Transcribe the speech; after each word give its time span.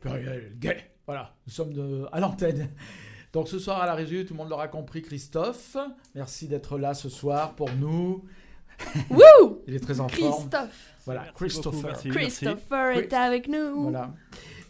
Pluriel 0.00 0.52
gay. 0.58 0.76
Voilà, 1.06 1.34
nous 1.46 1.52
sommes 1.52 1.72
de- 1.72 2.06
à 2.12 2.20
l'antenne. 2.20 2.68
Donc 3.32 3.48
ce 3.48 3.58
soir 3.58 3.80
à 3.82 3.86
la 3.86 3.94
régie, 3.94 4.24
tout 4.24 4.34
le 4.34 4.38
monde 4.38 4.50
l'aura 4.50 4.68
compris, 4.68 5.02
Christophe. 5.02 5.76
Merci 6.14 6.48
d'être 6.48 6.78
là 6.78 6.94
ce 6.94 7.08
soir 7.08 7.54
pour 7.54 7.70
nous. 7.72 8.24
Wouh 9.10 9.62
Il 9.66 9.74
est 9.74 9.80
très 9.80 10.00
en 10.00 10.08
forme. 10.08 10.32
Christophe 10.32 10.94
Voilà, 11.06 11.20
Merci 11.22 11.34
Christopher. 11.36 11.72
beaucoup, 11.72 11.86
merci. 11.86 12.10
Christopher 12.10 12.90
est 12.98 13.12
avec 13.12 13.48
nous 13.48 13.82
Voilà. 13.84 14.12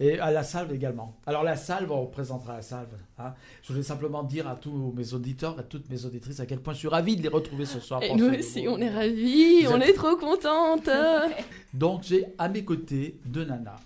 Et 0.01 0.19
à 0.19 0.31
la 0.33 0.43
salve 0.43 0.73
également. 0.73 1.17
Alors 1.27 1.45
la 1.45 1.55
salve, 1.57 1.91
on 1.93 2.07
présentera 2.07 2.55
la 2.57 2.63
salve. 2.63 2.89
hein. 3.19 3.35
Je 3.63 3.73
voulais 3.73 3.85
simplement 3.85 4.23
dire 4.23 4.49
à 4.49 4.57
tous 4.57 4.93
mes 4.97 5.13
auditeurs 5.15 5.59
et 5.61 5.65
toutes 5.65 5.89
mes 5.91 6.05
auditrices 6.05 6.41
à 6.41 6.47
quel 6.47 6.59
point 6.61 6.73
je 6.73 6.79
suis 6.81 6.89
ravi 6.89 7.15
de 7.17 7.23
les 7.23 7.29
retrouver 7.29 7.67
ce 7.67 7.79
soir. 7.79 8.03
Et 8.03 8.09
pour 8.09 8.17
nous 8.17 8.31
aussi, 8.35 8.65
nouveau- 8.65 8.77
on 8.77 8.81
est 8.81 8.91
ravis, 8.91 9.65
Vous 9.65 9.73
on 9.73 9.81
êtes- 9.81 9.91
est 9.91 9.93
trop 9.93 10.17
contentes 10.17 10.89
Donc 11.75 12.03
j'ai 12.05 12.27
à 12.39 12.49
mes 12.49 12.65
côtés 12.65 13.21
deux 13.27 13.45
nanas, 13.45 13.77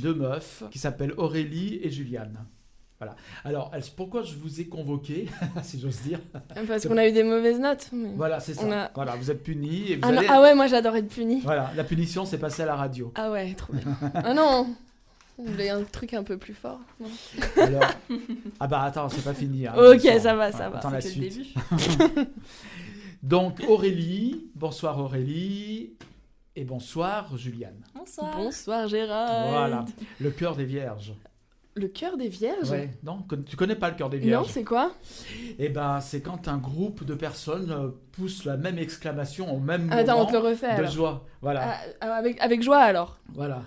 deux 0.00 0.14
meufs 0.14 0.62
qui 0.70 0.78
s'appellent 0.78 1.14
Aurélie 1.16 1.80
et 1.82 1.90
Juliane. 1.90 2.44
Voilà. 2.98 3.16
Alors, 3.44 3.70
pourquoi 3.96 4.22
je 4.22 4.34
vous 4.34 4.60
ai 4.60 4.66
convoqué, 4.66 5.26
si 5.62 5.80
j'ose 5.80 6.00
dire? 6.02 6.20
Parce 6.68 6.86
qu'on 6.86 6.98
a 6.98 7.08
eu 7.08 7.12
des 7.12 7.22
mauvaises 7.24 7.58
notes. 7.58 7.88
mais- 7.94 8.10
Voilà, 8.14 8.40
c'est 8.40 8.52
ça. 8.52 8.84
A- 8.84 8.90
Voilà, 8.94 9.16
vous 9.16 9.30
êtes 9.30 9.42
punis 9.42 9.92
et 9.92 9.96
vous 9.96 10.02
Ah, 10.04 10.08
allez... 10.08 10.26
ah 10.28 10.42
ouais, 10.42 10.54
moi 10.54 10.66
j'adore 10.66 10.94
être 10.96 11.08
punie. 11.08 11.40
Voilà, 11.40 11.72
la 11.74 11.84
punition 11.84 12.26
s'est 12.26 12.36
passée 12.38 12.62
à 12.62 12.66
la 12.66 12.76
radio. 12.76 13.10
Ah 13.14 13.30
ouais, 13.30 13.54
trop 13.54 13.72
bien. 13.72 13.84
ah 14.14 14.34
non 14.34 14.66
On 15.38 15.44
voulait 15.44 15.70
un 15.70 15.82
truc 15.84 16.12
un 16.12 16.22
peu 16.22 16.36
plus 16.36 16.52
fort. 16.52 16.80
non? 17.00 17.08
Alors... 17.56 17.84
ah 18.60 18.66
bah 18.66 18.82
attends, 18.82 19.08
c'est 19.08 19.24
pas 19.24 19.32
fini. 19.32 19.66
hein, 19.66 19.72
Ok, 19.78 20.02
ça 20.20 20.34
va, 20.34 20.52
ça 20.52 20.68
va. 20.68 20.76
Attends 20.78 20.90
la 20.90 21.00
C'était 21.00 21.20
le 21.24 21.30
suite. 21.30 21.56
début. 21.70 22.28
Donc 23.22 23.60
Aurélie, 23.68 24.46
bonsoir 24.54 24.98
Aurélie, 24.98 25.92
et 26.60 26.64
bonsoir 26.64 27.36
Juliane. 27.38 27.80
Bonsoir. 27.94 28.36
Bonsoir 28.36 28.86
Gérard. 28.86 29.48
Voilà, 29.50 29.84
le 30.20 30.30
cœur 30.30 30.54
des 30.56 30.64
vierges. 30.66 31.14
Le 31.74 31.86
cœur 31.88 32.16
des 32.18 32.28
vierges 32.28 32.68
Ouais, 32.70 32.90
non, 33.04 33.24
tu 33.46 33.56
connais 33.56 33.76
pas 33.76 33.88
le 33.90 33.96
cœur 33.96 34.10
des 34.10 34.18
Non, 34.18 34.24
vierges 34.26 34.48
c'est 34.48 34.64
quoi? 34.64 34.92
Eh 35.58 35.68
ben, 35.70 36.00
c'est 36.00 36.20
quand 36.20 36.48
un 36.48 36.58
groupe 36.58 37.04
de 37.04 37.14
personnes 37.14 37.70
euh, 37.70 37.88
pousse 38.12 38.44
la 38.44 38.56
même 38.56 38.76
exclamation 38.78 39.54
au 39.54 39.58
même 39.60 39.90
Attends, 39.90 40.14
on 40.14 40.18
moment 40.18 40.26
te 40.26 40.32
le 40.32 40.38
refait 40.40 40.66
de 40.74 40.80
alors. 40.80 40.90
joie. 40.90 41.26
Voilà, 41.40 41.62
Ah, 41.64 41.78
ah, 42.00 42.14
avec, 42.16 42.40
avec 42.40 42.62
joie 42.62 42.80
alors. 42.80 43.18
voilà. 43.32 43.62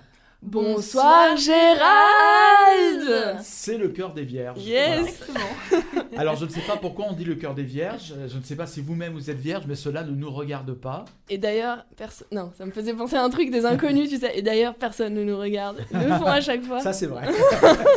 Bonsoir 0.45 1.37
Gérald 1.37 3.37
C'est 3.41 3.77
le 3.77 3.87
cœur 3.87 4.13
des 4.13 4.25
vierges. 4.25 4.61
Yes. 4.63 5.21
Voilà. 5.29 6.05
Alors, 6.17 6.35
je 6.35 6.45
ne 6.45 6.49
sais 6.49 6.61
pas 6.67 6.75
pourquoi 6.75 7.05
on 7.09 7.13
dit 7.13 7.23
le 7.23 7.35
cœur 7.35 7.55
des 7.55 7.63
vierges. 7.63 8.13
Je 8.27 8.37
ne 8.37 8.43
sais 8.43 8.55
pas 8.55 8.67
si 8.67 8.81
vous-même 8.81 9.13
vous 9.13 9.29
êtes 9.31 9.39
vierge, 9.39 9.63
mais 9.67 9.75
cela 9.75 10.03
ne 10.03 10.11
nous 10.11 10.29
regarde 10.29 10.73
pas. 10.73 11.05
Et 11.29 11.37
d'ailleurs, 11.37 11.85
personne. 11.95 12.27
Non, 12.31 12.51
ça 12.57 12.65
me 12.65 12.71
faisait 12.71 12.93
penser 12.93 13.15
à 13.15 13.23
un 13.23 13.29
truc 13.29 13.49
des 13.51 13.65
inconnus, 13.65 14.09
tu 14.09 14.17
sais. 14.17 14.37
Et 14.37 14.41
d'ailleurs, 14.41 14.75
personne 14.75 15.13
ne 15.13 15.23
nous 15.23 15.37
regarde. 15.37 15.77
Ils 15.91 15.99
le 15.99 16.07
font 16.17 16.25
à 16.25 16.41
chaque 16.41 16.63
fois. 16.63 16.81
Ça, 16.81 16.91
c'est 16.93 17.07
vrai. 17.07 17.23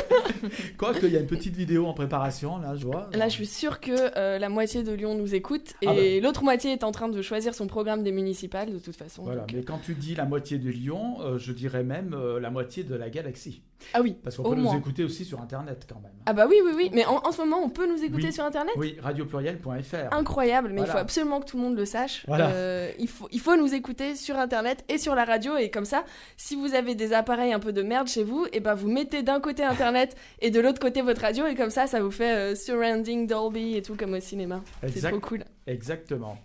Quoique, 0.79 1.05
il 1.07 1.13
y 1.13 1.17
a 1.17 1.21
une 1.21 1.27
petite 1.27 1.57
vidéo 1.57 1.87
en 1.87 1.95
préparation, 1.95 2.59
là, 2.59 2.75
je 2.77 2.87
vois. 2.87 3.09
Là, 3.13 3.29
je 3.29 3.35
suis 3.35 3.47
sûre 3.47 3.81
que 3.81 3.91
euh, 4.17 4.39
la 4.39 4.49
moitié 4.49 4.83
de 4.83 4.93
Lyon 4.93 5.15
nous 5.17 5.35
écoute 5.35 5.75
et 5.83 5.89
Ah 5.89 5.95
bah. 5.95 6.01
l'autre 6.23 6.45
moitié 6.45 6.73
est 6.73 6.85
en 6.85 6.93
train 6.93 7.09
de 7.09 7.21
choisir 7.23 7.55
son 7.55 7.67
programme 7.67 8.03
des 8.05 8.13
municipales 8.13 8.73
de 8.73 8.79
toute 8.79 8.97
façon. 8.97 9.25
Voilà, 9.25 9.41
donc, 9.41 9.53
mais 9.53 9.63
quand 9.63 9.81
tu 9.85 9.95
dis 9.95 10.15
la 10.15 10.25
moitié 10.25 10.59
de 10.59 10.71
Lyon, 10.71 11.17
euh, 11.21 11.39
je 11.39 11.53
dirais 11.53 11.83
même 11.83 12.15
euh, 12.15 12.36
la 12.39 12.51
moitié 12.51 12.85
de 12.85 12.95
la 12.95 13.11
galaxie. 13.11 13.63
Ah 13.95 14.01
oui. 14.03 14.17
Parce 14.23 14.37
qu'on 14.37 14.43
peut 14.51 14.57
nous 14.57 14.75
écouter 14.75 15.05
aussi 15.05 15.25
sur 15.25 15.41
Internet 15.41 15.87
quand 15.89 16.01
même. 16.01 16.13
Ah 16.27 16.33
bah 16.33 16.47
oui, 16.49 16.57
oui, 16.65 16.73
oui. 16.75 16.91
Mais 16.93 17.05
en, 17.07 17.17
en 17.25 17.33
ce 17.33 17.41
moment, 17.43 17.61
on 17.63 17.69
peut 17.69 17.87
nous 17.87 18.03
écouter 18.03 18.27
Oui. 18.27 18.33
sur 18.33 18.45
Internet 18.45 18.75
Oui, 18.77 18.97
radiopluriel.fr. 19.01 20.13
Incroyable, 20.13 20.71
mais 20.73 20.81
il 20.83 20.87
faut 20.87 20.99
absolument 20.99 21.41
que 21.41 21.47
tout 21.47 21.57
le 21.57 21.63
monde 21.63 21.77
le 21.77 21.85
sache. 21.85 22.25
Voilà. 22.27 22.51
Euh, 22.51 22.91
il, 22.99 23.09
faut, 23.09 23.29
il 23.33 23.41
faut 23.41 23.57
nous 23.57 23.75
écouter 23.75 24.17
sur 24.17 24.37
Internet 24.39 24.85
et 24.89 24.99
sur 24.99 25.15
la 25.15 25.25
radio. 25.25 25.57
Et 25.57 25.71
comme 25.71 25.85
ça, 25.85 26.05
si 26.37 26.57
vous 26.57 26.75
avez 26.75 26.95
des 26.95 27.13
appareils 27.13 27.53
un 27.53 27.61
peu 27.61 27.73
de 27.73 27.83
merde 27.83 28.09
chez 28.09 28.25
vous, 28.25 28.47
et 28.53 28.61
ben 28.61 28.75
vous 28.75 28.89
mettez 28.91 29.23
d'un 29.23 29.41
côté 29.41 29.63
Internet 29.63 30.17
et 30.41 30.51
de 30.51 30.61
l'autre 30.61 30.81
côté 30.81 31.03
votre 31.03 31.21
radio. 31.21 31.47
Et 31.47 31.55
comme 31.55 31.71
ça, 31.71 31.87
ça 31.87 32.01
vous 32.01 32.11
fait 32.11 32.35
euh, 32.35 32.55
surrounding 32.55 33.27
Dolby 33.27 33.77
et 33.77 33.83
tout 33.83 33.95
comme 33.97 34.15
au 34.15 34.21
cinéma. 34.21 34.63
C'est 34.89 35.09
trop 35.09 35.21
cool. 35.21 35.45
Exactement. 35.69 36.39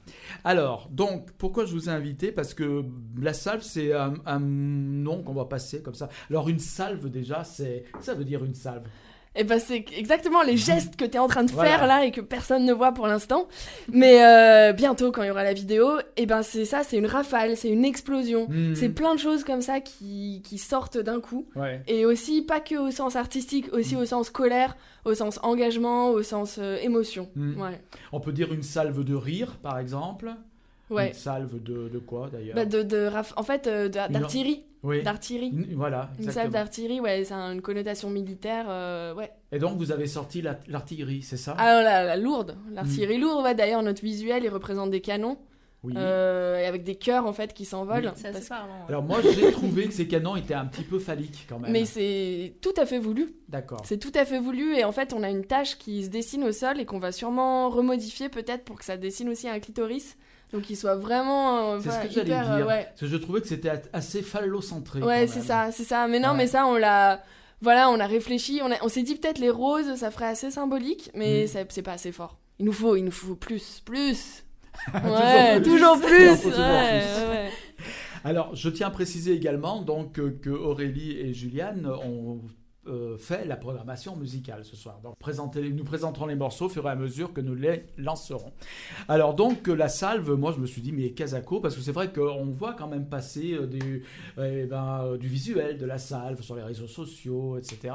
Alors, 0.44 0.90
donc, 0.92 1.31
pourquoi 1.38 1.66
je 1.66 1.74
vous 1.74 1.90
ai 1.90 1.92
invité? 1.92 2.31
Parce 2.31 2.56
que 2.56 2.84
la 3.19 3.34
salve, 3.34 3.62
c'est 3.62 3.94
un, 3.94 4.16
un 4.25 4.40
nom 4.40 5.22
qu'on 5.22 5.34
va 5.34 5.46
passer 5.46 5.81
comme 5.84 5.94
ça. 5.94 6.09
Alors, 6.31 6.50
une 6.50 6.58
salve, 6.59 7.08
déjà, 7.22 7.44
c'est 7.44 7.84
ça 8.02 8.14
veut 8.14 8.26
dire 8.26 8.44
une 8.44 8.56
salve. 8.56 8.84
Et 9.34 9.46
ben 9.46 9.59
c'est 9.59 9.86
exactement 9.98 10.42
les 10.42 10.58
gestes 10.58 10.98
que 10.98 11.06
tu 11.06 11.12
es 11.16 11.18
en 11.18 11.28
train 11.30 11.46
de 11.46 11.52
Voilà. 11.52 11.70
faire 11.70 11.88
là 11.88 12.04
et 12.06 12.12
que 12.12 12.20
personne 12.20 12.66
ne 12.66 12.74
voit 12.74 12.92
pour 12.92 13.08
l'instant. 13.08 13.48
Mais 13.90 14.26
euh, 14.26 14.74
bientôt, 14.74 15.09
quand 15.14 15.24
il 15.24 15.28
y 15.28 15.31
aura 15.31 15.44
la 15.46 15.54
vidéo, 15.54 15.88
et 16.18 16.26
ben 16.26 16.44
c'est 16.44 16.66
ça, 16.66 16.84
c'est 16.84 16.98
une 16.98 17.06
rafale, 17.06 17.56
c'est 17.56 17.70
une 17.70 17.86
explosion. 17.86 18.48
Hmm. 18.50 18.76
C'est 18.76 18.90
plein 18.90 19.16
de 19.16 19.20
choses 19.22 19.46
comme 19.46 19.62
ça 19.62 19.80
qui, 19.80 20.42
qui 20.44 20.58
sortent 20.58 20.98
d'un 20.98 21.22
coup. 21.22 21.48
Ouais. 21.56 21.81
Et 21.88 22.06
aussi, 22.06 22.42
pas 22.42 22.60
que 22.60 22.76
au 22.76 22.92
sens 22.92 23.16
artistique, 23.16 23.72
aussi 23.72 23.96
Mm. 23.96 24.00
au 24.00 24.06
sens 24.06 24.30
colère, 24.31 24.76
au 25.06 25.14
sens 25.14 25.40
engagement, 25.44 26.10
au 26.10 26.24
sens 26.24 26.58
euh, 26.60 26.76
émotion. 26.81 27.30
Mm. 27.36 27.62
Ouais. 27.62 27.80
On 28.12 28.20
peut 28.20 28.34
dire 28.34 28.52
une 28.52 28.64
salve 28.64 29.02
de 29.06 29.16
rire, 29.16 29.56
par 29.64 29.80
exemple. 29.80 30.34
Ouais. 30.91 31.07
Une 31.07 31.13
salve 31.13 31.63
de, 31.63 31.90
de 31.90 32.00
quoi, 32.00 32.29
d'ailleurs 32.31 32.56
Bah, 32.56 32.66
de, 32.66 32.84
de 32.84 33.09
En 33.38 33.44
fait, 33.44 33.66
euh, 33.68 33.88
d'artillerie. 33.90 34.63
Oui. 34.84 35.03
D'artillerie. 35.03 35.50
Une- 35.50 35.75
Voilà, 35.75 36.09
Une 36.18 36.25
salve 36.25 36.28
exactement. 36.29 36.52
d'artillerie, 36.53 37.00
ouais, 37.00 37.24
ça 37.24 37.38
a 37.38 37.52
une 37.53 37.62
connotation 37.62 38.09
militaire, 38.09 38.66
euh, 38.68 39.13
ouais. 39.13 39.31
Et 39.51 39.59
donc, 39.59 39.78
vous 39.78 39.91
avez 39.91 40.07
sorti 40.07 40.41
la- 40.41 40.59
l'artillerie, 40.68 41.22
c'est 41.22 41.38
ça? 41.38 41.56
Ah, 41.57 41.81
la, 41.84 42.03
la 42.03 42.18
lourde. 42.18 42.57
L'artillerie 42.72 43.19
lourde, 43.19 43.44
ouais, 43.44 43.53
d'ailleurs, 43.56 43.84
notre 43.84 44.01
visuel, 44.01 44.44
il 44.44 44.50
représente 44.50 44.90
des 44.90 45.00
canons, 45.01 45.38
Oui. 45.84 45.94
euh, 45.96 46.57
et 46.57 46.66
avec 46.66 46.84
des 46.84 46.96
cœurs, 46.96 47.28
en 47.28 47.31
fait, 47.34 47.53
qui 47.53 47.63
s'envolent. 47.63 48.07
Assez 48.07 48.31
Parce- 48.31 48.47
parlant. 48.50 48.66
ouais. 48.66 48.85
Alors, 48.90 49.03
moi, 49.03 49.19
j'ai 49.22 49.51
trouvé 49.51 49.85
que 49.85 49.94
ces 49.94 50.07
canons 50.07 50.35
étaient 50.35 50.56
un 50.56 50.66
petit 50.66 50.84
peu 50.84 50.97
phalliques, 50.97 51.46
quand 51.47 51.59
même. 51.59 51.72
Mais 51.72 51.85
c'est 51.85 52.56
tout 52.62 52.74
à 52.78 52.88
fait 52.88 52.97
voulu. 52.97 53.35
D'accord. 53.50 53.81
C'est 53.85 54.00
tout 54.00 54.12
à 54.16 54.25
fait 54.25 54.40
voulu, 54.40 54.75
et 54.75 54.84
en 54.84 54.91
fait, 54.91 55.13
on 55.13 55.22
a 55.22 55.30
une 55.30 55.46
tâche 55.46 55.78
qui 55.78 56.03
se 56.03 56.09
dessine 56.09 56.44
au 56.44 56.51
sol 56.51 56.80
et 56.81 56.85
qu'on 56.85 56.97
va 57.00 57.12
sûrement 57.12 57.69
remodifier 57.69 58.30
peut-être 58.30 58.63
pour 58.66 58.80
que 58.80 58.85
ça 58.85 58.97
dessine 58.97 59.30
aussi 59.30 59.47
un 59.47 59.59
clitoris. 59.59 60.18
Donc, 60.53 60.69
il 60.69 60.75
soit 60.75 60.95
vraiment. 60.95 61.73
euh, 61.73 61.79
C'est 61.79 61.89
voilà, 61.89 62.01
ce 62.03 62.07
que 62.07 62.13
j'allais 62.13 62.34
euh, 62.34 62.57
dire. 62.57 62.67
ouais. 62.67 62.84
Parce 62.89 63.01
que 63.01 63.07
je 63.07 63.17
trouvais 63.17 63.41
que 63.41 63.47
c'était 63.47 63.72
assez 63.94 64.22
phallocentré. 64.22 65.01
Ouais, 65.01 65.28
c'est 65.28 65.41
ça, 65.41 65.69
c'est 65.72 65.84
ça. 65.85 66.07
Mais 66.07 66.19
non, 66.19 66.34
mais 66.34 66.47
ça, 66.47 66.66
on 66.67 66.75
l'a. 66.75 67.23
Voilà, 67.62 67.89
on 67.89 68.00
a 68.00 68.07
réfléchi, 68.07 68.59
on, 68.63 68.72
a- 68.72 68.84
on 68.84 68.88
s'est 68.89 69.03
dit 69.03 69.16
peut-être 69.16 69.38
les 69.38 69.51
roses, 69.51 69.94
ça 69.95 70.09
ferait 70.09 70.25
assez 70.25 70.50
symbolique, 70.50 71.12
mais 71.13 71.45
Mm. 71.45 71.66
c'est 71.69 71.81
pas 71.84 71.94
assez 71.94 72.12
fort. 72.12 72.38
Il 72.57 72.66
nous 72.66 72.73
faut, 72.73 72.95
il 72.95 73.03
nous 73.03 73.12
faut 73.12 73.35
plus, 73.35 73.81
plus. 73.85 74.44
Toujours 74.94 75.12
Ouais, 75.13 75.62
plus. 75.62 75.72
toujours 75.72 76.00
plus. 76.01 76.28
toujours 76.41 76.51
plus. 76.53 76.57
ouais. 76.57 77.50
Alors, 78.23 78.56
je 78.56 78.69
tiens 78.69 78.88
à 78.88 78.89
préciser 78.89 79.33
également 79.33 79.81
donc 79.81 80.19
euh, 80.19 80.38
que 80.41 80.50
Aurélie 80.50 81.12
et 81.19 81.33
Juliane 81.33 81.85
ont 81.88 82.39
euh, 82.88 83.16
fait 83.18 83.46
la 83.46 83.58
programmation 83.58 84.16
musicale 84.16 84.66
ce 84.66 84.75
soir. 84.75 85.00
Donc, 85.03 85.16
présenter- 85.19 85.69
nous 85.69 85.84
présenterons 85.84 86.25
les 86.25 86.36
morceaux 86.36 86.66
au 86.66 86.69
fur 86.69 86.86
et 86.88 86.90
à 86.90 86.96
mesure 86.96 87.31
que 87.31 87.42
nous 87.42 87.53
les 87.53 87.86
lancerons. 87.97 88.52
Alors, 89.08 89.36
donc, 89.36 89.68
euh, 89.69 89.75
la 89.75 89.88
salve, 89.88 90.31
moi, 90.31 90.52
je 90.56 90.59
me 90.59 90.66
suis 90.66 90.81
dit, 90.81 90.92
mais 90.92 91.12
Casako, 91.12 91.59
parce 91.59 91.75
que 91.75 91.81
c'est 91.81 91.92
vrai 91.92 92.12
qu'on 92.12 92.46
voit 92.47 92.74
quand 92.74 92.88
même 92.88 93.06
passer 93.08 93.53
euh, 93.53 93.68
du, 93.68 94.03
eh 94.42 94.66
ben, 94.66 95.02
euh, 95.03 95.18
du 95.18 95.28
visuel 95.28 95.78
de 95.78 95.86
la 95.86 96.00
salve 96.00 96.42
sur 96.42 96.56
les 96.56 96.64
réseaux 96.64 96.88
sociaux, 96.88 97.58
etc. 97.59 97.94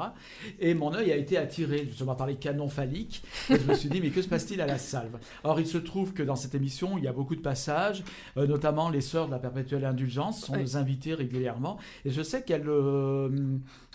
Et 0.59 0.73
mon 0.73 0.93
œil 0.93 1.11
a 1.11 1.17
été 1.17 1.37
attiré 1.37 1.85
justement 1.85 2.15
par 2.15 2.27
les 2.27 2.35
canons 2.35 2.69
phalliques. 2.69 3.23
Et 3.49 3.59
je 3.59 3.65
me 3.65 3.73
suis 3.73 3.89
dit, 3.89 3.99
mais 3.99 4.09
que 4.11 4.21
se 4.21 4.29
passe-t-il 4.29 4.61
à 4.61 4.65
la 4.67 4.77
salve? 4.77 5.17
Or, 5.43 5.59
il 5.59 5.67
se 5.67 5.77
trouve 5.77 6.13
que 6.13 6.23
dans 6.23 6.37
cette 6.37 6.55
émission, 6.55 6.97
il 6.97 7.03
y 7.03 7.07
a 7.09 7.13
beaucoup 7.13 7.35
de 7.35 7.41
passages, 7.41 8.03
euh, 8.37 8.47
notamment 8.47 8.89
les 8.89 9.01
sœurs 9.01 9.25
de 9.27 9.31
la 9.31 9.39
perpétuelle 9.39 9.83
indulgence 9.83 10.45
sont 10.45 10.55
nos 10.55 10.77
invitées 10.77 11.13
régulièrement. 11.13 11.77
Et 12.05 12.09
je 12.11 12.21
sais 12.21 12.43
qu'elles 12.43 12.69
euh, 12.69 13.29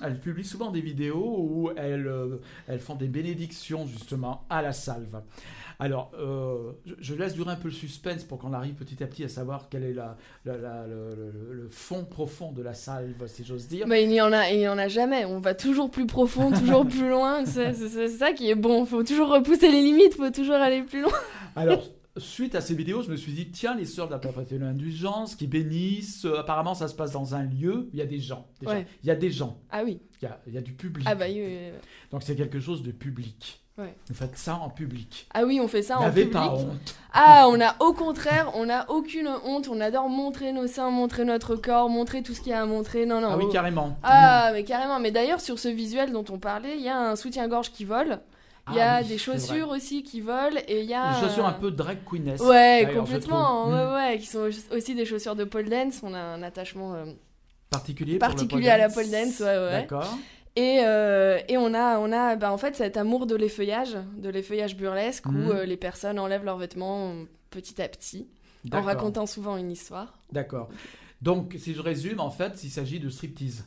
elles 0.02 0.20
publient 0.20 0.44
souvent 0.44 0.70
des 0.70 0.81
vidéos 0.82 1.36
où 1.38 1.70
elles, 1.76 2.06
euh, 2.06 2.36
elles 2.68 2.80
font 2.80 2.94
des 2.94 3.08
bénédictions 3.08 3.86
justement 3.86 4.44
à 4.50 4.60
la 4.62 4.72
salve. 4.72 5.22
Alors, 5.78 6.12
euh, 6.16 6.72
je, 7.00 7.14
laisse 7.14 7.34
durer 7.34 7.50
un 7.52 7.56
peu 7.56 7.68
le 7.68 7.74
suspense 7.74 8.22
pour 8.22 8.38
qu'on 8.38 8.52
arrive 8.52 8.74
petit 8.74 9.02
à 9.02 9.06
petit 9.06 9.24
à 9.24 9.28
savoir 9.28 9.68
quel 9.68 9.82
est 9.82 9.94
la, 9.94 10.16
la- 10.44 10.56
la- 10.56 10.86
le, 10.86 11.66
fond 11.70 12.04
profond 12.04 12.52
de 12.52 12.62
la 12.62 12.74
salve, 12.74 13.26
si 13.26 13.42
j'ose 13.44 13.66
dire. 13.66 13.86
Mais 13.88 14.04
il 14.04 14.08
n'y 14.10 14.20
en 14.20 14.32
a, 14.32 14.50
il 14.50 14.60
y 14.60 14.68
en 14.68 14.78
a 14.78 14.86
jamais. 14.86 15.24
On 15.24 15.40
va 15.40 15.54
toujours 15.54 15.90
plus 15.90 16.06
profond, 16.06 16.52
toujours 16.58 16.86
plus 16.86 17.08
loin. 17.08 17.44
C'est 17.46 17.72
ça 18.08 18.32
qui 18.32 18.48
est 18.50 18.54
bon. 18.54 18.84
Faut 18.84 19.02
toujours 19.02 19.30
repousser 19.30 19.70
les 19.72 19.82
limites, 19.82 20.14
faut 20.14 20.30
toujours 20.30 20.54
aller 20.56 20.82
plus 20.82 21.00
loin. 21.02 21.12
Alors, 21.56 21.82
suite 22.18 22.54
à 22.54 22.60
ces 22.60 22.74
vidéos, 22.74 23.02
je 23.02 23.10
me 23.10 23.16
suis 23.16 23.32
dit, 23.32 23.50
tiens, 23.50 23.74
les 23.74 23.86
sœurs 23.86 24.06
de 24.06 24.12
la 24.12 24.18
perpétuelle 24.18 24.62
indulgence 24.62 25.34
qui 25.34 25.46
bénissent, 25.46 26.26
euh, 26.26 26.38
apparemment 26.38 26.74
ça 26.74 26.86
se 26.86 26.94
passe 26.94 27.10
dans 27.12 27.34
un 27.34 27.42
lieu, 27.42 27.88
il 27.92 27.98
y 27.98 28.02
a 28.02 28.06
des 28.06 28.20
gens. 28.20 28.46
déjà. 28.60 28.72
Ouais. 28.74 28.86
Il 29.02 29.08
y 29.08 29.10
a 29.10 29.16
des 29.16 29.30
gens, 29.30 29.58
Ah 29.70 29.82
oui. 29.84 30.00
Il 30.22 30.28
y 30.28 30.28
a, 30.28 30.38
y 30.54 30.58
a 30.58 30.60
du 30.60 30.72
public. 30.72 31.06
Ah 31.10 31.14
bah 31.14 31.24
oui. 31.28 31.34
oui, 31.44 31.58
oui. 31.72 31.78
Donc 32.10 32.22
c'est 32.22 32.36
quelque 32.36 32.60
chose 32.60 32.82
de 32.82 32.92
public. 32.92 33.58
Ouais. 33.78 33.94
Vous 34.06 34.14
faites 34.14 34.36
ça 34.36 34.56
en 34.56 34.68
public. 34.68 35.26
Ah 35.32 35.44
oui, 35.44 35.58
on 35.60 35.66
fait 35.66 35.80
ça 35.82 35.98
en 35.98 36.02
N'avez 36.02 36.24
public. 36.26 36.32
pas 36.38 36.52
honte. 36.54 36.94
Ah, 37.14 37.46
on 37.48 37.58
a 37.60 37.74
au 37.80 37.94
contraire, 37.94 38.50
on 38.54 38.68
a 38.68 38.88
aucune 38.90 39.28
honte. 39.44 39.68
On 39.72 39.80
adore 39.80 40.08
montrer 40.10 40.52
nos 40.52 40.66
seins, 40.66 40.90
montrer 40.90 41.24
notre 41.24 41.56
corps, 41.56 41.88
montrer 41.88 42.22
tout 42.22 42.34
ce 42.34 42.40
qu'il 42.42 42.50
y 42.50 42.54
a 42.54 42.60
à 42.62 42.66
montrer. 42.66 43.06
Non, 43.06 43.20
non. 43.22 43.28
Ah 43.32 43.36
oui, 43.38 43.44
oh. 43.48 43.50
carrément. 43.52 43.96
Ah, 44.02 44.50
mais 44.52 44.64
carrément. 44.64 45.00
Mais 45.00 45.10
d'ailleurs, 45.10 45.40
sur 45.40 45.58
ce 45.58 45.68
visuel 45.68 46.12
dont 46.12 46.24
on 46.30 46.38
parlait, 46.38 46.76
il 46.76 46.82
y 46.82 46.88
a 46.90 46.98
un 46.98 47.16
soutien-gorge 47.16 47.70
qui 47.72 47.84
vole. 47.86 48.20
Il 48.70 48.76
y 48.76 48.80
Ah 48.80 48.96
a 48.96 49.02
oui, 49.02 49.08
des 49.08 49.18
chaussures 49.18 49.70
aussi 49.70 50.02
qui 50.04 50.20
volent. 50.20 50.60
Et 50.68 50.82
il 50.82 50.86
y 50.86 50.94
a. 50.94 51.14
Des 51.14 51.26
chaussures 51.26 51.46
un 51.46 51.52
peu 51.54 51.70
drag 51.70 51.98
queeness. 52.08 52.40
Ouais, 52.42 52.88
complètement. 52.94 53.68
Ouais, 53.68 53.72
Mm. 53.86 53.94
ouais, 53.94 54.18
qui 54.18 54.26
sont 54.26 54.48
aussi 54.70 54.94
des 54.94 55.06
chaussures 55.06 55.34
de 55.34 55.44
pole 55.44 55.68
dance. 55.70 56.00
On 56.04 56.12
a 56.14 56.20
un 56.20 56.42
attachement 56.42 56.92
euh, 56.94 57.06
particulier 57.72 58.18
pour 58.18 58.28
particulier 58.28 58.68
à 58.68 58.78
la 58.78 58.88
pole 58.88 59.10
dance, 59.10 59.40
ouais, 59.40 59.46
ouais. 59.46 59.70
D'accord. 59.82 60.16
Et, 60.54 60.80
euh, 60.84 61.38
et 61.48 61.56
on 61.56 61.72
a, 61.74 61.98
on 61.98 62.12
a 62.12 62.36
bah, 62.36 62.52
en 62.52 62.58
fait 62.58 62.76
cet 62.76 62.96
amour 62.96 63.26
de 63.26 63.34
l'effeuillage, 63.34 63.96
de 64.18 64.28
l'effeuillage 64.28 64.76
burlesque, 64.76 65.26
Mhm. 65.26 65.46
où 65.46 65.50
euh, 65.52 65.64
les 65.64 65.76
personnes 65.78 66.18
enlèvent 66.18 66.44
leurs 66.44 66.58
vêtements 66.58 67.14
petit 67.50 67.80
à 67.82 67.88
petit, 67.88 68.28
en 68.72 68.80
racontant 68.82 69.26
souvent 69.26 69.56
une 69.56 69.70
histoire. 69.72 70.18
D'accord. 70.30 70.68
Donc, 71.22 71.54
si 71.58 71.72
je 71.74 71.80
résume, 71.80 72.20
en 72.20 72.30
fait, 72.30 72.62
il 72.64 72.70
s'agit 72.70 73.00
de 73.00 73.08
striptease. 73.08 73.64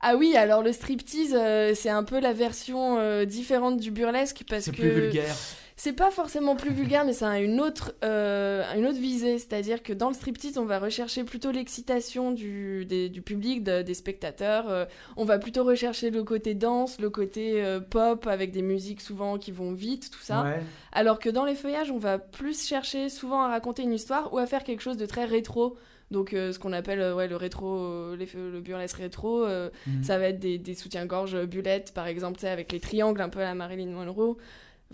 Ah 0.00 0.16
oui, 0.16 0.36
alors 0.36 0.62
le 0.62 0.72
striptease, 0.72 1.34
euh, 1.34 1.72
c'est 1.74 1.88
un 1.90 2.04
peu 2.04 2.18
la 2.20 2.32
version 2.32 2.98
euh, 2.98 3.24
différente 3.24 3.78
du 3.78 3.90
burlesque 3.90 4.42
parce 4.48 4.64
C'est 4.64 4.70
que 4.72 4.76
plus 4.76 4.90
vulgaire. 4.90 5.34
C'est 5.76 5.92
pas 5.92 6.10
forcément 6.12 6.54
plus 6.54 6.70
vulgaire, 6.72 7.04
mais 7.04 7.12
ça 7.12 7.28
a 7.30 7.38
une 7.40 7.60
autre, 7.60 7.94
euh, 8.04 8.62
une 8.76 8.86
autre 8.86 8.98
visée. 9.00 9.38
C'est-à-dire 9.38 9.82
que 9.82 9.92
dans 9.92 10.08
le 10.08 10.14
striptease, 10.14 10.56
on 10.56 10.64
va 10.64 10.78
rechercher 10.78 11.24
plutôt 11.24 11.50
l'excitation 11.50 12.30
du, 12.30 12.84
des- 12.84 13.08
du 13.08 13.22
public, 13.22 13.64
de- 13.64 13.82
des 13.82 13.94
spectateurs. 13.94 14.68
euh, 14.70 14.84
on 15.16 15.24
va 15.24 15.38
plutôt 15.38 15.64
rechercher 15.64 16.10
le 16.10 16.22
côté 16.22 16.54
danse, 16.54 17.00
le 17.00 17.10
côté 17.10 17.62
euh, 17.64 17.80
pop, 17.80 18.26
avec 18.28 18.52
des 18.52 18.62
musiques 18.62 19.00
souvent 19.00 19.36
qui 19.36 19.50
vont 19.50 19.72
vite, 19.72 20.10
tout 20.12 20.22
ça. 20.22 20.42
Ouais. 20.44 20.62
Alors 20.92 21.18
que 21.18 21.28
dans 21.28 21.44
les 21.44 21.54
feuillages, 21.56 21.90
on 21.90 21.98
va 21.98 22.18
plus 22.18 22.64
chercher 22.66 23.08
souvent 23.08 23.42
à 23.42 23.48
raconter 23.48 23.82
une 23.82 23.92
histoire 23.92 24.32
ou 24.32 24.38
à 24.38 24.46
faire 24.46 24.62
quelque 24.62 24.80
chose 24.80 24.96
de 24.96 25.06
très 25.06 25.24
rétro. 25.24 25.76
Donc 26.10 26.34
euh, 26.34 26.52
ce 26.52 26.58
qu'on 26.60 26.72
appelle 26.72 27.00
euh, 27.00 27.14
ouais, 27.16 27.26
le 27.26 27.34
rétro, 27.36 27.78
euh, 27.78 28.16
les- 28.16 28.28
le 28.34 28.60
burlesque 28.60 28.98
rétro, 28.98 29.44
Mhm. 29.46 30.02
ça 30.04 30.18
va 30.18 30.28
être 30.28 30.38
des, 30.38 30.58
des 30.58 30.74
soutiens-gorge 30.74 31.44
bulettes, 31.46 31.92
par 31.94 32.06
exemple, 32.06 32.44
avec 32.46 32.70
les 32.70 32.78
triangles, 32.78 33.20
un 33.20 33.28
peu 33.28 33.40
à 33.40 33.44
la 33.44 33.54
Marilyn 33.54 33.90
Monroe. 33.90 34.36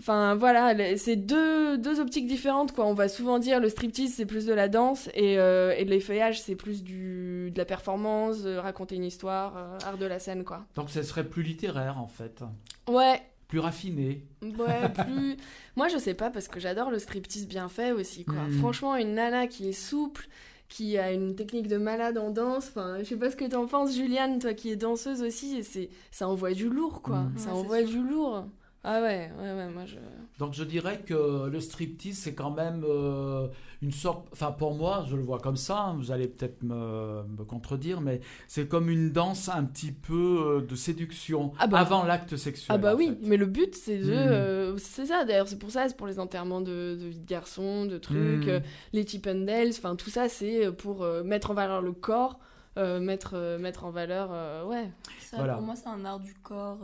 Enfin 0.01 0.33
voilà, 0.35 0.97
c'est 0.97 1.15
deux, 1.15 1.77
deux 1.77 1.99
optiques 1.99 2.25
différentes 2.27 2.71
quoi. 2.73 2.85
On 2.87 2.95
va 2.95 3.07
souvent 3.07 3.37
dire 3.37 3.59
le 3.59 3.69
striptease 3.69 4.13
c'est 4.15 4.25
plus 4.25 4.45
de 4.47 4.53
la 4.53 4.67
danse 4.67 5.09
et, 5.13 5.37
euh, 5.37 5.75
et 5.77 5.85
l'effeuillage 5.85 6.41
c'est 6.41 6.55
plus 6.55 6.83
du, 6.83 7.51
de 7.51 7.57
la 7.57 7.65
performance, 7.65 8.41
de 8.41 8.55
raconter 8.57 8.95
une 8.95 9.03
histoire, 9.03 9.53
euh, 9.57 9.77
art 9.85 9.97
de 9.99 10.05
la 10.07 10.17
scène 10.17 10.43
quoi. 10.43 10.65
Donc, 10.75 10.89
ce 10.89 11.03
serait 11.03 11.23
plus 11.23 11.43
littéraire, 11.43 11.99
en 11.99 12.07
fait. 12.07 12.43
Ouais, 12.89 13.21
Plus 13.47 13.59
raffiné. 13.59 14.25
Ouais, 14.41 14.89
plus. 15.05 15.37
Moi, 15.75 15.87
je 15.89 15.97
sais 15.97 16.13
pas 16.15 16.29
parce 16.31 16.47
que 16.47 16.59
j'adore 16.59 16.89
le 16.89 16.97
striptease 16.99 17.47
bien 17.47 17.67
fait 17.69 17.91
aussi, 17.91 18.23
quoi. 18.25 18.37
Mm. 18.47 18.59
Franchement, 18.59 18.95
une 18.95 19.13
nana 19.15 19.45
qui 19.47 19.67
est 19.69 19.73
souple, 19.73 20.27
qui 20.69 20.97
a 20.97 21.11
une 21.11 21.35
technique 21.35 21.67
de 21.67 21.77
malade 21.77 22.17
en 22.17 22.29
danse. 22.31 22.69
Enfin, 22.69 22.95
je 22.99 23.03
sais 23.03 23.17
pas 23.17 23.29
ce 23.29 23.35
que 23.35 23.45
t'en 23.45 23.67
penses, 23.67 23.93
Juliane, 23.93 24.39
toi 24.39 24.53
qui 24.53 24.71
es 24.71 24.77
danseuse 24.77 25.21
aussi. 25.21 25.57
et 25.57 25.63
C'est, 25.63 25.89
ça 26.11 26.27
envoie 26.29 26.53
du 26.53 26.69
lourd, 26.69 27.01
quoi. 27.01 27.19
Mm. 27.19 27.33
Ça 27.37 27.49
Ouais, 27.51 27.57
envoie 27.59 27.83
du 27.83 28.01
lourd. 28.01 28.45
Ah 28.83 28.99
ouais, 28.99 29.31
ouais, 29.39 29.53
ouais, 29.53 29.69
moi 29.69 29.85
je. 29.85 29.97
Donc, 30.39 30.53
je 30.55 30.63
dirais 30.63 31.01
que 31.05 31.47
le 31.47 31.59
striptease, 31.59 32.17
c'est 32.17 32.33
quand 32.33 32.49
même 32.49 32.83
euh, 32.83 33.47
une 33.83 33.91
sorte. 33.91 34.27
Enfin, 34.33 34.51
pour 34.51 34.73
moi, 34.73 35.05
je 35.07 35.15
le 35.15 35.21
vois 35.21 35.37
comme 35.37 35.55
ça. 35.55 35.79
hein, 35.81 35.95
Vous 35.99 36.11
allez 36.11 36.27
peut-être 36.27 36.63
me, 36.63 37.21
me 37.37 37.43
contredire, 37.43 38.01
mais 38.01 38.21
c'est 38.47 38.67
comme 38.67 38.89
une 38.89 39.11
danse 39.11 39.49
un 39.49 39.65
petit 39.65 39.91
peu 39.91 40.57
euh, 40.57 40.61
de 40.65 40.73
séduction 40.75 41.51
Ah 41.59 41.67
bah. 41.67 41.77
avant 41.79 42.03
l'acte 42.03 42.35
sexuel. 42.37 42.73
Ah 42.75 42.79
bah 42.79 42.95
oui, 42.95 43.09
fait. 43.09 43.27
mais 43.27 43.37
le 43.37 43.45
but 43.45 43.75
c'est 43.75 43.99
de, 43.99 44.05
Mm. 44.11 44.17
euh, 44.17 44.77
c'est 44.79 45.05
ça 45.05 45.25
d'ailleurs, 45.25 45.47
c'est 45.47 45.59
pour 45.59 45.69
ça, 45.69 45.87
c'est 45.87 45.95
pour 45.95 46.07
les 46.07 46.17
enterrements 46.19 46.61
de, 46.61 46.97
de 46.99 47.05
vie 47.07 47.19
de 47.19 47.27
garçons, 47.27 47.85
de 47.85 47.99
trucs, 47.99 48.17
Mm. 48.47 48.49
euh, 48.49 48.59
les 48.93 49.05
chip 49.05 49.27
and 49.27 49.45
dales, 49.45 49.69
enfin 49.77 49.95
tout 49.95 50.09
ça 50.09 50.27
c'est 50.27 50.71
pour 50.71 51.03
euh, 51.03 51.21
mettre 51.23 51.51
en 51.51 51.53
valeur 51.53 51.83
le 51.83 51.91
corps, 51.91 52.39
euh, 52.77 52.99
mettre, 52.99 53.33
euh, 53.35 53.59
mettre 53.59 53.85
en 53.85 53.91
valeur, 53.91 54.29
euh, 54.31 54.65
ouais. 54.65 54.89
Ça, 55.19 55.37
Voilà. 55.37 55.53
Pour 55.53 55.61
moi, 55.63 55.75
c'est 55.75 55.87
un 55.87 56.03
art 56.03 56.19
du 56.19 56.33
corps 56.33 56.79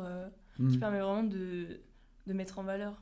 qui 0.69 0.77
permet 0.79 0.99
vraiment 0.99 1.23
de, 1.23 1.79
de 2.27 2.33
mettre 2.33 2.59
en 2.59 2.63
valeur. 2.63 2.93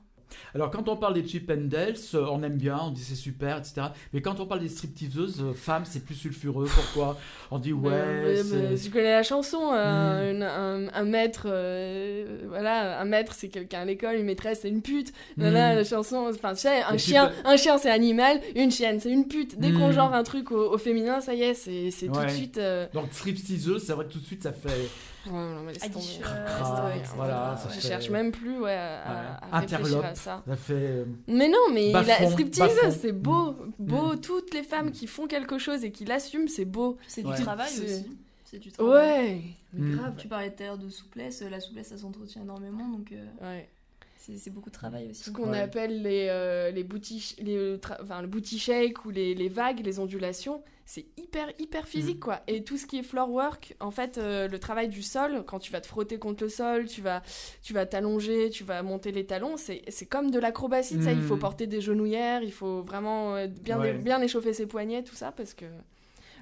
Alors, 0.56 0.72
quand 0.72 0.89
on 0.89 0.98
parle 0.98 1.13
des 1.13 1.25
chip 1.25 1.50
and 1.51 1.66
dales, 1.68 1.94
euh, 2.16 2.25
on 2.31 2.42
aime 2.42 2.57
bien, 2.57 2.80
on 2.81 2.89
dit 2.89 3.04
c'est 3.04 3.13
super, 3.16 3.57
etc. 3.60 3.88
Mais 4.12 4.22
quand 4.22 4.39
on 4.39 4.48
parle 4.48 4.60
des 4.60 4.69
stripteaseuses 4.69 5.39
euh, 5.42 5.54
femmes, 5.54 5.83
c'est 5.86 6.04
plus 6.04 6.16
sulfureux. 6.16 6.66
Pourquoi 6.66 7.18
On 7.51 7.60
dit 7.60 7.72
ouais, 7.74 8.42
c'est- 8.44 8.56
mais 8.72 8.75
tu 8.75 8.89
connais 8.89 9.12
la 9.12 9.22
chanson, 9.24 9.72
euh, 9.74 10.33
Mm. 10.33 10.36
une- 10.36 10.44
un, 10.44 10.88
un 10.94 11.04
maître, 11.04 11.44
euh, 11.45 12.39
voilà, 12.50 13.00
un 13.00 13.06
maître 13.06 13.33
c'est 13.36 13.50
quelqu'un 13.50 13.81
à 13.81 13.86
l'école, 13.86 14.16
une 14.16 14.25
maîtresse 14.25 14.60
c'est 14.63 14.69
une 14.69 14.81
pute. 14.81 15.13
Là, 15.38 15.51
Mm. 15.51 15.75
la 15.78 15.83
chanson, 15.83 16.28
enfin 16.30 16.54
tu 16.56 16.62
sais, 16.62 16.81
un 16.81 16.98
chien, 16.98 17.31
un 17.45 17.56
chien 17.56 17.78
c'est 17.78 17.92
animal, 17.92 18.42
une 18.56 18.71
chienne 18.71 19.00
c'est 19.00 19.12
une 19.12 19.28
pute. 19.28 19.60
Dès 19.60 19.71
qu'on 19.74 19.89
Mm. 19.89 19.94
genre 19.94 20.13
un 20.13 20.24
truc 20.24 20.51
au, 20.51 20.74
au 20.74 20.78
féminin, 20.80 21.21
ça 21.21 21.36
y 21.36 21.44
est, 21.44 21.54
c'est 21.54 21.92
c'est 21.92 22.07
tout 22.07 22.13
de 22.13 22.18
Ouais. 22.18 22.30
suite. 22.30 22.57
euh, 22.57 22.88
Donc, 22.94 23.06
stripteaseuse, 23.12 23.83
c'est 23.86 23.94
vrai 23.94 24.06
que 24.06 24.12
tout 24.13 24.19
de 24.19 24.25
suite, 24.25 24.42
ça 24.44 24.51
fait. 24.51 24.89
Ouais, 25.27 25.31
non, 25.33 25.62
mais 25.63 25.74
laisse 25.74 25.81
tomber. 25.83 25.95
Aguicheuse, 25.95 26.22
Ah, 26.25 26.95
etc. 26.95 27.12
voilà, 27.16 27.57
ça 27.57 27.69
Je 27.69 27.74
fait- 27.80 27.88
cherche 27.88 28.10
même 28.10 28.31
plus 28.31 28.60
ouais, 28.60 28.72
à, 28.74 29.04
Ouais. 29.10 29.48
à 29.51 29.60
réfléchir 29.60 30.06
à 30.06 30.16
ça. 30.16 30.44
Ça 30.48 30.56
fait. 30.56 30.74
euh, 30.74 31.06
Mais 31.27 31.48
non, 31.48 31.57
mais 31.74 31.92
Bas-fond, 31.92 32.24
la 32.24 32.31
striptease, 32.31 32.98
c'est 33.01 33.12
beau. 33.12 33.56
Beau, 33.80 34.13
Mm. 34.13 34.22
toutes 34.22 34.54
les 34.54 34.63
femmes 34.63 34.92
qui 34.92 35.07
font 35.07 35.27
quelque 35.27 35.57
chose 35.57 35.83
et 35.83 35.92
qui 35.92 36.06
l'assument, 36.06 36.48
c'est 36.48 36.66
beau. 36.66 36.98
C'est 37.07 37.24
Ouais. 37.25 37.36
du 37.36 37.42
travail 37.44 37.68
aussi. 37.72 38.06
C'est 38.45 38.60
du 38.60 38.72
travail. 38.72 38.94
Ouais, 39.33 39.42
mais 39.74 39.89
Mm. 39.95 39.98
grave. 39.98 40.13
Tu 40.18 40.27
parlais 40.27 40.51
tout 40.51 40.63
à 40.63 40.66
l'heure 40.68 40.77
de 40.77 40.89
souplesse, 40.89 41.42
la 41.42 41.60
souplesse 41.60 41.88
ça 41.88 41.98
s'entretient 41.98 42.42
énormément 42.44 42.88
donc 42.88 43.12
euh, 43.12 43.25
Ouais. 43.42 43.68
c'est 44.18 44.50
beaucoup 44.51 44.69
de 44.69 44.75
travail 44.75 45.10
aussi. 45.12 45.24
Ce 45.24 45.30
qu'on 45.31 45.50
Ouais. 45.51 45.60
appelle 45.60 46.01
les, 46.04 46.28
euh, 46.30 46.71
les, 46.71 46.83
booty, 46.83 47.36
les, 47.39 47.57
euh, 47.57 47.78
enfin, 48.01 48.21
le 48.21 48.28
booty 48.28 48.57
shake 48.60 49.04
ou 49.06 49.10
les, 49.10 49.33
les 49.36 49.50
vagues, 49.50 49.81
les 49.83 50.00
ondulations, 50.00 50.62
c'est 50.87 51.07
hyper, 51.17 51.47
hyper 51.57 51.87
physique, 51.87 52.17
Mm. 52.17 52.19
quoi. 52.19 52.39
Et 52.47 52.63
tout 52.63 52.77
ce 52.77 52.85
qui 52.85 52.99
est 52.99 53.03
floor 53.03 53.29
work, 53.31 53.75
en 53.79 53.89
fait, 53.91 54.17
euh, 54.19 54.47
le 54.47 54.59
travail 54.59 54.87
du 54.87 55.01
sol, 55.01 55.43
quand 55.47 55.57
tu 55.59 55.71
vas 55.71 55.81
te 55.81 55.87
frotter 55.87 56.19
contre 56.19 56.43
le 56.43 56.49
sol, 56.49 56.85
tu 56.85 57.01
vas 57.01 57.23
tu 57.63 57.73
vas 57.73 57.85
t'allonger, 57.87 58.49
tu 58.51 58.63
vas 58.63 58.83
monter 58.83 59.11
les 59.11 59.25
talons, 59.25 59.57
c'est 59.57 59.81
c'est 59.87 60.05
comme 60.05 60.29
de 60.31 60.39
l'acrobatie, 60.39 61.01
ça. 61.01 61.11
Il 61.11 61.21
faut 61.21 61.37
Mm. 61.37 61.39
porter 61.39 61.67
des 61.67 61.81
genouillères, 61.81 62.43
il 62.43 62.51
faut 62.53 62.83
vraiment 62.83 63.35
euh, 63.35 63.47
bien, 63.47 63.79
Ouais. 63.79 63.93
bien 63.93 64.21
échauffer 64.21 64.53
ses 64.53 64.67
poignets, 64.67 65.03
tout 65.03 65.15
ça, 65.15 65.31
parce 65.31 65.53
que... 65.55 65.65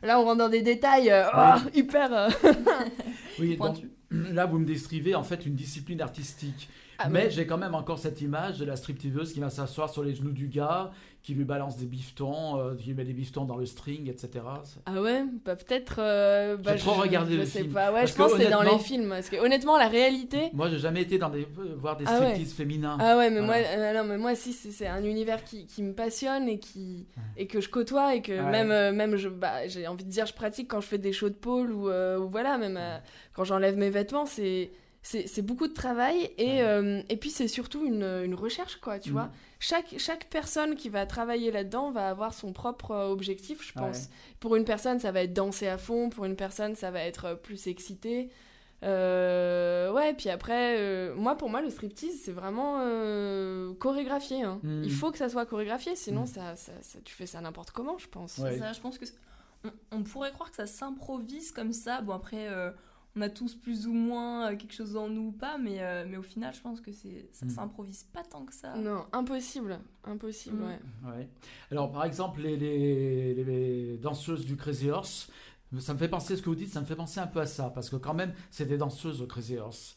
Là, 0.01 0.19
on 0.19 0.25
rentre 0.25 0.39
dans 0.39 0.49
des 0.49 0.61
détails 0.61 1.09
euh, 1.09 1.23
oh, 1.33 1.69
hyper... 1.73 2.13
euh, 2.13 2.29
Oui, 3.39 3.55
donc 3.57 3.77
là, 4.11 4.45
vous 4.45 4.59
me 4.59 4.65
décrivez 4.65 5.15
en 5.15 5.23
fait 5.23 5.45
une 5.45 5.55
discipline 5.55 6.01
artistique. 6.01 6.69
Ah, 6.99 7.09
Mais 7.09 7.31
j'ai 7.31 7.47
quand 7.47 7.57
même 7.57 7.73
encore 7.73 7.97
cette 7.99 8.21
image 8.21 8.59
de 8.59 8.65
la 8.65 8.75
stripteaseuse 8.75 9.33
qui 9.33 9.39
va 9.39 9.49
s'asseoir 9.49 9.89
sur 9.89 10.03
les 10.03 10.13
genoux 10.13 10.31
du 10.31 10.47
gars, 10.47 10.91
qui 11.23 11.33
lui 11.33 11.45
balance 11.45 11.77
des 11.77 11.85
bifetons, 11.85 12.59
euh, 12.59 12.75
qui 12.75 12.87
lui 12.89 12.95
met 12.95 13.05
des 13.05 13.13
bifetons 13.13 13.45
dans 13.45 13.55
le 13.55 13.65
string, 13.65 14.09
etc. 14.09 14.43
Ah 14.85 15.01
ouais 15.01 15.23
Bah 15.45 15.55
peut-être... 15.55 15.95
euh, 15.99 16.57
bah, 16.57 16.73
J'ai 16.75 16.79
trop 16.79 16.95
je- 16.95 16.99
regardé 16.99 17.37
le 17.37 17.45
sais 17.45 17.61
film. 17.61 17.71
pas, 17.73 17.93
ouais, 17.93 18.01
Parce 18.01 18.11
je 18.11 18.17
pense 18.17 18.33
que 18.33 18.39
c'est 18.39 18.49
dans 18.49 18.61
les 18.61 18.77
films. 18.77 19.07
Parce 19.09 19.29
que 19.29 19.37
honnêtement, 19.37 19.77
la 19.77 19.87
réalité... 19.87 20.49
Moi, 20.51 20.67
j'ai 20.69 20.79
jamais 20.79 21.01
été 21.01 21.17
dans 21.17 21.29
des, 21.29 21.47
euh, 21.59 21.75
voir 21.77 21.95
des 21.95 22.03
Ah 22.07 22.19
ouais. 22.19 22.25
striptease 22.33 22.53
féminins. 22.53 22.97
Ah 22.99 23.17
ouais, 23.17 23.29
mais 23.29 23.39
Voilà. 23.39 23.61
moi, 23.61 23.69
euh, 23.77 23.93
non, 23.93 24.03
mais 24.09 24.17
moi 24.17 24.35
si, 24.35 24.51
c'est 24.51 24.85
un 24.87 25.01
univers 25.05 25.45
qui, 25.45 25.65
qui 25.65 25.81
me 25.81 25.93
passionne 25.93 26.49
et, 26.49 26.59
qui, 26.59 27.07
et 27.37 27.47
que 27.47 27.61
je 27.61 27.69
côtoie 27.69 28.15
et 28.15 28.21
que 28.21 28.33
même, 28.33 28.93
même 28.93 29.15
je, 29.15 29.29
bah, 29.29 29.65
j'ai 29.67 29.87
envie 29.87 30.03
de 30.03 30.09
dire, 30.09 30.25
je 30.25 30.33
pratique 30.33 30.67
quand 30.69 30.81
je 30.81 30.87
fais 30.87 30.97
des 30.97 31.13
shows 31.13 31.29
de 31.29 31.35
pôle 31.35 31.71
ou, 31.71 31.87
euh, 31.89 32.19
ou 32.19 32.27
voilà, 32.29 32.57
même 32.57 32.77
quand 33.31 33.45
j'enlève 33.45 33.77
mes 33.77 33.89
vêtements, 33.89 34.25
c'est... 34.25 34.71
C'est 35.05 35.41
beaucoup 35.41 35.67
de 35.67 35.73
travail 35.73 36.31
et, 36.37 36.45
Ouais. 36.45 36.61
euh, 36.61 37.01
et 37.09 37.17
puis 37.17 37.29
c'est 37.29 37.49
surtout 37.49 37.85
une, 37.85 38.03
une 38.23 38.35
recherche, 38.35 38.77
quoi, 38.77 38.99
tu 38.99 39.09
Mm. 39.09 39.13
vois. 39.13 39.29
Chaque, 39.59 39.95
chaque 39.97 40.25
personne 40.29 40.75
qui 40.75 40.87
va 40.89 41.05
travailler 41.05 41.51
là-dedans 41.51 41.91
va 41.91 42.07
avoir 42.09 42.33
son 42.33 42.53
propre 42.53 42.91
euh, 42.91 43.09
objectif, 43.09 43.61
je 43.67 43.73
pense. 43.73 43.97
Ouais. 44.03 44.07
Pour 44.39 44.55
une 44.55 44.63
personne, 44.65 44.99
ça 44.99 45.11
va 45.11 45.23
être 45.23 45.33
danser 45.33 45.67
à 45.67 45.77
fond, 45.77 46.09
pour 46.09 46.23
une 46.25 46.35
personne, 46.37 46.75
ça 46.75 46.89
va 46.89 47.01
être 47.01 47.25
euh, 47.25 47.35
plus 47.35 47.67
excité. 47.67 48.29
Euh, 48.93 49.91
ouais, 49.91 50.13
puis 50.13 50.29
après, 50.29 50.77
euh, 50.79 51.15
moi, 51.15 51.35
pour 51.37 51.49
moi, 51.49 51.61
le 51.61 51.69
striptease, 51.69 52.19
c'est 52.23 52.31
vraiment 52.31 52.79
euh, 52.81 53.73
chorégraphié. 53.75 54.43
hein. 54.43 54.59
Mm. 54.63 54.83
Il 54.83 54.91
faut 54.91 55.11
que 55.11 55.17
ça 55.17 55.29
soit 55.29 55.45
chorégraphié, 55.45 55.95
sinon 55.95 56.23
Mm. 56.23 56.27
ça, 56.27 56.55
ça- 56.55 56.71
ça- 56.81 56.99
tu 57.03 57.13
fais 57.13 57.25
ça 57.25 57.39
n'importe 57.41 57.71
comment, 57.71 57.97
je 57.97 58.07
pense. 58.07 58.37
Ouais. 58.37 58.57
Ça, 58.57 58.73
je 58.73 58.79
pense 58.81 58.97
que 58.97 59.05
on, 59.65 59.97
on 59.99 60.03
pourrait 60.03 60.31
croire 60.31 60.49
que 60.49 60.57
ça 60.57 60.67
s'improvise 60.67 61.51
comme 61.51 61.71
ça. 61.73 62.01
Bon 62.01 62.13
après, 62.13 62.47
euh, 62.49 62.71
on 63.15 63.21
a 63.21 63.29
tous 63.29 63.55
plus 63.55 63.85
ou 63.87 63.93
moins 63.93 64.51
euh, 64.51 64.55
quelque 64.55 64.73
chose 64.73 64.95
en 64.97 65.07
nous 65.07 65.27
ou 65.27 65.31
pas, 65.31 65.57
mais, 65.57 65.77
euh, 65.81 66.05
mais 66.09 66.17
au 66.17 66.23
final, 66.23 66.53
je 66.53 66.61
pense 66.61 66.81
que 66.81 66.91
c'est 66.91 67.27
ça 67.31 67.45
Mm. 67.45 67.49
s'improvise 67.49 68.03
pas 68.11 68.23
tant 68.23 68.43
que 68.45 68.53
ça. 68.53 68.75
Non, 68.75 69.05
impossible. 69.11 69.79
Impossible, 70.03 70.57
Mm. 70.57 70.65
ouais. 70.65 70.79
Ouais. 71.17 71.29
Alors, 71.71 71.91
par 71.91 72.05
exemple, 72.05 72.41
les, 72.41 72.57
les- 72.57 73.43
les 73.43 73.97
danseuses 73.97 74.45
du 74.45 74.55
Crazy 74.57 74.89
Horse, 74.89 75.29
ça 75.79 75.93
me 75.93 75.99
fait 75.99 76.07
penser, 76.09 76.35
ce 76.35 76.41
que 76.41 76.49
vous 76.49 76.55
dites, 76.55 76.71
ça 76.71 76.81
me 76.81 76.85
fait 76.85 76.95
penser 76.95 77.19
un 77.19 77.27
peu 77.27 77.39
à 77.39 77.45
ça, 77.45 77.69
parce 77.73 77.89
que 77.89 77.95
quand 77.97 78.13
même, 78.13 78.33
c'est 78.49 78.65
des 78.65 78.77
danseuses 78.77 79.21
au 79.21 79.27
Crazy 79.27 79.57
Horse. 79.57 79.95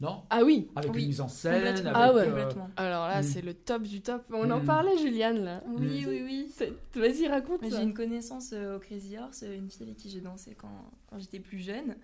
Non? 0.00 0.24
Ah 0.30 0.42
oui 0.42 0.68
Avec 0.74 0.92
Oui, 0.94 1.02
une 1.02 1.06
mise 1.08 1.20
en 1.20 1.28
scène, 1.28 1.54
avec, 1.62 1.76
Complètement. 1.76 1.92
Ah 1.94 2.12
ouais. 2.12 2.20
euh, 2.22 2.26
Complètement. 2.30 2.70
Alors 2.76 3.06
là, 3.06 3.20
Mm. 3.20 3.22
c'est 3.22 3.40
le 3.42 3.54
top 3.54 3.82
du 3.84 4.00
top. 4.02 4.24
On 4.32 4.50
en 4.50 4.60
Mm. 4.60 4.64
parlait, 4.64 4.98
Juliane, 4.98 5.44
là. 5.44 5.62
Oui, 5.68 6.04
oui, 6.08 6.22
oui. 6.24 6.68
Vas-y, 6.96 7.28
raconte. 7.28 7.60
J'ai 7.62 7.82
une 7.82 7.94
connaissance 7.94 8.50
euh, 8.52 8.76
au 8.76 8.80
Crazy 8.80 9.16
Horse, 9.16 9.42
une 9.42 9.70
fille 9.70 9.84
avec 9.84 9.96
qui 9.96 10.10
j'ai 10.10 10.20
dansé 10.20 10.56
quand, 10.56 10.90
quand 11.08 11.18
j'étais 11.20 11.38
plus 11.38 11.58
jeune. 11.60 11.94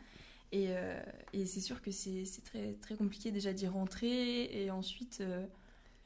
Et, 0.52 0.69
euh, 0.71 0.99
et 1.35 1.45
c'est 1.47 1.61
sûr 1.61 1.83
que 1.83 1.90
c'est 1.90 2.25
c'est 2.25 2.43
très, 2.43 2.73
très 2.81 2.95
compliqué 2.97 3.31
déjà 3.31 3.52
d'y 3.52 3.67
rentrer. 3.67 4.45
Et 4.64 4.71
ensuite. 4.71 5.19
euh, 5.21 5.45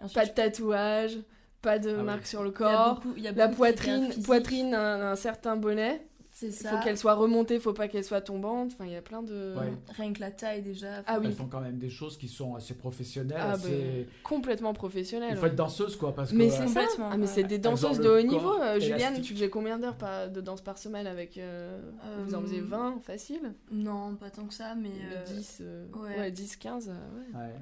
ensuite, 0.00 0.14
Pas 0.16 0.26
de 0.26 0.32
tatouage, 0.34 1.18
pas 1.62 1.78
de 1.78 1.90
Ah 1.90 1.96
ouais. 1.98 2.02
marque 2.02 2.26
sur 2.26 2.42
le 2.42 2.48
il 2.50 2.52
y 2.52 2.64
a 2.64 2.72
corps. 2.72 2.94
beaucoup- 2.96 3.14
il 3.16 3.22
y 3.22 3.28
a 3.28 3.32
La 3.32 3.48
poitrine, 3.48 4.08
poitrine 4.24 4.74
un, 4.74 5.12
un 5.12 5.16
certain 5.16 5.56
bonnet. 5.56 6.04
C'est 6.50 6.64
Il 6.64 6.68
faut 6.70 6.82
qu'elle 6.82 6.98
soit 6.98 7.14
remontée, 7.14 7.58
faut 7.60 7.72
pas 7.72 7.88
qu'elle 7.88 8.04
soit 8.04 8.20
tombante. 8.20 8.72
Enfin, 8.74 8.86
il 8.86 8.92
y 8.92 8.96
a 8.96 9.02
plein 9.02 9.22
de. 9.22 9.54
Ouais. 9.56 9.72
Rien 9.96 10.12
que 10.12 10.20
la 10.20 10.30
taille 10.30 10.62
déjà. 10.62 11.02
Ah 11.06 11.18
oui. 11.20 11.26
Elles 11.26 11.34
font 11.34 11.46
quand 11.46 11.60
même 11.60 11.78
des 11.78 11.90
choses 11.90 12.16
qui 12.16 12.28
sont 12.28 12.54
assez 12.54 12.74
professionnelles. 12.74 13.38
Ah, 13.40 13.52
assez... 13.52 13.68
ben, 13.68 14.06
complètement 14.22 14.72
professionnelle. 14.74 15.30
Il 15.32 15.36
faut 15.36 15.42
ouais. 15.42 15.48
être 15.48 15.54
danseuse, 15.56 15.96
quoi. 15.96 16.14
Parce 16.14 16.32
Mais 16.32 16.50
c'est 16.50 16.62
euh, 16.62 16.66
ça. 16.68 16.86
Ah, 17.10 17.16
mais 17.16 17.26
c'est 17.26 17.44
des 17.44 17.58
danseuses 17.58 18.00
de 18.00 18.08
haut 18.08 18.22
niveau. 18.22 18.60
Euh, 18.60 18.80
Juliane, 18.80 19.20
tu 19.20 19.34
faisais 19.34 19.48
combien 19.50 19.78
d'heures 19.78 19.96
de 20.32 20.40
danse 20.40 20.60
par 20.60 20.78
semaine 20.78 21.06
avec. 21.06 21.38
euh, 21.38 21.78
Vous 22.26 22.34
en 22.34 22.38
Euh, 22.38 22.42
faisiez 22.42 22.60
20 22.60 23.00
facile? 23.02 23.52
Non, 23.70 24.16
pas 24.16 24.30
tant 24.30 24.44
que 24.46 24.54
ça, 24.54 24.74
mais. 24.74 24.90
Mais 24.92 25.16
euh, 25.16 25.24
10, 25.36 25.58
euh, 25.60 25.86
ouais. 25.94 26.18
ouais. 26.18 26.30
10, 26.30 26.56
15. 26.56 26.88
euh, 26.88 27.38
ouais. 27.38 27.54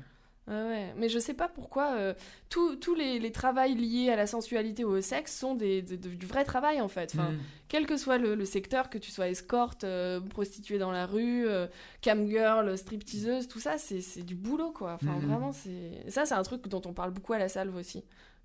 Ouais. 0.51 0.55
Ouais, 0.57 0.69
ouais. 0.69 0.95
Mais 0.97 1.09
je 1.09 1.19
sais 1.19 1.35
pas 1.35 1.49
pourquoi 1.49 1.93
euh, 1.93 2.15
tous 2.49 2.95
les, 2.95 3.19
les 3.19 3.33
travails 3.33 3.75
liés 3.75 4.11
à 4.11 4.17
la 4.17 4.27
sensualité 4.27 4.85
ou 4.85 4.91
au 4.97 5.01
sexe 5.01 5.37
sont 5.39 5.55
des, 5.55 5.83
de- 5.83 5.97
de- 5.97 6.11
du 6.15 6.27
vrai 6.27 6.45
travail 6.45 6.81
en 6.81 6.89
fait. 6.89 7.13
Enfin, 7.15 7.31
Mm. 7.31 7.39
Quel 7.69 7.87
que 7.87 7.97
soit 7.97 8.19
le, 8.19 8.35
le 8.35 8.45
secteur, 8.45 8.91
que 8.91 8.99
tu 8.99 9.13
sois 9.13 9.29
escorte, 9.29 9.85
euh, 9.85 10.19
prostituée 10.21 10.79
dans 10.79 10.91
la 10.91 11.07
rue, 11.07 11.47
euh, 11.47 11.69
cam 12.01 12.27
girl, 12.29 12.77
stripteaseuse, 12.77 13.47
tout 13.47 13.61
ça, 13.61 13.79
c'est 13.79 14.23
du 14.25 14.35
boulot 14.35 14.73
quoi. 14.73 14.95
Enfin, 15.01 15.13
Mhm. 15.21 15.27
vraiment, 15.29 15.53
c'est. 15.53 16.11
Ça, 16.11 16.27
c'est 16.27 16.35
un 16.35 16.43
truc 16.43 16.67
dont 16.67 16.83
on 16.85 16.93
parle 16.93 17.13
beaucoup 17.13 17.33
à 17.33 17.39
la 17.39 17.49
salve 17.49 17.77
aussi. 17.77 18.03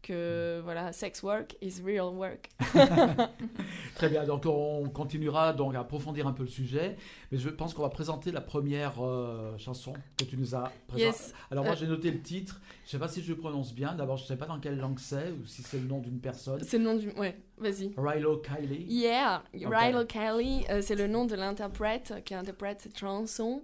Que 0.07 0.61
voilà, 0.63 0.93
sex 0.93 1.23
work 1.23 1.55
is 1.63 1.81
real 1.83 2.13
work. 2.15 2.49
Très 3.95 4.07
bien, 4.09 4.23
donc 4.25 4.45
on 4.45 4.87
continuera 4.89 5.51
donc 5.53 5.73
à 5.73 5.79
approfondir 5.79 6.27
un 6.27 6.31
peu 6.33 6.43
le 6.43 6.49
sujet, 6.49 6.95
mais 7.31 7.37
je 7.39 7.49
pense 7.49 7.73
qu'on 7.73 7.81
va 7.81 7.89
présenter 7.89 8.31
la 8.31 8.41
première 8.41 9.03
euh, 9.03 9.57
chanson 9.57 9.93
que 10.17 10.25
tu 10.25 10.37
nous 10.37 10.53
as 10.53 10.71
présentée. 10.87 11.05
Yes. 11.17 11.33
Alors 11.49 11.63
moi 11.63 11.73
Euh. 11.73 11.77
j'ai 11.79 11.87
noté 11.87 12.11
le 12.11 12.21
titre, 12.21 12.61
je 12.85 12.91
sais 12.91 12.99
pas 12.99 13.07
si 13.07 13.23
je 13.23 13.29
le 13.31 13.37
prononce 13.37 13.73
bien, 13.73 13.93
d'abord 13.95 14.17
je 14.17 14.25
sais 14.25 14.35
pas 14.37 14.45
dans 14.45 14.59
quelle 14.59 14.77
langue 14.77 14.99
c'est 14.99 15.31
ou 15.31 15.45
si 15.45 15.63
c'est 15.63 15.79
le 15.79 15.87
nom 15.87 15.99
d'une 15.99 16.19
personne. 16.19 16.61
C'est 16.63 16.77
le 16.77 16.83
nom 16.83 16.95
du. 16.95 17.09
Ouais, 17.11 17.37
vas-y. 17.57 17.91
Rilo 17.97 18.37
Kiley. 18.37 18.81
Yeah, 18.87 19.41
Ok. 19.55 19.73
Rilo 19.75 20.05
Kelly, 20.05 20.65
euh, 20.69 20.81
c'est 20.83 20.95
le 20.95 21.07
nom 21.07 21.25
de 21.25 21.35
l'interprète 21.35 22.13
qui 22.25 22.35
interprète 22.35 22.81
cette 22.81 22.99
chanson. 22.99 23.63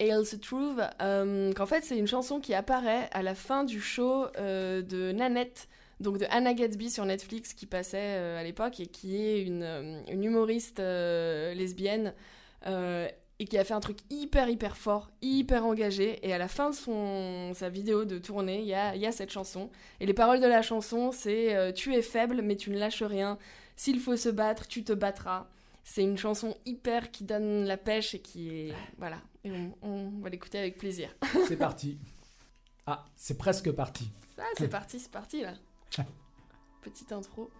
Et 0.00 0.08
il 0.08 0.24
se 0.24 0.36
trouve 0.36 0.82
euh, 1.02 1.52
qu'en 1.52 1.66
fait, 1.66 1.84
c'est 1.84 1.98
une 1.98 2.06
chanson 2.06 2.40
qui 2.40 2.54
apparaît 2.54 3.10
à 3.12 3.22
la 3.22 3.34
fin 3.34 3.64
du 3.64 3.82
show 3.82 4.24
euh, 4.38 4.80
de 4.80 5.12
Nanette, 5.12 5.68
donc 6.00 6.16
de 6.16 6.24
Anna 6.30 6.54
Gatsby 6.54 6.88
sur 6.88 7.04
Netflix, 7.04 7.52
qui 7.52 7.66
passait 7.66 8.16
euh, 8.16 8.40
à 8.40 8.42
l'époque 8.42 8.80
et 8.80 8.86
qui 8.86 9.22
est 9.22 9.42
une, 9.42 9.62
euh, 9.62 10.00
humoriste 10.08 10.78
lesbienne 10.78 12.14
et 12.66 13.46
qui 13.46 13.56
a 13.56 13.64
fait 13.64 13.74
un 13.74 13.80
truc 13.80 13.98
hyper, 14.08 14.48
hyper 14.48 14.78
fort, 14.78 15.10
hyper 15.20 15.66
engagé. 15.66 16.18
Et 16.26 16.32
à 16.32 16.38
la 16.38 16.48
fin 16.48 16.70
de 16.70 16.74
son, 16.74 17.52
sa 17.54 17.68
vidéo 17.68 18.06
de 18.06 18.18
tournée, 18.18 18.60
il 18.60 18.68
y 18.68 18.74
a, 18.74 18.96
y 18.96 19.06
a 19.06 19.12
cette 19.12 19.30
chanson. 19.30 19.68
Et 19.98 20.06
les 20.06 20.14
paroles 20.14 20.40
de 20.40 20.46
la 20.46 20.62
chanson, 20.62 21.10
c'est 21.12 21.72
Tu 21.74 21.94
es 21.94 22.02
faible, 22.02 22.40
mais 22.42 22.56
tu 22.56 22.70
ne 22.70 22.78
lâches 22.78 23.02
rien. 23.02 23.38
S'il 23.76 23.98
faut 23.98 24.16
se 24.16 24.28
battre, 24.30 24.66
tu 24.66 24.82
te 24.82 24.92
battras. 24.92 25.46
C'est 25.92 26.04
une 26.04 26.16
chanson 26.16 26.56
hyper 26.66 27.10
qui 27.10 27.24
donne 27.24 27.64
la 27.64 27.76
pêche 27.76 28.14
et 28.14 28.20
qui 28.20 28.48
est. 28.48 28.74
Voilà. 28.96 29.20
Et 29.42 29.50
on, 29.50 29.76
on 29.82 30.20
va 30.20 30.28
l'écouter 30.28 30.56
avec 30.56 30.78
plaisir. 30.78 31.12
C'est 31.48 31.56
parti. 31.56 31.98
Ah, 32.86 33.04
c'est 33.16 33.36
presque 33.36 33.72
parti. 33.72 34.08
Ça, 34.36 34.44
c'est 34.56 34.68
parti, 34.68 35.00
c'est 35.00 35.10
parti 35.10 35.42
là. 35.42 35.54
Petite 36.82 37.10
intro. 37.10 37.50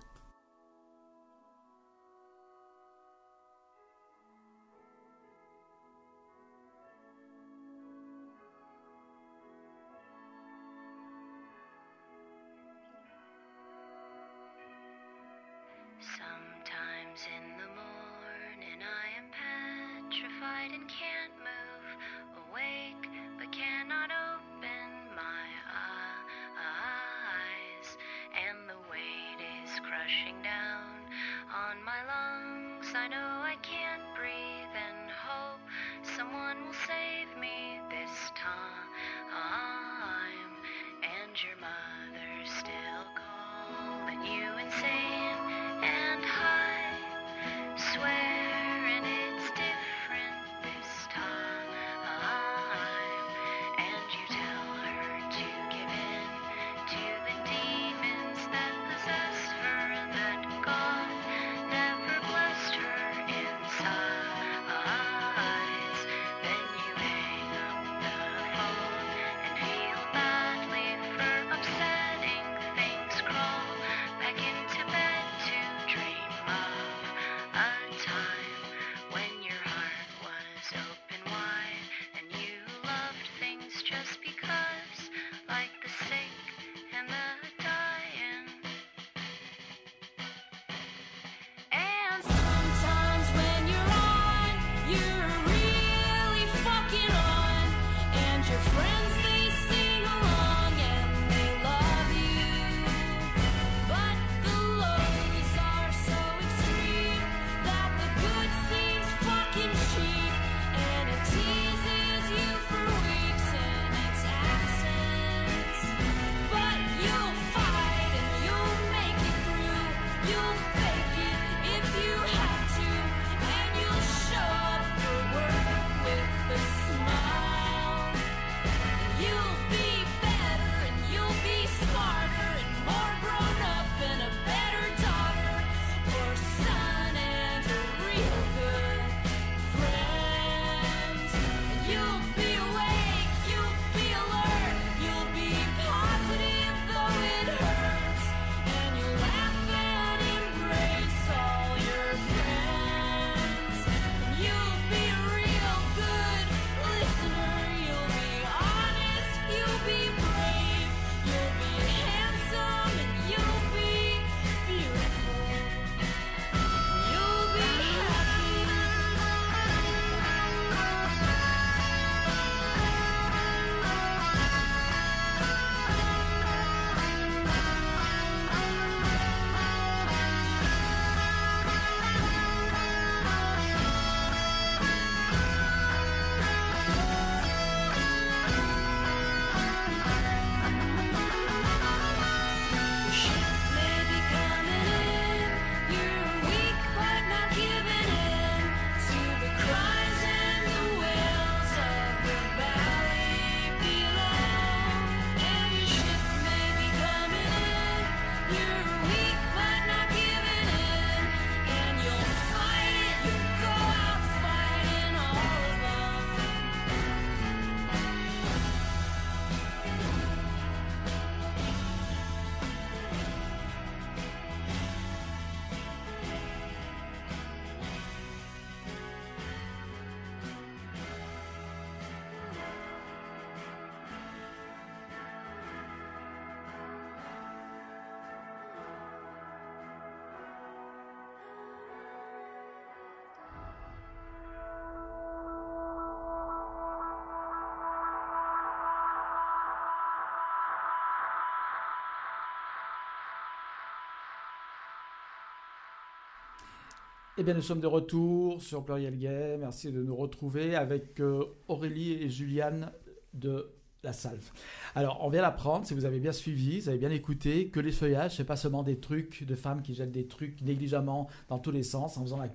Eh 257.39 257.43
bien, 257.43 257.55
nous 257.55 257.63
sommes 257.63 257.81
de 257.81 257.87
retour 257.87 258.61
sur 258.61 258.85
Pluriel 258.85 259.17
Gay. 259.17 259.57
Merci 259.59 259.91
de 259.93 260.03
nous 260.03 260.17
retrouver 260.17 260.75
avec 260.75 261.21
euh, 261.21 261.45
Aurélie 261.69 262.13
et 262.13 262.29
Juliane 262.29 262.91
de 263.33 263.71
la 264.03 264.13
salve. 264.13 264.51
Alors, 264.95 265.19
on 265.23 265.29
vient 265.29 265.43
d'apprendre, 265.43 265.87
si 265.87 265.95
vous 265.95 266.05
avez 266.07 266.21
bien 266.21 266.33
suivi, 266.33 266.81
vous 266.81 266.89
avez 266.89 266.99
bien 266.99 267.11
écouté, 267.11 267.69
que 267.69 267.81
les 267.81 267.93
feuillages, 267.93 268.37
c'est 268.37 268.45
pas 268.45 268.57
seulement 268.57 268.83
des 268.83 268.99
trucs 268.99 269.45
de 269.45 269.55
femmes 269.55 269.81
qui 269.83 269.95
jettent 269.95 270.11
des 270.11 270.27
trucs 270.27 270.61
négligemment 270.63 271.29
dans 271.49 271.59
tous 271.59 271.71
les 271.71 271.83
sens, 271.83 272.17
en 272.17 272.23
faisant 272.23 272.39
la, 272.39 272.49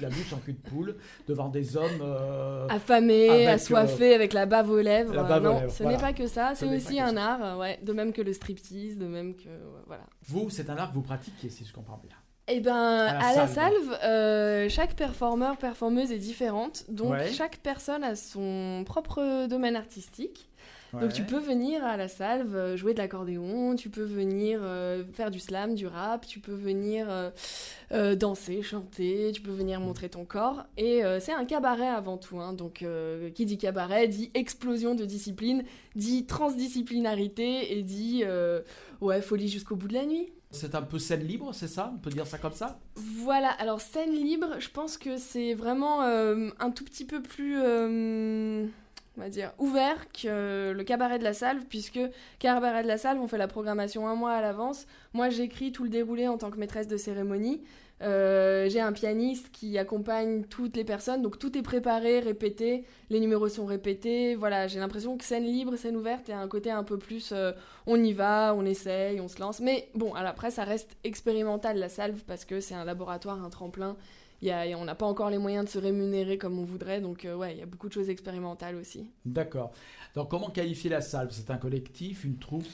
la 0.00 0.08
bouche 0.08 0.32
en 0.32 0.38
cul 0.38 0.54
de 0.54 0.58
poule, 0.68 0.96
devant 1.28 1.48
des 1.48 1.76
hommes. 1.76 2.00
euh, 2.02 2.66
Affamé, 2.68 3.28
Avec, 3.28 3.48
assoiffé, 3.48 4.14
avec 4.14 4.32
la 4.32 4.46
bave 4.46 4.70
aux 4.70 4.80
lèvres. 4.80 5.14
la 5.14 5.22
bave 5.22 5.44
aux 5.44 5.48
non, 5.48 5.60
lèvres, 5.60 5.72
ce 5.72 5.82
voilà. 5.82 5.96
n'est 5.98 6.02
pas 6.02 6.12
que 6.14 6.26
ça, 6.26 6.54
Ce 6.54 6.66
c'est 6.66 6.76
aussi 6.76 6.98
un 6.98 7.14
ça. 7.14 7.34
art, 7.34 7.58
ouais, 7.58 7.78
de 7.82 7.92
même 7.92 8.12
que 8.12 8.22
le 8.22 8.32
striptease, 8.32 8.98
de 8.98 9.06
même 9.06 9.34
que. 9.36 9.48
voilà. 9.86 10.04
Vous, 10.26 10.48
c'est 10.50 10.68
un 10.70 10.76
art 10.76 10.90
que 10.90 10.94
vous 10.94 11.02
pratiquez, 11.02 11.48
si 11.50 11.64
je 11.64 11.72
comprends 11.72 12.00
bien. 12.02 12.16
Eh 12.52 12.60
ben, 12.60 12.72
la 13.06 13.18
à 13.18 13.34
la 13.34 13.46
salve. 13.46 13.74
salve, 13.88 13.98
euh, 14.04 14.68
chaque 14.68 14.94
performeur, 14.94 15.56
performeuse 15.56 16.10
est 16.12 16.18
différente. 16.18 16.84
Donc, 16.88 17.12
Ouais. 17.12 17.32
chaque 17.32 17.58
personne 17.58 18.02
a 18.04 18.16
son 18.16 18.82
propre 18.86 19.46
domaine 19.46 19.76
artistique. 19.76 20.48
Donc, 20.92 21.12
tu 21.12 21.22
peux 21.22 21.38
venir 21.38 21.84
à 21.84 21.96
la 21.96 22.08
salve 22.08 22.54
euh, 22.54 22.76
jouer 22.76 22.94
de 22.94 22.98
l'accordéon, 22.98 23.76
tu 23.76 23.90
peux 23.90 24.02
venir 24.02 24.60
euh, 24.62 25.04
faire 25.12 25.30
du 25.30 25.38
slam, 25.38 25.74
du 25.74 25.86
rap, 25.86 26.26
tu 26.26 26.40
peux 26.40 26.54
venir 26.54 27.06
euh, 27.92 28.14
danser, 28.16 28.62
chanter, 28.62 29.30
tu 29.32 29.40
peux 29.40 29.52
venir 29.52 29.80
montrer 29.80 30.08
ton 30.08 30.24
corps. 30.24 30.64
Et 30.76 31.02
c'est 31.20 31.32
un 31.32 31.44
cabaret 31.44 31.88
avant 31.88 32.16
tout. 32.16 32.40
hein. 32.40 32.52
Donc, 32.52 32.84
qui 33.34 33.46
dit 33.46 33.58
cabaret 33.58 34.08
dit 34.08 34.30
explosion 34.34 34.94
de 34.94 35.04
discipline, 35.04 35.64
dit 35.94 36.26
transdisciplinarité 36.26 37.76
et 37.78 37.82
dit 37.82 38.24
ouais, 39.00 39.22
folie 39.22 39.48
jusqu'au 39.48 39.76
bout 39.76 39.88
de 39.88 39.94
la 39.94 40.06
nuit. 40.06 40.32
C'est 40.52 40.74
un 40.74 40.82
peu 40.82 40.98
scène 40.98 41.22
libre, 41.22 41.50
c'est 41.52 41.68
ça? 41.68 41.92
On 41.94 41.98
peut 41.98 42.10
dire 42.10 42.26
ça 42.26 42.36
comme 42.36 42.52
ça? 42.52 42.80
Voilà, 42.96 43.50
alors 43.50 43.80
scène 43.80 44.12
libre, 44.12 44.56
je 44.58 44.68
pense 44.68 44.98
que 44.98 45.16
c'est 45.16 45.54
vraiment 45.54 46.02
euh, 46.02 46.50
un 46.58 46.72
tout 46.72 46.84
petit 46.84 47.04
peu 47.04 47.22
plus, 47.22 47.56
euh, 47.62 48.66
on 49.20 49.24
va 49.24 49.28
dire, 49.28 49.52
ouvert 49.58 50.10
que 50.12 50.72
le 50.72 50.82
cabaret 50.84 51.18
de 51.18 51.24
la 51.24 51.34
salve, 51.34 51.64
puisque 51.68 52.00
cabaret 52.38 52.82
de 52.82 52.88
la 52.88 52.96
salve, 52.96 53.20
on 53.20 53.28
fait 53.28 53.36
la 53.36 53.48
programmation 53.48 54.08
un 54.08 54.14
mois 54.14 54.32
à 54.32 54.40
l'avance. 54.40 54.86
Moi, 55.12 55.28
j'écris 55.28 55.72
tout 55.72 55.84
le 55.84 55.90
déroulé 55.90 56.26
en 56.26 56.38
tant 56.38 56.50
que 56.50 56.56
maîtresse 56.56 56.88
de 56.88 56.96
cérémonie. 56.96 57.60
Euh, 58.02 58.66
J'ai 58.70 58.80
un 58.80 58.92
pianiste 58.92 59.50
qui 59.52 59.76
accompagne 59.76 60.44
toutes 60.44 60.74
les 60.74 60.84
personnes, 60.84 61.20
donc 61.20 61.38
tout 61.38 61.58
est 61.58 61.62
préparé, 61.62 62.20
répété, 62.20 62.84
les 63.10 63.20
numéros 63.20 63.50
sont 63.50 63.66
répétés. 63.66 64.36
Voilà, 64.36 64.68
j'ai 64.68 64.80
l'impression 64.80 65.18
que 65.18 65.24
scène 65.24 65.44
libre, 65.44 65.76
scène 65.76 65.96
ouverte, 65.96 66.30
a 66.30 66.38
un 66.38 66.48
côté 66.48 66.70
un 66.70 66.82
peu 66.82 66.96
plus 66.96 67.32
euh, 67.32 67.52
on 67.86 68.02
y 68.02 68.14
va, 68.14 68.54
on 68.56 68.64
essaye, 68.64 69.20
on 69.20 69.28
se 69.28 69.38
lance. 69.38 69.60
Mais 69.60 69.90
bon, 69.94 70.14
après, 70.14 70.50
ça 70.50 70.64
reste 70.64 70.96
expérimental 71.04 71.76
la 71.76 71.90
salve 71.90 72.22
parce 72.26 72.46
que 72.46 72.60
c'est 72.60 72.74
un 72.74 72.86
laboratoire, 72.86 73.44
un 73.44 73.50
tremplin. 73.50 73.98
Y 74.42 74.50
a, 74.50 74.78
on 74.78 74.84
n'a 74.84 74.94
pas 74.94 75.06
encore 75.06 75.28
les 75.28 75.38
moyens 75.38 75.66
de 75.66 75.70
se 75.70 75.78
rémunérer 75.78 76.38
comme 76.38 76.58
on 76.58 76.64
voudrait, 76.64 77.00
donc 77.00 77.24
euh, 77.24 77.36
ouais, 77.36 77.54
il 77.54 77.58
y 77.58 77.62
a 77.62 77.66
beaucoup 77.66 77.88
de 77.88 77.92
choses 77.92 78.08
expérimentales 78.08 78.76
aussi. 78.76 79.10
D'accord. 79.26 79.72
Donc, 80.14 80.28
comment 80.28 80.50
qualifier 80.50 80.90
la 80.90 81.00
salve? 81.00 81.30
C'est 81.30 81.50
un 81.50 81.56
collectif, 81.56 82.24
une 82.24 82.38
troupe. 82.38 82.66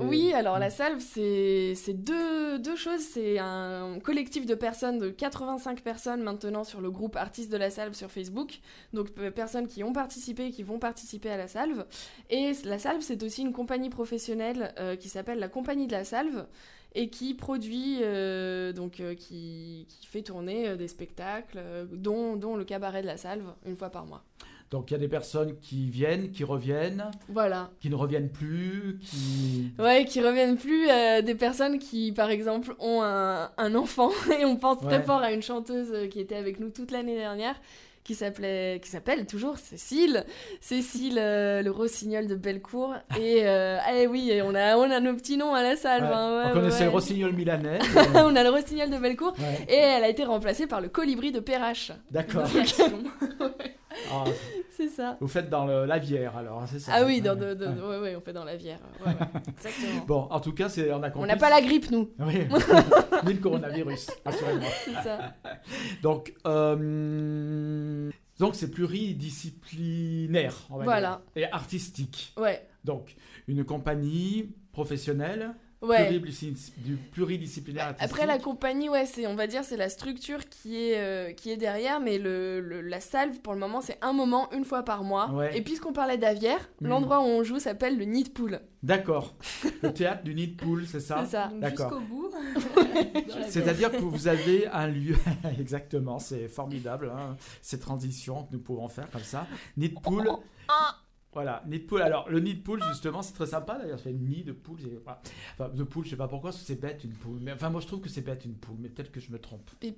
Oui, 0.00 0.32
alors 0.34 0.58
la 0.58 0.70
salve, 0.70 1.00
c'est 1.00 1.74
deux, 1.94 2.58
deux 2.58 2.76
choses. 2.76 3.00
C'est 3.00 3.38
un 3.38 3.98
collectif 4.02 4.44
de 4.44 4.54
personnes, 4.54 4.98
de 4.98 5.08
85 5.08 5.80
personnes 5.80 6.22
maintenant 6.22 6.64
sur 6.64 6.80
le 6.80 6.90
groupe 6.90 7.16
Artistes 7.16 7.50
de 7.50 7.56
la 7.56 7.70
Salve 7.70 7.94
sur 7.94 8.10
Facebook. 8.10 8.60
Donc 8.92 9.10
personnes 9.30 9.66
qui 9.66 9.82
ont 9.82 9.92
participé 9.92 10.46
et 10.46 10.50
qui 10.50 10.62
vont 10.62 10.78
participer 10.78 11.30
à 11.30 11.36
la 11.36 11.48
salve. 11.48 11.86
Et 12.28 12.52
la 12.64 12.78
salve, 12.78 13.00
c'est 13.00 13.22
aussi 13.22 13.42
une 13.42 13.52
compagnie 13.52 13.90
professionnelle 13.90 14.74
euh, 14.78 14.96
qui 14.96 15.08
s'appelle 15.08 15.38
la 15.38 15.48
Compagnie 15.48 15.86
de 15.86 15.92
la 15.92 16.04
Salve 16.04 16.46
et 16.94 17.08
qui 17.10 17.34
produit, 17.34 17.98
euh, 18.02 18.72
donc 18.72 19.00
euh, 19.00 19.14
qui, 19.14 19.86
qui 19.88 20.06
fait 20.06 20.22
tourner 20.22 20.68
euh, 20.68 20.76
des 20.76 20.88
spectacles, 20.88 21.60
dont, 21.92 22.36
dont 22.36 22.56
le 22.56 22.64
cabaret 22.64 23.02
de 23.02 23.06
la 23.06 23.16
salve, 23.16 23.44
une 23.66 23.76
fois 23.76 23.90
par 23.90 24.06
mois. 24.06 24.24
Donc, 24.70 24.90
il 24.90 24.92
y 24.92 24.96
a 24.96 24.98
des 24.98 25.08
personnes 25.08 25.56
qui 25.60 25.88
viennent, 25.88 26.30
qui 26.30 26.44
reviennent, 26.44 27.10
Voilà. 27.30 27.70
qui 27.80 27.88
ne 27.88 27.94
reviennent 27.94 28.28
plus, 28.28 28.98
qui... 29.02 29.70
Ouais, 29.78 30.04
qui 30.04 30.20
reviennent 30.20 30.58
plus 30.58 30.90
euh, 30.90 31.22
des 31.22 31.34
personnes 31.34 31.78
qui, 31.78 32.12
par 32.12 32.28
exemple, 32.28 32.74
ont 32.78 33.00
un, 33.02 33.50
un 33.56 33.74
enfant. 33.74 34.10
Et 34.40 34.44
on 34.44 34.56
pense 34.56 34.80
très 34.80 35.02
fort 35.02 35.22
à 35.22 35.32
une 35.32 35.40
chanteuse 35.40 36.10
qui 36.10 36.20
était 36.20 36.34
avec 36.36 36.60
nous 36.60 36.68
toute 36.68 36.90
l'année 36.90 37.16
dernière, 37.16 37.58
qui 38.08 38.14
s'appelait, 38.14 38.80
qui 38.82 38.88
s'appelle 38.88 39.26
toujours 39.26 39.58
Cécile. 39.58 40.24
Cécile, 40.62 41.18
euh, 41.18 41.60
le 41.60 41.70
rossignol 41.70 42.26
de 42.26 42.36
Bellecour. 42.36 42.94
Et 43.20 43.46
euh, 43.46 43.76
eh 43.94 44.06
oui, 44.06 44.32
on 44.42 44.54
a, 44.54 44.78
on 44.78 44.90
a 44.90 44.98
nos 44.98 45.12
petits 45.12 45.36
noms 45.36 45.52
à 45.52 45.62
la 45.62 45.76
salle. 45.76 46.04
Ouais. 46.04 46.08
ouais, 46.08 46.44
On 46.46 46.52
connaissait 46.54 46.78
ouais. 46.78 46.84
le 46.86 46.90
rossignol 46.90 47.32
milanais. 47.34 47.78
on 48.14 48.34
a 48.34 48.42
le 48.42 48.48
rossignol 48.48 48.88
de 48.88 48.96
Bellecour. 48.96 49.34
Et 49.68 49.74
elle 49.74 50.04
a 50.04 50.08
été 50.08 50.24
remplacée 50.24 50.66
par 50.66 50.80
le 50.80 50.88
colibri 50.88 51.32
de 51.32 51.40
Perrache. 51.40 51.92
D'accord. 52.10 52.44
Ah, 54.12 54.24
C'est 54.78 54.88
ça. 54.88 55.16
vous 55.20 55.26
faites 55.26 55.50
dans 55.50 55.66
le- 55.66 55.86
la 55.86 55.98
bière, 55.98 56.36
alors, 56.36 56.62
c'est 56.68 56.78
ça 56.78 56.92
Ah 56.94 57.04
oui, 57.04 57.20
dans, 57.20 57.34
de, 57.34 57.52
de- 57.54 57.66
ouais. 57.66 57.72
ouais, 57.82 57.98
ouais, 58.00 58.16
on 58.16 58.20
fait 58.20 58.32
dans 58.32 58.44
la 58.44 58.54
ouais, 58.54 58.76
exactement. 59.48 60.04
Bon, 60.06 60.28
en 60.30 60.38
tout 60.40 60.52
cas, 60.52 60.68
c'est, 60.68 60.92
on 60.92 61.02
a 61.02 61.08
On 61.08 61.10
compris. 61.10 61.28
n'a 61.28 61.36
pas 61.36 61.50
la 61.50 61.60
grippe, 61.60 61.90
nous. 61.90 62.10
Oui, 62.20 62.34
ni 63.26 63.32
le 63.34 63.40
coronavirus, 63.40 64.08
assurément. 64.24 64.66
C'est 64.84 64.94
ça. 65.02 65.34
Donc, 66.02 66.32
euh, 66.46 68.08
donc 68.38 68.54
c'est 68.54 68.70
pluridisciplinaire, 68.70 70.54
on 70.70 70.76
va 70.78 70.84
Voilà. 70.84 71.22
dire, 71.34 71.44
et 71.48 71.52
artistique. 71.52 72.32
Ouais. 72.36 72.66
Donc, 72.84 73.16
une 73.48 73.64
compagnie 73.64 74.54
professionnelle, 74.72 75.54
Ouais. 75.80 76.10
du 76.78 76.96
pluridisciplinaire 77.12 77.86
artistique. 77.88 78.10
Après 78.10 78.26
la 78.26 78.38
compagnie, 78.38 78.88
ouais, 78.88 79.06
c'est 79.06 79.26
on 79.28 79.36
va 79.36 79.46
dire 79.46 79.62
c'est 79.62 79.76
la 79.76 79.88
structure 79.88 80.48
qui 80.48 80.76
est 80.76 80.98
euh, 80.98 81.32
qui 81.32 81.50
est 81.52 81.56
derrière, 81.56 82.00
mais 82.00 82.18
le, 82.18 82.60
le- 82.60 82.80
la 82.80 82.98
salve 83.00 83.38
pour 83.40 83.52
le 83.54 83.60
moment 83.60 83.80
c'est 83.80 83.96
un 84.02 84.12
moment 84.12 84.52
une 84.52 84.64
fois 84.64 84.82
par 84.82 85.04
mois. 85.04 85.30
Ouais. 85.32 85.56
Et 85.56 85.62
puisqu'on 85.62 85.92
parlait 85.92 86.18
d'Avière, 86.18 86.58
Mhm. 86.80 86.88
l'endroit 86.88 87.20
où 87.20 87.24
on 87.26 87.44
joue 87.44 87.60
s'appelle 87.60 87.96
le 87.96 88.04
Nid 88.06 88.30
Pool. 88.34 88.60
D'accord. 88.82 89.34
Le 89.82 89.92
théâtre 89.92 90.22
du 90.24 90.34
nid 90.34 90.48
de 90.48 90.56
poule, 90.56 90.86
c'est 90.86 91.00
ça 91.00 91.24
C'est 91.24 91.32
ça. 91.32 91.50
Jusqu'au 91.68 91.98
bout. 92.00 92.30
C'est-à-dire 93.48 93.90
que 93.90 93.96
vous 93.96 94.28
avez 94.28 94.66
un 94.68 94.86
lieu, 94.86 95.16
exactement, 95.60 96.18
c'est 96.18 96.48
formidable, 96.48 97.12
hein, 97.14 97.36
ces 97.62 97.78
transitions 97.78 98.44
que 98.44 98.52
nous 98.52 98.60
pouvons 98.60 98.88
faire 98.88 99.10
comme 99.10 99.22
ça. 99.22 99.46
Nid 99.76 99.88
de 99.90 100.00
poule. 100.00 100.28
Voilà, 101.38 101.62
nid 101.68 101.78
de 101.80 101.84
poule. 101.84 102.02
Alors, 102.02 102.28
le 102.28 102.40
nid 102.40 102.54
de 102.54 102.62
poule, 102.62 102.82
justement, 102.90 103.22
c'est 103.22 103.32
très 103.34 103.46
sympa 103.46 103.78
d'ailleurs. 103.78 103.98
Ça 103.98 104.04
fait 104.04 104.12
nid 104.12 104.42
de 104.42 104.52
poule. 104.52 104.78
c'est-. 104.80 104.98
Enfin, 105.56 105.68
de 105.72 105.82
poule, 105.84 106.04
je 106.04 106.10
sais 106.10 106.16
pas 106.16 106.26
pourquoi, 106.28 106.50
c'est 106.52 106.80
bête 106.80 107.04
une 107.04 107.12
poule. 107.12 107.38
Mais, 107.40 107.52
enfin, 107.52 107.70
moi, 107.70 107.80
je 107.80 107.86
trouve 107.86 108.00
que 108.00 108.08
c'est 108.08 108.22
bête 108.22 108.44
une 108.44 108.54
poule, 108.54 108.76
mais 108.80 108.88
peut-être 108.88 109.12
que 109.12 109.20
je 109.20 109.30
me 109.30 109.38
trompe. 109.38 109.70
Et 109.82 109.94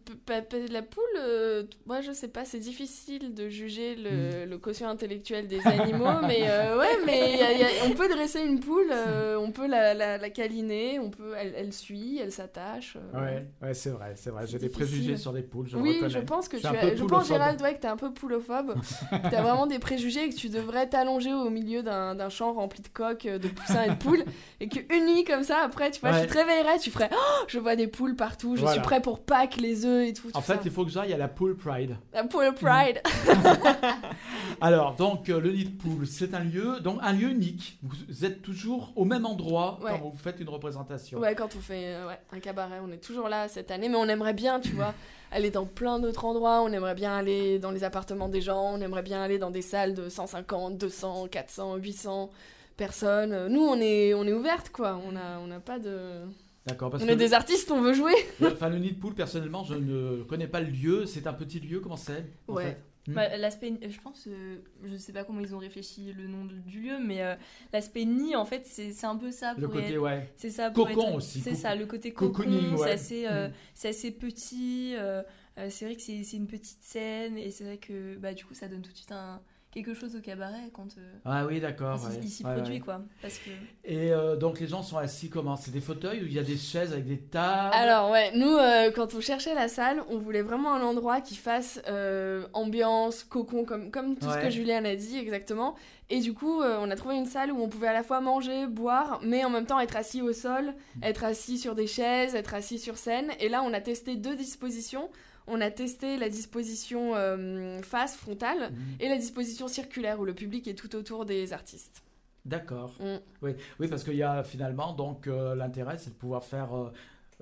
la 0.71 0.83
poule, 0.83 1.03
euh, 1.19 1.65
moi 1.87 2.01
je 2.01 2.13
sais 2.13 2.29
pas, 2.29 2.45
c'est 2.45 2.59
difficile 2.59 3.35
de 3.35 3.49
juger 3.49 3.95
le, 3.97 4.45
le 4.47 4.59
quotient 4.59 4.89
intellectuel 4.89 5.47
des 5.49 5.67
animaux, 5.67 6.07
mais 6.27 6.41
euh, 6.49 6.79
ouais, 6.79 6.99
mais 7.07 7.37
y 7.39 7.43
a- 7.43 7.53
y 7.53 7.63
a- 7.63 7.87
on 7.87 7.93
peut 7.93 8.09
dresser 8.09 8.41
une 8.41 8.61
poule, 8.61 8.91
euh, 8.93 9.37
on 9.39 9.51
peut 9.53 9.67
la, 9.67 9.95
la, 9.95 10.19
la 10.19 10.31
câliner, 10.31 10.99
on 10.99 11.11
peut, 11.11 11.33
elle, 11.37 11.55
elle 11.57 11.73
suit, 11.73 12.19
elle 12.19 12.33
s'attache. 12.33 12.97
euh, 13.15 13.21
Ouais, 13.21 13.47
ouais, 13.63 13.75
c'est 13.75 13.91
vrai, 13.91 14.13
c'est 14.17 14.31
vrai. 14.31 14.47
J'ai 14.47 14.59
C'est 14.59 14.67
des 14.67 14.69
préjugés 14.69 15.17
sur 15.17 15.33
les 15.33 15.43
poules, 15.43 15.69
je 15.69 15.77
le 15.77 15.83
oui, 15.83 15.95
reconnais. 15.97 16.11
je 16.11 16.19
pense 16.21 16.49
que 16.49 16.57
tu 16.57 16.67
un 16.67 16.71
as, 16.73 16.75
peu 16.75 16.89
je 16.97 17.05
pense 17.05 17.09
poulophobe. 17.09 17.27
Gérald 17.29 17.63
ouais, 17.63 17.75
que 17.75 17.81
t'es 17.81 17.89
un 17.89 17.97
peu 17.97 18.13
poulophobe, 18.13 18.75
que 18.75 19.17
t'as 19.31 19.43
vraiment 19.43 19.67
des 19.67 19.79
préjugés 19.79 20.25
et 20.25 20.31
que 20.31 20.35
tu 20.37 20.49
devrais 20.49 20.89
t'allonger 20.89 21.30
au 21.33 21.51
milieu 21.51 21.83
d'un 21.83 22.29
champ 22.29 22.53
rempli 22.53 22.83
de 22.83 22.89
coques, 22.89 23.27
euh, 23.27 23.39
de 23.39 23.49
poussins 23.49 23.85
et 23.85 23.91
de 23.91 23.95
poules, 23.95 24.25
et 24.61 24.69
qu'une 24.69 25.07
nuit 25.07 25.25
comme 25.25 25.43
ça, 25.43 25.59
après, 25.65 25.91
tu 25.91 26.01
vois, 26.01 26.11
Ouais. 26.13 26.23
tu 26.23 26.29
te 26.33 26.39
réveillerais, 26.39 26.79
tu 26.79 26.91
ferais, 26.91 27.11
oh, 27.13 27.45
je 27.49 27.59
vois 27.59 27.77
des 27.77 27.87
poules 27.87 28.17
partout, 28.17 28.57
je 28.57 28.61
Voilà. 28.63 28.75
suis 28.75 28.83
prêt 28.83 29.01
pour 29.01 29.21
Pâques, 29.21 29.57
les 29.57 29.85
œufs 29.87 30.09
et 30.09 30.13
tout. 30.13 30.29
En 30.35 30.41
tout 30.41 30.47
fait, 30.47 30.55
ça. 30.55 30.61
il 30.65 30.71
faut 30.71 30.85
que 30.85 30.91
j'aille 30.91 31.13
à 31.13 31.19
la 31.19 31.29
pool 31.29 31.57
pride. 31.57 31.97
la 32.13 32.25
poule 32.25 32.53
pride. 32.55 33.01
Alors, 34.61 34.95
donc, 34.97 35.29
euh, 35.29 35.41
le 35.41 35.53
nid 35.53 35.65
de 35.65 35.71
poule, 35.77 36.07
c'est 36.07 36.35
un 36.35 36.41
lieu, 36.41 36.81
donc 36.81 36.99
un 37.03 37.13
lieu 37.13 37.29
unique. 37.31 37.79
Vous 37.83 38.25
êtes 38.25 38.43
toujours 38.43 38.93
au 38.97 39.05
même 39.05 39.25
endroit 39.27 39.79
Ouais. 39.83 39.91
quand 39.93 40.09
vous 40.11 40.17
faites 40.19 40.41
une 40.41 40.49
représentation. 40.49 41.19
Ouais, 41.19 41.35
quand 41.35 41.55
on 41.57 41.61
fait 41.61 41.95
euh, 41.95 42.09
ouais, 42.09 42.19
un 42.33 42.41
cabaret, 42.41 42.81
on 42.87 42.93
est 42.93 42.99
toujours 43.03 43.29
là 43.29 43.49
cette 43.49 43.71
année, 43.71 43.89
mais 43.89 43.97
on 43.97 44.09
aimerait 44.09 44.35
bien, 44.35 44.61
tu 44.61 44.71
vois, 44.73 44.95
aller 45.31 45.51
dans 45.51 45.67
plein 45.67 45.99
d'autres 45.99 46.25
endroits. 46.25 46.63
On 46.63 46.73
aimerait 46.73 46.95
bien 46.95 47.15
aller 47.17 47.59
dans 47.59 47.71
les 47.71 47.85
appartements 47.85 48.29
des 48.29 48.41
gens, 48.41 48.75
on 48.75 48.81
aimerait 48.81 49.03
bien 49.03 49.23
aller 49.23 49.39
dans 49.39 49.51
des 49.51 49.63
salles 49.63 49.95
de 49.95 50.09
150, 50.09 50.77
200, 50.79 51.29
400, 51.29 51.77
800 51.77 52.31
personnes. 52.77 53.49
Nous, 53.49 53.61
on 53.63 53.77
est, 53.81 54.15
on 54.15 54.25
est 54.25 54.33
ouverte, 54.33 54.71
quoi. 54.71 55.01
On 55.07 55.13
n'a 55.13 55.39
on 55.47 55.51
a 55.51 55.61
pas 55.61 55.79
de. 55.79 56.23
D'accord, 56.67 56.91
parce 56.91 57.03
on 57.03 57.07
que 57.07 57.13
est 57.13 57.17
des 57.17 57.33
artistes, 57.33 57.71
on 57.71 57.81
veut 57.81 57.95
jouer. 57.95 58.15
le, 58.41 58.49
enfin, 58.53 58.69
le 58.69 58.79
nid 58.79 58.93
de 58.93 58.99
poule, 58.99 59.15
personnellement, 59.15 59.65
je 59.65 59.75
ne 59.75 60.23
connais 60.25 60.47
pas 60.47 60.61
le 60.61 60.69
lieu. 60.71 61.07
C'est 61.07 61.27
un 61.27 61.33
petit 61.33 61.59
lieu, 61.61 61.81
comment 61.81 61.97
c'est 61.97 62.25
Ouais. 62.49 62.65
fait? 62.65 62.81
Hmm. 63.09 63.15
Bah, 63.15 63.37
l'aspect, 63.39 63.73
je 63.89 63.99
pense, 64.01 64.27
euh, 64.29 64.59
je 64.85 64.95
sais 64.97 65.13
pas 65.13 65.25
comment 65.25 65.41
ils 65.41 65.55
ont 65.55 65.59
réfléchi 65.59 66.13
le 66.13 66.27
nom 66.29 66.45
de- 66.45 66.59
du 66.59 66.81
lieu, 66.81 66.99
mais 67.03 67.23
euh, 67.23 67.35
l'aspect 67.73 68.05
nid, 68.05 68.37
en 68.37 68.45
fait, 68.45 68.67
c'est 68.67 68.93
c'est 68.93 69.07
un 69.07 69.17
peu 69.17 69.31
ça. 69.31 69.55
Le 69.57 69.63
pour 69.67 69.73
côté, 69.75 69.95
être- 69.95 69.99
ouais. 69.99 70.31
C'est 70.37 70.51
ça. 70.51 70.71
pour 70.71 70.87
Cocon 70.87 71.09
être- 71.09 71.15
aussi, 71.15 71.41
C'est 71.41 71.51
co- 71.53 71.57
ça, 71.57 71.75
le 71.75 71.87
côté 71.87 72.13
cocon. 72.13 72.43
ouais. 72.45 72.77
C'est 72.77 72.91
assez, 72.91 73.27
euh, 73.27 73.49
Mm. 73.49 73.53
c'est 73.75 73.89
assez 73.89 74.11
petit. 74.11 74.95
euh, 74.97 75.23
euh, 75.59 75.69
c'est 75.71 75.87
vrai 75.87 75.97
que 75.97 76.03
c'est 76.03 76.23
c'est 76.25 76.37
une 76.37 76.47
petite 76.47 76.83
scène 76.83 77.39
et 77.39 77.51
c'est 77.51 77.65
vrai 77.65 77.79
que 77.79 78.17
bah, 78.17 78.35
du 78.35 78.45
coup, 78.45 78.55
ça 78.55 78.69
donne 78.69 78.83
tout 78.83 78.93
de 78.93 78.97
suite 78.97 79.13
un, 79.13 79.41
quelque 79.73 79.95
chose 79.95 80.17
au 80.17 80.21
cabaret 80.21 80.71
quand 80.73 80.89
euh, 80.99 81.13
Ah 81.25 81.47
oui, 81.47 81.61
d'accord. 81.61 81.99
il- 82.03 82.09
ouais. 82.17 82.21
il 82.25 82.29
s'y 82.29 82.45
Ouais, 82.45 82.55
produit, 82.55 82.75
ouais. 82.75 82.81
quoi. 82.81 83.03
Parce 83.23 83.39
que 83.39 83.51
Et 83.85 84.13
euh, 84.13 84.37
donc 84.37 84.59
les 84.61 84.67
gens 84.67 84.83
sont 84.83 84.99
assis 84.99 85.31
comment? 85.31 85.57
C'est 85.57 85.71
des 85.71 85.81
fauteuils 85.81 86.23
ou 86.23 86.27
il 86.27 86.33
y 86.33 86.39
a 86.39 86.43
des 86.43 86.57
chaises 86.57 86.93
avec 86.93 87.07
des 87.07 87.19
tables? 87.19 87.75
Alors 87.75 88.11
ouais, 88.11 88.33
nous 88.37 88.49
euh, 88.57 88.91
quand 88.91 89.15
on 89.15 89.21
cherchait 89.21 89.55
la 89.55 89.69
salle, 89.69 90.03
on 90.09 90.19
voulait 90.19 90.43
vraiment 90.43 90.75
un 90.75 90.83
endroit 90.83 91.21
qui 91.21 91.37
fasse 91.37 91.81
euh, 91.89 92.47
ambiance, 92.53 93.23
cocon, 93.25 93.65
comme, 93.65 93.91
comme 93.91 94.17
tout 94.17 94.29
ce 94.31 94.39
que 94.39 94.51
Julien 94.51 94.85
a 94.85 94.97
dit 94.97 95.19
exactement. 95.19 95.75
Et 96.13 96.19
du 96.19 96.35
coup, 96.35 96.61
euh, 96.61 96.77
on 96.81 96.91
a 96.91 96.97
trouvé 96.97 97.15
une 97.15 97.27
salle 97.27 97.53
où 97.53 97.63
on 97.63 97.69
pouvait 97.69 97.87
à 97.87 97.93
la 97.93 98.03
fois 98.03 98.21
manger, 98.21 98.67
boire, 98.67 99.21
mais 99.23 99.45
en 99.45 99.51
même 99.51 99.67
temps 99.67 99.79
être 99.79 99.95
assis 99.97 100.21
au 100.23 100.33
sol, 100.33 100.75
Mm. 100.97 101.05
être 101.05 101.23
assis 101.23 101.57
sur 101.57 101.77
des 101.77 101.87
chaises, 101.87 102.35
être 102.35 102.53
assis 102.55 102.81
sur 102.81 102.99
scène. 102.99 103.31
Et 103.39 103.49
là, 103.49 103.63
on 103.63 103.73
a 103.73 103.81
testé 103.81 104.17
deux 104.17 104.35
dispositions. 104.35 105.09
On 105.51 105.61
a 105.61 105.71
testé 105.71 106.17
la 106.17 106.29
disposition 106.29 107.15
euh, 107.17 107.81
face, 107.83 108.17
frontale, 108.17 108.71
Mhm. 108.71 108.77
et 109.01 109.09
la 109.09 109.17
disposition 109.17 109.69
circulaire 109.69 110.21
où 110.21 110.25
le 110.25 110.35
public 110.35 110.67
est 110.69 110.75
tout 110.75 110.95
autour 110.97 111.25
des 111.25 111.53
artistes. 111.53 112.03
D'accord. 112.45 112.95
Mm. 113.01 113.17
Oui, 113.43 113.53
oui, 113.81 113.89
parce 113.89 114.03
qu'il 114.05 114.15
y 114.17 114.23
a 114.23 114.43
finalement 114.43 114.93
donc 114.95 115.27
euh, 115.27 115.55
l'intérêt, 115.55 115.99
c'est 115.99 116.11
de 116.11 116.15
pouvoir 116.15 116.43
faire 116.45 116.73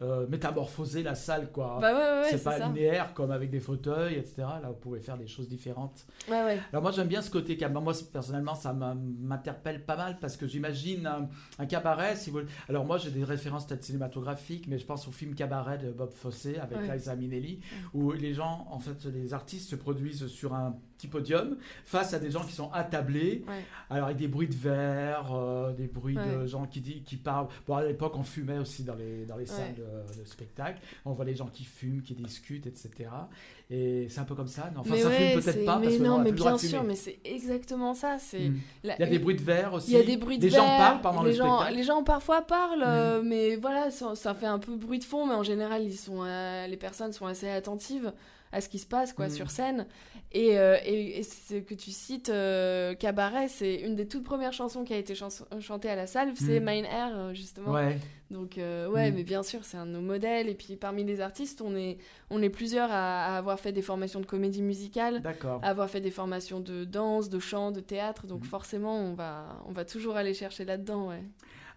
euh, 0.03 0.27
métamorphoser 0.29 1.03
la 1.03 1.15
salle, 1.15 1.51
quoi. 1.51 1.79
Bah 1.81 1.93
ouais, 1.93 1.99
ouais, 1.99 2.21
ouais, 2.23 2.31
c'est 2.31 2.45
pas 2.45 2.59
ça. 2.59 2.67
linéaire 2.69 3.15
comme 3.15 3.31
avec 3.31 3.51
des 3.51 3.61
fauteuils, 3.61 4.15
etc. 4.15 4.37
Là, 4.39 4.69
vous 4.69 4.75
pouvez 4.75 5.01
faire 5.01 5.19
des 5.19 5.27
choses 5.27 5.49
différentes. 5.49 6.07
Ouais. 6.29 6.59
Alors 6.73 6.83
moi 6.83 6.93
j'aime 6.93 7.09
bien 7.09 7.23
ce 7.23 7.31
côté 7.31 7.57
cabaret. 7.57 7.85
Moi 7.85 7.93
personnellement 8.13 8.55
ça 8.55 8.73
m'interpelle 8.73 9.85
pas 9.85 9.97
mal 9.97 10.19
parce 10.21 10.37
que 10.37 10.47
j'imagine 10.47 11.07
un, 11.07 11.29
un 11.59 11.67
cabaret. 11.67 12.17
Si 12.17 12.31
vous... 12.31 12.41
Alors 12.69 12.85
moi 12.85 12.99
j'ai 12.99 13.11
des 13.11 13.25
références 13.25 13.67
peut-être 13.67 13.85
cinématographiques, 13.85 14.67
mais 14.69 14.79
je 14.79 14.87
pense 14.87 15.07
au 15.09 15.11
film 15.11 15.35
Cabaret 15.35 15.79
de 15.79 15.91
Bob 15.91 16.13
Fosse 16.13 16.47
avec. 16.47 16.79
Liza 16.89 17.17
Minnelli, 17.17 17.61
où 17.93 18.13
les 18.13 18.35
gens, 18.35 18.67
en 18.71 18.79
fait 18.79 19.05
les 19.07 19.35
artistes 19.35 19.69
se 19.69 19.77
produisent 19.77 20.27
sur 20.29 20.55
un 20.55 20.77
petit 20.99 21.07
podium 21.07 21.57
face 21.85 22.13
à 22.13 22.19
des 22.19 22.31
gens 22.31 22.43
qui 22.45 22.53
sont 22.53 22.71
attablés. 22.73 23.45
Ouais. 23.49 23.55
Alors 23.89 24.07
avec 24.07 24.19
des 24.19 24.29
bruits 24.29 24.49
de 24.49 24.55
verre, 24.55 25.33
euh, 25.33 25.73
des 25.73 25.87
bruits 25.87 26.17
de 26.17 26.47
gens 26.47 26.67
qui, 26.67 26.81
dit- 26.81 27.03
qui 27.03 27.17
parlent. 27.17 27.47
Bon 27.67 27.77
à 27.77 27.85
l'époque 27.85 28.15
on 28.17 28.23
fumait 28.25 28.59
aussi 28.59 28.83
dans 28.83 28.95
les, 28.97 29.25
dans 29.25 29.37
les 29.37 29.49
Ouais. 29.51 29.57
salles 29.57 29.75
de, 29.77 30.21
de 30.21 30.25
spectacle. 30.27 30.81
On 31.05 31.13
voit 31.13 31.25
les 31.25 31.35
gens 31.37 31.47
qui 31.47 31.65
fument, 31.65 32.03
qui 32.03 32.15
discutent, 32.15 32.67
etc. 32.67 33.09
Et 33.71 34.07
c'est 34.09 34.21
un 34.21 34.25
peu 34.25 34.35
comme 34.35 34.49
ça. 34.49 34.71
Non, 34.75 34.81
enfin 34.81 34.91
mais 34.95 35.01
ça 35.03 35.11
fume 35.11 35.41
peut-être 35.41 35.65
pas 35.65 35.79
mais 35.79 35.87
parce 35.87 35.99
que 35.99 36.03
non, 36.03 36.19
mais 36.19 36.33
bien 36.33 36.59
sûr, 36.59 36.83
mais 36.85 36.95
c'est 36.97 37.19
exactement 37.25 37.95
ça. 37.95 38.17
C'est 38.19 38.49
Mm. 38.49 38.59
la- 38.85 38.97
Il 38.97 39.01
y 39.01 39.03
a 39.05 39.07
des 39.07 39.19
bruits 39.19 39.37
de 39.37 39.43
verre 39.43 39.75
aussi. 39.75 39.93
Il 39.93 39.99
y 39.99 40.01
a 40.01 40.05
des 40.05 40.17
bruits 40.17 40.39
de 40.39 40.45
Les 40.45 40.49
verre. 40.51 40.63
gens 40.63 40.77
parlent 40.79 41.01
pendant 41.01 41.23
les 41.23 41.33
le 41.33 41.37
gens, 41.37 41.57
spectacle. 41.59 41.77
Les 41.79 41.85
gens 41.85 42.03
parfois 42.03 42.43
parlent, 42.43 42.83
euh, 42.85 43.23
mais 43.23 43.57
voilà, 43.57 43.91
ça, 43.91 44.15
ça 44.15 44.35
fait 44.35 44.47
un 44.47 44.59
peu 44.59 44.75
bruit 44.77 44.99
de 44.99 45.05
fond, 45.05 45.27
mais 45.27 45.35
en 45.35 45.43
général, 45.43 45.83
ils 45.85 45.97
sont, 45.97 46.23
euh, 46.25 46.67
les 46.67 46.77
personnes 46.77 47.13
sont 47.13 47.27
assez 47.27 47.49
attentives 47.49 48.13
à 48.53 48.61
ce 48.61 48.69
qui 48.69 48.79
se 48.79 48.87
passe 48.87 49.13
quoi 49.13 49.27
Mm. 49.29 49.31
sur 49.31 49.51
scène. 49.51 49.87
Et, 50.33 50.59
euh, 50.59 50.77
et, 50.85 51.19
et 51.19 51.23
ce 51.23 51.55
que 51.55 51.75
tu 51.75 51.91
cites, 51.91 52.29
euh, 52.29 52.95
Cabaret, 52.95 53.49
c'est 53.49 53.77
une 53.77 53.95
des 53.95 54.07
toutes 54.07 54.25
premières 54.25 54.53
chansons 54.53 54.85
qui 54.85 54.93
a 54.93 54.99
été 54.99 55.15
chanson- 55.15 55.47
chantée 55.61 55.89
à 55.89 55.97
la 55.97 56.07
salle, 56.07 56.33
c'est 56.37 56.61
Mm. 56.61 56.65
Mine 56.71 56.85
Air 56.85 57.13
euh, 57.19 57.35
justement. 57.35 57.73
Ouais. 57.73 57.99
Donc 58.31 58.59
euh, 58.59 58.89
ouais, 58.91 59.11
Mm. 59.11 59.15
mais 59.15 59.23
bien 59.23 59.43
sûr, 59.43 59.65
c'est 59.65 59.79
un 59.79 59.87
de 59.87 59.93
nos 59.93 60.03
modèles. 60.03 60.49
Et 60.49 60.55
puis 60.55 60.77
parmi 60.77 61.03
les 61.05 61.21
artistes, 61.23 61.63
on 61.63 61.75
est, 61.77 61.97
on 62.29 62.43
est 62.43 62.51
plusieurs 62.51 62.91
à, 62.93 63.35
à 63.35 63.39
avoir 63.39 63.59
fait 63.59 63.73
des 63.73 63.81
formations 63.83 64.21
de 64.21 64.27
comédie 64.27 64.63
musicale 64.63 65.23
à 65.63 65.69
avoir 65.69 65.89
fait 65.89 66.01
des 66.03 66.11
formations 66.11 66.61
de 66.61 66.85
danse, 66.85 67.31
de 67.31 67.39
chant, 67.39 67.71
de 67.71 67.81
théâtre, 67.81 68.27
donc 68.27 68.45
forcément 68.45 68.97
on 69.01 69.15
va, 69.15 69.63
on 69.67 69.73
va 69.73 69.85
toujours 69.87 70.17
aller 70.17 70.35
chercher 70.35 70.65
là-dedans, 70.67 71.09
ouais. 71.09 71.23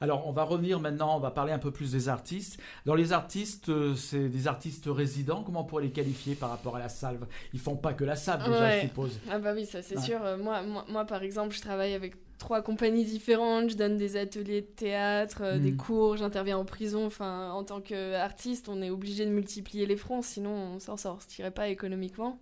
Alors, 0.02 0.28
on 0.28 0.32
va 0.32 0.44
revenir 0.44 0.80
maintenant, 0.80 1.16
on 1.16 1.20
va 1.20 1.32
parler 1.32 1.52
un 1.54 1.60
peu 1.60 1.72
plus 1.72 1.92
des 1.92 2.10
artistes. 2.10 2.60
Dans 2.86 2.96
les 2.96 3.14
artistes, 3.14 3.70
euh, 3.70 3.94
c'est 3.96 4.28
des 4.30 4.48
artistes 4.48 4.86
résidents. 4.88 5.44
Comment 5.44 5.62
on 5.62 5.64
pourrait 5.64 5.84
les 5.84 5.92
qualifier 5.92 6.34
par 6.36 6.50
rapport 6.50 6.76
à 6.76 6.80
la 6.80 6.90
salve? 6.90 7.26
Ils 7.54 7.60
font 7.60 7.76
pas 7.76 7.94
que 7.94 8.04
la 8.04 8.16
salve, 8.16 8.44
déjà, 8.46 8.60
Ouais. 8.66 8.80
je 8.82 8.88
suppose. 8.88 9.20
Ah 9.30 9.38
bah 9.40 9.54
oui, 9.56 9.66
ça 9.66 9.82
c'est 9.82 9.98
Ouais. 9.98 10.04
sûr. 10.04 10.20
Euh, 10.24 10.38
Moi, 10.38 10.64
moi, 10.64 10.86
moi, 10.90 11.06
par 11.06 11.22
exemple, 11.24 11.56
je 11.56 11.62
travaille 11.62 11.94
avec 11.94 12.16
trois 12.40 12.64
compagnies 12.64 13.06
différentes, 13.06 13.70
je 13.70 13.76
donne 13.78 13.98
des 13.98 14.18
ateliers 14.18 14.62
de 14.62 14.66
théâtre, 14.66 15.42
euh, 15.44 15.60
des 15.60 15.72
Mhm. 15.72 15.78
cours, 15.78 16.18
j'interviens 16.18 16.58
en 16.58 16.66
prison. 16.66 17.06
Enfin, 17.06 17.52
en 17.52 17.64
tant 17.64 17.80
qu'artiste, 17.82 18.68
on 18.70 18.82
est 18.82 18.90
obligé 18.90 19.26
de 19.26 19.30
multiplier 19.30 19.86
les 19.86 19.96
fronts, 19.98 20.24
sinon 20.24 20.50
on 20.50 20.80
s'en 20.80 20.98
sortirait 20.98 21.52
pas 21.52 21.68
économiquement. 21.70 22.40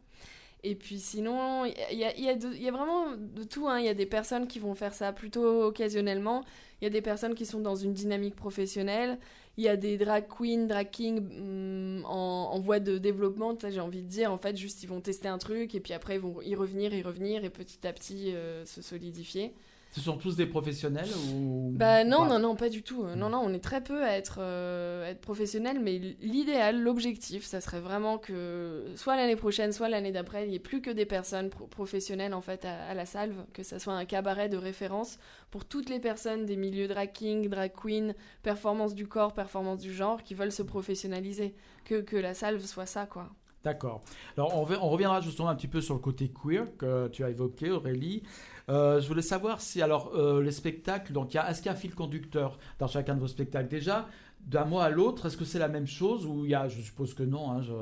Et 0.64 0.76
puis 0.76 1.00
sinon, 1.00 1.66
il 1.66 1.98
y 1.98 2.04
a, 2.04 2.72
vraiment 2.72 3.16
de 3.16 3.44
tout. 3.44 3.68
hein. 3.68 3.80
Il 3.80 3.86
y 3.86 3.90
a 3.90 3.94
des 3.94 4.06
personnes 4.06 4.48
qui 4.48 4.60
vont 4.60 4.76
faire 4.76 4.94
ça 4.94 5.14
plutôt 5.14 5.64
occasionnellement. 5.64 6.44
Il 6.82 6.86
y 6.86 6.88
a 6.88 6.90
des 6.90 7.02
personnes 7.02 7.34
qui 7.36 7.46
sont 7.46 7.60
dans 7.62 7.76
une 7.76 7.94
dynamique 7.94 8.36
professionnelle. 8.36 9.20
Il 9.58 9.64
y 9.64 9.70
a 9.70 9.78
des 9.78 9.98
drag 9.98 10.28
queens, 10.28 10.68
drag 10.68 10.90
kings 10.90 11.20
hum, 11.20 12.06
en, 12.06 12.60
voie 12.60 12.80
de 12.80 12.98
développement. 12.98 13.58
J'ai 13.68 13.80
envie 13.80 14.02
de 14.02 14.08
dire, 14.08 14.32
en 14.32 14.38
fait, 14.38 14.58
juste 14.58 14.84
ils 14.84 14.88
vont 14.88 15.02
tester 15.02 15.28
un 15.28 15.38
truc 15.38 15.76
et 15.76 15.80
puis 15.80 15.94
après 15.94 16.16
ils 16.16 16.22
vont 16.22 16.42
y 16.42 16.56
revenir, 16.56 16.94
y 16.94 17.02
revenir 17.02 17.44
et 17.46 17.50
petit 17.50 17.86
à 17.88 17.94
petit 17.94 18.34
euh, 18.36 18.66
se 18.66 18.82
solidifier. 18.82 19.54
Ce 19.92 20.02
sont 20.02 20.18
tous 20.18 20.36
des 20.36 20.46
professionnels 20.46 21.10
ou 21.34 21.72
Bah 21.76 22.04
non, 22.04 22.20
Pas. 22.20 22.28
non, 22.30 22.40
non, 22.40 22.56
pas 22.56 22.70
du 22.70 22.84
tout. 22.84 23.04
Euh, 23.04 23.16
Non, 23.16 23.30
non, 23.30 23.42
on 23.44 23.52
est 23.54 23.60
très 23.64 23.82
peu 23.84 24.04
à 24.04 24.12
être, 24.18 24.38
euh, 24.40 25.10
être 25.10 25.20
professionnel, 25.20 25.80
mais 25.80 25.98
l'idéal, 26.22 26.80
l'objectif, 26.80 27.44
ça 27.44 27.60
serait 27.60 27.80
vraiment 27.80 28.20
que 28.20 28.86
soit 28.96 29.16
l'année 29.16 29.36
prochaine, 29.36 29.72
soit 29.72 29.90
l'année 29.90 30.12
d'après, 30.12 30.46
il 30.46 30.50
n'y 30.52 30.56
ait 30.58 30.60
plus 30.60 30.82
que 30.82 30.92
des 30.92 31.08
personnes 31.08 31.50
pro- 31.50 31.66
professionnelles 31.66 32.36
en 32.36 32.42
fait 32.42 32.66
à, 32.66 32.84
à 32.86 32.94
la 32.94 33.08
salve, 33.08 33.44
que 33.52 33.64
ça 33.64 33.80
soit 33.80 33.94
un 33.94 34.06
cabaret 34.06 34.48
de 34.48 34.58
référence 34.58 35.18
pour 35.50 35.66
toutes 35.66 35.90
les 35.90 36.00
personnes 36.00 36.46
des 36.46 36.56
milieux 36.56 36.88
drag 36.88 37.12
king, 37.12 37.50
drag 37.50 37.72
queen, 37.74 38.14
performance 38.44 38.94
du 38.94 39.08
corps, 39.08 39.34
performance 39.34 39.80
du 39.80 39.92
genre, 39.92 40.22
qui 40.24 40.36
veulent 40.36 40.52
se 40.52 40.62
professionnaliser. 40.64 41.56
Que, 41.86 42.02
que 42.02 42.16
la 42.16 42.36
salve 42.36 42.64
soit 42.64 42.86
ça, 42.86 43.08
quoi. 43.08 43.30
D'accord. 43.64 44.02
Alors, 44.38 44.56
on, 44.56 44.62
on 44.86 44.90
reviendra 44.90 45.20
justement 45.20 45.50
un 45.50 45.56
petit 45.56 45.68
peu 45.68 45.82
sur 45.82 45.94
le 45.96 46.00
côté 46.00 46.32
queer 46.32 46.66
que 46.78 47.08
tu 47.10 47.24
as 47.26 47.30
évoqué, 47.30 47.72
Aurélie. 47.72 48.24
Euh, 48.70 49.02
je 49.02 49.08
voulais 49.08 49.22
savoir 49.22 49.62
si, 49.62 49.82
alors, 49.82 50.12
euh, 50.16 50.42
les 50.44 50.52
spectacles, 50.52 51.12
donc, 51.14 51.34
il 51.34 51.38
y 51.38 51.40
a- 51.40 51.50
est-ce 51.50 51.58
qu'il 51.62 51.68
y 51.68 51.70
a 51.70 51.78
un 51.78 51.80
fil 51.80 51.96
conducteur 51.96 52.58
dans 52.78 52.88
chacun 52.88 53.16
de 53.16 53.20
vos 53.20 53.28
spectacles? 53.28 53.68
Déjà, 53.68 54.08
d'un 54.46 54.64
mois 54.64 54.86
à 54.86 54.90
l'autre, 54.90 55.26
est-ce 55.26 55.36
que 55.36 55.44
c'est 55.44 55.60
la 55.60 55.68
même 55.68 55.86
chose 55.88 56.26
ou 56.26 56.46
il 56.46 56.52
y 56.52 56.56
a, 56.56 56.68
je 56.70 56.80
suppose 56.82 57.14
que 57.14 57.24
non, 57.24 57.52
hein, 57.52 57.62
je, 57.62 57.74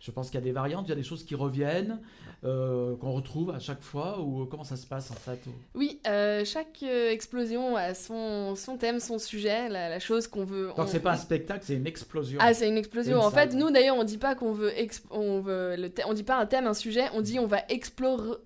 je 0.00 0.10
pense 0.10 0.26
qu'il 0.28 0.38
y 0.38 0.42
a 0.42 0.44
des 0.44 0.52
variantes, 0.52 0.84
il 0.86 0.90
y 0.90 0.92
a 0.92 0.96
des 0.96 1.02
choses 1.02 1.24
qui 1.24 1.34
reviennent, 1.34 2.00
euh, 2.44 2.94
qu'on 2.96 3.12
retrouve 3.12 3.50
à 3.50 3.58
chaque 3.60 3.80
fois, 3.80 4.20
ou 4.20 4.44
comment 4.46 4.62
ça 4.62 4.76
se 4.76 4.86
passe 4.86 5.10
en 5.10 5.14
fait 5.14 5.40
Oui, 5.74 6.00
euh, 6.06 6.44
chaque 6.44 6.82
explosion 6.82 7.76
a 7.76 7.94
son, 7.94 8.54
son 8.56 8.76
thème, 8.76 9.00
son 9.00 9.18
sujet, 9.18 9.68
la, 9.70 9.88
la 9.88 10.00
chose 10.00 10.26
qu'on 10.28 10.44
veut. 10.44 10.66
Donc, 10.68 10.78
on- 10.80 10.86
c'est 10.86 11.00
pas 11.00 11.12
un 11.12 11.16
spectacle, 11.16 11.60
c'est 11.64 11.76
une 11.76 11.86
explosion. 11.86 12.38
Ah, 12.42 12.52
c'est 12.52 12.68
une 12.68 12.76
explosion. 12.76 13.16
Une 13.16 13.22
en 13.24 13.30
fait, 13.30 13.54
nous 13.54 13.70
d'ailleurs, 13.70 13.96
on 13.96 14.04
dit 14.04 14.18
pas 14.18 14.34
qu'on 14.34 14.52
veut, 14.52 14.70
exp- 14.72 15.06
on 15.10 15.40
veut 15.40 15.76
le 15.76 15.88
thè- 15.88 16.02
on 16.06 16.12
dit 16.12 16.24
pas 16.24 16.38
un 16.38 16.46
thème, 16.46 16.66
un 16.66 16.74
sujet, 16.74 17.04
on 17.14 17.22
dit 17.22 17.38
on 17.38 17.46
va 17.46 17.62
explorer, 17.70 18.36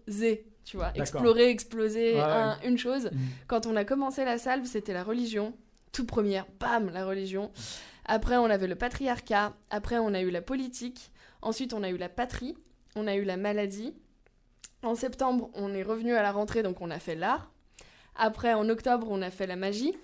tu 0.66 0.76
vois, 0.76 0.90
explorer, 0.94 1.48
exploser 1.48 2.12
Ouais, 2.16 2.18
ouais. 2.20 2.22
un- 2.22 2.58
une 2.64 2.76
chose. 2.76 3.06
Mhm. 3.12 3.18
Quand 3.46 3.64
on 3.66 3.74
a 3.76 3.84
commencé 3.86 4.24
la 4.26 4.36
salve, 4.36 4.66
c'était 4.66 4.92
la 4.92 5.02
religion, 5.04 5.54
toute 5.92 6.06
première, 6.08 6.44
bam, 6.60 6.90
la 6.92 7.06
religion. 7.06 7.50
Après, 8.04 8.36
on 8.36 8.44
avait 8.44 8.66
le 8.66 8.74
patriarcat. 8.74 9.54
Après, 9.70 9.96
on 9.98 10.12
a 10.12 10.20
eu 10.20 10.30
la 10.30 10.42
politique. 10.42 11.10
Ensuite, 11.40 11.72
on 11.72 11.82
a 11.82 11.88
eu 11.88 11.96
la 11.96 12.08
patrie. 12.10 12.54
On 12.96 13.06
a 13.06 13.14
eu 13.16 13.24
la 13.24 13.36
maladie. 13.38 13.94
En 14.82 14.94
septembre, 14.94 15.50
on 15.54 15.72
est 15.74 15.82
revenu 15.82 16.14
à 16.14 16.22
la 16.22 16.32
rentrée, 16.32 16.62
donc 16.62 16.80
on 16.80 16.90
a 16.90 16.98
fait 16.98 17.14
l'art. 17.14 17.50
Après, 18.14 18.52
en 18.54 18.68
octobre, 18.68 19.06
on 19.10 19.22
a 19.22 19.30
fait 19.30 19.46
la 19.46 19.56
magie. 19.56 19.94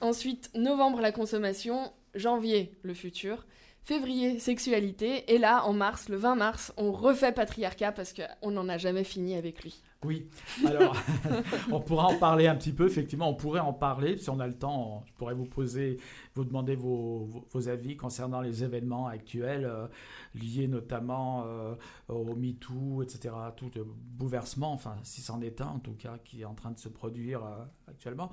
Ensuite, 0.00 0.50
novembre, 0.54 1.00
la 1.00 1.12
consommation. 1.12 1.92
Janvier, 2.14 2.72
le 2.82 2.92
futur. 2.94 3.46
Février, 3.84 4.38
sexualité. 4.38 5.32
Et 5.34 5.38
là, 5.38 5.64
en 5.64 5.72
mars, 5.72 6.08
le 6.08 6.16
20 6.16 6.34
mars, 6.36 6.72
on 6.76 6.92
refait 6.92 7.32
patriarcat 7.32 7.90
parce 7.92 8.12
qu'on 8.12 8.50
n'en 8.50 8.68
a 8.68 8.78
jamais 8.78 9.04
fini 9.04 9.34
avec 9.36 9.62
lui. 9.64 9.82
Oui, 10.04 10.26
alors 10.66 10.96
on 11.70 11.80
pourra 11.80 12.06
en 12.06 12.16
parler 12.16 12.48
un 12.48 12.56
petit 12.56 12.72
peu, 12.72 12.86
effectivement, 12.86 13.30
on 13.30 13.34
pourrait 13.34 13.60
en 13.60 13.72
parler, 13.72 14.18
si 14.18 14.30
on 14.30 14.40
a 14.40 14.46
le 14.46 14.54
temps, 14.54 15.04
je 15.06 15.12
pourrais 15.12 15.34
vous 15.34 15.44
poser, 15.44 15.98
vous 16.34 16.44
demander 16.44 16.76
vos, 16.76 17.28
avis 17.68 17.96
concernant 17.96 18.40
les 18.40 18.64
événements 18.64 19.06
actuels 19.06 19.64
euh, 19.64 19.86
liés 20.34 20.66
notamment 20.68 21.44
euh, 21.46 21.74
au 22.08 22.34
MeToo, 22.34 23.02
etc., 23.02 23.34
tout 23.56 23.70
le 23.74 23.84
bouleversement, 23.84 24.72
enfin, 24.72 24.96
si 25.02 25.20
c'en 25.20 25.40
est 25.42 25.60
un 25.60 25.66
en 25.66 25.78
tout 25.78 25.92
cas, 25.94 26.18
qui 26.24 26.42
est 26.42 26.44
en 26.44 26.54
train 26.54 26.70
de 26.70 26.78
se 26.78 26.88
produire 26.88 27.44
euh, 27.44 27.64
actuellement. 27.88 28.30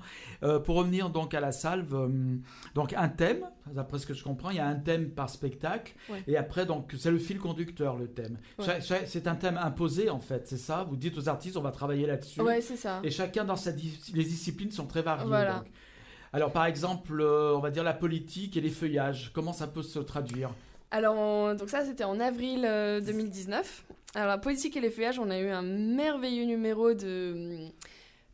Pour 0.64 0.76
revenir 0.76 1.10
donc 1.10 1.34
à 1.34 1.40
la 1.40 1.52
salve, 1.52 1.94
donc 2.74 2.92
un 2.94 3.08
thème, 3.08 3.44
d'après 3.72 3.98
ce 3.98 4.06
que 4.06 4.14
je 4.14 4.24
comprends, 4.24 4.50
il 4.50 4.56
y 4.56 4.60
a 4.60 4.66
un 4.66 4.74
thème 4.76 5.10
par 5.10 5.28
spectacle, 5.28 5.94
Ouais. 6.08 6.22
et 6.26 6.36
après, 6.36 6.66
donc, 6.66 6.94
c'est 6.98 7.10
le 7.10 7.18
fil 7.18 7.38
conducteur, 7.38 7.96
le 7.96 8.08
thème. 8.08 8.38
Ouais. 8.58 8.80
C'est 9.06 9.26
un 9.28 9.34
thème 9.36 9.58
imposé, 9.58 10.08
en 10.10 10.18
fait, 10.20 10.46
c'est 10.48 10.56
ça? 10.56 10.84
Vous 10.88 10.96
dites 10.96 11.16
aux 11.18 11.28
artistes, 11.28 11.56
on 11.56 11.62
va 11.62 11.70
travailler 11.70 12.06
là-dessus. 12.06 12.40
Ouais, 12.40 12.60
c'est 12.60 12.76
ça. 12.76 13.00
Et 13.02 13.10
chacun 13.10 13.44
dans 13.44 13.56
sa 13.56 13.72
dis- 13.72 14.00
les 14.14 14.24
disciplines 14.24 14.70
sont 14.70 14.86
très 14.86 15.02
variées. 15.02 15.26
Voilà. 15.26 15.58
donc. 15.58 15.66
Alors 16.32 16.52
par 16.52 16.66
exemple, 16.66 17.20
euh, 17.20 17.56
on 17.56 17.60
va 17.60 17.70
dire 17.70 17.82
la 17.82 17.92
politique 17.94 18.56
et 18.56 18.60
les 18.60 18.70
feuillages. 18.70 19.30
Comment 19.34 19.52
ça 19.52 19.66
peut 19.66 19.82
se 19.82 19.98
traduire 19.98 20.50
Alors, 20.92 21.16
on- 21.16 21.54
donc 21.54 21.68
ça, 21.70 21.84
c'était 21.84 22.04
en 22.04 22.20
avril 22.20 22.64
euh, 22.64 23.00
2019. 23.00 23.84
Alors, 24.14 24.28
la 24.28 24.38
politique 24.38 24.76
et 24.76 24.80
les 24.80 24.90
feuillages, 24.90 25.18
on 25.18 25.30
a 25.30 25.38
eu 25.38 25.48
un 25.48 25.62
merveilleux 25.62 26.44
numéro 26.44 26.94
de 26.94 27.58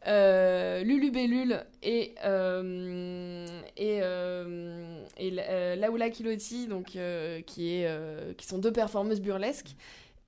euh, 0.07 0.83
Lulu 0.85 1.11
Bellule 1.11 1.65
et, 1.83 2.15
euh, 2.25 3.47
euh, 3.81 5.01
euh, 5.21 5.77
Laoula 5.77 6.11
Kiloti, 6.11 6.67
donc, 6.69 6.97
euh, 6.97 7.41
qui, 7.43 7.85
euh, 7.85 8.33
sont 8.41 8.59
deux 8.59 8.73
performeuses 8.73 9.21
burlesques. 9.21 9.75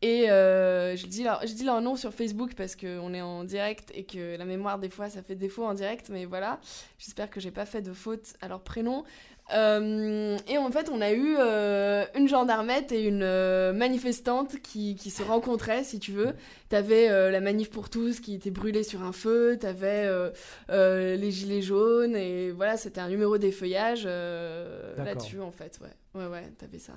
Et 0.00 0.30
euh, 0.30 0.94
je, 0.96 1.06
dis 1.06 1.24
leur, 1.24 1.44
je 1.44 1.52
dis 1.52 1.64
leur 1.64 1.80
nom 1.80 1.96
sur 1.96 2.14
Facebook 2.14 2.54
parce 2.56 2.76
qu'on 2.76 3.12
est 3.14 3.20
en 3.20 3.42
direct 3.42 3.90
et 3.94 4.04
que 4.04 4.36
la 4.36 4.44
mémoire, 4.44 4.78
des 4.78 4.90
fois, 4.90 5.10
ça 5.10 5.22
fait 5.22 5.34
défaut 5.34 5.64
en 5.64 5.74
direct. 5.74 6.08
Mais 6.10 6.24
voilà, 6.24 6.60
j'espère 6.98 7.30
que 7.30 7.40
j'ai 7.40 7.50
pas 7.50 7.66
fait 7.66 7.82
de 7.82 7.92
faute 7.92 8.34
à 8.40 8.48
leur 8.48 8.60
prénom. 8.60 9.04
Euh, 9.54 10.36
et 10.46 10.58
en 10.58 10.70
fait, 10.70 10.90
on 10.92 11.00
a 11.00 11.12
eu 11.12 11.36
euh, 11.38 12.04
une 12.14 12.28
gendarmette 12.28 12.92
et 12.92 13.02
une 13.04 13.22
euh, 13.22 13.72
manifestante 13.72 14.60
qui, 14.60 14.94
qui, 14.94 15.10
se 15.10 15.22
rencontraient, 15.22 15.84
si 15.84 15.98
tu 15.98 16.12
veux. 16.12 16.34
T'avais 16.68 17.30
la 17.30 17.40
manif 17.40 17.70
pour 17.70 17.88
tous 17.88 18.20
qui 18.20 18.34
était 18.34 18.50
brûlée 18.50 18.82
sur 18.82 19.02
un 19.02 19.12
feu, 19.12 19.56
t'avais 19.58 20.06
les 20.68 21.30
gilets 21.30 21.62
jaunes, 21.62 22.14
et 22.14 22.50
voilà, 22.50 22.76
c'était 22.76 23.00
un 23.00 23.08
numéro 23.08 23.38
des 23.38 23.52
feuillages 23.52 24.04
là-dessus, 24.04 25.40
en 25.40 25.50
fait, 25.50 25.78
ouais. 25.82 25.88
Ouais, 26.14 26.26
ouais, 26.26 26.50
t'avais 26.56 26.78
ça. 26.78 26.94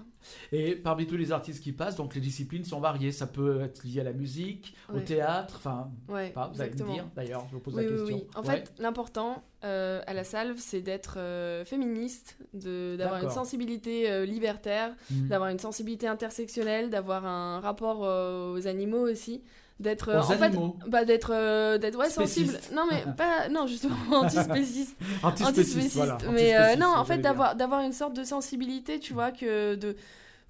Et 0.53 0.75
parmi 0.75 1.05
tous 1.05 1.17
les 1.17 1.31
artistes 1.33 1.61
qui 1.61 1.73
passent, 1.73 1.97
donc 1.97 2.15
les 2.15 2.21
disciplines 2.21 2.63
sont 2.63 2.79
variées. 2.79 3.11
Ça 3.11 3.27
peut 3.27 3.61
être 3.61 3.83
lié 3.83 3.99
à 3.99 4.03
la 4.05 4.13
musique, 4.13 4.73
Ouais. 4.89 4.97
au 4.97 4.99
théâtre, 5.01 5.55
enfin, 5.57 5.91
Ouais, 6.07 6.29
pas, 6.29 6.47
vous 6.47 6.61
allez 6.61 6.69
me 6.71 6.75
exactement. 6.75 6.93
dire 6.93 7.09
d'ailleurs, 7.15 7.45
je 7.49 7.55
vous 7.55 7.59
pose 7.59 7.75
Oui, 7.75 7.83
la 7.83 7.89
oui, 7.89 7.97
question. 7.97 8.17
oui. 8.17 8.27
En 8.35 8.41
Ouais. 8.43 8.57
fait, 8.57 8.71
l'important 8.79 9.43
euh, 9.63 10.01
à 10.07 10.13
la 10.13 10.23
salve, 10.23 10.57
c'est 10.57 10.81
d'être 10.81 11.15
euh, 11.17 11.65
féministe, 11.65 12.37
d'avoir 12.53 13.21
une 13.21 13.29
sensibilité 13.29 14.09
euh, 14.09 14.25
libertaire, 14.25 14.95
Mhm. 15.11 15.27
d'avoir 15.27 15.49
une 15.49 15.59
sensibilité 15.59 16.07
intersectionnelle, 16.07 16.89
d'avoir 16.89 17.25
un 17.25 17.59
rapport 17.59 17.99
aux 17.99 18.65
animaux 18.67 19.07
aussi, 19.09 19.43
d'être 19.81 20.09
euh, 20.09 20.19
en 20.21 20.23
fait, 20.23 20.53
bah, 20.87 21.03
d'être 21.05 21.31
euh, 21.33 21.77
d'être 21.77 21.97
ouais, 21.97 22.09
sensible. 22.09 22.57
Non 22.73 22.83
mais 22.89 23.03
pas 23.17 23.49
non 23.49 23.67
justement 23.67 23.95
antispéciste, 24.11 24.95
Antispéciste, 25.23 25.95
voilà. 25.95 26.17
mais 26.31 26.55
euh, 26.55 26.75
non, 26.77 26.87
en 26.95 27.03
fait 27.05 27.15
dire. 27.17 27.23
d'avoir 27.23 27.55
d'avoir 27.55 27.81
une 27.81 27.93
sorte 27.93 28.13
de 28.13 28.23
sensibilité, 28.23 28.99
tu 28.99 29.13
vois 29.13 29.31
que 29.31 29.75
de 29.75 29.95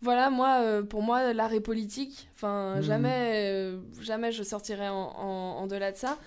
voilà, 0.03 0.31
moi, 0.31 0.81
pour 0.89 1.03
moi, 1.03 1.31
l'art 1.31 1.53
est 1.53 1.59
politique. 1.59 2.27
Enfin, 2.35 2.77
Mhm. 2.77 2.81
jamais, 2.81 3.71
jamais 4.01 4.31
je 4.31 4.41
sortirais 4.41 4.89
en, 4.89 4.95
en, 5.15 5.57
en 5.61 5.67
delà 5.67 5.91
de 5.91 5.97
ça. 5.97 6.17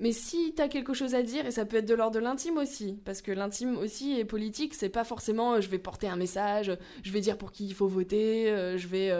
Mais 0.00 0.12
si 0.12 0.52
t'as 0.54 0.68
quelque 0.68 0.92
chose 0.92 1.14
à 1.14 1.22
dire, 1.22 1.46
et 1.46 1.50
ça 1.50 1.64
peut 1.64 1.76
être 1.76 1.86
de 1.86 1.94
l'ordre 1.94 2.16
de 2.16 2.20
l'intime 2.20 2.58
aussi, 2.58 2.98
parce 3.04 3.22
que 3.22 3.30
l'intime 3.30 3.76
aussi 3.78 4.18
est 4.18 4.24
politique, 4.24 4.74
c'est 4.74 4.88
pas 4.88 5.04
forcément 5.04 5.54
euh, 5.54 5.60
je 5.60 5.68
vais 5.68 5.78
porter 5.78 6.08
un 6.08 6.16
message, 6.16 6.76
je 7.02 7.12
vais 7.12 7.20
dire 7.20 7.38
pour 7.38 7.52
qui 7.52 7.66
il 7.66 7.74
faut 7.74 7.86
voter, 7.86 8.50
euh, 8.50 8.76
je 8.76 8.88
vais 8.88 9.10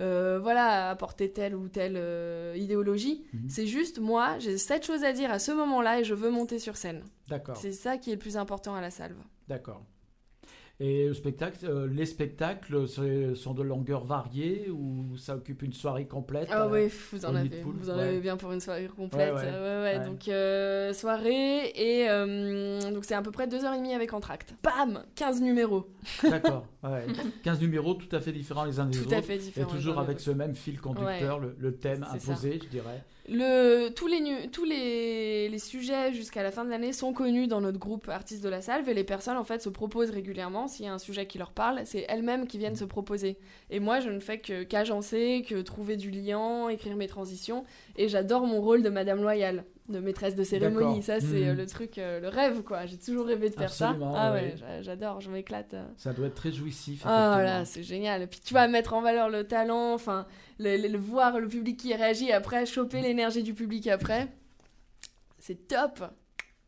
euh, 0.00 0.38
voilà 0.40 0.90
apporter 0.90 1.32
telle 1.32 1.54
ou 1.54 1.68
telle 1.68 1.98
idéologie. 2.56 3.24
Mhm. 3.32 3.48
C'est 3.48 3.66
juste 3.66 3.98
moi, 3.98 4.38
j'ai 4.38 4.56
cette 4.58 4.86
chose 4.86 5.04
à 5.04 5.12
dire 5.12 5.30
à 5.30 5.38
ce 5.38 5.52
moment-là 5.52 6.00
et 6.00 6.04
je 6.04 6.14
veux 6.14 6.30
monter 6.30 6.58
sur 6.58 6.76
scène. 6.76 7.02
D'accord, 7.28 7.56
C'est 7.56 7.72
ça 7.72 7.98
qui 7.98 8.10
est 8.10 8.14
le 8.14 8.18
plus 8.18 8.36
important 8.36 8.74
à 8.74 8.80
la 8.80 8.90
salve. 8.90 9.18
d'accord. 9.48 9.82
Et 10.82 11.08
le 11.08 11.12
spectacle, 11.14 11.58
euh, 11.64 11.86
les 11.92 12.06
spectacles 12.06 12.88
sont 12.88 13.52
de 13.52 13.62
longueur 13.62 14.02
variée 14.06 14.70
ou 14.70 15.14
ça 15.18 15.36
occupe 15.36 15.60
une 15.62 15.74
soirée 15.74 16.06
complète 16.06 16.48
Ah 16.50 16.64
euh, 16.64 16.70
oui, 16.86 16.90
vous 17.12 17.26
en 17.26 17.34
avez, 17.34 17.50
vous 17.62 17.90
en 17.90 17.96
ouais. 17.96 18.02
avez 18.04 18.20
bien 18.20 18.38
pour 18.38 18.50
une 18.50 18.60
soirée 18.60 18.88
complète. 18.88 19.34
Ouais, 19.34 19.40
ouais. 19.40 19.46
euh, 19.46 19.84
ouais, 19.84 19.92
ouais. 19.92 19.98
Ouais. 19.98 20.06
Donc 20.06 20.26
euh, 20.28 20.94
soirée 20.94 21.66
et 21.74 22.08
euh, 22.08 22.92
donc 22.92 23.04
c'est 23.04 23.12
à 23.14 23.20
peu 23.20 23.30
près 23.30 23.46
2h30 23.46 23.94
avec 23.94 24.14
entracte. 24.14 24.54
Bam 24.62 25.04
15 25.16 25.42
numéros. 25.42 25.86
D'accord, 26.22 26.66
ouais. 26.82 27.04
15 27.44 27.60
numéros 27.60 27.92
tout 27.92 28.16
à 28.16 28.20
fait 28.20 28.32
différents 28.32 28.64
les 28.64 28.80
uns 28.80 28.86
des 28.86 28.96
Tout 28.98 29.04
autres. 29.06 29.16
à 29.18 29.22
fait 29.22 29.36
Et 29.36 29.38
différent. 29.38 29.70
toujours 29.70 29.98
avec 29.98 30.18
ce 30.18 30.30
même 30.30 30.54
fil 30.54 30.80
conducteur, 30.80 31.40
le, 31.40 31.54
le 31.58 31.74
thème 31.76 32.06
ça. 32.08 32.14
imposé, 32.14 32.58
je 32.62 32.68
dirais. 32.68 33.04
Le, 33.28 33.90
tous 33.90 34.06
les, 34.06 34.48
tous 34.50 34.64
les, 34.64 35.58
sujets 35.58 36.12
jusqu'à 36.12 36.42
la 36.42 36.50
fin 36.50 36.64
de 36.64 36.70
l'année 36.70 36.92
sont 36.92 37.12
connus 37.12 37.46
dans 37.46 37.60
notre 37.60 37.78
groupe 37.78 38.08
Artistes 38.08 38.42
de 38.42 38.48
la 38.48 38.60
Salve 38.60 38.88
et 38.88 38.94
les 38.94 39.04
personnes 39.04 39.36
en 39.36 39.44
fait 39.44 39.62
se 39.62 39.68
proposent 39.68 40.10
régulièrement. 40.10 40.68
S'il 40.68 40.86
y 40.86 40.88
a 40.88 40.94
un 40.94 40.98
sujet 40.98 41.26
qui 41.26 41.38
leur 41.38 41.52
parle, 41.52 41.82
c'est 41.84 42.06
elles-mêmes 42.08 42.46
qui 42.46 42.58
viennent 42.58 42.76
se 42.76 42.84
proposer. 42.84 43.36
Et 43.68 43.78
moi 43.78 44.00
je 44.00 44.10
ne 44.10 44.20
fais 44.20 44.38
que 44.38 44.62
qu'agencer, 44.62 45.44
que 45.46 45.60
trouver 45.60 45.96
du 45.96 46.10
liant, 46.10 46.68
écrire 46.68 46.96
mes 46.96 47.08
transitions. 47.08 47.64
Et 47.96 48.08
j'adore 48.08 48.46
mon 48.46 48.60
rôle 48.60 48.82
de 48.82 48.88
Madame 48.88 49.20
Loyale, 49.20 49.64
de 49.90 50.00
maîtresse 50.00 50.34
de 50.34 50.44
cérémonie. 50.44 51.02
Ça 51.02 51.20
c'est 51.20 51.48
euh, 51.48 51.54
le 51.54 51.66
truc, 51.66 51.98
euh, 51.98 52.20
le 52.20 52.28
rêve 52.28 52.62
quoi. 52.62 52.86
J'ai 52.86 52.96
toujours 52.98 53.26
rêvé 53.26 53.50
de 53.50 53.54
faire 53.54 53.64
Absolument, 53.64 54.14
ça. 54.14 54.20
Ah 54.22 54.32
ouais. 54.32 54.40
ouais, 54.40 54.54
j'a- 54.56 54.82
j'adore, 54.82 55.20
je 55.20 55.30
m'éclate. 55.30 55.74
euh. 55.74 55.84
Ça 55.96 56.12
doit 56.12 56.26
être 56.28 56.34
très 56.34 56.52
jouissif. 56.52 57.02
Ah 57.04 57.40
là, 57.42 57.64
c'est 57.64 57.82
génial. 57.82 58.26
Puis 58.28 58.40
tu 58.44 58.54
vas 58.54 58.66
mettre 58.68 58.94
en 58.94 59.02
valeur 59.02 59.28
le 59.28 59.44
talent, 59.44 59.92
enfin, 59.94 60.26
le, 60.58 60.76
le- 60.76 60.88
le 60.88 60.98
voir 60.98 61.38
le 61.40 61.48
public 61.48 61.76
qui 61.78 61.94
réagit 61.94 62.32
après, 62.32 62.66
choper 62.66 63.00
l'énergie 63.02 63.42
du 63.42 63.54
public 63.54 63.86
après. 63.88 64.28
C'est 65.38 65.68
top. 65.68 66.02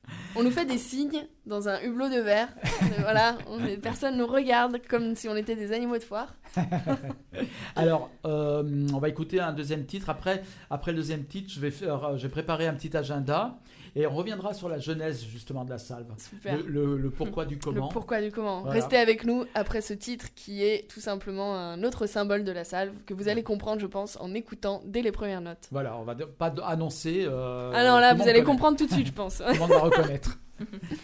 On 0.36 0.42
nous 0.42 0.50
fait 0.50 0.64
des 0.64 0.78
signes 0.78 1.26
dans 1.46 1.68
un 1.68 1.80
hublot 1.82 2.08
de 2.08 2.20
verre. 2.20 2.48
Et 2.82 3.00
voilà, 3.00 3.38
on, 3.48 3.58
les 3.58 3.76
personnes 3.76 4.16
nous 4.16 4.26
regardent 4.26 4.80
comme 4.88 5.14
si 5.14 5.28
on 5.28 5.36
était 5.36 5.56
des 5.56 5.72
animaux 5.72 5.98
de 5.98 6.02
foire. 6.02 6.34
Alors, 7.76 8.10
euh, 8.24 8.86
on 8.92 8.98
va 8.98 9.08
écouter 9.08 9.40
un 9.40 9.52
deuxième 9.52 9.84
titre. 9.86 10.10
Après, 10.10 10.42
après 10.70 10.92
le 10.92 10.98
deuxième 10.98 11.24
titre, 11.24 11.52
je 11.52 11.60
vais 11.60 11.72
euh, 11.82 12.16
j'ai 12.16 12.28
préparé 12.28 12.66
un 12.66 12.74
petit 12.74 12.96
agenda 12.96 13.58
et 13.94 14.06
on 14.06 14.14
reviendra 14.14 14.54
sur 14.54 14.68
la 14.68 14.78
genèse 14.78 15.24
justement 15.24 15.64
de 15.64 15.70
la 15.70 15.78
salve. 15.78 16.06
Super. 16.18 16.56
Le, 16.56 16.62
le- 16.66 16.96
le 16.98 17.10
pourquoi 17.10 17.44
du 17.44 17.58
comment. 17.62 17.86
Le 17.88 17.92
pourquoi 17.92 18.20
du 18.20 18.30
comment. 18.32 18.60
Voilà. 18.62 18.74
Restez 18.80 18.96
avec 18.96 19.24
nous 19.24 19.44
après 19.54 19.80
ce 19.80 19.92
titre 19.94 20.26
qui 20.34 20.64
est 20.64 20.88
tout 20.88 21.00
simplement 21.00 21.56
un 21.56 21.82
autre 21.84 22.06
symbole 22.06 22.44
de 22.44 22.52
la 22.52 22.64
salve 22.64 22.92
que 23.06 23.14
vous 23.14 23.28
allez 23.28 23.42
comprendre, 23.42 23.80
je 23.80 23.86
pense, 23.86 24.16
en 24.20 24.32
écoutant 24.34 24.82
dès 24.84 25.02
les 25.02 25.12
premières 25.12 25.40
notes. 25.40 25.68
Voilà, 25.70 25.96
on 25.96 26.02
va 26.04 26.14
pas 26.14 26.54
annoncer. 26.66 27.24
euh, 27.26 27.70
ah 27.74 27.84
non, 27.84 27.98
là, 27.98 28.14
vous 28.14 28.28
allez 28.28 28.42
comprendre 28.42 28.76
tout 28.78 28.86
de 28.86 28.92
suite, 28.92 29.06
je 29.08 29.12
pense. 29.12 29.40
Monde 29.58 29.70
va 29.70 29.80
reconnaître. 29.80 30.38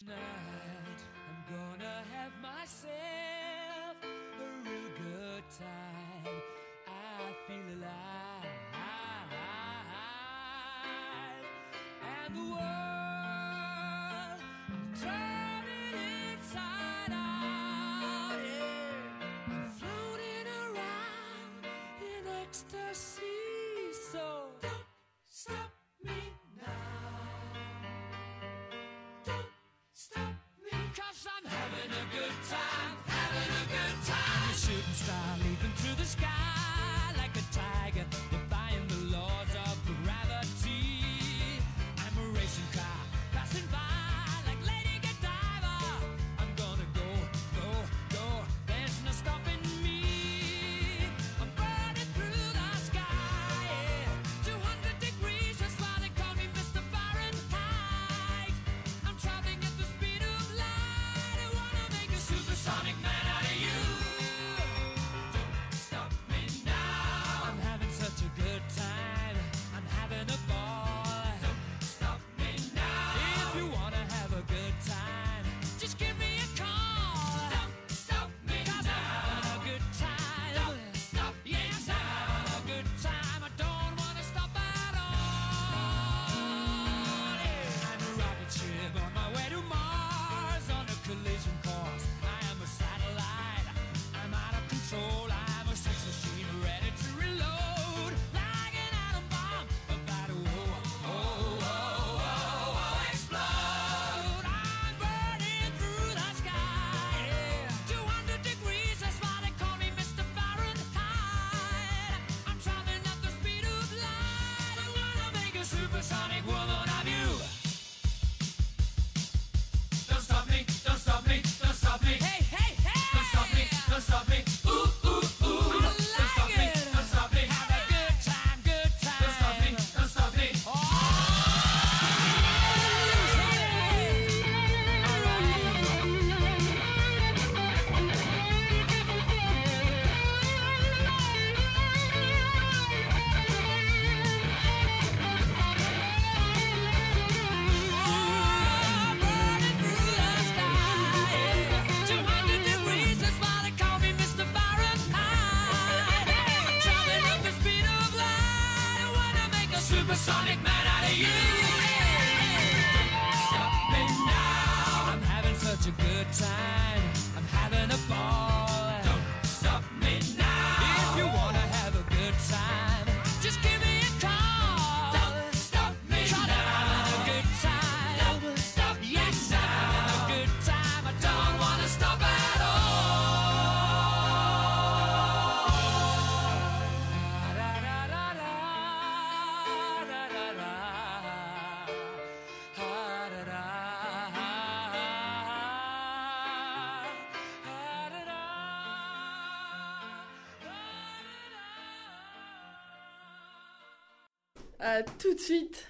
Tout 205.18 205.34
de 205.34 205.40
suite, 205.40 205.86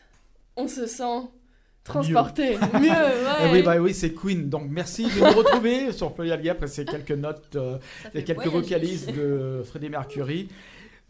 on 0.56 0.68
se 0.68 0.86
sent 0.86 1.28
transporté. 1.84 2.56
Mieux, 2.74 2.88
ouais. 2.90 3.44
Eh 3.46 3.52
oui, 3.52 3.62
bah 3.62 3.76
oui, 3.78 3.94
c'est 3.94 4.12
Queen. 4.14 4.48
Donc 4.48 4.66
merci 4.70 5.04
de 5.04 5.18
nous 5.18 5.38
retrouver 5.38 5.92
sur 5.92 6.12
Plurialia 6.14 6.52
après 6.52 6.66
ces 6.68 6.84
quelques 6.84 7.10
notes 7.12 7.56
euh, 7.56 7.78
et 8.14 8.24
quelques 8.24 8.46
voyager. 8.46 8.62
vocalises 8.62 9.06
de 9.06 9.62
Freddie 9.64 9.88
Mercury 9.88 10.48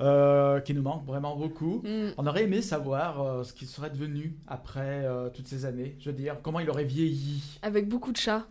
euh, 0.01 0.61
qui 0.61 0.75
nous 0.75 0.83
manquent 0.83 1.07
vraiment 1.07 1.35
beaucoup. 1.37 1.83
Mm. 1.85 2.11
On 2.19 2.27
aurait 2.27 2.45
aimé 2.45 2.63
savoir 2.63 3.21
euh, 3.21 3.43
ce 3.45 3.53
qu'il 3.53 3.67
serait 3.67 3.91
devenu 3.91 4.37
après 4.47 5.05
euh, 5.05 5.29
toutes 5.31 5.49
ces 5.49 5.65
années. 5.65 5.97
Je 5.99 6.11
veux 6.11 6.17
dire, 6.17 6.37
comment 6.43 6.61
il 6.61 6.71
aurait 6.71 6.85
vieilli. 6.85 7.43
Avec 7.63 7.89
beaucoup 7.89 8.13
de 8.13 8.17
chats. 8.17 8.47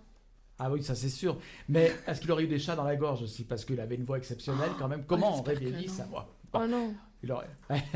Ah 0.59 0.69
oui, 0.71 0.83
ça 0.83 0.95
c'est 0.95 1.07
sûr. 1.09 1.37
Mais 1.69 1.93
est-ce 2.07 2.19
qu'il 2.19 2.31
aurait 2.31 2.43
eu 2.43 2.47
des 2.47 2.59
chats 2.59 2.75
dans 2.75 2.83
la 2.83 2.95
gorge 2.95 3.21
aussi? 3.21 3.43
Parce 3.43 3.63
qu'il 3.63 3.79
avait 3.79 3.95
une 3.95 4.03
voix 4.05 4.17
exceptionnelle 4.17 4.71
quand 4.79 4.87
même. 4.87 5.03
Comment 5.07 5.35
Oh, 5.35 5.39
aurait 5.39 5.53
j'espère 5.53 5.69
que 5.71 5.75
vieilli 5.77 5.87
sa 5.87 6.03
voix? 6.05 6.27
Oh 6.53 6.65
non. 6.67 6.93
Il 7.23 7.31
aurait. 7.31 7.47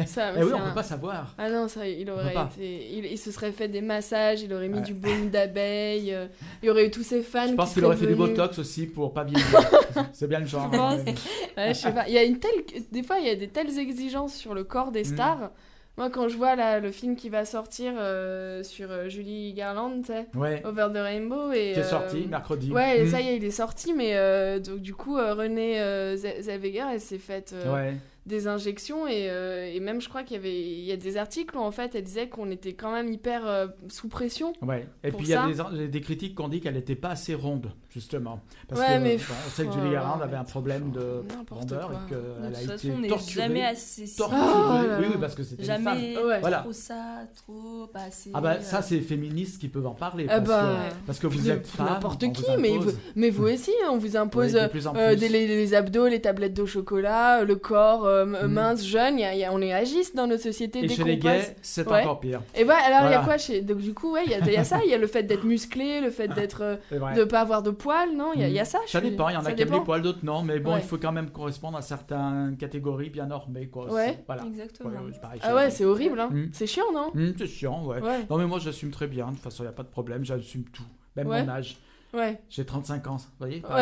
Ça, 0.08 0.34
Eh 0.36 0.44
oui, 0.44 0.50
on 0.52 0.58
un- 0.58 0.70
peut 0.70 0.74
pas 0.76 0.84
savoir. 0.84 1.36
Ah 1.38 1.50
non, 1.50 1.68
ça, 1.68 1.88
il 1.88 2.10
aurait 2.10 2.34
été. 2.34 2.90
Il, 2.92 3.06
il 3.06 3.18
se 3.20 3.32
serait 3.32 3.52
fait 3.52 3.68
des 3.68 3.82
massages, 3.82 4.42
il 4.42 4.52
aurait 4.52 4.68
mis 4.68 4.80
Ouais. 4.80 4.82
du 4.84 4.96
baume 4.96 5.30
d'abeille, 5.30 6.12
euh, 6.14 6.26
il 6.64 6.66
y 6.66 6.70
aurait 6.72 6.88
eu 6.88 6.92
tous 6.92 7.04
ses 7.04 7.22
fans. 7.22 7.48
Je 7.48 7.54
pense 7.54 7.70
qui 7.70 7.76
qu'il 7.76 7.86
aurait 7.86 7.96
fait 7.96 8.06
seraient 8.06 8.16
du 8.16 8.20
venus. 8.22 8.36
botox 8.38 8.58
aussi 8.60 8.88
pour 8.88 9.14
pas 9.14 9.24
vieillir. 9.24 9.46
c'est 10.14 10.28
bien 10.28 10.40
le 10.40 10.48
genre. 10.48 10.70
Je 10.72 10.78
pense. 10.78 11.00
hein. 11.02 11.14
Ouais, 11.56 11.68
je 11.70 11.80
sais 11.80 11.92
pas. 11.94 12.08
Il 12.08 12.14
y 12.14 12.18
a 12.18 12.24
une 12.24 12.40
telle. 12.40 12.64
Des 12.92 13.04
fois, 13.04 13.20
il 13.20 13.28
y 13.28 13.30
a 13.30 13.36
des 13.36 13.48
telles 13.48 13.78
exigences 13.78 14.34
sur 14.34 14.54
le 14.56 14.64
corps 14.64 14.92
des 14.92 15.02
Mm. 15.02 15.06
stars. 15.14 15.52
Moi, 15.98 16.10
quand 16.10 16.28
je 16.30 16.38
vois 16.38 16.56
là, 16.56 16.80
le 16.80 16.90
film 16.92 17.16
qui 17.16 17.30
va 17.30 17.44
sortir 17.46 17.94
euh, 18.00 18.64
sur 18.64 18.90
euh, 18.92 19.08
Julie 19.10 19.54
Garland, 19.54 20.02
tu 20.02 20.08
sais, 20.14 20.26
Ouais. 20.36 20.66
Over 20.66 20.88
the 20.94 20.98
Rainbow. 20.98 21.52
Et, 21.52 21.74
Qui 21.74 21.80
est 21.80 21.84
euh, 21.84 21.84
sorti 21.84 22.28
mercredi. 22.28 22.72
Ouais, 22.72 23.04
Mm. 23.04 23.08
ça 23.08 23.22
y 23.22 23.28
est, 23.28 23.36
il 23.38 23.44
est 23.46 23.52
sorti, 23.52 23.94
mais 23.94 24.16
euh, 24.16 24.60
donc 24.60 24.80
du 24.80 24.96
coup, 24.96 25.18
euh, 25.18 25.34
Renée 25.36 25.80
euh, 25.80 26.16
Ze- 26.16 26.42
Zellweger, 26.42 26.86
elle 26.92 27.00
s'est 27.02 27.18
faite 27.20 27.54
euh, 27.54 27.74
Ouais. 27.74 27.94
Des 28.28 28.48
injections 28.48 29.08
et, 29.08 29.30
euh, 29.32 29.66
et 29.74 29.80
même 29.80 30.00
je 30.00 30.08
crois 30.08 30.22
qu'il 30.22 30.38
y 30.38 30.40
avait 30.40 30.62
il 30.62 30.84
y 30.86 30.92
a 30.92 30.96
des 30.98 31.18
articles 31.18 31.58
où 31.58 31.60
en 31.60 31.72
fait 31.72 31.96
elle 31.96 32.04
disait 32.04 32.30
qu'on 32.30 32.52
était 32.52 32.74
quand 32.74 32.92
même 32.92 33.12
hyper 33.12 33.48
euh, 33.48 33.66
sous 33.90 34.10
pression. 34.10 34.54
Ouais. 34.62 34.88
Et 35.04 35.12
puis 35.12 35.26
il 35.26 35.30
y 35.30 35.34
a 35.34 35.48
des, 35.72 35.88
des 35.88 36.02
critiques 36.02 36.36
qui 36.36 36.42
ont 36.44 36.48
dit 36.50 36.62
qu'elle 36.62 36.76
n'était 36.76 36.96
pas 36.96 37.10
assez 37.10 37.34
ronde, 37.34 37.72
justement. 37.90 38.40
Parce 38.68 38.80
Ouais, 38.82 38.98
que 38.98 39.02
mais 39.02 39.18
bon, 39.18 39.24
on 39.48 39.50
sait 39.50 39.64
que 39.64 39.70
pff, 39.70 39.78
Julie 39.80 39.90
oh, 39.90 39.94
Garland 39.94 40.22
avait 40.22 40.38
un 40.38 40.44
problème 40.44 40.92
de 40.92 41.24
rondeur 41.50 41.88
quoi. 41.90 42.00
et 42.06 42.10
qu'elle 42.10 42.56
a 42.56 42.78
façon, 42.78 43.00
été 43.00 43.08
torturée. 43.08 43.42
jamais 43.48 43.66
assez. 43.66 44.06
torturée. 44.16 44.40
Oh 44.40 44.72
oui, 45.00 45.06
oui, 45.10 45.18
parce 45.20 45.34
que 45.34 45.42
c'était 45.44 45.64
une 45.64 45.68
femme. 45.70 45.84
Jamais 45.84 46.18
Ouais. 46.18 46.40
Voilà. 46.42 46.60
trop 46.60 46.74
ça, 46.74 47.24
trop 47.36 47.88
pas 47.92 48.04
assez. 48.04 48.30
Ah 48.36 48.42
bah 48.42 48.58
euh, 48.60 48.62
ça 48.62 48.84
c'est 48.84 48.96
les 48.96 49.02
féministes 49.02 49.60
qui 49.60 49.68
peuvent 49.68 49.88
en 49.88 49.96
parler 49.96 50.28
Ah 50.30 50.36
parce, 50.40 50.48
bah, 50.48 50.76
que, 50.92 50.96
parce 51.08 51.20
que 51.20 51.28
vous 51.28 51.50
êtes 51.50 51.66
femme. 51.66 51.88
n'importe 51.88 52.32
qui, 52.34 52.46
mais 52.60 52.78
vous, 52.78 52.92
mais 53.16 53.32
vous 53.32 53.48
aussi, 53.48 53.72
on 53.90 53.98
vous 53.98 54.16
impose 54.16 54.54
Oui, 54.54 54.62
de 54.62 54.68
plus 54.68 54.86
en 54.88 54.96
euh, 54.96 55.10
plus. 55.10 55.18
des- 55.22 55.30
les, 55.30 55.48
les 55.48 55.74
abdos, 55.74 56.08
les 56.08 56.22
tablettes 56.22 56.54
de 56.54 56.66
chocolat, 56.66 57.44
le 57.44 57.56
corps 57.56 58.06
euh, 58.12 58.48
Mm. 58.48 58.52
mince, 58.52 58.86
jeune. 58.86 59.20
y 59.20 59.24
a- 59.26 59.34
il 59.34 59.40
y 59.40 59.46
a- 59.46 59.52
on 59.54 59.62
est 59.62 59.74
agiste 59.74 60.16
dans 60.16 60.28
notre 60.28 60.44
société. 60.44 60.80
Et 60.80 60.88
dès 60.88 60.96
chez 60.96 61.04
les 61.04 61.18
gays, 61.18 61.56
c'est 61.62 61.88
Ouais. 61.88 62.02
encore 62.02 62.20
pire. 62.20 62.42
Et 62.56 62.64
bah 62.66 62.76
alors 62.86 63.10
il 63.10 63.12
y 63.12 63.16
a 63.16 63.24
quoi 63.24 63.38
chez 63.38 63.62
donc 63.62 63.78
du 63.80 63.94
coup 63.94 64.14
ouais 64.14 64.24
il 64.26 64.32
y, 64.32 64.36
a- 64.36 64.40
il 64.40 64.52
y 64.54 64.58
a 64.58 64.64
ça, 64.64 64.80
il 64.84 64.90
y 64.90 64.94
a 64.94 64.98
le 64.98 65.08
fait 65.08 65.24
d'être 65.24 65.44
musclé, 65.46 66.02
le 66.02 66.10
fait 66.12 66.28
d'être 66.28 66.62
euh, 66.62 67.14
de 67.16 67.24
pas 67.24 67.42
avoir 67.42 67.64
de 67.64 67.72
poils, 67.72 68.16
non 68.16 68.32
il 68.36 68.42
y, 68.48 68.52
y 68.52 68.60
a 68.60 68.64
Mm. 68.64 68.66
ça. 68.66 68.80
je 68.86 68.92
Ça 68.92 69.00
suis- 69.00 69.10
dépend, 69.12 69.30
il 69.30 69.34
y 69.34 69.38
en 69.38 69.46
a 69.46 69.52
qui 69.52 69.62
aiment 69.64 69.72
les 69.74 69.80
poils, 69.82 70.02
d'autres 70.02 70.20
non, 70.24 70.42
mais 70.44 70.60
bon, 70.60 70.74
Ouais. 70.74 70.80
il 70.80 70.86
faut 70.88 70.98
quand 70.98 71.12
même 71.12 71.30
correspondre 71.32 71.78
à 71.78 71.82
certaines 71.82 72.56
catégories 72.60 73.10
bien 73.10 73.26
normées, 73.26 73.68
quoi. 73.68 73.86
aussi. 73.86 73.96
Ouais. 73.96 74.24
Voilà. 74.28 74.44
Exactement. 74.46 74.90
Ouais, 74.90 74.96
ouais, 74.98 75.12
c'est 75.14 75.22
pareil, 75.22 75.40
Ah 75.44 75.56
ouais 75.56 75.70
c'est 75.70 75.86
horrible 75.86 76.20
hein. 76.20 76.30
Mm. 76.32 76.50
C'est 76.54 76.68
chiant 76.68 76.92
non. 76.94 77.12
Hum, 77.16 77.34
c'est 77.38 77.48
chiant, 77.48 77.84
ouais. 77.86 78.02
Ouais 78.02 78.20
Non, 78.30 78.38
mais 78.38 78.46
moi 78.46 78.60
j'assume 78.60 78.92
très 78.92 79.08
bien, 79.08 79.28
de 79.28 79.32
toute 79.32 79.40
façon, 79.44 79.64
il 79.64 79.68
n'y 79.68 79.70
a 79.72 79.76
pas 79.76 79.84
de 79.84 79.90
problème, 79.90 80.24
j'assume 80.26 80.64
tout. 80.66 80.84
Même 81.16 81.28
Ouais. 81.28 81.44
mon 81.44 81.50
âge. 81.50 81.78
Ouais. 82.14 82.40
J'ai 82.50 82.66
35 82.66 83.08
ans, 83.08 83.18
vous 83.18 83.24
voyez 83.40 83.62
par 83.62 83.78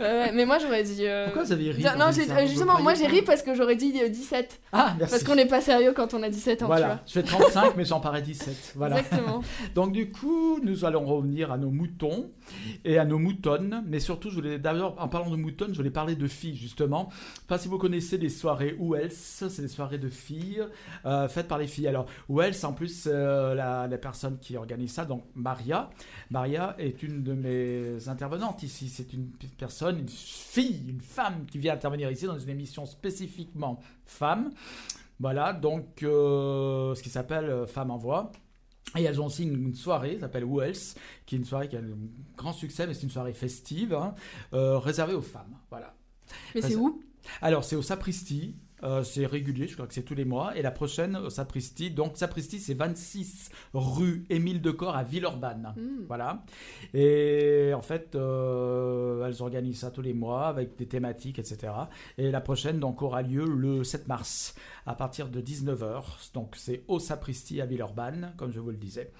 Ouais. 0.00 0.32
mais 0.32 0.46
moi 0.46 0.58
j'aurais 0.58 0.82
dit. 0.82 1.06
euh, 1.06 1.24
Pourquoi 1.26 1.44
vous 1.44 1.52
avez 1.52 1.70
ri 1.70 1.82
Non, 1.98 2.12
ça 2.12 2.46
justement, 2.46 2.80
moi 2.80 2.94
j'ai 2.94 3.06
ri 3.06 3.22
parce 3.22 3.42
que 3.42 3.54
j'aurais 3.54 3.76
dit 3.76 3.92
euh, 4.02 4.08
17. 4.08 4.60
Ah, 4.72 4.94
merci. 4.98 5.10
Parce 5.12 5.24
qu'on 5.24 5.34
n'est 5.34 5.46
pas 5.46 5.60
sérieux 5.60 5.92
quand 5.94 6.14
on 6.14 6.22
a 6.22 6.28
17 6.30 6.62
ans, 6.62 6.66
Voilà, 6.66 7.02
je 7.06 7.12
fais 7.12 7.22
35, 7.22 7.76
mais 7.76 7.84
j'en 7.84 8.00
parais 8.00 8.22
17. 8.22 8.54
tu 8.72 8.78
Voilà. 8.78 8.96
vois. 8.96 9.04
Exactement. 9.04 9.42
Donc 9.74 9.92
du 9.92 10.10
coup, 10.10 10.58
nous 10.62 10.84
allons 10.84 11.04
revenir 11.04 11.52
à 11.52 11.58
nos 11.58 11.70
moutons 11.70 12.30
et 12.84 12.98
à 12.98 13.04
nos 13.04 13.18
moutonnes. 13.18 13.82
Mais 13.86 14.00
surtout, 14.00 14.30
je 14.30 14.34
voulais 14.36 14.58
d'abord, 14.58 14.96
en 14.98 15.08
parlant 15.08 15.30
de 15.30 15.36
moutons, 15.36 15.66
je 15.70 15.76
voulais 15.76 15.90
parler 15.90 16.16
de 16.16 16.26
filles 16.26 16.56
justement. 16.56 17.08
Enfin, 17.46 17.58
si 17.58 17.68
vous 17.68 17.78
connaissez 17.78 18.18
les 18.18 18.28
soirées 18.28 18.76
Wells, 18.80 19.10
c'est 19.12 19.60
des 19.60 19.68
soirées 19.68 19.98
de 19.98 20.08
filles 20.08 20.62
euh, 21.06 21.28
faites 21.28 21.48
par 21.48 21.58
les 21.58 21.66
filles. 21.66 21.88
Alors 21.88 22.06
Wells, 22.28 22.54
en 22.64 22.72
plus, 22.72 23.08
euh, 23.10 23.54
la, 23.54 23.86
la 23.86 23.98
personne 23.98 24.38
qui 24.38 24.56
organise 24.56 24.92
ça, 24.92 25.04
donc 25.04 25.24
Maria. 25.34 25.90
Maria 26.30 26.74
est 26.78 27.02
une 27.02 27.22
de 27.22 27.32
mes 27.32 28.08
intervenantes 28.08 28.62
ici. 28.62 28.88
C'est 28.88 29.12
une 29.12 29.30
personne, 29.58 30.00
une 30.00 30.08
fille, 30.08 30.82
une 30.88 31.00
femme 31.00 31.46
qui 31.46 31.58
vient 31.58 31.74
intervenir 31.74 32.10
ici 32.10 32.26
dans 32.26 32.38
une 32.38 32.48
émission 32.48 32.86
spécifiquement 32.86 33.80
femme. 34.04 34.50
Voilà, 35.20 35.52
donc 35.52 36.02
euh, 36.02 36.94
ce 36.94 37.02
qui 37.02 37.08
s'appelle 37.08 37.44
euh, 37.44 37.66
Femmes 37.66 37.90
en 37.90 37.96
voix. 37.96 38.32
Et 38.96 39.02
elles 39.02 39.20
ont 39.20 39.26
aussi 39.26 39.44
une, 39.44 39.74
soirée, 39.74 40.18
s'appelle 40.20 40.44
Wells, 40.44 40.94
qui 41.26 41.34
est 41.34 41.38
une 41.38 41.44
soirée 41.44 41.68
qui 41.68 41.76
a 41.76 41.80
un 41.80 41.96
grand 42.36 42.52
succès, 42.52 42.86
mais 42.86 42.94
c'est 42.94 43.02
une 43.02 43.10
soirée 43.10 43.32
festive, 43.32 43.92
hein, 43.92 44.14
euh, 44.52 44.78
réservée 44.78 45.14
aux 45.14 45.22
femmes. 45.22 45.56
Voilà. 45.70 45.94
Mais 46.54 46.62
c'est 46.62 46.76
où? 46.76 47.02
Alors, 47.40 47.64
c'est 47.64 47.76
au 47.76 47.82
Sapristi. 47.82 48.54
Euh, 48.84 49.02
c'est 49.02 49.26
régulier, 49.26 49.66
je 49.66 49.74
crois 49.74 49.86
que 49.86 49.94
c'est 49.94 50.02
tous 50.02 50.14
les 50.14 50.24
mois. 50.24 50.56
Et 50.56 50.62
la 50.62 50.70
prochaine 50.70 51.16
au 51.16 51.30
Sapristi. 51.30 51.90
Donc, 51.90 52.16
Sapristi, 52.16 52.58
c'est 52.58 52.74
26 52.74 53.50
rue 53.72 54.24
Émile 54.30 54.60
Decor 54.60 54.96
à 54.96 55.02
Villeurbanne. 55.02 55.74
Hmm. 55.76 56.04
Voilà. 56.06 56.44
Et 56.92 57.72
en 57.74 57.82
fait, 57.82 58.14
euh, 58.14 59.26
elles 59.26 59.42
organisent 59.42 59.80
ça 59.80 59.90
tous 59.90 60.02
les 60.02 60.14
mois 60.14 60.46
avec 60.46 60.76
des 60.76 60.86
thématiques, 60.86 61.38
etc. 61.38 61.72
Et 62.18 62.30
la 62.30 62.40
prochaine, 62.40 62.78
donc, 62.78 63.02
aura 63.02 63.22
lieu 63.22 63.44
le 63.44 63.84
7 63.84 64.08
mars 64.08 64.54
à 64.86 64.94
partir 64.94 65.28
de 65.28 65.40
19h. 65.40 66.32
Donc, 66.34 66.54
c'est 66.56 66.84
au 66.88 66.98
Sapristi 66.98 67.60
à 67.60 67.66
Villeurbanne, 67.66 68.34
comme 68.36 68.52
je 68.52 68.60
vous 68.60 68.70
le 68.70 68.76
disais. 68.76 69.10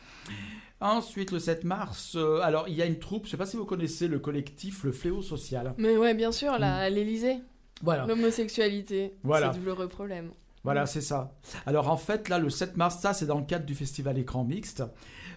Ensuite, 0.81 1.31
le 1.31 1.39
7 1.39 1.65
mars, 1.65 2.15
euh, 2.17 2.41
alors, 2.43 2.69
il 2.69 2.75
y 2.75 2.83
a 2.83 2.87
une 2.87 2.99
troupe, 2.99 3.23
je 3.23 3.29
ne 3.29 3.31
sais 3.31 3.37
pas 3.37 3.47
si 3.47 3.57
vous 3.57 3.65
connaissez 3.65 4.09
le 4.09 4.19
collectif 4.19 4.85
Le 4.85 4.93
Fléau 4.93 5.23
Social. 5.23 5.75
Mais 5.79 5.97
ouais, 5.97 6.15
bien 6.15 6.33
sûr, 6.33 6.59
là, 6.59 6.77
à 6.77 6.91
l'Elysée, 6.91 7.39
Voilà. 7.83 8.07
l'homosexualité. 8.07 9.15
Voilà. 9.23 9.53
c'est 9.53 9.59
douloureux 9.61 9.89
problème. 9.89 10.31
Voilà, 10.65 10.87
c'est 10.87 11.03
ça. 11.03 11.35
Alors 11.67 11.91
en 11.91 11.99
fait, 11.99 12.31
là, 12.31 12.39
le 12.39 12.49
7 12.49 12.77
mars, 12.79 12.99
ça, 12.99 13.13
c'est 13.13 13.27
dans 13.27 13.39
le 13.39 13.45
cadre 13.45 13.67
du 13.67 13.75
festival 13.75 14.17
Écran 14.19 14.45
Mixte. 14.45 14.83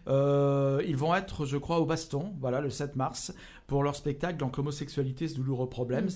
Euh, 0.08 0.82
ils 0.88 0.96
vont 0.96 1.14
être, 1.14 1.46
je 1.46 1.58
crois, 1.58 1.80
au 1.80 1.86
Baston, 1.86 2.34
voilà, 2.40 2.62
le 2.62 2.70
7 2.70 2.96
mars, 2.96 3.34
pour 3.68 3.84
leur 3.84 3.94
spectacle 3.94 4.38
Donc 4.38 4.56
l'homosexualité, 4.56 5.28
ce 5.28 5.36
douloureux 5.36 5.68
problème. 5.68 6.06
Mm. 6.06 6.10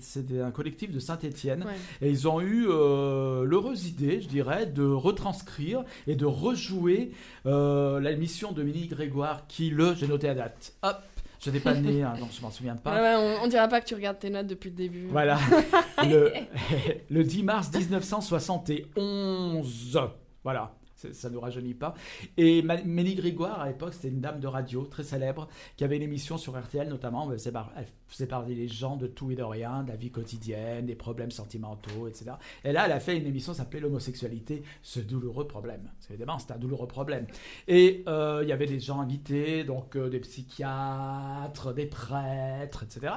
C'est 0.00 0.32
un- 0.40 0.50
collectif 0.50 0.90
de 0.90 0.98
Saint-Étienne. 0.98 1.62
Ouais. 1.64 2.06
Et 2.08 2.10
ils 2.10 2.26
ont 2.26 2.40
eu 2.40 2.66
euh, 2.68 3.44
l'heureuse 3.44 3.86
idée, 3.86 4.20
je 4.20 4.26
dirais, 4.26 4.66
de 4.66 4.82
retranscrire 4.84 5.84
et 6.08 6.16
de 6.16 6.26
rejouer 6.26 7.12
euh, 7.46 8.00
la 8.00 8.12
mission 8.16 8.50
de 8.50 8.64
Mini 8.64 8.88
Grégoire, 8.88 9.46
qui, 9.46 9.70
le, 9.70 9.94
j'ai 9.94 10.08
noté 10.08 10.26
la 10.26 10.34
date. 10.34 10.72
Hop, 10.82 10.96
je 11.40 11.50
n'étais 11.50 11.62
pas 11.62 11.74
né, 11.74 12.02
hein, 12.02 12.14
donc 12.18 12.30
je 12.32 12.40
m'en 12.42 12.50
souviens 12.50 12.76
pas. 12.76 12.94
Ouais, 12.94 13.00
ouais, 13.00 13.36
on, 13.40 13.44
on 13.44 13.48
dira 13.48 13.68
pas 13.68 13.80
que 13.80 13.86
tu 13.86 13.94
regardes 13.94 14.18
tes 14.18 14.30
notes 14.30 14.46
depuis 14.46 14.70
le 14.70 14.76
début. 14.76 15.06
Voilà. 15.10 15.38
le, 16.04 16.32
le 17.10 17.24
10 17.24 17.42
mars 17.42 17.70
1971. 17.72 19.98
Voilà. 20.44 20.72
C'est- 20.98 21.14
ça 21.14 21.28
ne 21.28 21.34
nous 21.34 21.40
rajeunit 21.40 21.74
pas. 21.74 21.94
Et 22.36 22.62
Mélie 22.84 23.14
Grégoire, 23.14 23.60
à 23.60 23.68
l'époque, 23.68 23.94
c'était 23.94 24.08
une 24.08 24.20
dame 24.20 24.40
de 24.40 24.46
radio 24.46 24.84
très 24.84 25.04
célèbre 25.04 25.48
qui 25.76 25.84
avait 25.84 25.96
une 25.96 26.02
émission 26.02 26.36
sur 26.36 26.58
RTL 26.58 26.88
notamment. 26.88 27.30
Elle 27.32 27.38
faisait, 27.38 28.26
parler 28.26 28.54
les 28.54 28.68
gens 28.68 28.96
de 28.96 29.06
tout 29.06 29.30
et 29.30 29.36
de 29.36 29.42
rien, 29.42 29.84
de 29.84 29.88
la 29.88 29.96
vie 29.96 30.10
quotidienne, 30.10 30.86
des 30.86 30.94
problèmes 30.96 31.30
sentimentaux, 31.30 32.08
etc. 32.08 32.32
Et 32.64 32.72
là, 32.72 32.86
elle 32.86 32.92
a 32.92 33.00
fait 33.00 33.16
une 33.16 33.26
émission 33.26 33.52
qui 33.52 33.58
s'appelait 33.58 33.80
L'homosexualité, 33.80 34.64
ce 34.82 34.98
douloureux 34.98 35.46
problème. 35.46 35.82
Parce 35.84 36.08
qu'évidemment, 36.08 36.38
c'était 36.38 36.54
un 36.54 36.58
douloureux 36.58 36.88
problème. 36.88 37.26
Et 37.68 38.02
euh, 38.08 38.40
il 38.42 38.48
y 38.48 38.52
avait 38.52 38.66
des 38.66 38.80
gens 38.80 39.00
invités, 39.00 39.62
donc 39.62 39.94
euh, 39.96 40.08
des 40.08 40.18
psychiatres, 40.18 41.72
des 41.74 41.86
prêtres, 41.86 42.82
etc. 42.82 43.14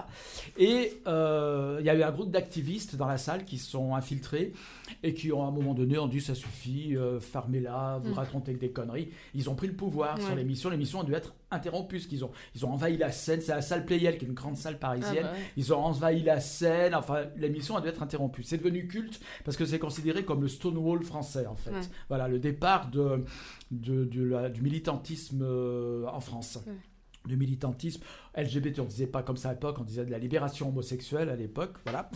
Et 0.57 1.01
euh, 1.07 1.77
il 1.79 1.85
y 1.85 1.89
a 1.89 1.95
eu 1.95 2.03
un 2.03 2.11
groupe 2.11 2.31
d'activistes 2.31 2.95
dans 2.95 3.07
la 3.07 3.17
salle 3.17 3.45
qui 3.45 3.57
sont 3.57 3.95
infiltrés 3.95 4.53
et 5.03 5.13
qui, 5.13 5.31
ont, 5.31 5.43
à 5.43 5.47
un 5.47 5.51
moment 5.51 5.73
donné, 5.73 5.97
ont 5.97 6.07
dit 6.07 6.21
ça 6.21 6.35
suffit, 6.35 6.95
euh, 6.95 7.19
vous 8.03 8.11
Mm. 8.11 8.13
racontez 8.13 8.53
que 8.53 8.59
des 8.59 8.71
conneries. 8.71 9.09
Ils 9.33 9.49
ont 9.49 9.55
pris 9.55 9.67
le 9.67 9.73
pouvoir 9.75 10.17
sur 10.19 10.29
Ouais. 10.29 10.35
l'émission. 10.35 10.69
L'émission 10.69 11.01
a 11.01 11.03
dû 11.03 11.13
être 11.13 11.33
interrompue 11.51 11.97
parce 11.97 12.07
qu'ils 12.07 12.23
ont, 12.25 12.31
ils 12.55 12.65
ont 12.65 12.71
envahi 12.71 12.97
la 12.97 13.11
scène. 13.11 13.41
C'est 13.41 13.53
la 13.53 13.61
salle 13.61 13.85
Playel, 13.85 14.17
qui 14.17 14.25
est 14.25 14.27
une 14.27 14.33
grande 14.33 14.55
salle 14.57 14.75
Ah, 14.77 14.87
parisienne. 14.87 15.23
bah 15.23 15.31
ouais. 15.33 15.39
Ils 15.57 15.73
ont 15.73 15.77
envahi 15.83 16.23
la 16.23 16.39
scène. 16.39 16.95
Enfin, 16.95 17.25
l'émission 17.37 17.75
a 17.75 17.81
dû 17.81 17.87
être 17.87 18.01
interrompue. 18.03 18.43
C'est 18.43 18.57
devenu 18.57 18.87
culte 18.87 19.19
parce 19.45 19.57
que 19.57 19.65
c'est 19.65 19.79
considéré 19.79 20.23
comme 20.25 20.41
le 20.41 20.47
Stonewall 20.47 21.03
français, 21.03 21.45
en 21.47 21.55
fait. 21.55 21.71
Ouais. 21.71 21.81
Voilà, 22.09 22.27
le 22.27 22.39
départ 22.39 22.89
de, 22.89 23.23
de- 23.71 24.05
de 24.05 24.23
la- 24.23 24.49
du 24.49 24.61
militantisme 24.61 25.41
euh, 25.43 26.05
en 26.07 26.19
France. 26.19 26.59
Du 27.27 27.37
militantisme 27.37 28.01
LGBT, 28.35 28.79
on 28.79 28.85
disait 28.85 29.05
pas 29.05 29.21
comme 29.21 29.37
ça 29.37 29.49
à 29.49 29.53
l'époque, 29.53 29.77
on 29.79 29.83
disait 29.83 30.05
de 30.05 30.09
la 30.09 30.17
libération 30.17 30.69
homosexuelle 30.69 31.29
à 31.29 31.35
l'époque, 31.35 31.77
voilà. 31.85 32.09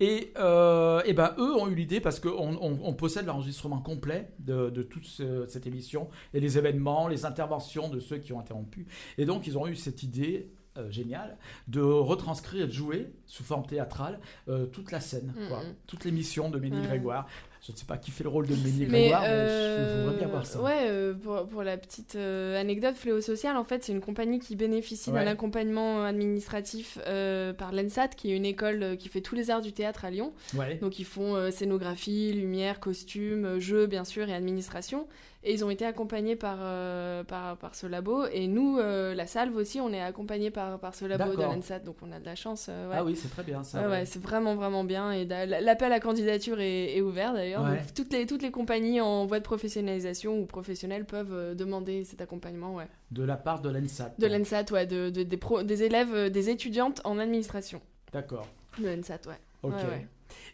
Et, 0.00 0.32
euh, 0.38 1.02
et 1.04 1.12
ben 1.12 1.34
eux 1.38 1.54
ont 1.56 1.68
eu 1.68 1.74
l'idée 1.74 2.00
parce 2.00 2.20
qu'on 2.20 2.30
on, 2.60 2.78
on 2.82 2.94
possède 2.94 3.26
l'enregistrement 3.26 3.80
complet 3.80 4.30
de, 4.38 4.70
de 4.70 4.82
toute 4.82 5.04
ce- 5.04 5.44
cette 5.46 5.66
émission 5.66 6.08
et 6.32 6.40
les 6.40 6.56
événements, 6.56 7.06
les 7.06 7.26
interventions 7.26 7.90
de 7.90 8.00
ceux 8.00 8.16
qui 8.16 8.32
ont 8.32 8.40
interrompu. 8.40 8.86
Et 9.18 9.26
donc 9.26 9.46
ils 9.46 9.58
ont 9.58 9.66
eu 9.66 9.76
cette 9.76 10.02
idée 10.02 10.50
euh, 10.78 10.90
géniale 10.90 11.38
de 11.68 11.80
retranscrire 11.80 12.64
et 12.64 12.66
de 12.66 12.72
jouer 12.72 13.10
sous 13.24 13.42
forme 13.44 13.64
théâtrale 13.66 14.20
euh, 14.48 14.66
toute 14.66 14.90
la 14.92 15.00
scène, 15.00 15.32
Mm, 15.36 15.48
quoi. 15.48 15.58
mm. 15.60 15.74
toute 15.86 16.04
l'émission 16.04 16.50
de 16.50 16.58
Ménie. 16.58 16.82
Grégoire. 16.82 17.26
Je 17.66 17.72
ne 17.72 17.76
sais 17.76 17.84
pas 17.84 17.96
qui 17.96 18.12
fait 18.12 18.22
le 18.22 18.30
rôle 18.30 18.46
de 18.46 18.54
Ménie 18.54 18.86
Mais 18.88 19.00
Grégoire, 19.00 19.22
mais 19.22 19.28
euh, 19.28 19.96
je 19.98 20.02
voudrais 20.04 20.18
bien 20.18 20.28
voir 20.28 20.46
ça. 20.46 20.60
Ouais, 20.62 20.86
euh, 20.88 21.14
pour, 21.14 21.46
pour 21.48 21.62
la 21.64 21.76
petite 21.76 22.14
euh, 22.14 22.60
anecdote, 22.60 22.94
Fléau 22.94 23.20
Social, 23.20 23.56
en 23.56 23.64
fait, 23.64 23.82
c'est 23.82 23.90
une 23.90 24.00
compagnie 24.00 24.38
qui 24.38 24.54
bénéficie 24.54 25.10
Ouais. 25.10 25.24
d'un 25.24 25.30
accompagnement 25.32 26.04
administratif 26.04 26.98
euh, 27.08 27.52
par 27.52 27.72
l'ENSAT, 27.72 28.08
qui 28.16 28.30
est 28.30 28.36
une 28.36 28.44
école 28.44 28.82
euh, 28.84 28.94
qui 28.96 29.08
fait 29.08 29.20
tous 29.20 29.34
les 29.34 29.50
arts 29.50 29.62
du 29.62 29.72
théâtre 29.72 30.04
à 30.04 30.10
Lyon. 30.10 30.32
Ouais. 30.54 30.76
Donc, 30.76 31.00
ils 31.00 31.04
font 31.04 31.34
euh, 31.34 31.50
scénographie, 31.50 32.32
lumière, 32.32 32.78
costume, 32.78 33.44
euh, 33.44 33.58
jeux, 33.58 33.86
bien 33.86 34.04
sûr, 34.04 34.28
et 34.28 34.34
administration. 34.34 35.08
Et 35.48 35.52
ils 35.54 35.64
ont 35.64 35.70
été 35.70 35.86
accompagnés 35.86 36.34
par, 36.34 36.58
euh, 36.60 37.22
par, 37.22 37.56
par 37.56 37.76
ce 37.76 37.86
labo. 37.86 38.26
Et 38.32 38.48
nous, 38.48 38.78
euh, 38.78 39.14
la 39.14 39.28
Salve 39.28 39.54
aussi, 39.54 39.80
on 39.80 39.92
est 39.92 40.00
accompagnés 40.02 40.50
par, 40.50 40.80
par 40.80 40.94
ce 40.96 41.04
labo 41.04 41.22
de 41.36 41.36
l'ENSAT. 41.54 41.78
Donc, 41.78 41.96
on 42.02 42.10
a 42.10 42.18
de 42.18 42.24
la 42.26 42.34
chance. 42.34 42.66
euh, 42.68 42.90
ouais. 42.90 42.96
Ah 42.98 43.04
oui, 43.04 43.14
c'est 43.14 43.28
très 43.28 43.44
bien 43.44 43.62
ça. 43.62 43.88
Ouais, 43.88 44.04
c'est 44.06 44.20
vraiment 44.20 44.56
vraiment 44.56 44.82
bien 44.82 45.12
et 45.12 45.24
l'appel 45.24 45.92
à 45.92 46.00
candidature 46.00 46.58
est, 46.60 46.96
est 46.96 47.00
ouvert 47.00 47.32
d'ailleurs. 47.32 47.62
Toutes 47.94 48.12
les 48.12 48.26
toutes 48.26 48.42
les 48.42 48.50
compagnies 48.50 49.00
en 49.00 49.24
voie 49.24 49.38
de 49.38 49.44
professionnalisation 49.44 50.36
ou 50.40 50.46
professionnelles 50.46 51.04
peuvent 51.04 51.54
demander 51.54 52.02
cet 52.02 52.20
accompagnement, 52.20 52.74
ouais. 52.74 52.88
De 53.12 53.22
la 53.22 53.36
part 53.36 53.60
de 53.60 53.70
l'ENSAT. 53.70 54.14
De 54.18 54.26
l'ENSAT, 54.26 54.64
ouais, 54.72 54.86
de, 54.86 55.10
de- 55.10 55.22
des, 55.22 55.36
pro- 55.36 55.62
des 55.62 55.84
élèves, 55.84 56.28
des 56.30 56.50
étudiantes 56.50 57.00
en 57.04 57.18
administration. 57.20 57.80
D'accord. 58.12 58.48
De 58.80 58.88
l'ENSAT, 58.88 59.20
ouais. 59.28 59.38
Ok. 59.62 59.74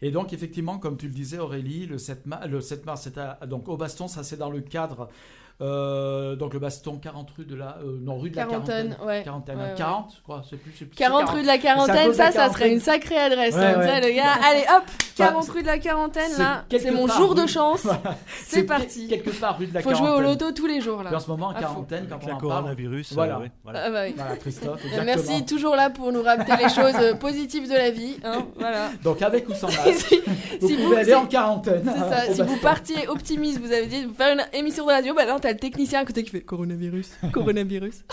Et 0.03 0.11
donc, 0.11 0.33
effectivement, 0.33 0.79
comme 0.79 0.97
tu 0.97 1.07
le 1.07 1.15
disais, 1.15 1.39
Aurélie, 1.39 1.87
le 1.87 1.99
7, 1.99 2.27
ma- 2.27 2.47
le 2.47 2.61
7 2.61 2.85
mars, 2.87 3.03
c'est 3.03 3.47
donc 3.47 3.69
au 3.69 3.77
Baston, 3.77 4.09
ça 4.09 4.23
c'est 4.25 4.37
dans 4.37 4.51
le 4.51 4.61
cadre. 4.61 5.09
Euh, 5.63 6.37
donc 6.37 6.53
le 6.55 6.59
Baston, 6.61 6.99
40 6.99 7.31
rue 7.39 7.45
de 7.45 7.55
la. 7.55 7.79
euh, 7.85 7.99
non, 8.03 8.19
rue 8.19 8.31
de 8.31 8.37
la 8.37 8.45
Quarantaine, 8.45 8.89
quarantaine. 8.91 9.07
ouais. 9.07 9.23
Quarantaine, 9.23 9.57
Ouais, 9.59 9.63
ouais. 9.65 9.75
40, 9.77 10.13
je 10.17 10.23
crois, 10.23 10.43
c'est 10.49 10.57
plus. 10.57 10.73
c'est 10.79 10.85
plus- 10.87 10.97
40 10.97 11.23
c'est 11.27 11.33
rue 11.35 11.43
de 11.43 11.47
la 11.47 11.59
quarantaine, 11.59 12.13
ça, 12.13 12.25
la 12.25 12.33
ça 12.33 12.33
serait 12.33 12.43
quarantaine. 12.43 12.73
une 12.73 12.81
sacrée 12.81 13.17
adresse. 13.19 13.55
Hein, 13.57 14.01
le 14.01 14.15
gars, 14.17 14.33
allez 14.45 14.65
hop, 14.77 14.83
40 15.17 15.37
Enfin, 15.45 15.53
rue 15.53 15.63
de 15.63 15.67
la 15.67 15.79
quarantaine, 15.79 16.31
c'est 16.33 16.43
là, 16.43 16.65
c'est 16.71 16.91
mon 16.91 17.07
jour 17.07 17.35
de 17.35 17.47
chance. 17.47 17.87
C'est 18.45 18.65
parti. 18.65 19.09
Quelque 19.09 19.31
part 19.31 19.59
rue 19.59 19.67
de 19.67 19.75
la 19.75 19.81
Faut 19.81 19.91
jouer 19.91 20.01
quarantaine. 20.07 20.25
au 20.27 20.29
loto 20.29 20.53
tous 20.53 20.67
les 20.67 20.81
jours, 20.81 20.99
Puis 20.99 21.09
en 21.09 21.11
là. 21.13 21.21
ce 21.21 21.29
moment, 21.29 21.53
fond. 21.53 21.61
quarantaine, 21.61 22.07
quand 22.09 22.17
Avec 22.17 22.25
on 22.27 22.29
la 22.29 22.35
en 22.35 22.39
parle. 22.39 22.51
coronavirus. 22.53 23.13
euh, 23.13 23.15
Voilà. 23.15 23.41
Ah, 23.75 23.91
bah 23.91 24.03
oui. 24.07 24.15
Voilà, 24.17 24.37
Christophe. 24.37 24.81
Euh. 24.85 25.03
Merci, 25.05 25.45
toujours 25.47 25.77
là 25.77 25.91
pour 25.91 26.13
nous 26.13 26.23
rappeler 26.23 26.55
les 26.63 26.69
choses 26.75 26.95
euh, 27.01 27.15
positives 27.15 27.69
de 27.69 27.75
la 27.75 27.91
vie. 27.91 28.17
Hein, 28.25 28.47
voilà. 28.59 28.91
Donc 29.03 29.23
avec 29.23 29.49
ou 29.49 29.55
sans 29.55 29.69
masque, 29.69 30.15
si, 30.61 30.77
vous 30.77 30.83
pouvez 30.85 30.99
aller 30.99 31.15
en 31.15 31.27
quarantaine. 31.27 31.85
si 32.33 32.43
vous 32.43 32.57
partiez 32.59 33.09
optimiste, 33.09 33.59
vous 33.61 33.73
avez 33.73 33.87
dit 33.87 34.07
de 34.07 34.13
faire 34.13 34.33
une 34.35 34.45
émission 34.59 34.87
de 34.87 34.91
radio, 34.93 35.15
bah 35.15 35.25
là 35.25 35.35
t'as 35.53 35.67
le 35.67 35.71
technicien 35.71 36.01
à 36.01 36.05
côté 36.05 36.23
qui 36.25 36.31
fait 36.31 36.41
coronavirus, 36.43 37.13
coronavirus. 37.33 38.05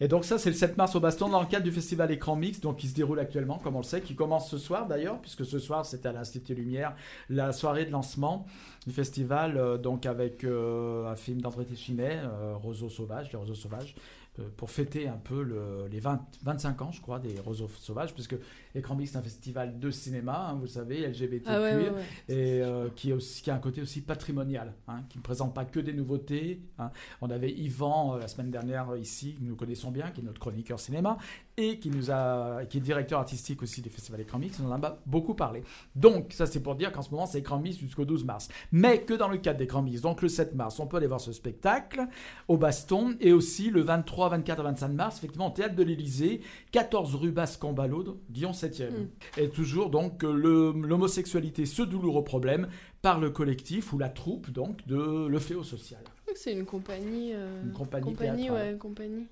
Et 0.00 0.08
donc 0.08 0.24
ça, 0.24 0.36
c'est 0.36 0.50
le 0.50 0.56
7 0.56 0.76
mars 0.76 0.96
au 0.96 1.00
Baston 1.00 1.28
dans 1.28 1.40
le 1.40 1.46
cadre 1.46 1.62
du 1.62 1.70
festival 1.70 2.10
Écran 2.10 2.34
Mix, 2.34 2.60
donc 2.60 2.78
qui 2.78 2.88
se 2.88 2.94
déroule 2.94 3.20
actuellement, 3.20 3.58
comme 3.58 3.76
on 3.76 3.80
le 3.80 3.84
sait, 3.84 4.00
qui 4.00 4.16
commence 4.16 4.50
ce 4.50 4.58
soir 4.58 4.88
d'ailleurs, 4.88 5.20
puisque 5.20 5.44
ce 5.44 5.60
soir 5.60 5.86
c'était 5.86 6.08
à 6.08 6.12
l'Institut 6.12 6.54
Lumière, 6.56 6.96
la 7.28 7.52
soirée 7.52 7.84
de 7.84 7.90
lancement 7.92 8.44
du 8.84 8.92
festival, 8.92 9.56
euh, 9.56 9.78
donc 9.78 10.04
avec 10.06 10.42
euh, 10.42 11.06
un 11.06 11.14
film 11.14 11.40
d'André 11.40 11.64
Téchinet, 11.66 12.18
euh, 12.24 12.56
Roseau 12.56 12.88
Sauvage, 12.88 13.30
les 13.30 13.38
Roseaux 13.38 13.54
Sauvages, 13.54 13.94
euh, 14.40 14.42
pour 14.56 14.70
fêter 14.72 15.06
un 15.06 15.18
peu 15.22 15.40
le- 15.44 15.86
les 15.88 16.00
20 16.00 16.20
25 16.42 16.82
ans, 16.82 16.90
je 16.90 17.00
crois, 17.00 17.20
des 17.20 17.38
Roseaux 17.38 17.70
Sauvages, 17.78 18.12
puisque 18.12 18.34
Écran 18.74 18.94
Mix 18.94 19.12
c'est 19.12 19.18
un 19.18 19.22
festival 19.22 19.78
de 19.78 19.90
cinéma, 19.90 20.48
hein, 20.50 20.54
vous 20.60 20.66
savez, 20.66 21.06
LGBT 21.06 21.42
Ah 21.46 21.60
ouais, 21.60 21.74
ouais, 21.74 21.82
queer, 21.82 21.94
ouais. 21.94 22.02
et 22.28 22.62
euh, 22.62 22.88
qui, 22.96 23.10
est 23.10 23.12
aussi, 23.12 23.42
qui 23.42 23.50
a 23.50 23.54
un 23.54 23.58
côté 23.58 23.82
aussi 23.82 24.00
patrimonial, 24.00 24.72
hein, 24.88 25.02
qui 25.08 25.18
ne 25.18 25.22
présente 25.22 25.54
pas 25.54 25.64
que 25.64 25.80
des 25.80 25.92
nouveautés. 25.92 26.60
hein. 26.78 26.90
On 27.20 27.30
avait 27.30 27.50
Yvan 27.50 28.14
euh, 28.16 28.18
la 28.20 28.28
semaine 28.28 28.50
dernière 28.50 28.90
euh, 28.90 28.98
ici, 28.98 29.34
que 29.34 29.44
nous 29.44 29.56
connaissons 29.56 29.90
bien, 29.90 30.10
qui 30.10 30.20
est 30.20 30.24
notre 30.24 30.40
chroniqueur 30.40 30.80
cinéma, 30.80 31.18
et 31.58 31.78
qui, 31.78 31.90
nous 31.90 32.10
a, 32.10 32.64
qui 32.64 32.78
est 32.78 32.80
directeur 32.80 33.18
artistique 33.20 33.62
aussi 33.62 33.82
du 33.82 33.90
Festival 33.90 34.20
Écran 34.22 34.38
Mix, 34.38 34.58
on 34.60 34.70
en 34.72 34.82
a 34.82 34.98
beaucoup 35.04 35.34
parlé. 35.34 35.62
Donc, 35.94 36.32
ça 36.32 36.46
c'est 36.46 36.60
pour 36.60 36.74
dire 36.76 36.92
qu'en 36.92 37.02
ce 37.02 37.10
moment 37.10 37.26
c'est 37.26 37.38
Écran 37.40 37.58
Mix 37.58 37.76
jusqu'au 37.78 38.04
12 38.06 38.24
mars. 38.24 38.48
Mais 38.72 39.02
que 39.02 39.12
dans 39.14 39.28
le 39.28 39.36
cadre 39.36 39.58
d'Écran 39.58 39.82
Mix, 39.82 40.00
donc 40.00 40.22
le 40.22 40.28
7 40.28 40.54
mars, 40.54 40.80
on 40.80 40.86
peut 40.86 40.96
aller 40.96 41.06
voir 41.06 41.20
ce 41.20 41.32
spectacle 41.32 42.06
au 42.48 42.56
Baston, 42.56 43.16
et 43.20 43.32
aussi 43.32 43.68
le 43.70 43.82
23, 43.82 44.30
24 44.30 44.60
et 44.60 44.62
25 44.62 44.88
mars, 44.88 45.18
effectivement, 45.18 45.48
au 45.48 45.50
Théâtre 45.50 45.74
de 45.74 45.82
l'Élysée, 45.82 46.40
14 46.70 47.14
rue 47.16 47.32
Basse-Cambalode, 47.32 48.16
Guillaume 48.30 48.54
7e. 48.66 48.90
Mm. 48.90 49.08
Et 49.38 49.48
toujours 49.50 49.90
donc 49.90 50.22
l'homosexualité, 50.22 51.66
ce 51.66 51.82
douloureux 51.82 52.24
problème, 52.24 52.68
par 53.02 53.18
le 53.18 53.30
collectif 53.30 53.92
ou 53.92 53.98
la 53.98 54.08
troupe 54.08 54.50
donc 54.50 54.86
de 54.86 55.26
Le 55.26 55.38
Fléau 55.38 55.62
Social. 55.64 56.00
C'est 56.34 56.52
une 56.52 56.64
compagnie. 56.64 57.32
euh, 57.34 57.62
Une 57.64 57.72
compagnie 57.72 58.04
Compagnie, 58.12 58.50
ouais, 58.50 58.76
compagnie. 58.78 59.26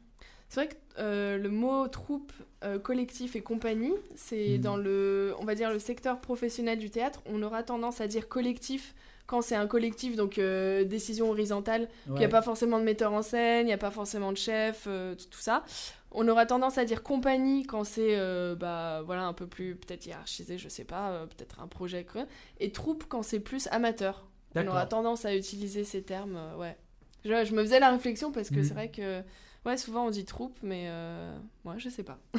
C'est 0.48 0.60
vrai 0.64 0.68
que 0.68 0.74
euh, 0.98 1.38
le 1.38 1.48
mot 1.48 1.86
troupe, 1.88 2.32
euh, 2.64 2.78
collectif 2.78 3.36
et 3.36 3.40
compagnie, 3.40 3.92
c'est 4.16 4.56
Mhm. 4.56 4.60
dans 4.60 4.76
le, 4.76 5.32
on 5.38 5.44
va 5.44 5.54
dire 5.54 5.70
le 5.72 5.78
secteur 5.78 6.20
professionnel 6.20 6.78
du 6.78 6.90
théâtre, 6.90 7.22
on 7.26 7.40
aura 7.42 7.62
tendance 7.62 8.00
à 8.00 8.08
dire 8.08 8.28
collectif 8.28 8.94
quand 9.26 9.42
c'est 9.42 9.54
un 9.54 9.68
collectif, 9.68 10.16
donc 10.16 10.38
euh, 10.38 10.82
décision 10.84 11.30
horizontale, 11.30 11.88
qu'il 12.06 12.14
n'y 12.16 12.24
a 12.24 12.28
pas 12.28 12.42
forcément 12.42 12.80
de 12.80 12.84
metteur 12.84 13.12
en 13.12 13.22
scène, 13.22 13.66
il 13.66 13.68
n'y 13.68 13.72
a 13.72 13.78
pas 13.78 13.92
forcément 13.92 14.32
de 14.32 14.36
chef, 14.36 14.88
tout 15.30 15.38
ça. 15.38 15.62
On 16.12 16.26
aura 16.28 16.44
tendance 16.46 16.76
à 16.78 16.84
dire 16.84 17.02
compagnie 17.02 17.64
quand 17.64 17.84
c'est 17.84 18.16
euh, 18.18 18.54
bah, 18.56 19.02
voilà, 19.06 19.24
un 19.26 19.32
peu 19.32 19.46
plus 19.46 19.76
peut-être 19.76 20.06
hiérarchisé, 20.06 20.58
je 20.58 20.68
sais 20.68 20.84
pas, 20.84 21.10
euh, 21.10 21.26
peut-être 21.26 21.60
un 21.60 21.68
projet 21.68 22.04
creux. 22.04 22.26
Et 22.58 22.72
troupe 22.72 23.04
quand 23.08 23.22
c'est 23.22 23.40
plus 23.40 23.68
amateur. 23.68 24.26
On 24.56 24.66
aura 24.66 24.86
tendance 24.86 25.24
à 25.24 25.36
utiliser 25.36 25.84
ces 25.84 26.02
termes, 26.02 26.36
euh, 26.36 26.56
ouais. 26.56 26.76
Je, 27.24 27.44
je 27.44 27.54
me 27.54 27.62
faisais 27.62 27.78
la 27.80 27.90
réflexion 27.90 28.32
parce 28.32 28.50
que 28.50 28.56
Mhm. 28.56 28.64
c'est 28.64 28.74
vrai 28.74 28.90
que 28.90 29.22
ouais, 29.66 29.76
souvent 29.76 30.06
on 30.06 30.10
dit 30.10 30.24
troupe, 30.24 30.58
mais 30.62 30.90
moi 31.64 31.74
je 31.78 31.88
sais 31.88 32.02
pas. 32.02 32.18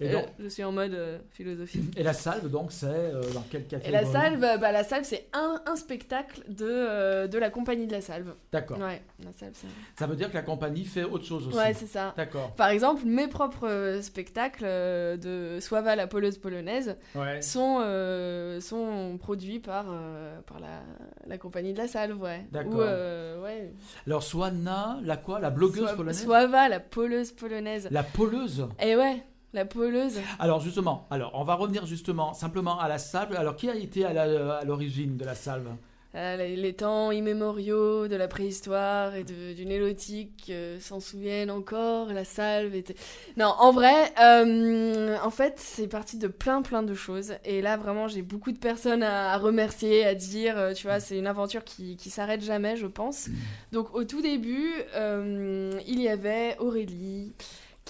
Et, 0.00 0.08
Euh, 0.08 0.12
donc- 0.12 0.26
je 0.38 0.48
suis 0.48 0.64
en 0.64 0.72
mode 0.72 0.92
euh, 0.94 1.18
philosophie. 1.30 1.84
et 1.96 2.02
la 2.02 2.12
salve, 2.12 2.50
donc, 2.50 2.72
c'est 2.72 2.86
euh, 2.86 3.20
dans 3.34 3.44
quel 3.50 3.66
café 3.66 3.88
Et 3.88 3.90
la 3.90 4.04
salve, 4.04 4.40
bah, 4.40 4.72
la 4.72 4.84
salve 4.84 5.04
c'est 5.04 5.26
un, 5.32 5.60
un 5.66 5.76
spectacle 5.76 6.42
de, 6.48 6.66
euh, 6.66 7.26
de 7.26 7.38
la 7.38 7.50
compagnie 7.50 7.86
de 7.86 7.92
la 7.92 8.00
salve. 8.00 8.34
D'accord. 8.52 8.78
Ouais, 8.78 9.02
la 9.24 9.32
salve. 9.32 9.54
Ça 9.98 10.06
veut 10.06 10.16
dire 10.16 10.28
que 10.30 10.34
la 10.34 10.42
compagnie 10.42 10.84
fait 10.84 11.04
autre 11.04 11.24
chose 11.24 11.46
aussi. 11.48 11.56
Ouais, 11.56 11.72
c'est 11.74 11.86
ça. 11.86 12.14
D'accord. 12.16 12.52
Par 12.54 12.68
exemple, 12.70 13.02
mes 13.06 13.28
propres 13.28 13.68
euh, 13.68 14.02
spectacles 14.02 14.64
euh, 14.64 15.16
de 15.16 15.60
Soava 15.60 15.96
la 15.96 16.06
poleuse 16.06 16.38
polonaise 16.38 16.96
Ouais. 17.14 17.40
sont, 17.42 17.78
euh, 17.80 18.60
sont 18.60 19.16
produits 19.18 19.60
par, 19.60 19.86
euh, 19.90 20.38
par 20.46 20.60
la, 20.60 20.82
la 21.26 21.38
compagnie 21.38 21.72
de 21.72 21.78
la 21.78 21.88
salve, 21.88 22.20
ouais. 22.20 22.44
D'accord. 22.52 22.74
Ou, 22.74 22.80
euh, 22.82 23.42
ouais. 23.42 23.72
Alors, 24.06 24.22
Swana, 24.22 24.98
la 25.04 25.16
quoi? 25.16 25.40
La 25.40 25.50
blogueuse 25.50 25.92
polonaise? 25.92 26.22
Soava 26.22 26.68
la 26.68 26.80
poleuse 26.80 27.32
polonaise. 27.32 27.88
La 27.90 28.02
poleuse? 28.02 28.66
Et 28.82 28.96
ouais, 28.96 29.22
la 29.52 29.64
poleuse. 29.64 30.20
Alors 30.38 30.60
justement, 30.60 31.06
alors 31.10 31.32
on 31.34 31.44
va 31.44 31.54
revenir 31.54 31.86
justement 31.86 32.32
simplement 32.34 32.78
à 32.78 32.88
la 32.88 32.98
salve. 32.98 33.34
Alors 33.34 33.56
qui 33.56 33.68
a 33.68 33.74
été 33.74 34.04
à 34.04 34.64
l'origine 34.64 35.16
de 35.16 35.24
la 35.24 35.34
salve? 35.34 35.68
Euh, 36.16 36.36
les, 36.56 36.72
temps 36.72 37.12
immémoriaux 37.12 38.08
de 38.08 38.16
la 38.16 38.26
préhistoire 38.26 39.14
et 39.14 39.22
de- 39.22 39.52
du 39.52 39.64
néolithique 39.64 40.46
euh, 40.50 40.80
s'en 40.80 40.98
souviennent 40.98 41.52
encore. 41.52 42.12
La 42.12 42.24
salve 42.24 42.74
était. 42.74 42.96
Non, 43.36 43.54
en 43.58 43.70
vrai, 43.70 44.12
euh, 44.20 45.16
en 45.22 45.30
fait, 45.30 45.54
c'est 45.58 45.86
parti 45.86 46.18
de 46.18 46.26
plein 46.26 46.62
plein 46.62 46.82
de 46.82 46.94
choses. 46.94 47.34
Et 47.44 47.62
là, 47.62 47.76
vraiment, 47.76 48.08
j'ai 48.08 48.22
beaucoup 48.22 48.50
de 48.50 48.58
personnes 48.58 49.04
à, 49.04 49.32
à 49.32 49.36
remercier, 49.38 50.04
à 50.04 50.16
dire. 50.16 50.72
tu 50.74 50.88
vois, 50.88 50.98
c'est 50.98 51.16
une 51.16 51.28
aventure 51.28 51.62
qui, 51.62 51.96
qui 51.96 52.10
s'arrête 52.10 52.42
jamais, 52.42 52.74
je 52.76 52.88
pense. 52.88 53.28
Donc, 53.70 53.94
au 53.94 54.02
tout 54.02 54.20
début, 54.20 54.72
il 54.96 56.00
y 56.02 56.08
avait 56.08 56.56
Aurélie 56.58 57.32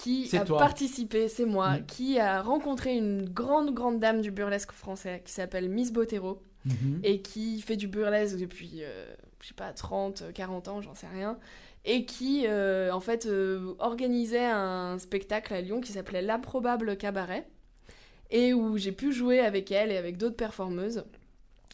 qui 0.03 0.35
a 0.37 0.43
toi. 0.45 0.57
participé, 0.59 1.27
c'est 1.27 1.45
moi, 1.45 1.77
Mm. 1.79 1.85
qui 1.85 2.19
a 2.19 2.41
rencontré 2.41 2.95
une 2.95 3.27
grande 3.29 3.73
grande 3.73 3.99
dame 3.99 4.21
du 4.21 4.31
burlesque 4.31 4.71
français 4.71 5.21
qui 5.25 5.31
s'appelle 5.31 5.69
Miss 5.69 5.91
Bottero 5.91 6.41
Mhm. 6.65 6.99
et 7.03 7.21
qui 7.21 7.61
fait 7.61 7.75
du 7.77 7.87
burlesque 7.87 8.37
depuis, 8.37 8.81
euh, 8.83 9.13
je 9.41 9.47
sais 9.47 9.53
pas, 9.53 9.71
30, 9.73 10.23
40 10.33 10.67
ans, 10.67 10.81
j'en 10.81 10.93
sais 10.95 11.07
rien, 11.07 11.37
et 11.85 12.05
qui, 12.05 12.43
euh, 12.47 12.91
en 12.93 12.99
fait, 12.99 13.25
euh, 13.25 13.73
organisait 13.79 14.45
un 14.45 14.99
spectacle 14.99 15.53
à 15.53 15.61
Lyon 15.61 15.81
qui 15.81 15.91
s'appelait 15.93 16.21
L'improbable 16.21 16.97
cabaret, 16.97 17.47
et 18.29 18.53
où 18.53 18.77
j'ai 18.77 18.91
pu 18.91 19.11
jouer 19.11 19.39
avec 19.39 19.71
elle 19.71 19.91
et 19.91 19.97
avec 19.97 20.17
d'autres 20.17 20.35
performeuses. 20.37 21.03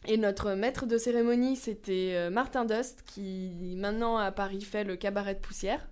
Et 0.07 0.17
notre 0.17 0.53
maître 0.53 0.85
de 0.85 0.97
cérémonie, 0.97 1.55
c'était 1.57 2.13
euh, 2.15 2.29
Martin 2.29 2.63
Dust, 2.65 3.03
qui 3.05 3.75
maintenant 3.77 4.17
à 4.17 4.31
Paris 4.31 4.61
fait 4.61 4.83
le 4.85 4.95
cabaret 4.95 5.35
de 5.35 5.39
poussière. 5.39 5.87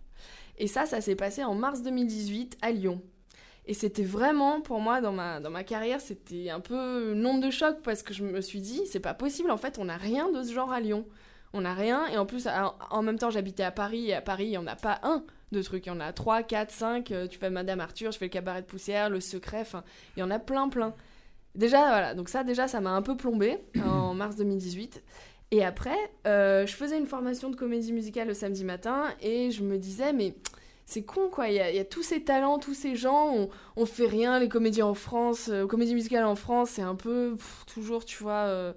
Et 0.58 0.68
ça, 0.68 0.86
ça 0.86 1.02
s'est 1.02 1.16
passé 1.16 1.44
en 1.44 1.56
mars 1.56 1.82
2018 1.82 2.58
à 2.62 2.72
Lyon. 2.72 3.02
Et 3.68 3.74
c'était 3.74 4.04
vraiment, 4.04 4.62
pour 4.62 4.80
moi, 4.80 5.02
dans 5.02 5.12
ma, 5.12 5.40
dans 5.40 5.50
ma 5.50 5.64
carrière, 5.64 6.00
c'était 6.00 6.50
un 6.50 6.60
peu 6.60 7.14
une 7.14 7.26
onde 7.26 7.42
de 7.42 7.50
choc 7.50 7.78
parce 7.84 8.04
que 8.04 8.14
je 8.14 8.24
me 8.24 8.42
suis 8.42 8.62
dit, 8.62 8.82
c'est 8.86 9.00
pas 9.00 9.16
possible, 9.16 9.50
en 9.50 9.58
fait, 9.58 9.80
on 9.80 9.86
n'a 9.86 9.98
rien 9.98 10.32
de 10.32 10.44
ce 10.44 10.54
genre 10.54 10.72
à 10.72 10.80
Lyon. 10.80 11.06
On 11.54 11.62
n'a 11.62 11.74
rien, 11.74 12.06
et 12.08 12.18
en 12.18 12.26
plus, 12.26 12.48
en, 12.92 13.02
même 13.02 13.18
temps, 13.18 13.30
j'habitais 13.30 13.64
à 13.64 13.72
Paris, 13.72 14.10
et 14.10 14.14
à 14.14 14.22
Paris, 14.22 14.46
il 14.46 14.50
n'y 14.50 14.58
en 14.58 14.68
a 14.68 14.76
pas 14.76 15.00
un 15.04 15.24
de 15.52 15.62
trucs. 15.62 15.86
Il 15.86 15.90
y 15.90 15.92
en 15.92 16.02
a 16.02 16.12
3, 16.12 16.44
4, 16.44 16.70
5. 16.70 17.14
Tu 17.30 17.40
fais 17.40 17.50
Madame 17.50 17.80
Arthur, 17.80 18.12
je 18.12 18.18
fais 18.18 18.26
le 18.26 18.30
cabaret 18.30 18.62
de 18.62 18.68
poussière, 18.68 19.10
le 19.10 19.22
secret, 19.22 19.62
enfin, 19.62 19.84
il 20.16 20.20
y 20.20 20.24
en 20.24 20.32
a 20.32 20.40
plein, 20.40 20.68
plein. 20.68 20.94
Déjà, 21.56 21.88
voilà, 21.88 22.14
donc 22.14 22.28
ça, 22.28 22.44
déjà, 22.44 22.68
ça 22.68 22.82
m'a 22.82 22.92
un 22.92 23.02
peu 23.02 23.16
plombé 23.16 23.58
en 23.86 24.14
mars 24.14 24.36
2018. 24.36 25.02
Et 25.52 25.64
après, 25.64 25.98
euh, 26.28 26.66
je 26.66 26.74
faisais 26.74 26.98
une 26.98 27.08
formation 27.08 27.50
de 27.50 27.56
comédie 27.56 27.94
musicale 27.94 28.28
le 28.28 28.34
samedi 28.34 28.64
matin, 28.64 29.06
et 29.22 29.52
je 29.52 29.64
me 29.64 29.78
disais, 29.78 30.12
mais 30.12 30.36
c'est 30.86 31.04
con 31.04 31.30
quoi, 31.32 31.50
il 31.50 31.56
y, 31.56 31.60
a, 31.60 31.70
il 31.70 31.76
y 31.76 31.80
a 31.80 31.86
tous 31.86 32.04
ces 32.04 32.22
talents, 32.22 32.60
tous 32.60 32.74
ces 32.74 32.96
gens, 32.96 33.32
on, 33.34 33.50
on 33.76 33.86
fait 33.86 34.08
rien, 34.08 34.40
les 34.40 34.50
comédies 34.50 34.84
en 34.84 34.94
France, 34.94 35.50
euh, 35.50 35.66
comédie 35.66 35.94
musicale 35.96 36.26
en 36.26 36.36
France, 36.36 36.72
c'est 36.72 36.82
un 36.82 36.96
peu 36.96 37.36
pff, 37.38 37.66
toujours, 37.74 38.06
tu 38.06 38.22
vois, 38.22 38.46
euh, 38.46 38.74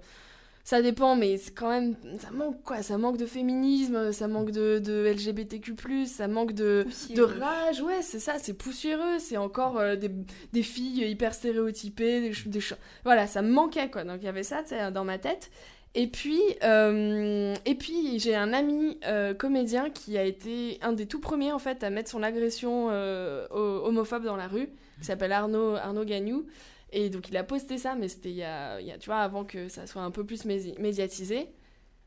ça 0.63 0.81
dépend, 0.81 1.15
mais 1.15 1.37
c'est 1.37 1.53
quand 1.53 1.69
même, 1.69 1.95
ça 2.19 2.31
manque 2.31 2.63
quoi, 2.63 2.81
ça 2.83 2.97
manque 2.97 3.17
de 3.17 3.25
féminisme, 3.25 4.11
ça 4.11 4.27
manque 4.27 4.51
de, 4.51 4.79
de 4.79 5.11
LGBTQ+, 5.11 6.05
ça 6.05 6.27
manque 6.27 6.53
de, 6.53 6.85
rage, 7.19 7.81
ouais, 7.81 8.01
c'est 8.01 8.19
ça, 8.19 8.35
c'est 8.37 8.53
poussiéreux, 8.53 9.19
c'est 9.19 9.37
encore 9.37 9.79
euh, 9.79 9.95
des, 9.95 10.11
des 10.53 10.63
filles 10.63 11.07
hyper 11.09 11.33
stéréotypées, 11.33 12.21
des, 12.21 12.49
des 12.49 12.59
voilà, 13.03 13.27
ça 13.27 13.41
me 13.41 13.49
manquait 13.51 13.89
quoi, 13.89 14.03
donc 14.03 14.17
il 14.21 14.25
y 14.25 14.29
avait 14.29 14.43
ça 14.43 14.61
dans 14.91 15.03
ma 15.03 15.17
tête. 15.17 15.49
Et 15.95 16.07
puis, 16.07 16.39
euh, 16.63 17.55
puis 17.79 18.19
j'ai 18.19 18.35
un 18.35 18.53
ami 18.53 18.99
euh, 19.05 19.33
comédien 19.33 19.89
qui 19.89 20.17
a 20.17 20.23
été 20.23 20.77
un 20.81 20.93
des 20.93 21.07
tout 21.07 21.19
premiers 21.19 21.51
en 21.51 21.59
fait 21.59 21.83
à 21.83 21.89
mettre 21.89 22.09
son 22.11 22.21
agression 22.21 22.89
euh, 22.91 23.47
ho- 23.49 23.85
homophobe 23.87 24.23
dans 24.23 24.35
la 24.35 24.47
rue, 24.47 24.69
qui 24.99 25.05
s'appelle 25.05 25.31
Arnaud, 25.31 25.75
Arnaud 25.75 26.05
Gagnou. 26.05 26.45
Et 26.91 27.09
donc 27.09 27.29
il 27.29 27.37
a 27.37 27.43
posté 27.43 27.77
ça, 27.77 27.95
mais 27.95 28.07
c'était 28.07 28.29
il 28.29 28.35
y 28.37 28.43
a, 28.43 28.79
il 28.81 28.95
tu 28.99 29.07
vois, 29.07 29.19
avant 29.19 29.45
que 29.45 29.67
ça 29.67 29.87
soit 29.87 30.03
un 30.03 30.11
peu 30.11 30.23
plus 30.23 30.45
médiatisé. 30.45 31.49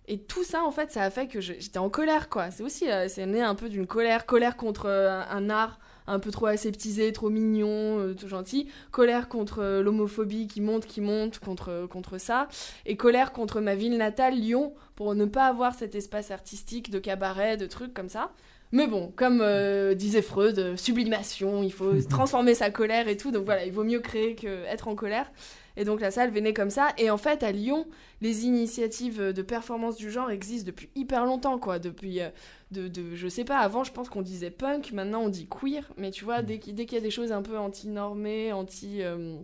Et 0.08 0.18
tout 0.18 0.42
ça, 0.42 0.64
en 0.64 0.72
fait, 0.72 0.90
ça 0.90 1.02
a 1.02 1.10
fait 1.10 1.28
que 1.28 1.40
j'étais 1.40 1.78
en 1.78 1.88
colère, 1.88 2.28
quoi. 2.28 2.50
C'est 2.50 2.64
aussi, 2.64 2.86
c'est 3.08 3.26
né 3.26 3.40
un 3.40 3.54
peu 3.54 3.68
d'une 3.68 3.86
colère, 3.86 4.26
colère 4.26 4.56
contre 4.56 4.88
un 4.88 5.50
art 5.50 5.78
un 6.06 6.18
peu 6.18 6.30
trop 6.30 6.46
aseptisé, 6.46 7.12
trop 7.12 7.30
mignon, 7.30 7.98
euh, 7.98 8.14
tout 8.14 8.28
gentil, 8.28 8.68
colère 8.90 9.28
contre 9.28 9.60
euh, 9.60 9.82
l'homophobie 9.82 10.46
qui 10.46 10.60
monte, 10.60 10.86
qui 10.86 11.00
monte, 11.00 11.38
contre, 11.38 11.86
contre 11.90 12.18
ça, 12.18 12.48
et 12.86 12.96
colère 12.96 13.32
contre 13.32 13.60
ma 13.60 13.74
ville 13.74 13.96
natale, 13.96 14.34
Lyon, 14.34 14.72
pour 14.96 15.14
ne 15.14 15.24
pas 15.24 15.46
avoir 15.46 15.74
cet 15.74 15.94
espace 15.94 16.30
artistique 16.30 16.90
de 16.90 16.98
cabaret, 16.98 17.56
de 17.56 17.66
trucs 17.66 17.94
comme 17.94 18.08
ça. 18.08 18.32
Mais 18.72 18.86
bon, 18.86 19.12
comme 19.14 19.40
euh, 19.42 19.94
disait 19.94 20.22
Freud, 20.22 20.58
euh, 20.58 20.76
sublimation, 20.76 21.62
il 21.62 21.72
faut 21.72 21.92
transformer 22.08 22.54
sa 22.54 22.70
colère 22.70 23.06
et 23.06 23.18
tout, 23.18 23.30
donc 23.30 23.44
voilà, 23.44 23.66
il 23.66 23.72
vaut 23.72 23.84
mieux 23.84 24.00
créer 24.00 24.34
que 24.34 24.64
être 24.64 24.88
en 24.88 24.94
colère. 24.94 25.30
Et 25.76 25.84
donc 25.84 26.00
la 26.00 26.10
salle 26.10 26.30
venait 26.30 26.52
comme 26.52 26.70
ça. 26.70 26.88
Et 26.98 27.10
en 27.10 27.16
fait, 27.16 27.42
à 27.42 27.52
Lyon, 27.52 27.86
les 28.20 28.44
initiatives 28.46 29.20
de 29.32 29.42
performance 29.42 29.96
du 29.96 30.10
genre 30.10 30.30
existent 30.30 30.66
depuis 30.66 30.88
hyper 30.94 31.24
longtemps, 31.24 31.58
quoi. 31.58 31.78
Depuis, 31.78 32.20
euh, 32.20 32.28
de, 32.70 32.88
de- 32.88 33.14
je 33.14 33.28
sais 33.28 33.44
pas, 33.44 33.58
avant, 33.58 33.84
je 33.84 33.92
pense 33.92 34.08
qu'on 34.08 34.22
disait 34.22 34.50
punk, 34.50 34.92
maintenant 34.92 35.22
on 35.22 35.28
dit 35.28 35.46
queer. 35.48 35.84
Mais 35.96 36.10
tu 36.10 36.24
vois, 36.24 36.42
dès 36.42 36.58
qu'il 36.58 36.74
dès 36.74 36.86
qu'il 36.86 36.96
y 36.98 37.00
a 37.00 37.04
des 37.04 37.10
choses 37.10 37.32
un 37.32 37.42
peu 37.42 37.56
anti-normées, 37.58 38.52
anti, 38.52 39.02
euh, 39.02 39.36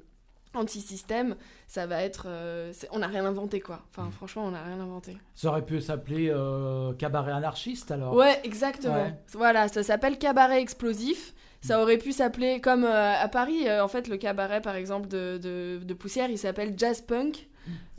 anti-système, 0.54 1.36
ça 1.66 1.86
va 1.86 2.02
être. 2.02 2.24
euh, 2.26 2.72
on 2.90 2.98
n'a 3.00 3.06
rien 3.06 3.24
inventé, 3.24 3.60
quoi. 3.60 3.82
Enfin, 3.90 4.10
franchement, 4.10 4.44
on 4.46 4.50
n'a 4.50 4.62
rien 4.64 4.80
inventé. 4.80 5.16
Ça 5.34 5.48
aurait 5.48 5.64
pu 5.64 5.80
s'appeler 5.80 6.30
euh, 6.30 6.92
cabaret 6.94 7.32
anarchiste 7.32 7.90
alors. 7.90 8.14
Ouais, 8.14 8.40
exactement. 8.44 8.94
Ouais. 8.94 9.14
Voilà, 9.34 9.68
ça 9.68 9.82
s'appelle 9.82 10.18
cabaret 10.18 10.60
explosif. 10.60 11.34
Ça 11.60 11.82
aurait 11.82 11.98
pu 11.98 12.12
s'appeler, 12.12 12.60
comme 12.60 12.84
euh, 12.84 13.14
à 13.14 13.28
Paris, 13.28 13.66
euh, 13.68 13.82
en 13.82 13.88
fait, 13.88 14.06
le 14.08 14.16
cabaret, 14.16 14.60
par 14.60 14.76
exemple, 14.76 15.08
de, 15.08 15.38
de, 15.42 15.80
de 15.84 15.94
Poussière, 15.94 16.30
il 16.30 16.38
s'appelle 16.38 16.74
Jazz 16.76 17.00
Punk. 17.00 17.48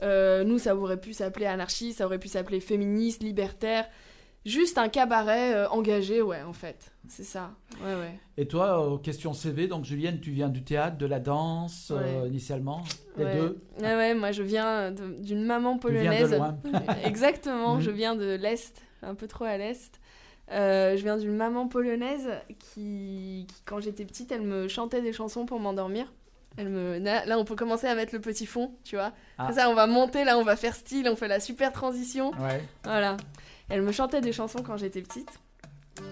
Euh, 0.02 0.44
nous, 0.44 0.58
ça 0.58 0.76
aurait 0.76 1.00
pu 1.00 1.14
s'appeler 1.14 1.46
anarchie, 1.46 1.94
ça 1.94 2.06
aurait 2.06 2.20
pu 2.20 2.28
s'appeler 2.30 2.60
féministe, 2.62 3.22
libertaire. 3.22 3.86
Juste 4.46 4.78
un 4.78 4.88
cabaret 4.88 5.66
engagé, 5.68 6.22
ouais, 6.22 6.42
en 6.42 6.54
fait. 6.54 6.92
C'est 7.10 7.26
ça. 7.26 7.52
Ouais, 7.84 7.94
ouais. 7.96 8.18
Et 8.38 8.48
toi, 8.48 8.98
question 9.04 9.34
CV, 9.34 9.68
donc 9.68 9.84
Julienne, 9.84 10.22
tu 10.22 10.32
viens 10.32 10.48
du 10.48 10.64
théâtre, 10.64 10.98
de 10.98 11.06
la 11.06 11.20
danse 11.20 11.92
Ouais. 11.94 12.28
initialement, 12.30 12.84
les 13.18 13.26
deux. 13.26 13.62
Ouais, 13.82 13.96
ouais, 13.96 14.16
moi, 14.16 14.32
je 14.32 14.42
viens 14.42 14.92
d'une 14.92 15.44
maman 15.44 15.78
Tu 15.78 15.92
viens 15.92 16.12
polonaise. 16.12 16.32
de 16.32 16.36
loin. 16.38 16.58
Exactement, 17.04 17.76
Mhm. 17.76 17.82
je 17.82 17.92
viens 17.92 18.16
de 18.16 18.36
l'Est, 18.36 18.82
un 19.04 19.14
peu 19.16 19.28
trop 19.28 19.44
à 19.44 19.58
l'Est. 19.58 20.00
Euh, 20.52 20.98
je 20.98 21.04
viens 21.04 21.18
d'une 21.18 21.36
maman 21.36 21.68
polonaise 21.68 22.30
qui, 22.48 23.46
qui, 23.48 23.62
quand 23.66 23.80
j'étais 23.80 24.06
petite, 24.06 24.32
elle 24.32 24.42
me 24.42 24.68
chantait 24.68 25.02
des 25.02 25.14
chansons 25.14 25.46
pour 25.46 25.60
m'endormir. 25.60 26.12
Elle 26.58 26.70
me... 26.70 26.98
Là, 26.98 27.38
on 27.38 27.46
peut 27.46 27.56
commencer 27.56 27.88
à 27.88 27.96
mettre 27.96 28.14
le 28.14 28.20
petit 28.20 28.46
fond, 28.46 28.72
tu 28.84 28.96
vois. 28.96 29.12
Ah. 29.38 29.44
Après 29.44 29.54
ça, 29.62 29.70
on 29.70 29.76
va 29.76 29.86
monter, 29.88 30.24
là, 30.24 30.38
on 30.38 30.44
va 30.44 30.56
faire 30.56 30.76
style, 30.76 31.08
on 31.08 31.16
fait 31.16 31.28
la 31.28 31.40
super 31.40 31.72
transition. 31.72 32.32
Ouais. 32.32 32.64
Voilà. 32.84 33.18
Elle 33.70 33.84
me 33.84 33.92
chantait 33.92 34.22
des 34.22 34.34
chansons 34.34 34.64
quand 34.64 34.78
j'étais 34.78 35.02
petite. 35.02 35.30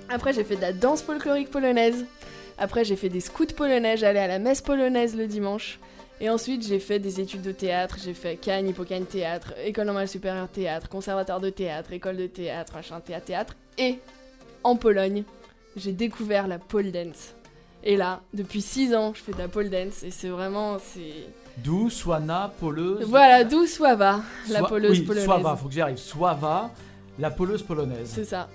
Après, 0.10 0.34
j'ai 0.34 0.44
fait 0.44 0.56
de 0.56 0.62
la 0.62 0.74
danse 0.74 1.02
folklorique 1.02 1.50
polonaise. 1.50 2.06
Après, 2.60 2.84
j'ai 2.84 2.96
fait 2.96 3.10
des 3.10 3.20
scouts 3.20 3.46
polonais, 3.56 3.98
j'allais 3.98 4.20
à 4.20 4.28
la 4.28 4.40
messe 4.40 4.62
polonaise 4.62 5.16
le 5.16 5.28
dimanche. 5.28 5.80
Et 6.20 6.30
ensuite, 6.30 6.66
j'ai 6.66 6.80
fait 6.80 7.00
des 7.00 7.20
études 7.20 7.44
de 7.44 7.52
théâtre. 7.52 7.98
J'ai 8.04 8.14
fait 8.14 8.38
Cannes, 8.38 8.68
Hippocane 8.68 9.06
Théâtre, 9.06 9.54
École 9.64 9.86
normale 9.86 10.08
supérieure 10.08 10.50
théâtre, 10.50 10.90
conservatoire 10.90 11.40
de 11.40 11.50
théâtre, 11.50 11.94
école 11.94 12.18
de 12.18 12.28
théâtre, 12.28 12.74
machin, 12.74 13.00
théâtre, 13.00 13.26
théâtre. 13.26 13.56
Et 13.78 14.00
en 14.64 14.76
Pologne, 14.76 15.24
j'ai 15.76 15.92
découvert 15.92 16.48
la 16.48 16.60
pole 16.60 16.92
dance. 16.92 17.34
Et 17.84 17.96
là, 17.96 18.22
depuis 18.34 18.62
6 18.62 18.96
ans, 18.96 19.14
je 19.14 19.22
fais 19.22 19.32
de 19.32 19.38
la 19.38 19.48
pole 19.48 19.70
dance 19.70 20.04
et 20.04 20.12
c'est 20.12 20.30
vraiment, 20.30 20.78
c'est... 20.80 21.30
D'où 21.64 21.90
Swana, 21.90 22.52
poleuse. 22.60 23.04
Voilà, 23.06 23.44
d'où 23.44 23.66
Swava, 23.66 24.22
la 24.50 24.64
poleuse 24.64 25.00
oui, 25.00 25.06
polonaise. 25.06 25.26
Swava, 25.26 25.56
faut 25.56 25.68
que 25.68 25.74
j'y 25.74 25.82
arrive. 25.82 25.98
Swava, 25.98 26.72
la 27.18 27.32
poleuse 27.32 27.64
polonaise. 27.64 28.12
C'est 28.14 28.26
ça. 28.26 28.48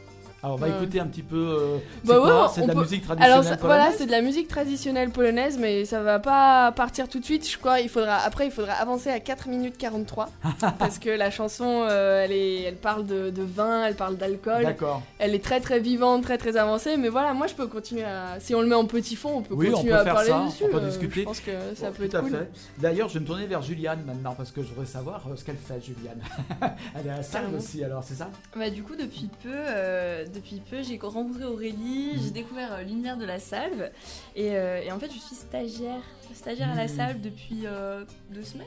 Alors 0.43 0.57
on 0.57 0.59
va 0.59 0.69
écouter 0.69 0.99
un 0.99 1.07
petit 1.07 1.23
peu. 1.23 1.37
euh, 1.37 1.79
c'est 2.05 2.09
Bah 2.09 2.21
ouais, 2.21 2.49
C'est 2.53 2.61
on 2.61 2.65
de 2.65 2.69
la 2.69 2.75
peut- 2.75 2.81
musique 2.81 3.03
traditionnelle 3.05 3.33
Alors 3.33 3.45
ça- 3.45 3.57
voilà, 3.61 3.77
polonaise 3.85 3.95
c'est 3.99 4.07
de 4.07 4.11
la 4.11 4.23
musique 4.23 4.49
traditionnelle 4.49 5.11
polonaise, 5.11 5.57
mais 5.59 5.85
ça 5.85 6.03
va 6.03 6.19
pas 6.19 6.73
partir 6.73 7.09
tout 7.09 7.21
de 7.21 7.25
suite. 7.25 7.49
Je 7.49 7.57
crois 7.59 7.79
il 7.81 7.89
faudra 7.89 8.17
après 8.17 8.47
il 8.47 8.51
faudra 8.51 8.73
avancer 8.73 9.09
à 9.11 9.21
4 9.21 9.49
minutes 9.49 9.79
43 9.79 10.31
parce 10.81 10.99
que 10.99 11.11
la 11.11 11.31
chanson 11.31 11.87
euh, 11.89 12.25
elle 12.25 12.33
est 12.33 12.63
elle 12.63 12.75
parle 12.77 13.07
de, 13.07 13.31
de 13.31 13.43
vin, 13.43 13.85
elle 13.87 13.95
parle 13.95 14.17
d'alcool, 14.17 14.65
D'accord. 14.65 15.03
elle 15.21 15.35
est 15.35 15.43
très 15.45 15.61
très 15.61 15.79
vivante, 15.79 16.23
très 16.23 16.39
très 16.39 16.57
avancée. 16.57 16.97
Mais 16.97 17.09
voilà, 17.09 17.35
moi 17.35 17.47
je 17.47 17.55
peux 17.55 17.69
continuer 17.69 18.03
à 18.05 18.41
si 18.41 18.55
on 18.57 18.63
le 18.63 18.67
met 18.67 18.75
en 18.75 18.87
petit 18.87 19.15
fond, 19.15 19.37
on 19.37 19.43
peut 19.43 19.55
Oui, 19.55 19.69
on 19.69 19.73
continuer 19.75 19.93
peut 19.93 19.99
à 20.01 20.05
faire 20.05 20.15
parler 20.15 20.31
ça, 20.31 20.45
dessus. 20.47 20.65
on 20.65 20.69
peut 20.73 20.77
euh, 20.83 20.89
discuter. 20.89 21.21
Je 21.21 21.25
pense 21.27 21.41
que 21.41 21.53
ça 21.77 21.89
peut 21.93 21.99
tout 21.99 22.05
être 22.05 22.15
à 22.17 22.21
cool. 22.21 22.31
fait. 22.31 22.51
D'ailleurs, 22.79 23.09
je 23.09 23.15
vais 23.15 23.21
me 23.21 23.27
tourner 23.27 23.47
vers 23.47 23.63
Juliane 23.63 24.03
maintenant 24.05 24.35
parce 24.37 24.51
que 24.51 24.63
je 24.63 24.69
voudrais 24.71 24.87
savoir 24.87 25.23
euh, 25.31 25.37
ce 25.37 25.45
qu'elle 25.45 25.57
fait, 25.57 25.81
Juliane. 25.81 26.21
Elle 26.99 27.07
est 27.07 27.11
à 27.11 27.17
la 27.19 27.23
salle 27.23 27.45
aussi, 27.57 27.85
alors 27.85 28.03
c'est 28.03 28.15
ça? 28.15 28.29
Bah, 28.57 28.71
du 28.71 28.83
coup, 28.83 28.97
depuis 28.97 29.29
peu, 29.43 29.49
euh, 29.53 30.25
depuis 30.33 30.61
peu 30.61 30.83
j'ai 30.83 30.99
rencontré 30.99 31.45
Aurélie, 31.45 32.21
j'ai 32.23 32.31
découvert 32.31 32.73
euh, 32.73 32.83
l'univers 32.83 33.17
de 33.17 33.25
la 33.25 33.39
salve. 33.39 33.91
Et, 34.35 34.57
euh, 34.57 34.81
et 34.83 34.91
en 34.91 34.99
fait, 34.99 35.11
je 35.13 35.19
suis 35.19 35.35
stagiaire, 35.37 36.01
stagiaire 36.35 36.71
à 36.71 36.75
la 36.75 36.85
Mhm. 36.85 36.97
salve 36.97 37.21
depuis 37.21 37.63
euh, 37.67 38.05
deux 38.31 38.43
semaines. 38.43 38.67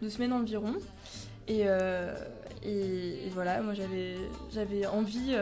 Deux 0.00 0.10
semaines 0.10 0.32
environ. 0.32 0.74
Et, 1.48 1.62
et, 2.64 3.26
et 3.26 3.28
voilà, 3.32 3.60
moi 3.62 3.74
j'avais, 3.74 4.86
envie 4.86 5.34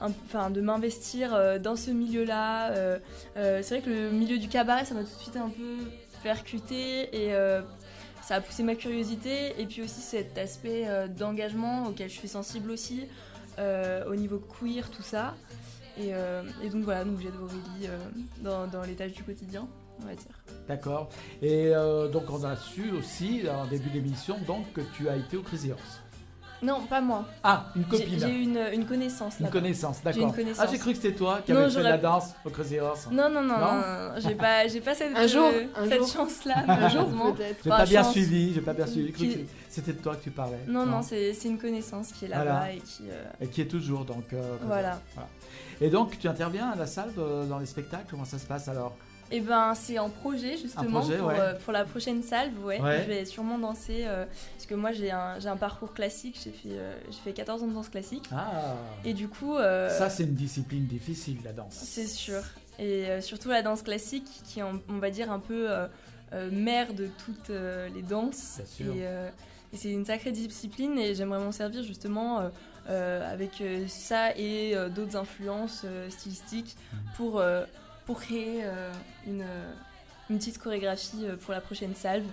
enfin, 0.00 0.50
de 0.50 0.60
m'investir 0.60 1.60
dans 1.60 1.76
ce 1.76 1.90
milieu-là. 1.90 2.72
C'est 3.36 3.68
vrai 3.68 3.80
que 3.82 3.90
le 3.90 4.10
milieu 4.10 4.38
du 4.38 4.48
cabaret, 4.48 4.84
ça 4.84 4.94
m'a 4.94 5.02
tout 5.02 5.14
de 5.16 5.22
suite 5.22 5.36
un 5.36 5.48
peu 5.50 5.76
percuté. 6.22 7.14
Et 7.16 7.32
ça 8.22 8.36
a 8.36 8.40
poussé 8.40 8.62
ma 8.62 8.74
curiosité 8.74 9.60
et 9.60 9.66
puis 9.66 9.82
aussi 9.82 10.00
cet 10.00 10.38
aspect 10.38 10.88
d'engagement 11.16 11.86
auquel 11.88 12.08
je 12.08 12.14
suis 12.14 12.28
sensible 12.28 12.70
aussi 12.70 13.06
au 13.58 14.14
niveau 14.14 14.38
queer, 14.38 14.90
tout 14.90 15.02
ça. 15.02 15.34
Et, 15.96 16.12
euh, 16.12 16.42
donc 16.72 16.82
voilà, 16.82 17.04
donc 17.04 17.20
j'aide 17.20 17.34
Aurélie 17.40 17.86
euh, 17.86 17.98
dans, 18.40 18.66
dans 18.66 18.82
les 18.82 18.94
tâches 18.94 19.12
du 19.12 19.22
quotidien, 19.22 19.68
on 20.00 20.06
va 20.06 20.14
dire. 20.14 20.42
D'accord. 20.66 21.08
Et 21.40 21.74
euh, 21.74 22.08
donc 22.08 22.24
on 22.30 22.42
a 22.44 22.56
su 22.56 22.90
aussi 22.92 23.42
en 23.48 23.66
début 23.66 23.90
d'émission 23.90 24.36
donc 24.46 24.72
que 24.72 24.80
tu 24.96 25.08
as 25.08 25.16
été 25.16 25.36
au 25.36 25.42
Crazy 25.42 25.70
Horse. 25.72 26.00
Non, 26.64 26.80
pas 26.88 27.00
moi. 27.00 27.24
Ah, 27.42 27.66
une 27.76 27.82
J'ai 27.90 27.98
copine. 27.98 28.18
j'ai 28.18 28.42
une, 28.42 28.58
une 28.72 28.86
connaissance 28.86 29.34
Une 29.38 29.44
là-bas. 29.46 29.52
connaissance, 29.60 30.02
d'accord. 30.02 30.34
connaissance. 30.34 30.64
Ah, 30.66 30.70
j'ai 30.72 30.78
cru 30.78 30.90
que 30.92 30.96
c'était 30.96 31.12
toi 31.14 31.40
qui 31.44 31.52
Non, 31.52 31.60
avais 31.60 31.70
fait 31.70 31.78
de 31.78 31.82
la 31.84 31.98
danse 31.98 32.30
au 32.44 32.50
Crazy 32.50 32.78
Horse. 32.80 33.08
Non, 33.12 33.28
non, 33.28 33.42
non, 33.42 33.58
Non 33.58 33.58
non, 33.58 33.74
non, 33.74 34.10
j'ai 34.18 34.34
pas, 34.34 34.66
j'ai 34.66 34.80
pas 34.80 34.94
cette, 34.94 35.14
Un 35.16 35.26
jour, 35.26 35.44
euh, 35.52 35.64
un 35.76 35.84
cette 35.88 35.98
jour. 35.98 36.08
chance-là, 36.08 36.54
Un 36.66 36.88
jour, 36.88 37.02
malheureusement. 37.08 37.32
peut-être. 37.32 37.58
J'ai 37.64 37.70
Enfin, 37.70 37.80
pas 37.82 37.86
bien 37.86 38.02
chance. 38.02 38.12
suivi, 38.12 38.54
j'ai 38.54 38.60
pas 38.62 38.72
bien 38.72 38.86
suivi. 38.86 39.12
Qui- 39.12 39.46
c'était 39.68 39.92
de 39.92 39.98
toi 39.98 40.16
que 40.16 40.22
tu 40.22 40.30
parlais. 40.30 40.60
Non, 40.68 40.86
non, 40.86 41.02
c'est 41.02 41.34
c'est 41.34 41.48
une 41.48 41.58
connaissance 41.58 42.12
qui 42.12 42.24
est 42.24 42.28
là-bas 42.28 42.44
Voilà. 42.44 42.72
et 42.72 42.78
qui. 42.78 43.02
euh, 43.10 43.24
Et 43.40 43.48
qui 43.48 43.60
est 43.60 43.66
toujours 43.66 44.04
donc. 44.04 44.32
euh, 44.32 44.56
Voilà. 44.62 45.00
Et 45.80 45.90
donc 45.90 46.18
tu 46.18 46.28
interviens 46.28 46.70
à 46.70 46.76
la 46.76 46.86
salle 46.86 47.12
de- 47.14 47.44
dans 47.46 47.58
les 47.58 47.66
spectacles. 47.66 48.06
Comment 48.10 48.24
ça 48.24 48.38
se 48.38 48.46
passe 48.46 48.68
alors? 48.68 48.96
Et 49.30 49.40
ben, 49.40 49.74
c'est 49.74 49.98
en 49.98 50.10
projet 50.10 50.56
justement 50.56 51.00
projet, 51.00 51.16
pour, 51.16 51.28
ouais. 51.28 51.40
euh, 51.40 51.54
pour 51.54 51.72
la 51.72 51.84
prochaine 51.84 52.22
salve. 52.22 52.52
Ouais, 52.64 52.80
Ouais. 52.80 53.02
je 53.02 53.08
vais 53.08 53.24
sûrement 53.24 53.58
danser 53.58 54.04
euh, 54.06 54.26
parce 54.54 54.66
que 54.66 54.74
moi 54.74 54.92
j'ai 54.92 55.10
un, 55.10 55.56
parcours 55.58 55.92
classique. 55.94 56.38
J'ai 56.42 56.50
fait, 56.52 56.68
euh, 56.78 56.94
j'ai 57.10 57.18
fait 57.18 57.32
14 57.32 57.62
ans 57.62 57.66
de 57.66 57.72
danse 57.72 57.88
classique 57.88 58.24
Ah. 58.32 58.74
et 59.04 59.14
du 59.14 59.28
coup. 59.28 59.56
Ça 59.56 60.10
c'est 60.10 60.24
une 60.24 60.34
discipline 60.34 60.86
difficile 60.86 61.38
la 61.44 61.52
danse. 61.52 61.72
C'est 61.74 62.06
sûr. 62.06 62.42
Et 62.78 63.20
surtout 63.20 63.48
la 63.50 63.62
danse 63.62 63.82
classique, 63.82 64.26
qui 64.44 64.60
est, 64.60 64.62
on 64.62 64.98
va 64.98 65.10
dire, 65.10 65.30
un 65.30 65.38
peu 65.40 65.68
mère 66.50 66.92
de 66.94 67.08
toutes 67.24 67.48
les 67.94 68.02
danses. 68.02 68.56
Bien 68.58 68.66
sûr. 68.66 68.94
Et, 68.94 69.00
et 69.72 69.76
c'est 69.76 69.90
une 69.90 70.04
sacrée 70.04 70.32
discipline 70.32 70.98
et 70.98 71.14
j'aimerais 71.14 71.38
m'en 71.40 71.52
servir 71.52 71.82
justement 71.82 72.50
avec 72.88 73.62
ça 73.88 74.36
et 74.36 74.74
d'autres 74.94 75.16
influences 75.16 75.84
stylistiques 76.10 76.76
Mhm. 76.92 76.98
pour, 77.16 77.42
pour 78.06 78.20
créer 78.20 78.60
euh, 78.64 78.92
une, 79.26 79.42
euh, 79.42 79.72
une 80.30 80.38
petite 80.38 80.58
chorégraphie 80.58 81.24
euh, 81.26 81.36
pour 81.36 81.52
la 81.52 81.60
prochaine 81.60 81.94
salve 81.94 82.26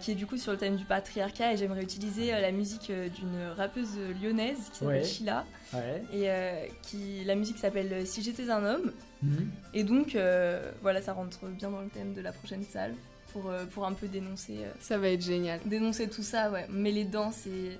qui 0.00 0.10
est 0.10 0.14
du 0.16 0.26
coup 0.26 0.36
sur 0.36 0.50
le 0.50 0.58
thème 0.58 0.74
du 0.74 0.84
patriarcat 0.84 1.52
et 1.52 1.56
j'aimerais 1.56 1.84
utiliser 1.84 2.32
la 2.32 2.50
musique 2.50 2.90
d'une 2.90 3.50
rappeuse 3.56 3.96
lyonnaise 4.20 4.56
qui 4.72 4.78
s'appelle 4.80 4.96
Ouais. 5.02 5.04
Sheila 5.04 5.44
Ouais. 5.72 6.02
et 6.12 6.72
qui 6.82 7.22
la 7.24 7.36
musique 7.36 7.56
s'appelle 7.56 8.04
Si 8.04 8.20
j'étais 8.20 8.50
un 8.50 8.64
homme 8.64 8.92
Mhm. 9.22 9.48
et 9.74 9.84
donc 9.84 10.16
voilà 10.82 11.00
ça 11.02 11.12
rentre 11.12 11.46
bien 11.46 11.70
dans 11.70 11.82
le 11.82 11.88
thème 11.88 12.14
de 12.14 12.20
la 12.20 12.32
prochaine 12.32 12.64
salle 12.64 12.94
pour, 13.32 13.50
euh, 13.50 13.64
pour 13.66 13.86
un 13.86 13.92
peu 13.92 14.06
dénoncer 14.08 14.58
euh, 14.60 14.70
Ça 14.80 14.98
va 14.98 15.08
être 15.08 15.22
génial. 15.22 15.60
dénoncer 15.66 16.08
tout 16.08 16.22
ça 16.22 16.50
ouais 16.50 16.66
mais 16.70 16.90
les 16.90 17.04
danses 17.04 17.46
et, 17.46 17.78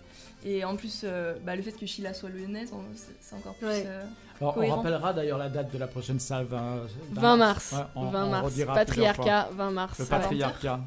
et 0.49 0.65
en 0.65 0.77
plus 0.77 1.03
euh, 1.05 1.35
bah, 1.45 1.57
le 1.57 1.63
fait 1.63 1.73
que 1.73 1.87
Sheila 1.87 2.15
soit 2.15 2.29
lyonnaise 2.31 2.71
on- 2.73 2.83
c'est 3.21 3.37
encore 3.37 3.55
plus 3.55 3.67
Ouais. 3.67 3.85
euh, 3.87 4.03
Alors, 4.41 4.57
on 4.59 4.77
rappellera 4.77 5.13
d'ailleurs 5.13 5.39
la 5.39 5.49
date 5.49 5.71
de 5.73 5.79
la 5.79 5.87
prochaine 5.87 6.19
salve. 6.19 6.55
hein, 6.55 6.79
20 7.13 7.37
mars. 7.37 7.73
Ouais, 7.73 7.85
on- 7.95 8.09
20 8.11 8.25
on 8.25 8.31
mars. 8.31 8.55
Patriarcat, 8.75 9.49
20 9.55 9.71
mars. 9.71 9.99
Le 9.99 10.05
patriarcat. 10.07 10.81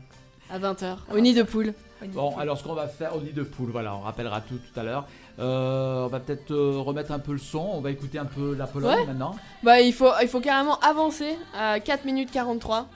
à 0.49 0.59
20h. 0.59 0.97
Au 1.13 1.19
nid 1.19 1.33
de 1.33 1.43
poule. 1.43 1.73
Bon, 2.09 2.35
alors 2.37 2.57
ce 2.57 2.63
qu'on 2.63 2.73
va 2.73 2.87
faire 2.87 3.15
au 3.15 3.21
nid 3.21 3.31
de 3.31 3.43
poule, 3.43 3.69
voilà, 3.71 3.95
on 3.95 4.01
rappellera 4.01 4.41
tout 4.41 4.57
tout 4.57 4.77
à 4.79 4.83
l'heure. 4.83 5.05
Euh, 5.39 6.03
on 6.05 6.07
va 6.07 6.19
peut-être 6.19 6.51
euh, 6.51 6.79
remettre 6.79 7.11
un 7.11 7.19
peu 7.19 7.31
le 7.31 7.37
son, 7.37 7.59
on 7.73 7.79
va 7.81 7.91
écouter 7.91 8.17
un 8.19 8.25
peu 8.25 8.53
la 8.55 8.67
Pologne 8.67 8.93
Ouais. 8.99 9.05
maintenant. 9.05 9.35
Bah, 9.63 9.79
il 9.81 9.93
faut, 9.93 10.11
il 10.21 10.27
faut 10.27 10.41
carrément 10.41 10.77
avancer 10.79 11.37
à 11.57 11.79
4 11.79 12.05
minutes 12.05 12.29
43. 12.31 12.87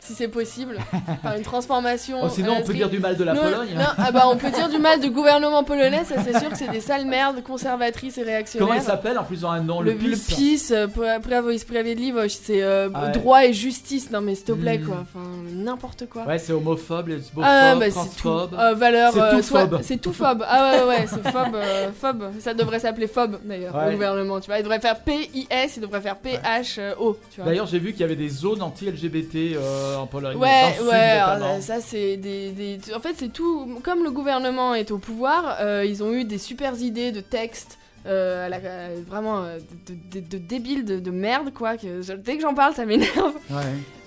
Si 0.00 0.14
c'est 0.14 0.28
possible. 0.28 0.78
Faire 1.22 1.34
une 1.36 1.42
transformation. 1.42 2.18
Oh, 2.22 2.28
sinon, 2.30 2.52
euh, 2.52 2.56
on 2.60 2.62
peut 2.62 2.72
stri- 2.72 2.76
dire 2.76 2.88
du 2.88 2.98
mal 2.98 3.16
de 3.16 3.24
la 3.24 3.34
Non, 3.34 3.42
Pologne. 3.42 3.74
non, 3.76 3.84
ah 3.98 4.10
bah, 4.10 4.22
on 4.26 4.36
peut 4.36 4.50
dire 4.50 4.68
du 4.70 4.78
mal 4.78 5.00
du 5.00 5.10
gouvernement 5.10 5.64
polonais, 5.64 6.04
ça 6.04 6.14
c'est 6.24 6.38
sûr 6.38 6.48
que 6.48 6.56
c'est 6.56 6.70
des 6.70 6.80
sales 6.80 7.04
merdes 7.04 7.42
conservatrices 7.42 8.16
et 8.16 8.22
réactionnaires. 8.22 8.68
Comment 8.68 8.80
il 8.80 8.84
s'appelle 8.84 9.18
En 9.18 9.24
plus, 9.24 9.44
ont 9.44 9.50
un 9.50 9.60
nom, 9.60 9.80
le, 9.82 9.92
le, 9.92 9.96
PIS. 9.98 10.06
le 10.08 10.16
PiS, 10.16 10.70
euh, 10.70 10.86
Pra- 10.86 11.20
Prawo 11.20 11.50
i 11.50 11.58
Sprawiedliwość, 11.58 12.38
c'est 12.42 12.62
euh, 12.62 12.88
Ah 12.94 13.06
ouais. 13.06 13.12
droit 13.12 13.44
et 13.44 13.52
justice. 13.52 14.10
Non 14.10 14.20
mais 14.22 14.34
s'il 14.34 14.44
te 14.44 14.52
plaît 14.52 14.78
Hmm. 14.78 14.86
quoi, 14.86 14.96
enfin 15.02 15.26
n'importe 15.52 16.08
quoi. 16.08 16.22
Ouais, 16.24 16.38
c'est 16.38 16.52
homophobe, 16.52 17.08
lesbophobe, 17.08 17.44
Ah 17.46 17.74
bah 17.74 17.90
transphobe. 17.90 18.54
Euh, 18.58 18.74
valeur, 18.74 19.12
C'est 19.12 19.20
euh, 19.20 19.36
tout 19.36 19.42
soit- 19.42 19.60
phobe. 19.68 19.80
C'est 19.82 19.96
tout 20.00 20.12
phobe. 20.12 20.44
Ah 20.48 20.72
ouais 20.72 20.84
ouais, 20.88 21.06
c'est 21.06 21.28
phobe, 21.32 21.54
euh, 21.54 21.88
phobe. 21.98 22.24
Ça 22.40 22.54
devrait 22.54 22.78
s'appeler 22.80 23.08
phobe 23.08 23.38
d'ailleurs 23.44 23.74
Ouais. 23.74 23.88
au 23.88 23.92
gouvernement. 23.92 24.40
Tu 24.40 24.46
vois, 24.46 24.58
il 24.58 24.62
devrait 24.62 24.80
faire 24.80 25.00
P-I-S, 25.00 25.76
il 25.76 25.80
devrait 25.80 26.00
faire 26.00 26.16
P-H-O. 26.16 27.18
D'ailleurs, 27.44 27.66
j'ai 27.66 27.78
vu 27.78 27.92
qu'il 27.92 28.00
y 28.00 28.04
avait 28.04 28.16
des 28.16 28.28
zones 28.28 28.62
anti-LGBT 28.62 29.56
euh, 29.56 29.87
en 29.96 30.06
Pologne. 30.06 30.34
dans 30.34 30.40
Ouais, 30.40 30.68
le 30.70 30.74
sud, 30.76 30.86
ouais, 30.88 30.94
alors, 30.94 31.38
notamment. 31.38 31.60
ça 31.60 31.80
c'est 31.80 32.16
des, 32.16 32.50
des- 32.50 32.78
En 32.94 33.00
fait, 33.00 33.14
c'est 33.16 33.32
tout. 33.32 33.80
Comme 33.82 34.04
le 34.04 34.10
gouvernement 34.10 34.74
est 34.74 34.90
au 34.90 34.98
pouvoir, 34.98 35.56
euh, 35.60 35.84
ils 35.86 36.02
ont 36.02 36.12
eu 36.12 36.24
des 36.24 36.38
super 36.38 36.74
idées 36.80 37.12
de 37.12 37.20
textes. 37.20 37.78
euh, 38.06 38.48
la- 38.48 38.58
euh, 38.58 38.96
vraiment 39.06 39.42
de, 39.42 40.20
de- 40.20 40.26
de 40.26 40.38
débiles, 40.38 40.84
de, 40.84 40.98
de 41.00 41.10
merde 41.10 41.52
quoi. 41.52 41.76
Que 41.76 42.00
je- 42.00 42.12
dès 42.14 42.36
que 42.36 42.42
j'en 42.42 42.54
parle, 42.54 42.72
ça 42.72 42.86
m'énerve. 42.86 43.34
Ouais. 43.50 43.56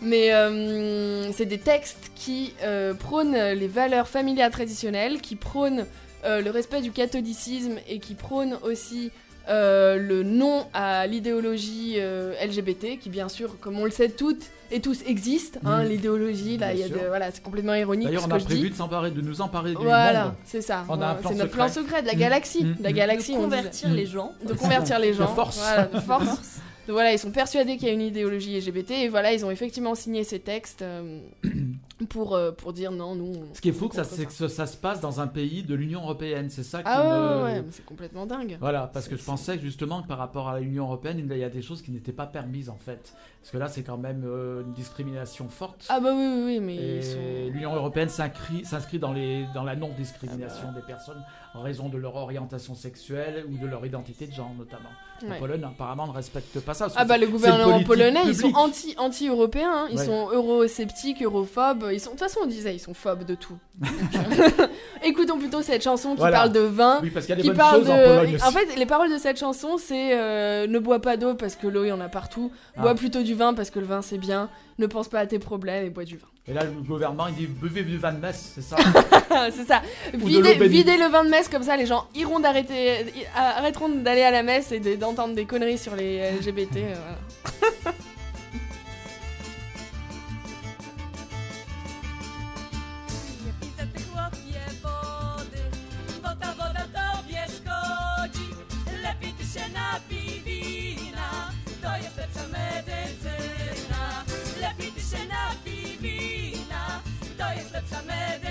Mais 0.02 0.34
euh, 0.34 1.32
c'est 1.34 1.46
des 1.46 1.60
textes 1.60 2.10
qui 2.16 2.54
euh, 2.64 2.94
prônent 2.94 3.36
les 3.36 3.68
valeurs 3.68 4.08
familiales 4.08 4.50
traditionnelles, 4.52 5.20
qui 5.22 5.36
prônent 5.36 5.86
le 6.24 6.50
respect 6.52 6.82
du 6.82 6.92
catholicisme 6.92 7.76
et 7.88 8.00
qui 8.00 8.14
prônent 8.16 8.58
aussi 8.64 9.12
euh, 9.50 9.98
le 9.98 10.24
non 10.24 10.68
à 10.74 11.08
l'idéologie 11.08 11.96
euh, 11.98 12.34
LGBT, 12.46 13.00
qui 13.00 13.10
bien 13.10 13.28
sûr, 13.30 13.60
comme 13.60 13.80
on 13.80 13.86
le 13.86 13.92
sait 13.92 14.10
toutes 14.10 14.44
et 14.74 14.80
tous, 14.80 15.02
existe. 15.06 15.60
hein. 15.66 15.84
L'idéologie, 15.84 16.58
là, 16.58 16.74
y 16.74 16.84
a 16.84 16.88
de- 16.90 17.08
voilà, 17.08 17.30
c'est 17.32 17.44
complètement 17.44 17.74
ironique 17.74 18.08
D'ailleurs, 18.08 18.26
on 18.28 18.32
a 18.32 18.40
prévu 18.40 18.70
de 18.70 18.76
s'emparer, 18.76 19.12
de 19.12 19.20
nous 19.22 19.42
emparer 19.42 19.72
du 19.72 19.84
Voilà, 19.84 20.26
monde. 20.26 20.34
c'est 20.46 20.62
ça. 20.62 20.86
On 20.88 20.94
a 20.94 20.94
un 20.94 20.98
Voilà, 20.98 21.14
plan 21.16 21.30
c'est 21.30 21.36
notre 21.36 21.52
plan 21.52 21.68
secret 21.68 22.02
de 22.04 22.08
la 22.08 22.16
galaxie. 22.16 22.64
De 22.64 22.84
la 22.84 22.90
Mhm. 22.90 22.96
galaxie, 22.96 23.34
de 23.34 23.38
on 23.38 23.42
convertir 23.44 23.90
disait. 23.90 24.02
les 24.02 24.08
gens 24.08 24.32
de 24.46 24.54
convertir 24.54 25.00
les 25.00 25.14
gens. 25.14 25.28
force. 25.28 25.58
Voilà, 25.58 25.88
de 25.88 26.00
force. 26.00 26.26
Donc 26.88 26.94
voilà, 26.96 27.12
ils 27.14 27.20
sont 27.20 27.32
persuadés 27.32 27.78
qu'il 27.78 27.88
y 27.88 27.92
a 27.92 27.94
une 27.94 28.02
idéologie 28.02 28.56
LGBT 28.58 28.92
et 28.92 29.08
voilà, 29.10 29.34
ils 29.34 29.46
ont 29.46 29.52
effectivement 29.52 29.94
signé 29.94 30.24
ces 30.24 30.40
textes 30.40 30.82
euh, 30.82 31.20
pour, 32.06 32.36
euh, 32.36 32.52
pour 32.52 32.74
dire 32.74 32.92
non, 32.92 33.16
nous. 33.16 33.34
Ce 33.54 33.62
qui 33.62 33.70
est 33.70 33.74
fou, 33.74 33.88
que 33.90 33.96
ça, 33.96 34.04
que 34.04 34.48
ça, 34.48 34.68
se 34.68 34.78
passe 34.78 35.00
dans 35.02 35.20
un 35.22 35.28
pays 35.28 35.64
de 35.64 35.76
l'Union 35.76 36.02
Européenne. 36.02 36.50
C'est 36.50 36.64
ça 36.64 36.80
qui 36.80 36.90
Ah 36.90 37.02
ouais, 37.02 37.08
me- 37.10 37.38
ouais, 37.38 37.44
ouais, 37.54 37.62
mais 37.62 37.72
c'est 37.72 37.86
complètement 37.86 38.26
dingue. 38.26 38.58
Voilà, 38.60 38.88
parce 38.94 39.08
que 39.08 39.16
je 39.16 39.24
pensais 39.24 39.60
justement 39.60 40.02
que 40.02 40.08
par 40.08 40.18
rapport 40.18 40.50
à 40.50 40.60
l'Union 40.60 40.86
Européenne, 40.86 41.18
il 41.20 41.38
y 41.38 41.44
a 41.44 41.50
des 41.50 41.62
choses 41.62 41.82
qui 41.82 41.92
n'étaient 41.92 42.12
pas 42.12 42.26
permises 42.28 42.70
en 42.70 42.78
fait. 42.78 43.14
Parce 43.42 43.52
que 43.52 43.58
là, 43.58 43.68
c'est 43.68 43.82
quand 43.84 43.98
même 43.98 44.24
euh, 44.26 44.62
une 44.62 44.74
discrimination 44.74 45.50
forte. 45.50 45.88
Ah 45.90 46.00
bah 46.00 46.10
oui, 46.14 46.26
oui, 46.28 46.44
oui, 46.46 46.60
mais 46.60 47.02
sont... 47.02 47.18
l'Union 47.52 47.74
Européenne 47.76 48.10
s'inscrit 48.10 48.64
s'inscrit 48.66 49.00
dans, 49.00 49.14
les, 49.14 49.46
dans 49.56 49.64
la 49.64 49.76
non-discrimination 49.76 50.66
Ah 50.70 50.72
bah. 50.74 50.80
des 50.80 50.86
personnes 50.86 51.24
en 51.54 51.62
raison 51.62 51.90
de 51.90 51.98
leur 51.98 52.16
orientation 52.16 52.76
sexuelle 52.76 53.46
ou 53.52 53.58
de 53.58 53.68
leur 53.70 53.86
identité 53.86 54.26
de 54.28 54.34
genre 54.34 54.52
notamment. 54.58 54.90
La. 55.28 55.36
Pologne 55.36 55.64
apparemment 55.64 56.08
ne 56.08 56.14
respecte 56.14 56.60
pas 56.62 56.74
ça. 56.74 56.88
Ah 56.96 57.06
bah 57.06 57.18
le 57.20 57.28
gouvernement 57.28 57.84
polonais, 57.84 58.22
ils 58.26 58.34
sont 58.36 58.48
publique. 58.48 58.58
anti 58.58 58.96
anti 58.98 59.28
européens, 59.28 59.72
hein. 59.84 59.88
ils 59.92 60.00
Ouais. 60.00 60.06
sont 60.06 60.30
eurosceptiques, 60.32 61.22
europhobes, 61.22 61.90
ils 61.94 62.00
sont 62.00 62.12
de 62.12 62.16
toute 62.16 62.28
façon 62.28 62.40
on 62.44 62.48
disait 62.48 62.74
ils 62.74 62.80
sont 62.80 62.96
phobes 62.96 63.24
de 63.26 63.36
tout. 63.36 63.58
Écoutons 65.04 65.38
plutôt 65.38 65.62
cette 65.62 65.84
chanson 65.84 66.12
qui 66.14 66.18
Voilà. 66.20 66.38
parle 66.38 66.52
de 66.54 66.60
vin. 66.62 67.00
Oui, 67.04 67.10
parce 67.10 67.26
qu'il 67.26 67.36
y 67.36 67.40
a 67.40 67.42
des 67.42 67.50
Qui 67.50 67.56
parle 67.56 67.82
choses 67.82 67.90
en 67.90 67.98
Pologne 67.98 68.32
de. 68.32 68.36
aussi. 68.38 68.46
En 68.46 68.52
fait, 68.52 68.76
les 68.76 68.86
paroles 68.86 69.12
de 69.12 69.18
cette 69.18 69.38
chanson, 69.40 69.78
c'est 69.78 70.18
euh, 70.18 70.68
ne 70.68 70.80
bois 70.80 71.00
pas 71.02 71.18
d'eau 71.18 71.34
parce 71.36 71.56
que 71.56 71.68
l'eau 71.68 71.84
il 71.84 71.90
y 71.90 71.92
en 71.92 72.02
a 72.02 72.10
partout. 72.10 72.52
Ah. 72.78 72.82
Bois 72.82 72.96
plutôt 72.96 73.22
du 73.22 73.34
vin 73.36 73.54
parce 73.54 73.70
que 73.70 73.80
le 73.80 73.86
vin 73.86 74.02
c'est 74.02 74.18
bien. 74.18 74.50
Ne 74.80 74.88
pense 74.88 75.08
pas 75.08 75.20
à 75.20 75.28
tes 75.28 75.38
problèmes 75.40 75.86
et 75.86 75.90
bois 75.90 76.06
du 76.06 76.18
vin. 76.18 76.28
Et 76.52 76.54
là, 76.54 76.66
le 76.66 76.72
gouvernement, 76.72 77.28
il 77.28 77.36
dit 77.36 77.46
buvez 77.48 77.82
du 77.84 77.98
vin 77.98 78.12
de 78.12 78.20
messe, 78.20 78.52
c'est 78.56 78.62
ça 78.62 78.76
c'est 79.52 79.66
ça. 79.66 79.82
Videz, 80.14 80.98
le 80.98 81.10
vin 81.10 81.24
de 81.24 81.30
messe 81.30 81.48
comme 81.48 81.64
ça, 81.64 81.78
les 81.78 81.86
gens 81.86 82.08
iront 82.14 82.42
d'arrêter, 82.42 83.06
arrêteront 83.34 83.88
d'aller 83.88 84.24
à 84.24 84.32
la 84.32 84.44
messe 84.44 84.74
et 84.74 84.82
de- 84.82 84.96
d'entendre 84.96 85.34
des 85.34 85.46
conneries 85.46 85.78
sur 85.78 85.96
les 85.96 86.32
LGBT. 86.42 86.76
euh, 86.78 86.94
voilà. 87.54 87.96
to 108.08 108.51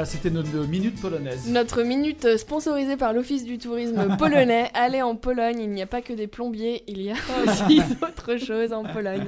Voilà, 0.00 0.12
c'était 0.12 0.30
notre 0.30 0.66
minute 0.66 0.98
polonaise. 0.98 1.46
Notre 1.50 1.82
minute 1.82 2.24
euh, 2.24 2.38
sponsorisée 2.38 2.96
par 2.96 3.12
l'Office 3.12 3.44
du 3.44 3.58
tourisme 3.58 4.16
polonais. 4.18 4.70
Allez 4.72 5.02
en 5.02 5.14
Pologne, 5.14 5.60
il 5.60 5.68
n'y 5.68 5.82
a 5.82 5.86
pas 5.86 6.00
que 6.00 6.14
des 6.14 6.26
plombiers, 6.26 6.84
il 6.86 7.02
y 7.02 7.10
a 7.10 7.14
aussi 7.44 7.82
d'autres 8.00 8.38
choses 8.38 8.72
en 8.72 8.82
Pologne. 8.82 9.26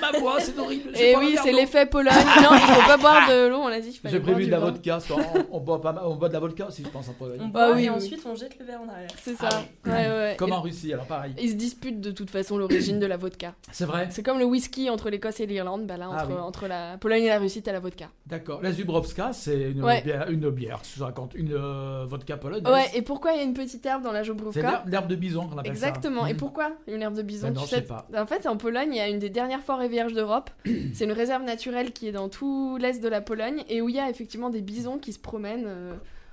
Ma 0.00 0.18
voix, 0.18 0.40
c'est 0.40 0.58
horrible. 0.58 0.90
Et 0.98 1.14
un 1.14 1.18
oui, 1.18 1.36
c'est 1.42 1.52
l'effet 1.52 1.86
Pologne. 1.86 2.12
Non, 2.42 2.50
il 2.52 2.58
faut 2.60 2.86
pas 2.86 2.96
boire 2.96 3.28
de 3.28 3.48
l'eau, 3.48 3.58
on 3.62 3.68
l'a 3.68 3.80
dit. 3.80 4.00
J'ai 4.04 4.18
boire 4.18 4.32
prévu 4.34 4.46
de 4.46 4.50
la 4.50 4.58
vodka, 4.60 4.98
qu'on- 5.08 5.46
on, 5.56 5.60
boit 5.60 5.80
pas 5.80 6.02
on 6.04 6.14
boit 6.16 6.28
de 6.28 6.34
la 6.34 6.40
vodka 6.40 6.66
aussi, 6.66 6.82
je 6.84 6.88
pense, 6.88 7.08
en 7.08 7.12
Pologne. 7.12 7.38
On 7.42 7.48
Bah 7.48 7.68
boit 7.68 7.76
oui, 7.76 7.84
et 7.84 7.90
oui. 7.90 7.96
ensuite 7.96 8.22
on 8.26 8.34
jette 8.34 8.58
le 8.58 8.64
verre 8.64 8.80
en 8.80 8.88
arrière. 8.88 9.08
C'est 9.22 9.34
ça. 9.36 9.48
Ah 9.52 9.88
ouais, 9.90 9.92
ouais. 10.08 10.36
Comme 10.38 10.50
Et- 10.50 10.52
en 10.52 10.60
Russie, 10.60 10.92
alors 10.92 11.06
pareil. 11.06 11.34
Ils 11.40 11.50
se 11.50 11.54
disputent 11.54 12.00
de 12.00 12.10
toute 12.10 12.30
façon 12.30 12.56
l'origine 12.58 12.98
de 13.00 13.06
la 13.06 13.16
vodka. 13.16 13.54
C'est 13.72 13.84
vrai 13.84 14.08
C'est 14.10 14.22
comme 14.22 14.38
le 14.38 14.44
whisky 14.44 14.90
entre 14.90 15.10
l'Écosse 15.10 15.40
et 15.40 15.46
l'Irlande. 15.46 15.86
Bah 15.86 15.96
là, 15.96 16.08
Ah 16.10 16.22
entre, 16.22 16.28
oui. 16.30 16.34
entre 16.40 16.66
la 16.66 16.96
Pologne 16.98 17.24
et 17.24 17.28
la 17.28 17.38
Russie, 17.38 17.62
t'as 17.62 17.72
la 17.72 17.80
vodka. 17.80 18.08
D'accord. 18.26 18.60
La 18.62 18.72
Zubrovska, 18.72 19.32
c'est 19.32 19.70
une, 19.70 19.82
Ouais. 19.84 20.02
bière, 20.02 20.30
une 20.30 20.50
bière, 20.50 20.80
je 20.82 20.98
vous 20.98 21.04
raconte, 21.04 21.34
une 21.34 21.52
euh, 21.52 22.04
vodka 22.06 22.36
polonaise. 22.36 22.72
Ouais, 22.72 22.86
et 22.94 23.02
pourquoi 23.02 23.32
il 23.32 23.38
y 23.38 23.40
a 23.40 23.44
une 23.44 23.54
petite 23.54 23.84
herbe 23.86 24.02
dans 24.02 24.12
la 24.12 24.20
C'est 24.20 24.28
Jobrówka 24.28 24.84
l'herbe 24.86 25.06
de 25.08 25.16
bison 25.16 25.46
qu'on 25.48 25.58
appelle 25.58 25.70
Exactement. 25.72 26.22
ça. 26.22 26.30
Et 26.30 26.32
Mhm. 26.32 26.38
pourquoi 26.38 26.70
une 26.86 27.02
herbe 27.02 27.14
de 27.14 27.22
bison? 27.22 27.48
Ben 27.48 27.54
non, 27.54 27.60
tu 27.62 27.66
je 27.66 27.70
sais- 27.70 27.76
sais 27.76 27.82
pas. 27.82 28.06
En 28.16 28.26
fait, 28.26 28.46
en 28.46 28.56
Pologne, 28.56 28.88
il 28.92 28.96
y 28.96 29.00
a 29.00 29.08
une 29.08 29.18
des 29.18 29.30
dernières 29.30 29.62
forêts 29.64 29.88
vierges 29.88 30.12
d'Europe. 30.14 30.50
c'est 30.94 31.04
une 31.04 31.12
réserve 31.12 31.42
naturelle 31.42 31.92
qui 31.92 32.08
est 32.08 32.12
dans 32.12 32.28
tout 32.28 32.76
l'est 32.80 33.02
de 33.02 33.08
la 33.08 33.20
Pologne 33.20 33.62
et 33.68 33.80
où 33.82 33.88
il 33.88 33.94
y 33.96 34.00
a 34.00 34.08
effectivement 34.10 34.50
des 34.50 34.60
bisons 34.62 34.98
qui 34.98 35.12
se 35.12 35.18
promènent 35.18 35.66
euh, 35.66 35.92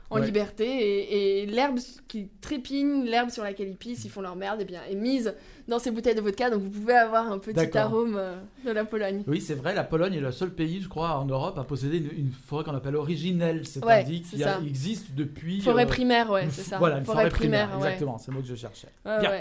en 0.09 0.19
Ouais. 0.19 0.25
liberté 0.25 0.65
et, 0.65 1.41
et 1.43 1.45
l'herbe 1.45 1.79
qui 2.09 2.27
trépigne, 2.41 3.05
l'herbe 3.05 3.29
sur 3.29 3.43
laquelle 3.43 3.69
ils 3.69 3.77
pissent, 3.77 4.03
ils 4.03 4.09
font 4.11 4.19
leur 4.19 4.35
merde, 4.35 4.59
et 4.59 4.65
bien 4.65 4.81
est 4.89 4.95
mise 4.95 5.33
dans 5.69 5.79
ces 5.79 5.89
bouteilles 5.89 6.15
de 6.15 6.19
vodka. 6.19 6.49
Donc 6.49 6.61
vous 6.63 6.69
pouvez 6.69 6.95
avoir 6.95 7.31
un 7.31 7.37
petit 7.39 7.77
arôme 7.77 8.17
euh, 8.17 8.35
de 8.65 8.71
la 8.71 8.83
Pologne. 8.83 9.23
Oui, 9.25 9.39
c'est 9.39 9.53
vrai, 9.53 9.73
la 9.73 9.85
Pologne 9.85 10.13
est 10.15 10.19
le 10.19 10.33
seul 10.33 10.49
pays, 10.53 10.81
je 10.81 10.89
crois, 10.89 11.17
en 11.17 11.23
Europe 11.23 11.57
à 11.57 11.63
posséder 11.63 11.99
une, 11.99 12.25
une 12.25 12.31
forêt 12.33 12.65
qu'on 12.65 12.75
appelle 12.75 12.97
originelle, 12.97 13.65
c'est-à-dire 13.65 14.21
c'est 14.29 14.35
qui 14.35 14.43
a- 14.43 14.59
existe 14.59 15.15
depuis. 15.15 15.61
Forêt 15.61 15.85
euh, 15.85 15.87
primaire, 15.87 16.29
ouais, 16.29 16.47
c'est 16.51 16.63
ça. 16.63 16.77
Voilà, 16.77 16.97
une 16.97 17.05
forêt, 17.05 17.29
primaire, 17.29 17.69
ouais. 17.69 17.77
exactement, 17.77 18.17
c'est 18.17 18.31
le 18.31 18.35
mot 18.35 18.41
que 18.43 18.49
je 18.49 18.55
cherchais. 18.55 18.89
Bien. 19.05 19.31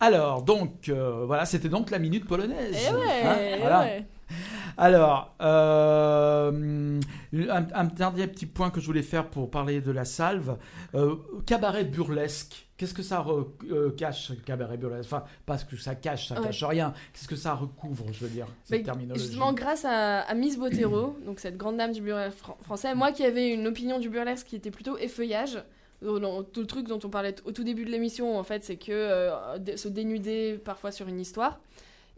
Alors, 0.00 0.42
donc, 0.42 0.88
euh, 0.88 1.24
voilà, 1.26 1.46
c'était 1.46 1.68
donc 1.70 1.90
la 1.90 1.98
minute 1.98 2.26
polonaise. 2.26 2.76
Et 2.88 2.92
ouais, 2.94 3.22
Hein, 3.24 3.36
et 3.40 3.58
voilà. 3.60 3.80
ouais. 3.80 4.06
Alors, 4.76 5.34
euh, 5.40 7.00
un, 7.32 7.66
un 7.74 7.84
dernier 7.84 8.26
petit 8.26 8.44
point 8.46 8.70
que 8.70 8.80
je 8.80 8.86
voulais 8.86 9.02
faire 9.02 9.30
pour 9.30 9.50
parler 9.50 9.80
de 9.80 9.90
la 9.90 10.04
salve. 10.04 10.56
Euh, 10.94 11.14
cabaret 11.46 11.84
burlesque. 11.84 12.66
Qu'est-ce 12.76 12.92
que 12.92 13.02
ça 13.02 13.24
cache, 13.96 14.32
cabaret 14.44 14.76
burlesque? 14.76 15.06
Enfin, 15.10 15.24
pas 15.46 15.56
ce 15.56 15.64
que 15.64 15.76
ça 15.78 15.94
cache, 15.94 16.28
ça 16.28 16.38
Ouais. 16.38 16.46
cache 16.48 16.62
rien. 16.64 16.92
Qu'est-ce 17.14 17.28
que 17.28 17.36
ça 17.36 17.54
recouvre, 17.54 18.04
je 18.12 18.20
veux 18.24 18.28
dire, 18.30 18.46
cette 18.64 18.78
Mais 18.80 18.84
terminologie? 18.84 19.22
Justement, 19.24 19.54
grâce 19.54 19.86
à, 19.86 20.20
à 20.20 20.34
Miss 20.34 20.58
Bottero, 20.58 21.16
donc 21.24 21.40
cette 21.40 21.56
grande 21.56 21.78
dame 21.78 21.92
du 21.92 22.02
burlesque 22.02 22.36
fran- 22.36 22.58
français, 22.64 22.94
moi 22.94 23.12
qui 23.12 23.24
avais 23.24 23.48
une 23.54 23.66
opinion 23.66 23.98
du 23.98 24.10
burlesque 24.10 24.46
qui 24.48 24.56
était 24.56 24.70
plutôt 24.70 24.98
effeuillage, 24.98 25.58
euh, 26.02 26.42
tout 26.42 26.60
le 26.60 26.66
truc 26.66 26.86
dont 26.86 27.00
on 27.02 27.08
parlait 27.08 27.34
au 27.44 27.52
tout 27.52 27.64
début 27.64 27.84
de 27.84 27.90
l'émission, 27.90 28.38
en 28.38 28.42
fait, 28.42 28.64
c'est 28.64 28.76
que 28.76 28.92
euh, 28.92 29.76
se 29.76 29.88
dénuder 29.88 30.58
parfois 30.64 30.92
sur 30.92 31.08
une 31.08 31.20
histoire. 31.20 31.60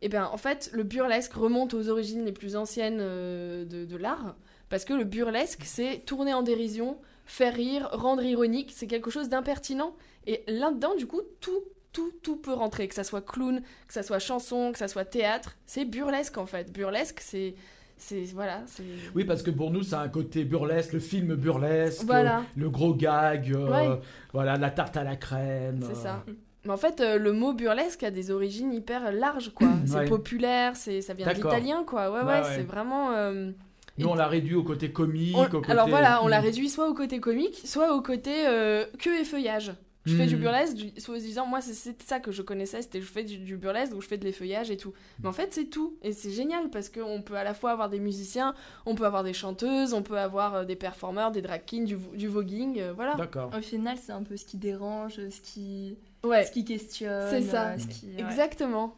Et 0.00 0.08
bien, 0.08 0.26
en 0.26 0.36
fait, 0.36 0.70
le 0.72 0.84
burlesque 0.84 1.32
remonte 1.32 1.74
aux 1.74 1.88
origines 1.88 2.24
les 2.24 2.32
plus 2.32 2.56
anciennes 2.56 2.98
euh, 3.00 3.64
de, 3.64 3.84
de 3.84 3.96
l'art, 3.96 4.36
parce 4.68 4.84
que 4.84 4.92
le 4.92 5.04
burlesque, 5.04 5.62
c'est 5.64 6.02
tourner 6.04 6.34
en 6.34 6.42
dérision, 6.42 6.98
faire 7.24 7.54
rire, 7.54 7.88
rendre 7.92 8.22
ironique, 8.22 8.72
c'est 8.74 8.86
quelque 8.86 9.10
chose 9.10 9.28
d'impertinent. 9.28 9.94
Et 10.26 10.44
là-dedans, 10.46 10.94
du 10.94 11.06
coup, 11.06 11.22
tout, 11.40 11.64
tout, 11.92 12.12
tout 12.22 12.36
peut 12.36 12.52
rentrer, 12.52 12.86
que 12.86 12.94
ça 12.94 13.04
soit 13.04 13.22
clown, 13.22 13.62
que 13.86 13.94
ça 13.94 14.02
soit 14.02 14.18
chanson, 14.18 14.72
que 14.72 14.78
ça 14.78 14.88
soit 14.88 15.04
théâtre, 15.04 15.56
c'est 15.66 15.84
burlesque 15.84 16.38
en 16.38 16.46
fait. 16.46 16.72
Burlesque, 16.72 17.20
c'est. 17.20 17.54
C'est. 17.98 18.22
Voilà. 18.34 18.62
c'est- 18.66 18.82
Oui, 19.14 19.24
parce 19.24 19.42
que 19.42 19.50
pour 19.50 19.70
nous, 19.70 19.82
ça 19.82 20.00
a 20.00 20.04
un 20.04 20.08
côté 20.08 20.44
burlesque, 20.44 20.92
le 20.92 21.00
film 21.00 21.34
burlesque, 21.34 22.04
Voilà. 22.06 22.42
le 22.56 22.70
gros 22.70 22.94
gag, 22.94 23.52
euh, 23.54 23.68
Ouais. 23.70 24.00
voilà, 24.32 24.56
la 24.56 24.70
tarte 24.70 24.96
à 24.96 25.04
la 25.04 25.16
crème. 25.16 25.80
C'est 25.82 25.92
euh, 25.92 26.02
ça. 26.02 26.24
Mais 26.64 26.72
en 26.72 26.76
fait, 26.76 27.00
euh, 27.00 27.18
le 27.18 27.32
mot 27.32 27.52
burlesque 27.54 28.02
a 28.02 28.10
des 28.10 28.30
origines 28.30 28.72
hyper 28.72 29.12
larges, 29.12 29.52
quoi. 29.54 29.68
C'est 29.86 29.96
Ouais. 29.96 30.04
populaire, 30.06 30.76
c'est, 30.76 31.00
ça 31.00 31.14
vient 31.14 31.32
l'italien, 31.32 31.84
quoi. 31.86 32.10
Ouais, 32.10 32.22
Ouais, 32.22 32.42
c'est 32.54 32.62
vraiment. 32.62 33.12
euh, 33.12 33.50
Nous, 33.96 34.06
on 34.08 34.14
l'a 34.14 34.28
réduit 34.28 34.54
au 34.54 34.62
côté 34.62 34.92
comique. 34.92 35.36
on- 35.36 35.44
au 35.44 35.48
côté... 35.48 35.70
Alors 35.72 35.88
voilà, 35.88 36.22
on 36.22 36.28
l'a 36.28 36.40
réduit 36.40 36.68
soit 36.68 36.88
au 36.88 36.94
côté 36.94 37.18
comique, 37.20 37.60
soit 37.64 37.94
au 37.96 38.00
côté 38.00 38.46
euh, 38.46 38.84
queue 38.98 39.18
et 39.20 39.24
feuillage. 39.24 39.72
Je 40.06 40.16
fais 40.16 40.26
du 40.26 40.36
Mm. 40.36 40.40
burlesque, 40.40 40.74
du- 40.74 41.00
soit 41.00 41.18
disant, 41.18 41.44
moi 41.44 41.60
c'est- 41.60 42.00
ça 42.02 42.18
que 42.18 42.32
je 42.32 42.40
connaissais, 42.40 42.80
c'était 42.80 43.00
je 43.00 43.06
fais 43.06 43.24
du, 43.24 43.36
du 43.36 43.56
burlesque, 43.58 43.92
donc 43.92 44.00
je 44.02 44.06
fais 44.08 44.16
de 44.16 44.24
l'effeuillage 44.24 44.70
et 44.70 44.76
tout. 44.78 44.94
Mais 45.22 45.28
en 45.28 45.32
fait, 45.32 45.52
c'est 45.52 45.66
tout. 45.66 45.96
Et 46.02 46.12
c'est 46.12 46.30
génial 46.30 46.70
parce 46.70 46.88
qu'on 46.88 47.20
peut 47.20 47.36
à 47.36 47.44
la 47.44 47.52
fois 47.52 47.72
avoir 47.72 47.90
des 47.90 47.98
musiciens, 47.98 48.54
on 48.86 48.94
peut 48.94 49.04
avoir 49.04 49.22
des 49.22 49.34
chanteuses, 49.34 49.92
on 49.92 50.02
peut 50.02 50.16
avoir 50.18 50.54
euh, 50.54 50.64
des 50.64 50.76
performeurs, 50.76 51.30
des 51.30 51.42
drag 51.42 51.62
kings, 51.66 51.84
du, 51.84 51.96
vo- 51.96 52.14
du 52.14 52.26
voguing, 52.28 52.78
euh, 52.80 52.92
voilà. 52.94 53.16
D'accord. 53.16 53.50
Au 53.54 53.60
final, 53.60 53.98
c'est 54.02 54.12
un 54.12 54.22
peu 54.22 54.36
ce 54.38 54.46
qui 54.46 54.56
dérange, 54.56 55.16
ce 55.28 55.40
qui, 55.42 55.96
Ouais, 56.24 56.44
ce 56.46 56.52
qui 56.52 56.64
questionne. 56.64 57.28
C'est 57.30 57.42
ça. 57.42 57.70
euh, 57.72 57.78
ce 57.78 57.86
qui, 57.86 58.06
ouais. 58.06 58.20
exactement. 58.20 58.96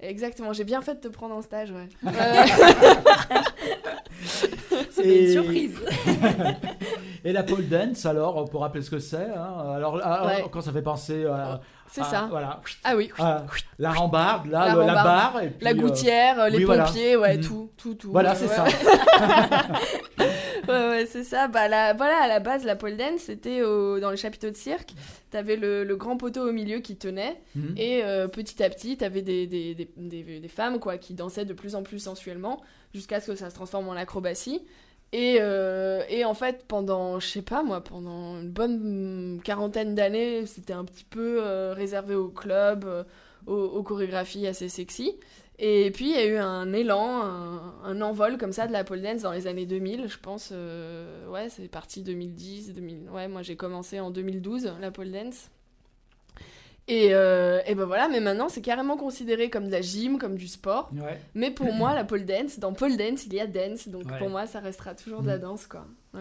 Exactement, 0.00 0.52
j'ai 0.52 0.64
bien 0.64 0.82
fait 0.82 0.96
de 0.96 1.00
te 1.00 1.08
prendre 1.08 1.34
en 1.36 1.42
stage, 1.42 1.70
ouais. 1.70 1.88
Ouais, 4.72 4.82
C'était 4.90 5.08
Et- 5.08 5.26
une 5.26 5.32
surprise. 5.32 5.74
Et 7.24 7.32
la 7.32 7.42
pole 7.42 7.68
dance, 7.68 8.04
alors, 8.06 8.48
pour 8.50 8.62
rappeler 8.62 8.82
ce 8.82 8.90
que 8.90 8.98
c'est, 8.98 9.16
hein, 9.30 9.72
alors, 9.76 10.00
ah, 10.02 10.26
Ouais. 10.26 10.44
quand 10.50 10.60
ça 10.60 10.72
fait 10.72 10.82
penser 10.82 11.24
à. 11.26 11.60
c'est 11.88 12.02
ça. 12.04 12.26
Voilà. 12.30 12.60
Ah 12.84 12.96
oui, 12.96 13.10
à 13.18 13.44
la 13.78 13.90
rambarde, 13.92 14.46
là, 14.46 14.66
La 14.68 14.74
le- 14.74 14.80
la 14.80 14.86
rambarde. 14.86 15.04
barre. 15.34 15.42
Et 15.42 15.50
puis, 15.50 15.64
la 15.64 15.70
euh, 15.70 15.74
gouttière, 15.74 16.40
euh, 16.40 16.48
les 16.48 16.58
oui, 16.58 16.64
voilà. 16.64 16.84
pompiers, 16.84 17.16
ouais, 17.16 17.36
Mhm. 17.36 17.42
tout, 17.44 17.70
tout, 17.76 17.94
tout. 17.94 18.10
Voilà, 18.10 18.34
c'est 18.34 18.48
ouais, 18.48 18.54
ça. 18.56 18.64
Ouais, 20.68 20.88
ouais, 20.88 21.06
c'est 21.06 21.24
ça. 21.24 21.48
Bah, 21.48 21.66
la, 21.66 21.92
voilà, 21.92 22.18
à 22.22 22.28
la 22.28 22.38
base, 22.38 22.64
la 22.64 22.76
pole 22.76 22.96
dance, 22.96 23.22
c'était 23.22 23.60
dans 23.60 24.10
le 24.10 24.16
chapiteau 24.16 24.48
de 24.48 24.54
cirque. 24.56 24.90
T'avais 25.30 25.56
le, 25.56 25.82
le 25.82 25.96
grand 25.96 26.16
poteau 26.16 26.48
au 26.48 26.52
milieu 26.52 26.78
qui 26.78 26.94
tenait. 26.96 27.40
Mhm. 27.56 27.74
Et 27.76 28.04
euh, 28.04 28.28
petit 28.28 28.62
à 28.62 28.70
petit, 28.70 28.96
t'avais 28.96 29.22
des, 29.22 29.46
des, 29.48 29.74
des, 29.74 29.90
des, 29.96 30.40
des 30.40 30.48
femmes 30.48 30.78
quoi, 30.78 30.98
qui 30.98 31.14
dansaient 31.14 31.44
de 31.44 31.52
plus 31.52 31.74
en 31.74 31.82
plus 31.82 31.98
sensuellement, 31.98 32.60
jusqu'à 32.94 33.20
ce 33.20 33.32
que 33.32 33.36
ça 33.36 33.50
se 33.50 33.54
transforme 33.56 33.88
en 33.88 33.92
acrobatie. 33.94 34.62
Et, 35.12 35.36
euh, 35.40 36.02
et 36.08 36.24
en 36.24 36.32
fait, 36.32 36.64
pendant, 36.66 37.20
je 37.20 37.26
sais 37.26 37.42
pas 37.42 37.62
moi, 37.62 37.82
pendant 37.84 38.40
une 38.40 38.50
bonne 38.50 39.40
quarantaine 39.44 39.94
d'années, 39.94 40.46
c'était 40.46 40.72
un 40.72 40.84
petit 40.84 41.04
peu 41.04 41.40
euh, 41.42 41.74
réservé 41.74 42.14
au 42.14 42.28
club, 42.30 42.84
euh, 42.86 43.04
aux, 43.46 43.82
chorégraphies 43.82 44.46
assez 44.46 44.70
sexy. 44.70 45.14
Et 45.58 45.90
puis, 45.90 46.06
il 46.06 46.12
y 46.12 46.18
a 46.18 46.26
eu 46.26 46.38
un 46.38 46.72
élan, 46.72 47.22
un, 47.22 47.74
un 47.84 48.00
envol 48.00 48.38
comme 48.38 48.52
ça 48.52 48.66
de 48.66 48.72
la 48.72 48.84
pole 48.84 49.02
dance 49.02 49.22
dans 49.22 49.32
les 49.32 49.46
années 49.46 49.66
2000, 49.66 50.08
je 50.08 50.18
pense. 50.18 50.50
ouais, 51.30 51.48
c'est 51.50 51.68
parti 51.68 52.02
2010, 52.02 52.72
2000. 52.72 53.10
Ouais, 53.10 53.28
moi 53.28 53.42
j'ai 53.42 53.54
commencé 53.56 54.00
en 54.00 54.10
2012, 54.10 54.72
la 54.80 54.90
pole 54.90 55.12
dance. 55.12 55.50
Et, 56.88 57.14
euh, 57.14 57.60
et 57.66 57.74
ben 57.76 57.84
voilà, 57.84 58.08
mais 58.08 58.18
maintenant 58.20 58.48
c'est 58.48 58.60
carrément 58.60 58.96
considéré 58.96 59.50
comme 59.50 59.66
de 59.66 59.72
la 59.72 59.80
gym, 59.82 60.18
comme 60.18 60.36
du 60.36 60.48
sport. 60.48 60.90
Ouais. 60.94 61.20
Mais 61.34 61.50
pour 61.52 61.72
moi, 61.72 61.94
la 61.94 62.04
pole 62.04 62.24
dance, 62.24 62.58
dans 62.58 62.72
pole 62.72 62.96
dance, 62.96 63.24
il 63.26 63.34
y 63.34 63.40
a 63.40 63.46
dance, 63.46 63.88
donc 63.88 64.04
Ouais. 64.10 64.18
pour 64.18 64.30
moi 64.30 64.46
ça 64.46 64.58
restera 64.60 64.94
toujours 64.94 65.22
de 65.22 65.28
la 65.28 65.36
Mm. 65.38 65.42
danse 65.42 65.66
quoi. 65.66 65.86
Ouais. 66.12 66.20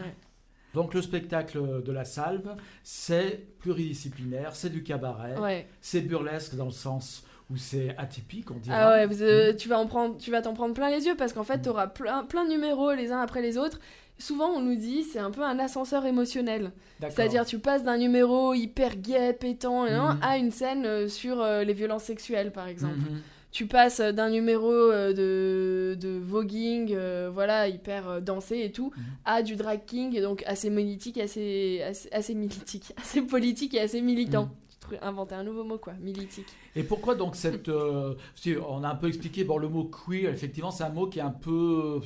Donc, 0.73 0.93
le 0.93 1.01
spectacle 1.01 1.83
de 1.83 1.91
la 1.91 2.05
salve, 2.05 2.55
c'est 2.81 3.45
pluridisciplinaire, 3.59 4.55
c'est 4.55 4.69
du 4.69 4.83
cabaret, 4.83 5.35
c'est 5.81 5.99
burlesque 6.01 6.55
dans 6.55 6.65
le 6.65 6.71
sens 6.71 7.25
où 7.49 7.57
c'est 7.57 7.93
atypique, 7.97 8.49
on 8.51 8.55
dirait. 8.55 8.77
Ah 8.79 8.91
ouais, 8.91 9.05
vous, 9.05 9.21
euh, 9.21 9.53
tu 9.53 9.67
vas 9.67 9.77
en 9.79 9.85
prendre, 9.87 10.17
tu 10.17 10.31
vas 10.31 10.41
t'en 10.41 10.53
prendre 10.53 10.73
plein 10.73 10.89
les 10.89 11.05
yeux 11.05 11.15
parce 11.17 11.33
qu'en 11.33 11.43
fait, 11.43 11.63
tu 11.63 11.67
auras 11.69 11.87
plein, 11.87 12.23
plein 12.23 12.45
de 12.45 12.49
numéros 12.51 12.93
les 12.93 13.11
uns 13.11 13.19
après 13.19 13.41
les 13.41 13.57
autres. 13.57 13.79
Souvent, 14.17 14.49
on 14.49 14.61
nous 14.61 14.75
dit 14.75 15.03
c'est 15.03 15.19
un 15.19 15.31
peu 15.31 15.41
un 15.43 15.57
ascenseur 15.59 16.05
émotionnel. 16.05 16.71
C'est-à-dire, 16.99 17.45
tu 17.45 17.57
passes 17.59 17.83
d'un 17.83 17.97
numéro 17.97 18.53
hyper 18.53 18.95
gai, 18.97 19.33
pétant, 19.33 19.85
et 19.87 19.91
Mhm. 19.93 20.19
à 20.21 20.37
une 20.37 20.51
scène 20.51 20.85
euh, 20.85 21.07
sur 21.07 21.41
euh, 21.41 21.63
les 21.63 21.73
violences 21.73 22.03
sexuelles, 22.03 22.51
par 22.51 22.67
exemple. 22.67 22.97
Mhm. 22.97 23.21
Tu 23.51 23.65
passes 23.65 23.99
d'un 23.99 24.29
numéro 24.29 24.71
euh, 24.71 25.11
de, 25.11 25.95
de 25.99 26.17
voguing, 26.19 26.93
euh, 26.93 27.29
voilà, 27.33 27.67
hyper 27.67 28.07
euh, 28.07 28.19
dansé 28.21 28.59
et 28.61 28.71
tout, 28.71 28.91
Mhm. 28.95 29.03
à 29.25 29.41
du 29.43 29.55
drag 29.55 29.81
king, 29.85 30.15
et 30.15 30.21
donc 30.21 30.43
assez 30.45 30.69
militique, 30.69 31.17
assez, 31.17 31.81
assez, 31.81 32.07
assez 32.11 32.35
militique, 32.35 32.93
assez 33.01 33.21
politique 33.23 33.73
et 33.73 33.79
assez 33.81 34.01
militant. 34.01 34.49
Inventé 35.01 35.35
un 35.35 35.43
nouveau 35.43 35.63
mot, 35.63 35.77
quoi, 35.77 35.93
militique. 36.01 36.47
Et 36.75 36.83
pourquoi 36.83 37.15
donc 37.15 37.35
cette. 37.37 37.69
euh, 37.69 38.13
on 38.67 38.83
a 38.83 38.89
un 38.89 38.95
peu 38.95 39.07
expliqué, 39.07 39.43
bon, 39.45 39.57
le 39.57 39.69
mot 39.69 39.85
queer, 39.85 40.29
effectivement, 40.29 40.69
c'est 40.71 40.83
un 40.83 40.89
mot 40.89 41.07
qui 41.07 41.19
est 41.19 41.21
un 41.21 41.29
peu. 41.31 42.01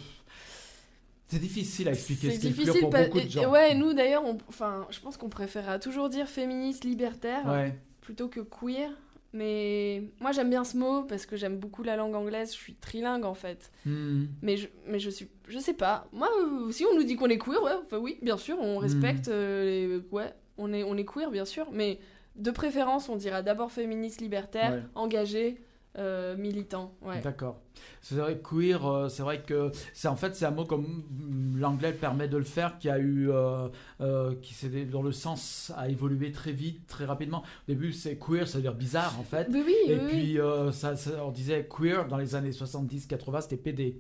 C'est 1.28 1.40
difficile 1.40 1.88
à 1.88 1.92
expliquer 1.92 2.30
C'est 2.30 2.36
ce 2.36 2.42
difficile, 2.48 2.82
pour 2.82 2.90
beaucoup 2.92 3.20
de 3.20 3.26
et- 3.26 3.30
gens. 3.30 3.50
ouais, 3.52 3.74
nous 3.76 3.94
d'ailleurs, 3.94 4.24
enfin, 4.48 4.86
je 4.92 5.00
pense 5.00 5.18
qu'on 5.18 5.30
préférera 5.30 5.80
toujours 5.80 6.08
dire 6.10 6.28
féministe 6.28 6.84
libertaire 6.84 7.46
Ouais. 7.48 7.76
plutôt 8.02 8.28
que 8.28 8.42
queer. 8.42 8.92
Mais 9.34 10.04
moi 10.22 10.32
j'aime 10.32 10.50
bien 10.50 10.64
ce 10.64 10.78
mot 10.78 11.04
parce 11.04 11.26
que 11.26 11.36
j'aime 11.36 11.58
beaucoup 11.58 11.84
la 11.84 11.98
langue 11.98 12.16
anglaise, 12.16 12.52
je 12.54 12.58
suis 12.58 12.76
trilingue 12.76 13.26
en 13.26 13.34
fait. 13.34 13.70
Hmm. 13.86 14.28
Mais 14.42 14.56
je, 14.56 14.68
mais 14.88 14.98
je 14.98 15.10
suis, 15.10 15.28
je 15.50 15.60
sais 15.60 15.74
pas. 15.74 16.08
Moi, 16.14 16.30
euh, 16.42 16.72
si 16.72 16.86
on 16.86 16.96
nous 16.96 17.04
dit 17.04 17.18
qu'on 17.18 17.28
est 17.28 17.38
queer, 17.38 17.62
ouais, 17.62 17.74
enfin 17.86 17.98
oui, 17.98 18.18
bien 18.22 18.38
sûr, 18.38 18.58
on 18.62 18.78
respecte. 18.78 19.28
euh, 19.28 19.66
les- 19.66 20.02
ouais, 20.16 20.32
on 20.58 20.72
est, 20.72 20.84
on 20.84 20.96
est 20.96 21.04
queer, 21.04 21.32
bien 21.32 21.44
sûr. 21.44 21.68
Mais 21.74 22.00
de 22.38 22.50
préférence, 22.52 23.10
on 23.10 23.18
dira 23.18 23.42
d'abord 23.42 23.74
féministe 23.74 24.22
libertaire, 24.22 24.72
Ouais. 24.72 24.84
engagé, 24.96 25.58
euh, 25.98 26.36
militant. 26.38 26.94
Ouais. 27.02 27.22
D'accord. 27.22 27.62
C'est 28.02 28.16
vrai 28.16 28.40
queer, 28.42 28.86
euh, 28.86 29.10
c'est 29.10 29.24
vrai 29.24 29.42
que 29.42 29.72
c'est 29.94 30.08
en 30.08 30.16
fait 30.16 30.36
c'est 30.36 30.46
un 30.46 30.52
mot 30.52 30.66
comme 30.66 31.04
mm, 31.10 31.58
l'anglais 31.60 31.94
permet 31.94 32.28
de 32.28 32.38
le 32.38 32.44
faire 32.44 32.78
qui 32.80 32.90
a 32.90 32.98
eu 33.00 33.30
euh, 33.32 33.68
euh, 34.02 34.36
qui 34.42 34.54
s'est 34.54 34.86
dans 34.86 35.02
le 35.02 35.12
sens 35.12 35.72
a 35.76 35.90
évolué 35.90 36.32
très 36.32 36.52
vite, 36.52 36.86
très 36.88 37.06
rapidement. 37.06 37.40
Au 37.40 37.72
début 37.72 37.92
c'est 37.94 38.18
queer, 38.18 38.48
ça 38.48 38.58
veut 38.58 38.62
dire 38.64 38.76
bizarre 38.76 39.20
en 39.20 39.24
fait. 39.24 39.48
Oui, 39.52 39.64
oui, 39.66 39.76
Et 39.88 39.96
oui, 39.96 40.08
puis 40.08 40.38
ça, 40.74 40.96
ça- 40.96 41.24
on 41.26 41.32
disait 41.32 41.68
queer 41.68 42.08
dans 42.08 42.18
les 42.18 42.36
années 42.36 42.52
70-80, 42.52 43.42
c'était 43.42 43.58
PD. 43.58 44.00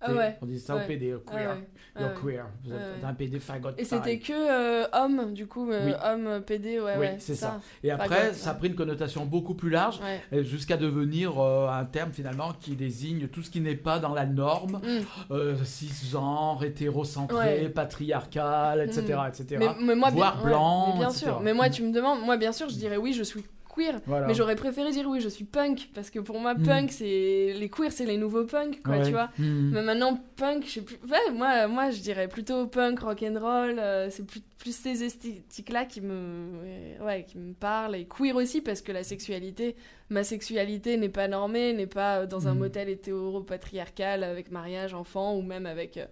Ah 0.00 0.12
ouais. 0.12 0.36
On 0.42 0.46
disait 0.46 0.64
ça 0.66 0.76
au. 0.76 0.86
PD, 0.86 1.14
Ah 1.26 1.30
queer. 1.32 1.56
Ah 1.96 2.02
ouais. 2.02 2.08
queer. 2.22 2.46
Vous 2.64 2.70
êtes 2.72 2.76
Ouais. 2.78 3.08
un 3.08 3.14
PD 3.14 3.40
fagot. 3.40 3.70
Et 3.78 3.84
c'était 3.84 4.18
que 4.18 4.32
euh, 4.32 4.86
homme, 4.92 5.32
du 5.32 5.46
coup, 5.46 5.70
euh, 5.70 5.86
Oui. 5.86 5.92
homme 6.04 6.42
PD, 6.42 6.78
ouais, 6.80 6.92
Oui, 6.94 7.00
ouais. 7.00 7.16
c'est 7.18 7.34
ça. 7.34 7.46
ça. 7.46 7.60
Et 7.82 7.90
après, 7.90 8.08
Fagot, 8.08 8.34
ça 8.34 8.50
a 8.50 8.54
pris 8.54 8.68
une 8.68 8.74
connotation 8.74 9.24
beaucoup 9.24 9.54
plus 9.54 9.70
large. 9.70 10.00
Et 10.32 10.44
Jusqu'à 10.44 10.76
devenir 10.76 11.38
euh, 11.42 11.68
un 11.68 11.84
terme 11.86 12.12
finalement 12.12 12.52
qui 12.60 12.76
désigne 12.76 13.28
tout 13.28 13.42
ce 13.42 13.50
qui 13.50 13.60
n'est 13.60 13.74
pas 13.74 13.98
dans 13.98 14.12
la 14.12 14.26
norme, 14.26 14.80
Mm. 14.84 15.32
euh, 15.32 15.56
cisgenre, 15.64 16.62
hétérocentré, 16.62 17.68
patriarcal, 17.70 18.80
etc. 18.82 19.02
Mm. 19.24 19.28
etc. 19.28 19.56
Mais, 19.58 19.68
mais 19.80 19.94
moi, 19.94 20.10
bien, 20.10 20.16
Voire 20.18 20.44
ouais, 20.44 20.50
blanc, 20.50 20.86
mais 20.94 20.98
bien 21.00 21.08
etc. 21.08 21.24
sûr. 21.26 21.40
Mais 21.40 21.54
moi, 21.54 21.68
Mm. 21.68 21.72
tu 21.72 21.82
me 21.82 21.92
demandes, 21.92 22.20
moi, 22.24 22.36
bien 22.36 22.52
sûr, 22.52 22.68
je 22.68 22.76
dirais 22.76 22.96
oui, 22.98 23.12
je 23.14 23.22
suis 23.22 23.44
queer. 23.76 24.00
Voilà. 24.06 24.26
Mais 24.26 24.34
j'aurais 24.34 24.56
préféré 24.56 24.90
dire 24.90 25.06
oui, 25.08 25.20
je 25.20 25.28
suis 25.28 25.44
punk. 25.44 25.90
Parce 25.94 26.10
que 26.10 26.18
pour 26.18 26.40
moi, 26.40 26.54
Mm. 26.54 26.62
punk, 26.62 26.90
c'est. 26.92 27.52
Les 27.58 27.68
queers, 27.68 27.92
c'est 27.92 28.06
les 28.06 28.16
nouveaux 28.16 28.44
punks, 28.44 28.82
quoi, 28.82 28.96
Ouais. 28.96 29.04
tu 29.04 29.10
vois. 29.12 29.30
Mm. 29.38 29.70
Mais 29.72 29.82
maintenant, 29.82 30.18
punk, 30.36 30.64
je 30.66 30.70
sais 30.70 30.80
plus. 30.80 30.96
Ouais, 31.10 31.30
moi, 31.32 31.66
moi, 31.68 31.90
je 31.90 32.00
dirais 32.00 32.28
plutôt 32.28 32.66
punk, 32.66 33.00
rock'n'roll. 33.00 33.78
euh, 33.78 34.08
c'est 34.10 34.26
plus, 34.26 34.40
plus 34.58 34.74
ces 34.74 35.04
esthétiques-là 35.04 35.84
qui 35.84 36.00
me, 36.00 37.02
ouais, 37.04 37.24
qui 37.28 37.36
me 37.38 37.52
parlent. 37.52 37.94
Et 37.96 38.06
queer 38.06 38.34
aussi, 38.34 38.60
parce 38.62 38.80
que 38.82 38.92
la 38.92 39.04
sexualité, 39.04 39.76
ma 40.10 40.24
sexualité 40.24 40.96
n'est 40.96 41.08
pas 41.08 41.28
normée, 41.28 41.72
n'est 41.74 41.86
pas 41.86 42.26
dans 42.26 42.48
un 42.48 42.52
Mhm. 42.54 42.58
modèle 42.58 42.88
hétéro-patriarcal 42.88 44.24
avec 44.24 44.50
mariage, 44.50 44.94
enfant, 44.94 45.36
ou 45.36 45.42
même 45.42 45.66
avec. 45.66 45.96
euh, 45.98 46.06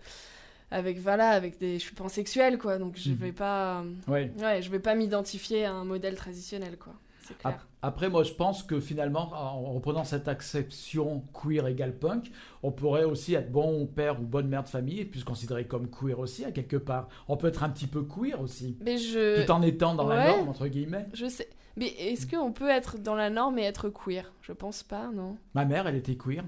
avec 0.71 0.99
voilà 0.99 1.29
avec 1.29 1.59
des 1.61 1.75
je 1.79 1.85
suis 1.85 1.95
pansexuelle 1.95 2.59
quoi 2.59 2.79
donc 2.79 2.95
je 2.97 3.11
Mhm. 3.11 3.17
vais 3.17 3.33
pas 3.33 3.85
Ouais. 4.09 4.33
ouais 4.41 4.61
je 4.61 4.71
vais 4.71 4.81
pas 4.81 4.97
m'identifier 4.97 5.67
à 5.67 5.73
un 5.73 5.85
modèle 5.85 6.17
traditionnel 6.17 6.79
quoi 6.79 6.95
clair 7.33 7.67
Après, 7.81 8.11
moi, 8.11 8.23
je 8.23 8.33
pense 8.33 8.63
que 8.63 8.81
finalement, 8.81 9.33
en 9.33 9.73
reprenant 9.73 10.05
cette 10.05 10.29
acception 10.29 11.25
queer 11.33 11.67
égale 11.67 11.99
punk, 11.99 12.31
on 12.63 12.71
pourrait 12.71 13.05
aussi 13.05 13.35
être 13.35 13.51
bon 13.51 13.87
père 13.87 14.21
ou 14.21 14.25
bonne 14.25 14.49
mère 14.49 14.65
de 14.65 14.69
famille 14.69 15.01
et 15.01 15.05
puis 15.05 15.21
se 15.21 15.25
considérer 15.25 15.67
comme 15.67 15.89
queer 15.89 16.19
aussi, 16.19 16.45
à 16.45 16.53
quelque 16.53 16.77
part. 16.77 17.09
On 17.29 17.37
peut 17.37 17.47
être 17.47 17.63
un 17.63 17.71
petit 17.71 17.87
peu 17.87 18.03
queer 18.03 18.41
aussi, 18.41 18.77
mais 18.83 18.99
je 18.99 19.43
tout 19.43 19.51
en 19.51 19.63
étant 19.63 19.95
dans 19.95 20.07
la 20.07 20.29
norme, 20.29 20.49
entre 20.49 20.67
guillemets. 20.67 21.07
Je 21.15 21.27
sais. 21.27 21.49
Mais 21.77 21.87
est-ce 21.87 22.27
qu'on 22.27 22.53
peut 22.53 22.69
être 22.69 22.99
dans 22.99 23.15
la 23.15 23.31
norme 23.31 23.59
et 23.59 23.63
être 23.63 23.89
queer? 23.89 24.33
Je 24.43 24.53
pense 24.53 24.83
pas, 24.83 25.09
non. 25.09 25.37
Ma 25.55 25.65
mère, 25.65 25.87
elle 25.87 25.97
était 25.97 26.17
queer. 26.17 26.45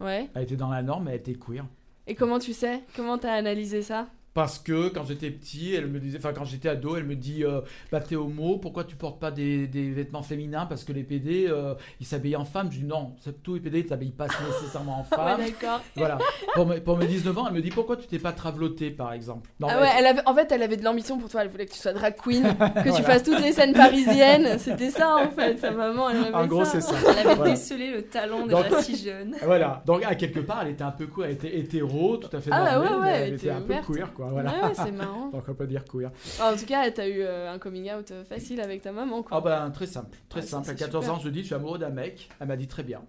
Ouais. 0.00 0.28
Elle 0.34 0.42
était 0.42 0.56
dans 0.56 0.70
la 0.70 0.82
norme, 0.82 1.08
elle 1.08 1.16
était 1.16 1.34
queer. 1.34 1.64
Et 2.06 2.14
comment 2.14 2.38
tu 2.38 2.52
sais? 2.52 2.82
Comment 2.96 3.18
t'as 3.18 3.34
analysé 3.34 3.82
ça? 3.82 4.08
Parce 4.34 4.58
que 4.58 4.88
quand 4.88 5.04
j'étais 5.06 5.30
petit, 5.30 5.74
elle 5.74 5.86
me 5.86 6.00
disait, 6.00 6.18
enfin 6.18 6.32
quand 6.32 6.44
j'étais 6.44 6.68
ado, 6.68 6.96
elle 6.96 7.04
me 7.04 7.14
dit, 7.14 7.44
euh, 7.44 7.60
bah 7.92 8.00
t'es 8.00 8.16
homo, 8.16 8.58
pourquoi 8.58 8.82
tu 8.82 8.96
portes 8.96 9.20
pas 9.20 9.30
des, 9.30 9.68
des 9.68 9.90
vêtements 9.90 10.22
féminins? 10.24 10.66
Parce 10.66 10.82
que 10.82 10.92
les 10.92 11.04
PD, 11.04 11.46
euh, 11.48 11.74
ils 12.00 12.06
s'habillent 12.06 12.34
en 12.34 12.44
femme. 12.44 12.68
Je 12.72 12.78
dis 12.80 12.84
non, 12.84 13.14
c'est- 13.20 13.42
tous 13.44 13.54
les 13.54 13.60
PD, 13.60 13.80
ils 13.80 13.88
s'habillent 13.88 14.10
pas 14.10 14.26
nécessairement 14.26 14.98
en 15.00 15.04
femme. 15.04 15.38
Ouais, 15.38 15.50
d'accord. 15.52 15.80
voilà. 15.94 16.18
Pour 16.54 16.66
mes, 16.66 16.80
pour 16.80 16.98
mes 16.98 17.06
19 17.06 17.38
ans, 17.38 17.46
elle 17.48 17.54
me 17.54 17.62
dit, 17.62 17.70
pourquoi 17.70 17.96
tu 17.96 18.06
t'es 18.08 18.18
pas 18.18 18.32
traveloté, 18.32 18.90
par 18.90 19.12
exemple? 19.12 19.48
Non, 19.60 19.68
Ah 19.70 19.80
ouais, 19.80 19.88
elle 19.98 20.06
avait, 20.06 20.22
en 20.26 20.34
fait, 20.34 20.50
elle 20.50 20.62
avait 20.64 20.76
de 20.76 20.84
l'ambition 20.84 21.16
pour 21.18 21.28
toi. 21.30 21.42
Elle 21.42 21.48
voulait 21.50 21.66
que 21.66 21.72
tu 21.72 21.78
sois 21.78 21.92
drag 21.92 22.16
queen, 22.16 22.42
que 22.58 22.82
tu 22.82 22.88
Voilà. 22.88 23.04
fasses 23.04 23.22
toutes 23.22 23.40
les 23.40 23.52
scènes 23.52 23.72
parisiennes. 23.72 24.58
C'était 24.58 24.90
ça, 24.90 25.14
en 25.16 25.30
fait. 25.30 25.58
Sa 25.58 25.70
maman, 25.70 26.10
elle 26.10 26.16
avait 26.24 26.34
En 26.34 26.46
gros, 26.46 26.64
ça. 26.64 26.80
c'est 26.80 26.80
ça. 26.80 26.96
Elle 27.12 27.26
avait 27.28 27.34
Voilà. 27.36 27.50
décelé 27.52 27.92
le 27.92 28.02
talent 28.02 28.46
Donc- 28.48 28.64
déjà 28.64 28.82
si 28.82 28.96
jeune. 28.96 29.36
Voilà. 29.44 29.82
Donc, 29.86 30.02
à 30.04 30.16
quelque 30.16 30.40
part, 30.40 30.62
elle 30.62 30.72
était 30.72 30.82
un 30.82 30.90
peu 30.90 31.06
queer. 31.06 31.26
Elle 31.26 31.32
était 31.34 31.56
hétéro, 31.58 32.16
tout 32.16 32.36
à 32.36 32.40
fait 32.40 32.50
Ah 32.52 32.78
normée, 32.80 32.88
ouais, 33.02 33.08
elle 33.14 33.22
elle 33.22 33.34
était 33.34 33.46
était 33.46 33.50
un 33.50 33.60
peu 33.60 33.74
queer, 33.92 34.12
quoi. 34.12 34.23
Voilà. 34.30 34.50
Ouais, 34.50 34.72
c'est 34.74 34.92
marrant. 34.92 35.28
Donc, 35.32 35.44
on 35.48 35.54
peut 35.54 35.66
dire 35.66 35.84
queer. 35.84 36.10
En 36.42 36.56
tout 36.56 36.66
cas, 36.66 36.90
t'as 36.90 37.06
eu 37.08 37.20
euh, 37.22 37.52
un 37.52 37.58
coming 37.58 37.90
out 37.92 38.10
euh, 38.10 38.24
facile 38.24 38.60
avec 38.60 38.82
ta 38.82 38.92
maman, 38.92 39.22
quoi. 39.22 39.36
Ah 39.36 39.40
ben, 39.40 39.70
très 39.70 39.86
simple. 39.86 40.16
Très 40.28 40.40
Ouais, 40.40 40.46
ça, 40.46 40.50
simple. 40.58 40.70
À 40.70 40.72
c'est 40.72 40.78
14 40.78 41.04
super. 41.04 41.16
ans, 41.18 41.20
je 41.22 41.28
dis, 41.30 41.40
je 41.40 41.46
suis 41.46 41.54
amoureux 41.54 41.78
d'un 41.78 41.90
mec. 41.90 42.28
Elle 42.40 42.48
m'a 42.48 42.56
dit 42.56 42.66
très 42.68 42.82
bien. 42.82 43.00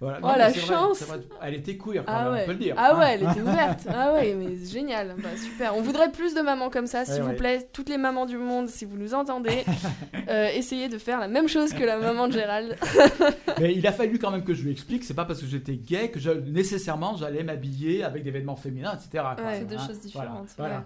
Voilà. 0.00 0.18
Oh, 0.22 0.26
la 0.36 0.50
vrai, 0.50 0.60
chance 0.60 1.02
vrai. 1.02 1.20
Elle 1.42 1.54
était 1.54 1.76
queer, 1.76 2.04
quand 2.04 2.12
Ah 2.14 2.24
même, 2.24 2.32
ouais. 2.34 2.40
on 2.42 2.46
peut 2.46 2.52
le 2.52 2.58
dire. 2.58 2.74
Ah 2.78 2.92
hein. 2.94 2.98
ouais, 2.98 3.14
elle 3.14 3.22
était 3.28 3.40
ouverte. 3.48 3.80
Ah 3.88 4.12
ouais, 4.12 4.34
mais 4.34 4.56
c'est 4.56 4.72
génial. 4.72 5.14
Bah, 5.18 5.30
super. 5.36 5.76
On 5.76 5.80
voudrait 5.82 6.12
plus 6.12 6.34
de 6.34 6.42
mamans 6.42 6.70
comme 6.70 6.86
ça, 6.86 7.04
s'il 7.04 7.14
Ouais, 7.14 7.20
vous 7.22 7.28
ouais. 7.30 7.36
plaît. 7.36 7.68
Toutes 7.72 7.88
les 7.88 7.98
mamans 7.98 8.26
du 8.26 8.36
monde, 8.36 8.68
si 8.68 8.84
vous 8.84 8.96
nous 8.96 9.14
entendez, 9.14 9.64
euh, 10.28 10.48
essayez 10.54 10.88
de 10.88 10.98
faire 10.98 11.18
la 11.18 11.26
même 11.28 11.48
chose 11.48 11.72
que 11.72 11.82
la 11.82 11.96
maman 11.98 12.28
de 12.28 12.32
Gérald. 12.34 12.76
Mais 13.60 13.74
il 13.74 13.84
a 13.86 13.92
fallu 13.92 14.18
quand 14.18 14.30
même 14.30 14.44
que 14.44 14.54
je 14.54 14.62
lui 14.62 14.70
explique, 14.70 15.02
c'est 15.04 15.14
pas 15.14 15.24
parce 15.24 15.40
que 15.40 15.46
j'étais 15.46 15.74
gay 15.74 16.10
que 16.10 16.20
je, 16.20 16.30
nécessairement 16.30 17.16
j'allais 17.16 17.42
m'habiller 17.42 18.04
avec 18.04 18.22
des 18.22 18.30
vêtements 18.30 18.56
féminins, 18.56 18.92
etc. 18.94 19.24
Ouais, 19.38 19.58
c'est 19.58 19.64
deux 19.68 19.74
Hein, 19.74 19.86
choses 19.88 19.98
voilà, 20.12 20.13
différentes. 20.22 20.54
Voilà, 20.56 20.78
Ouais. 20.78 20.84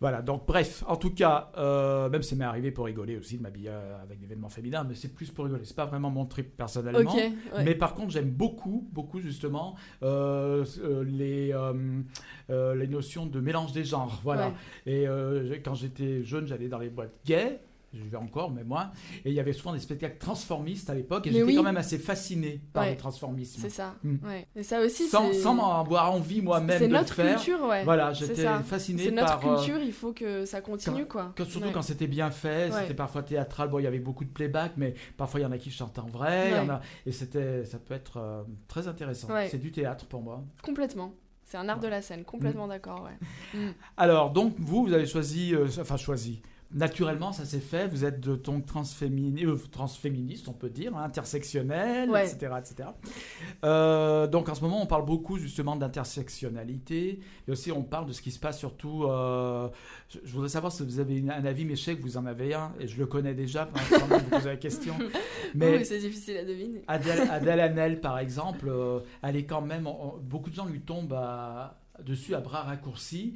Voilà, 0.00 0.22
donc 0.22 0.46
bref, 0.46 0.84
en 0.86 0.96
tout 0.96 1.12
cas, 1.14 1.50
euh, 1.56 2.08
même 2.08 2.22
ça 2.22 2.36
m'est 2.36 2.44
arrivé 2.44 2.70
pour 2.70 2.86
rigoler 2.86 3.16
aussi 3.16 3.38
de 3.38 3.42
m'habiller 3.42 3.70
euh, 3.70 4.02
avec 4.02 4.20
des 4.20 4.26
vêtements 4.26 4.48
féminins, 4.48 4.84
mais 4.84 4.94
c'est 4.94 5.08
plus 5.14 5.30
pour 5.30 5.44
rigoler, 5.46 5.64
c'est 5.64 5.76
pas 5.76 5.86
vraiment 5.86 6.10
mon 6.10 6.26
trip 6.26 6.56
personnellement. 6.56 7.14
Ouais. 7.14 7.32
Mais 7.64 7.74
par 7.74 7.94
contre, 7.94 8.10
j'aime 8.10 8.30
beaucoup, 8.30 8.88
beaucoup 8.92 9.20
justement 9.20 9.74
euh, 10.02 10.64
euh, 10.82 11.04
les, 11.04 11.52
euh, 11.52 12.74
les 12.74 12.86
notions 12.86 13.26
de 13.26 13.40
mélange 13.40 13.72
des 13.72 13.84
genres. 13.84 14.20
Voilà. 14.22 14.52
Ouais. 14.86 15.06
Et 15.52 15.60
quand 15.64 15.74
j'étais 15.74 16.22
jeune, 16.24 16.46
j'allais 16.46 16.68
dans 16.68 16.78
les 16.78 16.90
boîtes 16.90 17.14
gays. 17.24 17.60
Je 17.98 18.04
vais 18.10 18.16
encore, 18.16 18.50
mais 18.50 18.64
moins. 18.64 18.90
Et 19.24 19.30
il 19.30 19.32
y 19.34 19.40
avait 19.40 19.52
souvent 19.52 19.72
des 19.72 19.78
spectacles 19.80 20.18
transformistes 20.18 20.90
à 20.90 20.94
l'époque. 20.94 21.26
Et 21.26 21.30
j'étais 21.32 21.42
oui. 21.44 21.54
quand 21.56 21.62
même 21.62 21.76
assez 21.76 21.98
fasciné 21.98 22.60
par 22.72 22.84
Ouais. 22.84 22.90
le 22.92 22.96
transformisme. 22.96 23.60
C'est 23.60 23.70
ça. 23.70 23.94
Mm. 24.02 24.16
Ouais. 24.26 24.46
Et 24.54 24.62
ça 24.62 24.80
aussi, 24.80 25.06
Sans, 25.08 25.32
c'est. 25.32 25.40
sans 25.40 25.54
m'en 25.54 25.80
avoir 25.80 26.12
envie 26.12 26.42
moi-même 26.42 26.78
C'est 26.78 26.88
de 26.88 26.92
le 26.92 26.98
notre 26.98 27.14
faire. 27.14 27.36
culture, 27.36 27.62
ouais. 27.66 27.84
Voilà, 27.84 28.14
C'est 28.14 28.26
j'étais 28.26 28.46
fasciné 28.64 29.04
C'est 29.04 29.10
notre 29.10 29.38
par. 29.40 29.52
euh, 29.52 29.56
culture, 29.56 29.78
il 29.82 29.92
faut 29.92 30.12
que 30.12 30.44
ça 30.44 30.60
continue, 30.60 31.06
quoi. 31.06 31.32
que- 31.34 31.44
surtout 31.44 31.70
quand 31.72 31.82
c'était 31.82 32.06
bien 32.06 32.30
fait, 32.30 32.70
c'était 32.72 32.94
parfois 32.94 33.22
théâtral. 33.22 33.68
Bon, 33.68 33.78
il 33.78 33.84
y 33.84 33.86
avait 33.88 33.98
beaucoup 33.98 34.24
de 34.24 34.30
playback, 34.30 34.72
mais 34.76 34.94
parfois 35.16 35.40
il 35.40 35.42
y 35.44 35.46
en 35.46 35.52
a 35.52 35.58
qui 35.58 35.70
chantent 35.70 35.98
en 35.98 36.06
vrai. 36.06 36.50
il 36.50 36.56
y 36.56 36.58
en 36.58 36.64
Ouais. 36.64 36.70
a- 36.70 36.80
et 37.06 37.12
c'était, 37.12 37.64
ça 37.64 37.78
peut 37.78 37.94
être 37.94 38.18
euh, 38.18 38.42
très 38.68 38.88
intéressant. 38.88 39.28
C'est 39.50 39.58
du 39.58 39.72
théâtre 39.72 40.06
pour 40.06 40.20
moi. 40.22 40.42
Complètement. 40.62 41.12
C'est 41.44 41.56
un 41.58 41.68
art 41.68 41.78
de 41.78 41.86
la 41.86 42.02
scène, 42.02 42.24
complètement 42.24 42.66
d'accord, 42.66 43.04
ouais. 43.04 43.60
Alors, 43.96 44.30
donc, 44.32 44.54
vous, 44.58 44.84
vous 44.86 44.92
avez 44.92 45.06
choisi, 45.06 45.54
euh, 45.54 45.68
enfin 45.80 45.96
choisi. 45.96 46.42
Naturellement, 46.72 47.32
ça 47.32 47.44
s'est 47.44 47.60
fait. 47.60 47.86
Vous 47.86 48.04
êtes 48.04 48.20
de 48.20 48.34
ton 48.34 48.58
transfémini- 48.60 49.44
euh, 49.46 49.56
transféministe, 49.70 50.48
on 50.48 50.52
peut 50.52 50.68
dire, 50.68 50.96
hein, 50.96 51.04
intersectionnel, 51.04 52.10
Ouais. 52.10 52.26
etc., 52.28 52.52
etc. 52.58 52.88
Euh, 53.64 54.26
donc, 54.26 54.48
en 54.48 54.54
ce 54.54 54.62
moment, 54.62 54.82
on 54.82 54.86
parle 54.86 55.04
beaucoup 55.04 55.38
justement 55.38 55.76
d'intersectionnalité. 55.76 57.20
Et 57.46 57.50
aussi, 57.50 57.70
on 57.72 57.82
parle 57.82 58.06
de 58.06 58.12
ce 58.12 58.20
qui 58.20 58.30
se 58.30 58.38
passe 58.40 58.58
surtout. 58.58 59.04
euh, 59.04 59.68
je, 60.08 60.32
voudrais 60.32 60.48
savoir 60.48 60.72
si 60.72 60.82
vous 60.84 60.98
avez 60.98 61.22
un 61.30 61.44
avis, 61.44 61.64
mais 61.64 61.76
je 61.76 61.82
sais 61.82 61.96
que 61.96 62.02
vous 62.02 62.16
en 62.16 62.26
avez 62.26 62.54
un, 62.54 62.72
et 62.80 62.88
je 62.88 62.98
le 62.98 63.06
connais 63.06 63.34
déjà. 63.34 63.66
Pendant 63.66 64.18
que 64.18 64.24
vous 64.24 64.30
posez 64.30 64.48
la 64.48 64.56
question. 64.56 64.94
Mais 65.54 65.78
Oui, 65.78 65.84
c'est 65.84 65.98
difficile 66.00 66.36
à 66.38 66.44
deviner. 66.44 66.82
Adèle, 66.88 67.20
Adèle 67.30 67.60
Hanel, 67.60 68.00
par 68.00 68.18
exemple, 68.18 68.70
elle 69.22 69.36
est 69.36 69.44
quand 69.46 69.62
même. 69.62 69.86
on- 69.86 70.14
beaucoup 70.20 70.50
de 70.50 70.54
gens 70.54 70.66
lui 70.66 70.80
tombent 70.80 71.14
à- 71.14 71.78
dessus 72.04 72.34
à 72.34 72.40
bras 72.40 72.62
raccourcis. 72.62 73.34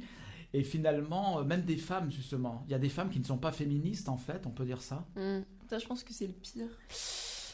Et 0.53 0.63
finalement, 0.63 1.39
euh, 1.39 1.43
même 1.43 1.61
des 1.63 1.77
femmes, 1.77 2.11
justement. 2.11 2.63
Il 2.67 2.71
y 2.71 2.75
a 2.75 2.79
des 2.79 2.89
femmes 2.89 3.09
qui 3.09 3.19
ne 3.19 3.25
sont 3.25 3.37
pas 3.37 3.51
féministes, 3.53 4.09
en 4.09 4.17
fait, 4.17 4.45
on 4.45 4.49
peut 4.51 4.65
dire 4.65 4.81
ça. 4.81 5.05
Mm. 5.15 5.39
Ça, 5.69 5.79
je 5.79 5.85
pense 5.87 6.03
que 6.03 6.11
c'est 6.13 6.27
le 6.27 6.33
pire. 6.33 6.67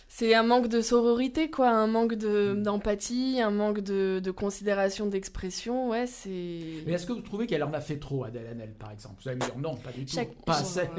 C'est 0.10 0.34
un 0.34 0.42
manque 0.42 0.68
de 0.68 0.82
sororité, 0.82 1.52
quoi, 1.52 1.70
un 1.70 1.86
manque 1.86 2.16
de- 2.16 2.56
d'empathie, 2.56 3.40
un 3.40 3.52
manque 3.52 3.82
de, 3.82 4.20
de 4.24 4.32
considération, 4.32 5.06
d'expression, 5.06 5.90
ouais, 5.90 6.08
c'est... 6.08 6.82
Mais 6.88 6.94
est-ce 6.94 7.06
que 7.06 7.14
vous 7.14 7.22
trouvez 7.22 7.46
qu'elle 7.46 7.64
en 7.64 7.72
a 7.74 7.82
fait 7.82 8.00
trop, 8.00 8.24
Adèle 8.24 8.48
Hanel, 8.48 8.74
par 8.74 8.90
exemple? 8.92 9.22
Vous 9.22 9.30
allez 9.30 9.38
me 9.38 9.46
dire 9.46 9.58
non, 9.60 9.76
pas 9.76 9.92
du 9.92 10.06
tout. 10.06 10.18
Pas 10.44 10.58
assez. 10.62 10.90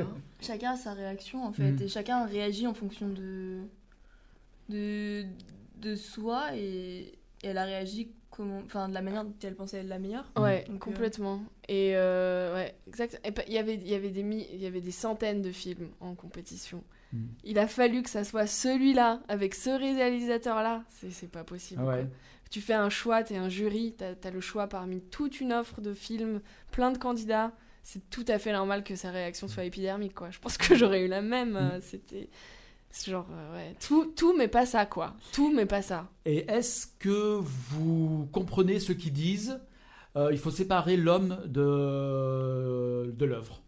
Chacun 0.40 0.74
a 0.74 0.76
sa 0.76 0.92
réaction 0.92 1.42
en 1.44 1.50
fait, 1.50 1.72
Mm. 1.72 1.82
et 1.82 1.88
chacun 1.88 2.26
réagit 2.26 2.68
en 2.68 2.74
fonction 2.74 3.08
de, 3.08 3.62
de, 4.68 5.24
de 5.80 5.96
soi, 5.96 6.54
et, 6.56 6.60
et 7.42 7.48
elle 7.48 7.58
a 7.58 7.64
réagi 7.64 8.12
comment, 8.38 8.62
enfin, 8.64 8.88
de 8.88 8.94
la 8.94 9.02
manière 9.02 9.24
dont 9.24 9.34
elle 9.42 9.54
pensait 9.54 9.78
être 9.80 9.88
la 9.88 9.98
meilleure. 9.98 10.24
Ouais, 10.38 10.64
Donc, 10.68 10.76
euh, 10.76 10.78
complètement. 10.78 11.42
Et 11.68 11.92
euh, 11.96 12.54
ouais, 12.54 12.74
exact. 12.86 13.20
Et 13.24 13.32
il 13.48 13.52
y 13.52 13.58
avait, 13.58 13.74
il 13.74 13.86
y 13.88 13.94
avait 13.94 14.08
des 14.10 14.20
il 14.20 14.60
y 14.62 14.66
avait 14.66 14.80
des 14.80 14.92
centaines 14.92 15.42
de 15.42 15.50
films 15.52 15.88
en 16.00 16.14
compétition. 16.14 16.82
Mm. 17.12 17.24
Il 17.44 17.58
a 17.58 17.66
fallu 17.66 18.02
que 18.02 18.08
ça 18.10 18.24
soit 18.24 18.46
celui-là 18.46 19.20
avec 19.28 19.54
ce 19.54 19.70
réalisateur-là. 19.70 20.84
C'est, 20.88 21.10
c'est 21.10 21.30
pas 21.30 21.44
possible. 21.44 21.82
Ah 21.84 21.88
ouais. 21.88 21.96
quoi. 22.04 22.10
Tu 22.50 22.60
fais 22.62 22.74
un 22.74 22.88
choix, 22.88 23.22
t'es 23.22 23.36
un 23.36 23.48
jury, 23.50 23.94
t'as, 23.98 24.14
as 24.24 24.30
le 24.30 24.40
choix 24.40 24.68
parmi 24.68 25.02
toute 25.02 25.40
une 25.40 25.52
offre 25.52 25.82
de 25.82 25.92
films, 25.92 26.40
plein 26.70 26.90
de 26.92 26.96
candidats. 26.98 27.52
C'est 27.82 28.08
tout 28.10 28.24
à 28.28 28.38
fait 28.38 28.52
normal 28.52 28.84
que 28.84 28.96
sa 28.96 29.10
réaction 29.10 29.48
soit 29.48 29.64
épidermique, 29.64 30.14
quoi. 30.14 30.30
Je 30.30 30.38
pense 30.38 30.56
que 30.58 30.74
j'aurais 30.74 31.04
eu 31.04 31.08
la 31.08 31.22
même. 31.22 31.56
euh, 31.56 31.80
C'était 31.82 32.28
c'est 32.90 33.10
genre 33.10 33.26
euh, 33.30 33.54
ouais, 33.54 33.76
tout, 33.80 34.12
tout 34.16 34.34
mais 34.36 34.48
pas 34.48 34.66
ça, 34.66 34.86
quoi. 34.86 35.14
Tout 35.32 35.52
mais 35.54 35.66
pas 35.66 35.82
ça. 35.82 36.08
Et 36.24 36.50
est-ce 36.50 36.86
que 36.98 37.38
vous 37.40 38.28
comprenez 38.32 38.80
ceux 38.80 38.94
qui 38.94 39.10
disent 39.10 39.60
euh, 40.16 40.30
il 40.32 40.38
faut 40.38 40.50
séparer 40.50 40.96
l'homme 40.96 41.38
de, 41.46 43.12
de 43.16 43.24
l'œuvre 43.24 43.62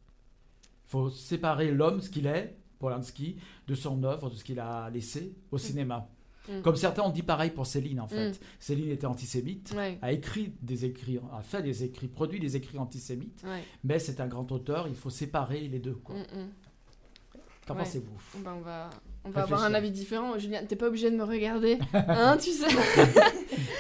Il 0.87 0.91
faut 0.91 1.11
séparer 1.11 1.71
l'homme, 1.71 2.01
ce 2.01 2.11
qu'il 2.11 2.27
est, 2.27 2.57
Polanski, 2.79 3.37
de 3.68 3.75
son 3.75 4.03
œuvre, 4.05 4.31
de 4.31 4.35
ce 4.35 4.43
qu'il 4.43 4.59
a 4.59 4.89
laissé 4.91 5.35
au 5.51 5.59
cinéma 5.59 6.09
Mm. 6.49 6.62
Comme 6.62 6.77
certains 6.77 7.03
ont 7.03 7.11
dit 7.11 7.23
pareil 7.23 7.51
pour 7.51 7.66
Céline, 7.66 8.01
en 8.01 8.07
fait. 8.07 8.31
Mm. 8.31 8.35
Céline 8.59 8.91
était 8.91 9.07
antisémite, 9.07 9.73
Ouais, 9.77 9.99
a 10.03 10.12
écrit 10.12 10.53
des 10.62 10.85
écrits, 10.85 11.18
a 11.33 11.43
fait 11.43 11.62
des 11.62 11.85
écrits, 11.85 12.09
produit 12.09 12.41
des 12.41 12.57
écrits 12.57 12.79
antisémites, 12.79 13.43
ouais. 13.45 13.62
mais 13.85 13.99
c'est 13.99 14.21
un 14.21 14.27
grand 14.27 14.51
auteur, 14.53 14.89
il 14.89 14.95
faut 14.95 15.11
séparer 15.11 15.61
les 15.68 15.79
deux. 15.79 15.95
quoi. 15.95 16.16
Mm, 16.16 16.51
mm. 17.71 17.75
Qu'en 17.75 17.79
Ouais. 17.79 17.85
pensez-vous 17.85 18.41
Ben, 18.43 18.53
on 18.59 18.61
va, 18.61 18.91
on 19.25 19.31
va 19.31 19.43
avoir 19.43 19.64
un 19.64 19.75
avis 19.75 19.91
différent. 19.91 20.39
Julien, 20.39 20.61
t'es 20.66 20.77
pas 20.77 20.87
obligé 20.87 21.11
de 21.11 21.16
me 21.16 21.25
regarder. 21.25 21.79
Hein, 21.95 22.37
tu 22.41 22.51
sais 22.51 22.68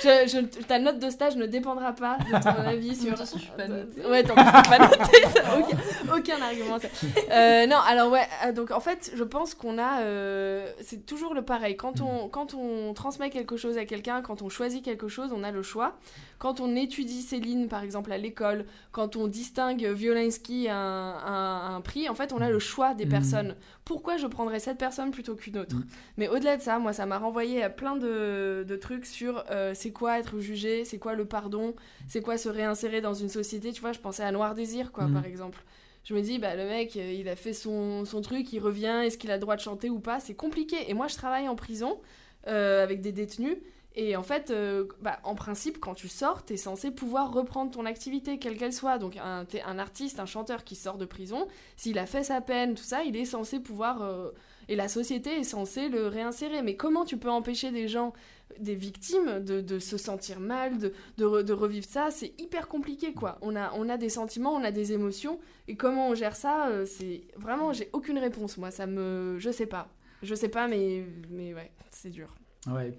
je, 0.02 0.28
je- 0.28 0.62
Ta 0.64 0.78
note 0.78 0.98
de 0.98 1.10
stage 1.10 1.36
ne 1.36 1.46
dépendra 1.46 1.92
pas 1.92 2.18
de 2.18 2.42
ton 2.42 2.48
avis 2.68 2.94
sur. 2.96 3.04
De 3.04 3.10
toute 3.10 3.18
façon, 3.18 3.38
je 3.38 3.42
suis 3.44 3.52
pas 3.52 3.68
notée. 3.68 4.04
Ouais, 4.06 4.22
tant 4.22 4.34
pis, 4.34 4.42
je 4.42 4.58
suis 4.58 4.78
pas 4.78 4.78
notée. 4.88 5.22
aucun, 5.58 6.16
aucun 6.16 6.42
argument. 6.42 6.78
ça. 6.78 6.88
Euh, 7.32 7.66
non, 7.66 7.76
alors 7.86 8.10
ouais, 8.12 8.26
euh, 8.46 8.52
donc 8.52 8.70
en 8.70 8.80
fait, 8.80 9.12
je 9.14 9.24
pense 9.24 9.54
qu'on 9.54 9.78
a. 9.78 10.00
euh, 10.02 10.70
c'est 10.82 11.06
toujours 11.06 11.34
le 11.34 11.42
pareil. 11.42 11.76
Quand 11.76 12.00
on, 12.00 12.28
quand 12.28 12.54
on 12.54 12.92
transmet 12.94 13.30
quelque 13.30 13.56
chose 13.56 13.78
à 13.78 13.84
quelqu'un, 13.84 14.22
quand 14.22 14.42
on 14.42 14.48
choisit 14.48 14.84
quelque 14.84 15.08
chose, 15.08 15.30
on 15.34 15.42
a 15.42 15.50
le 15.50 15.62
choix. 15.62 15.96
Quand 16.38 16.60
on 16.60 16.74
étudie 16.74 17.20
Céline, 17.20 17.68
par 17.68 17.82
exemple, 17.82 18.10
à 18.12 18.16
l'école, 18.18 18.64
quand 18.92 19.16
on 19.16 19.26
distingue 19.26 19.84
Violinski 19.84 20.68
à 20.68 20.76
un, 20.76 21.10
à 21.18 21.74
un 21.74 21.80
prix, 21.82 22.08
en 22.08 22.14
fait, 22.14 22.32
on 22.32 22.40
a 22.40 22.48
le 22.48 22.58
choix 22.58 22.94
des 22.94 23.04
Mhm. 23.04 23.10
personnes. 23.10 23.56
Pourquoi 23.84 24.16
je 24.18 24.26
prendrais 24.26 24.60
cette 24.60 24.78
personne 24.78 25.10
plutôt 25.10 25.34
qu'une 25.34 25.58
autre 25.58 25.74
Mhm. 25.76 25.86
Mais 26.16 26.28
au-delà 26.28 26.56
de 26.56 26.62
ça, 26.62 26.78
moi, 26.78 26.92
ça 26.92 27.06
m'a 27.06 27.18
renvoyé 27.18 27.62
à 27.62 27.70
plein 27.70 27.96
de, 27.96 28.64
de 28.66 28.76
trucs 28.76 29.06
sur 29.06 29.44
euh, 29.50 29.72
c'est 29.74 29.90
quoi 29.90 30.18
être 30.18 30.38
jugé, 30.38 30.84
c'est 30.84 30.98
quoi 30.98 31.14
le 31.14 31.24
pardon, 31.24 31.74
c'est 32.06 32.20
quoi 32.22 32.38
se 32.38 32.48
réinsérer 32.48 33.00
dans 33.00 33.14
une 33.14 33.28
société. 33.28 33.72
Tu 33.72 33.80
vois, 33.80 33.92
je 33.92 33.98
pensais 34.00 34.22
à 34.22 34.30
Noir 34.32 34.54
Désir, 34.54 34.92
quoi, 34.92 35.06
Mhm. 35.06 35.14
par 35.14 35.24
exemple. 35.26 35.62
Je 36.04 36.14
me 36.14 36.20
dis, 36.22 36.38
bah, 36.38 36.54
le 36.56 36.64
mec, 36.66 36.96
euh, 36.96 37.12
il 37.12 37.28
a 37.28 37.36
fait 37.36 37.52
son, 37.52 38.04
son 38.04 38.20
truc, 38.22 38.52
il 38.52 38.58
revient, 38.60 39.02
est-ce 39.04 39.18
qu'il 39.18 39.30
a 39.30 39.34
le 39.34 39.40
droit 39.40 39.56
de 39.56 39.60
chanter 39.60 39.90
ou 39.90 39.98
pas? 40.00 40.18
C'est 40.20 40.34
compliqué. 40.34 40.76
Et 40.88 40.94
moi, 40.94 41.08
je 41.08 41.14
travaille 41.16 41.48
en 41.48 41.56
prison 41.56 42.00
euh, 42.46 42.82
avec 42.82 43.00
des 43.02 43.12
détenus. 43.12 43.56
Et 43.96 44.14
en 44.14 44.22
fait, 44.22 44.50
euh, 44.50 44.86
bah, 45.02 45.18
en 45.24 45.34
principe, 45.34 45.80
quand 45.80 45.94
tu 45.94 46.06
sors, 46.08 46.44
t'es 46.44 46.56
censé 46.56 46.92
pouvoir 46.92 47.32
reprendre 47.32 47.72
ton 47.72 47.84
activité, 47.86 48.38
quelle 48.38 48.56
qu'elle 48.56 48.72
soit. 48.72 48.98
Donc, 48.98 49.16
un, 49.16 49.78
artiste, 49.78 50.20
un 50.20 50.26
chanteur 50.26 50.62
qui 50.62 50.76
sort 50.76 50.96
de 50.96 51.04
prison, 51.04 51.48
s'il 51.76 51.98
a 51.98 52.06
fait 52.06 52.22
sa 52.22 52.40
peine, 52.40 52.74
tout 52.76 52.84
ça, 52.84 53.02
il 53.02 53.16
est 53.16 53.24
censé 53.24 53.58
pouvoir. 53.60 54.02
euh, 54.02 54.30
et 54.68 54.76
la 54.76 54.86
société 54.86 55.40
est 55.40 55.42
censée 55.44 55.88
le 55.88 56.06
réinsérer. 56.06 56.62
Mais 56.62 56.76
comment 56.76 57.04
tu 57.04 57.16
peux 57.16 57.30
empêcher 57.30 57.72
des 57.72 57.88
gens, 57.88 58.12
des 58.60 58.76
victimes, 58.76 59.40
de, 59.44 59.78
se 59.80 59.96
sentir 59.96 60.38
mal, 60.38 60.78
de, 60.78 60.92
de, 61.18 61.24
re- 61.24 61.42
de 61.42 61.52
revivre 61.52 61.86
ça? 61.88 62.12
C'est 62.12 62.40
hyper 62.40 62.68
compliqué, 62.68 63.12
quoi. 63.12 63.38
On 63.42 63.56
a, 63.56 63.72
on 63.74 63.88
a 63.88 63.96
des 63.96 64.08
sentiments, 64.10 64.54
on 64.54 64.62
a 64.62 64.70
des 64.70 64.92
émotions. 64.92 65.40
Et 65.66 65.74
comment 65.76 66.08
on 66.10 66.14
gère 66.14 66.36
ça 66.36 66.68
euh, 66.68 66.86
C'est 66.86 67.22
vraiment, 67.36 67.72
j'ai 67.72 67.90
aucune 67.92 68.18
réponse, 68.18 68.56
moi. 68.58 68.70
Ça 68.70 68.86
me. 68.86 69.34
Je 69.40 69.50
sais 69.50 69.66
pas. 69.66 69.88
Je 70.22 70.36
sais 70.36 70.48
pas, 70.48 70.68
mais, 70.68 71.04
mais 71.28 71.52
ouais, 71.54 71.72
c'est 71.90 72.10
dur. 72.10 72.32
Ouais. 72.68 72.92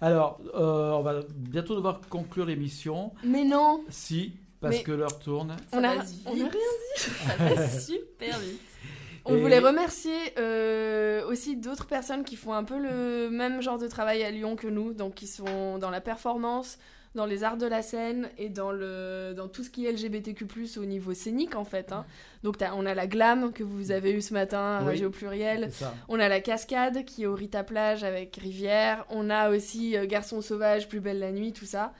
Alors, 0.00 0.40
euh, 0.54 0.92
on 0.92 1.02
va 1.02 1.20
bientôt 1.34 1.74
devoir 1.74 2.00
conclure 2.08 2.46
l'émission. 2.46 3.12
Mais 3.24 3.44
non 3.44 3.82
Si, 3.88 4.34
parce 4.60 4.76
Mais- 4.76 4.82
que 4.82 4.92
l'heure 4.92 5.18
tourne. 5.18 5.56
on 5.72 5.78
a, 5.82 5.94
on 5.94 5.98
a 5.98 6.02
rien 6.32 6.50
Ça 6.96 7.36
va 7.54 7.68
super 7.68 8.38
vite. 8.38 8.60
On 9.24 9.34
Et- 9.36 9.40
voulait 9.40 9.58
remercier 9.58 10.16
euh, 10.38 11.26
aussi 11.28 11.56
d'autres 11.56 11.86
personnes 11.86 12.24
qui 12.24 12.36
font 12.36 12.52
un 12.54 12.64
peu 12.64 12.78
le 12.78 13.28
même 13.28 13.60
genre 13.60 13.78
de 13.78 13.88
travail 13.88 14.22
à 14.22 14.30
Lyon 14.30 14.56
que 14.56 14.68
nous, 14.68 14.94
donc 14.94 15.14
qui 15.14 15.26
sont 15.26 15.78
dans 15.78 15.90
la 15.90 16.00
performance, 16.00 16.78
dans 17.18 17.26
les 17.26 17.42
arts 17.42 17.56
de 17.56 17.66
la 17.66 17.82
scène 17.82 18.28
et 18.38 18.48
dans, 18.48 18.70
le, 18.70 19.34
dans 19.36 19.48
tout 19.48 19.64
ce 19.64 19.70
qui 19.70 19.84
est 19.86 19.92
LGBTQ+, 19.92 20.46
au 20.78 20.84
niveau 20.84 21.12
scénique 21.14 21.56
en 21.56 21.64
fait. 21.64 21.90
hein. 21.92 22.04
Donc 22.44 22.56
on 22.74 22.86
a 22.86 22.94
la 22.94 23.06
glam 23.08 23.52
que 23.52 23.64
vous 23.64 23.90
avez 23.90 24.12
eu 24.12 24.20
ce 24.20 24.32
matin 24.32 24.78
Oui. 24.82 24.86
Radio 24.86 25.10
Pluriel, 25.10 25.68
on 26.08 26.20
a 26.20 26.28
la 26.28 26.40
cascade 26.40 27.04
qui 27.04 27.24
est 27.24 27.26
au 27.26 27.34
Rita 27.34 27.64
Plage 27.64 28.04
avec 28.04 28.36
Rivière, 28.36 29.04
on 29.10 29.30
a 29.30 29.50
aussi 29.50 29.96
euh, 29.96 30.06
Garçon 30.06 30.40
sauvage, 30.40 30.88
Plus 30.88 31.00
belle 31.00 31.18
la 31.18 31.32
nuit, 31.32 31.52
tout 31.52 31.64
ça. 31.66 31.92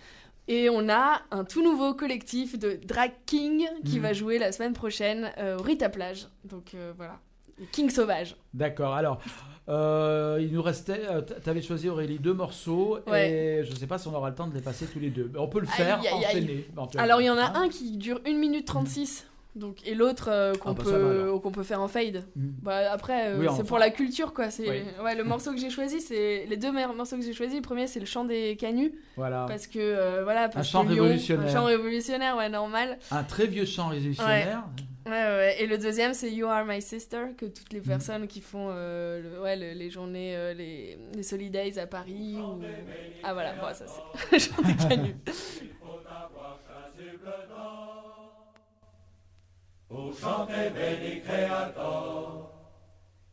Et 0.46 0.70
on 0.70 0.88
a 0.88 1.20
un 1.32 1.44
tout 1.44 1.62
nouveau 1.62 1.92
collectif 1.94 2.58
de 2.58 2.78
Drag 2.84 3.10
King 3.26 3.66
qui 3.84 3.96
Mhm. 3.96 4.02
va 4.02 4.12
jouer 4.12 4.38
la 4.38 4.52
semaine 4.52 4.72
prochaine 4.72 5.30
euh, 5.38 5.58
au 5.58 5.62
Rita 5.62 5.88
Plage. 5.88 6.28
Donc 6.44 6.74
euh, 6.74 6.92
voilà, 6.96 7.18
King 7.72 7.90
Sauvage. 7.90 8.36
D'accord. 8.54 8.94
Alors, 8.94 9.20
euh, 9.68 10.38
il 10.40 10.52
nous 10.52 10.62
restait. 10.62 11.02
tu 11.42 11.50
avais 11.50 11.62
choisi 11.62 11.88
Aurélie 11.88 12.18
deux 12.18 12.32
morceaux 12.34 12.98
et 13.12 13.62
je 13.64 13.70
ne 13.70 13.76
sais 13.76 13.86
pas 13.86 13.98
si 13.98 14.08
on 14.08 14.14
aura 14.14 14.30
le 14.30 14.34
temps 14.34 14.46
de 14.46 14.54
les 14.54 14.60
passer 14.62 14.86
tous 14.86 14.98
les 15.00 15.10
deux. 15.10 15.30
Mais 15.32 15.38
on 15.38 15.48
peut 15.48 15.60
le 15.60 15.66
faire 15.66 16.00
Aïe. 16.00 16.64
Alors 16.96 17.20
il 17.20 17.26
y 17.26 17.30
en 17.30 17.36
a 17.38 17.44
Hein 17.44 17.52
un 17.64 17.68
qui 17.68 17.96
dure 17.96 18.20
1 18.26 18.34
minute 18.38 18.64
36. 18.66 19.26
Donc, 19.56 19.78
et 19.84 19.94
l'autre 19.94 20.28
euh, 20.30 20.54
qu'on 20.54 20.70
Ah 20.70 20.74
bah 20.74 20.84
ça 20.84 20.90
va, 20.92 20.98
peut, 20.98 21.38
qu'on 21.42 21.50
peut 21.50 21.62
faire 21.64 21.80
en 21.80 21.88
fade. 21.88 22.22
Mhm. 22.36 22.54
Bah, 22.62 22.92
après, 22.92 23.28
euh, 23.30 23.38
Oui, 23.40 23.46
c'est 23.56 23.64
pour 23.66 23.78
la 23.78 23.90
culture 23.90 24.32
quoi. 24.32 24.50
C'est 24.50 24.68
Oui. 24.68 24.82
ouais, 25.02 25.16
le 25.16 25.24
morceau 25.24 25.52
que 25.52 25.58
j'ai 25.58 25.70
choisi, 25.70 26.00
c'est 26.00 26.46
les 26.48 26.56
deux 26.56 26.70
meilleurs 26.70 26.94
morceaux 26.94 27.16
que 27.16 27.22
j'ai 27.24 27.32
choisis. 27.32 27.56
Le 27.56 27.62
premier, 27.62 27.88
c'est 27.88 27.98
le 27.98 28.06
chant 28.06 28.24
des 28.24 28.54
canuts 28.56 28.92
Voilà. 29.16 29.46
parce 29.48 29.66
que 29.66 29.78
euh, 29.80 30.20
voilà, 30.22 30.48
parce 30.48 30.68
chant 30.68 30.84
que 30.84 30.92
Lyon- 30.92 31.04
révolutionnaire. 31.04 31.48
un 31.48 31.52
chant 31.52 31.64
révolutionnaire, 31.64 32.36
ouais, 32.36 32.48
normal. 32.50 32.98
Un 33.10 33.24
très 33.24 33.46
vieux 33.46 33.64
chant 33.64 33.88
révolutionnaire. 33.88 34.64
Ouais, 34.76 34.84
ouais. 35.10 35.56
Et 35.62 35.66
le 35.66 35.78
deuxième, 35.78 36.14
c'est 36.14 36.30
You 36.32 36.46
Are 36.46 36.64
My 36.64 36.80
Sister, 36.82 37.26
que 37.36 37.46
toutes 37.46 37.72
les 37.72 37.80
personnes 37.80 38.26
qui 38.26 38.40
font 38.40 38.68
euh, 38.70 39.22
le- 39.22 39.40
ouais, 39.42 39.56
le- 39.56 39.72
les 39.72 39.90
journées, 39.90 40.36
euh, 40.36 40.54
les, 40.54 40.98
les 41.14 41.22
Solidays 41.22 41.78
à 41.78 41.86
Paris. 41.86 42.42
Ou... 42.42 42.60
Ah 43.22 43.32
voilà, 43.34 43.54
bon, 43.54 43.72
ça 43.74 43.86
c'est 43.86 44.38
chant 44.38 44.62
des 44.62 44.76
canuts. 44.76 45.16
Pour 49.88 50.12
chanter 50.14 50.70
béni 50.70 51.20
créateur, 51.22 52.50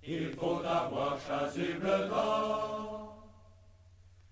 il 0.08 0.32
faut 0.32 0.62
avoir 0.64 1.18
chasuble 1.20 2.08
d'or. 2.10 3.28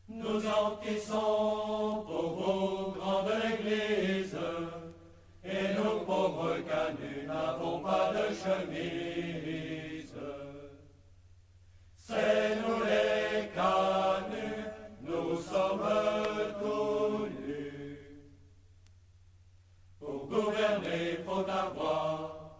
Nous 0.07 0.41
enquissons 0.47 2.03
pour 2.05 2.35
vos 2.35 2.91
grandes 2.91 3.31
églises, 3.53 4.37
et 5.45 5.73
nous 5.75 5.99
pauvres 6.05 6.57
canuts 6.59 7.27
n'avons 7.27 7.79
pas 7.79 8.13
de 8.13 8.33
chemise. 8.33 10.13
C'est 11.95 12.55
nous 12.61 12.83
les 12.83 13.49
canuts, 13.49 14.65
nous 15.01 15.35
sommes 15.37 15.83
tous 16.59 17.27
nus. 17.45 17.99
Pour 19.99 20.27
gouverner, 20.27 21.17
faut 21.25 21.49
avoir 21.49 22.53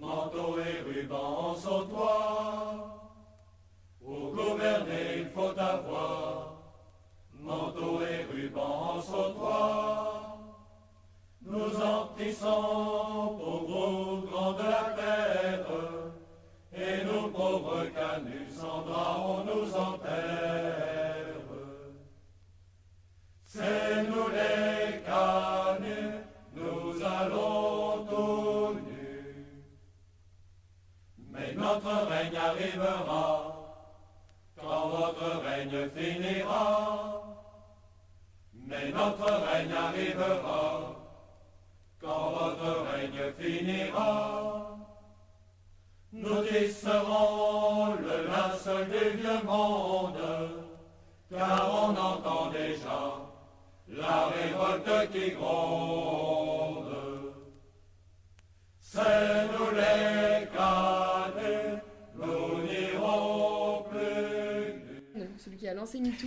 manteau 0.00 0.58
et 0.58 0.80
ruban 0.80 1.54
sur 1.56 1.88
toi. 1.88 3.10
Pour 4.00 4.34
gouverner, 4.34 5.18
il 5.18 5.28
faut 5.28 5.58
avoir 5.58 6.62
manteau 7.34 8.00
et 8.02 8.24
ruban 8.32 9.02
sur 9.02 9.34
toi. 9.34 10.27
Nous 11.50 11.82
en 11.82 12.08
tissons 12.14 13.38
pour 13.38 13.64
vos 13.66 14.20
grands 14.26 14.52
de 14.52 14.64
la 14.64 14.94
terre, 15.00 15.66
et 16.74 17.04
nous 17.04 17.28
pauvres 17.28 17.86
canuts 17.94 18.50
sans 18.50 18.84
on 18.86 19.44
nous 19.44 19.74
enterre. 19.74 21.08
C'est 23.46 24.02
nous 24.02 24.28
les 24.28 25.00
canuts, 25.06 26.20
nous 26.54 27.02
allons 27.02 28.04
tous 28.04 28.74
nus. 28.74 29.64
Mais 31.30 31.54
notre 31.54 32.08
règne 32.10 32.36
arrivera, 32.36 33.84
quand 34.54 34.88
votre 34.88 35.40
règne 35.46 35.88
finira. 35.96 37.22
Mais 38.52 38.90
notre 38.92 39.32
règne 39.46 39.72
arrivera, 39.72 41.07
quand 42.00 42.30
votre 42.30 42.86
règne 42.90 43.32
finira. 43.38 44.76
Nous 46.12 46.42
tisserons 46.44 47.94
le 47.94 48.26
linceul 48.26 48.86
du 48.86 49.18
vieux 49.18 49.42
monde, 49.44 50.16
car 51.30 51.84
on 51.84 51.90
entend 51.90 52.50
déjà 52.50 53.18
la 53.88 54.28
révolte 54.28 55.12
qui 55.12 55.32
gronde. 55.32 56.94
C'est 58.80 59.48
nous 59.52 59.70
les 59.72 60.46
canuts, 60.56 61.82
nous 62.16 62.62
n'irons 62.62 63.84
plus. 63.90 65.28
Celui 65.36 65.56
qui 65.58 65.68
a 65.68 65.74
lancé 65.74 66.00
MeToo. 66.00 66.26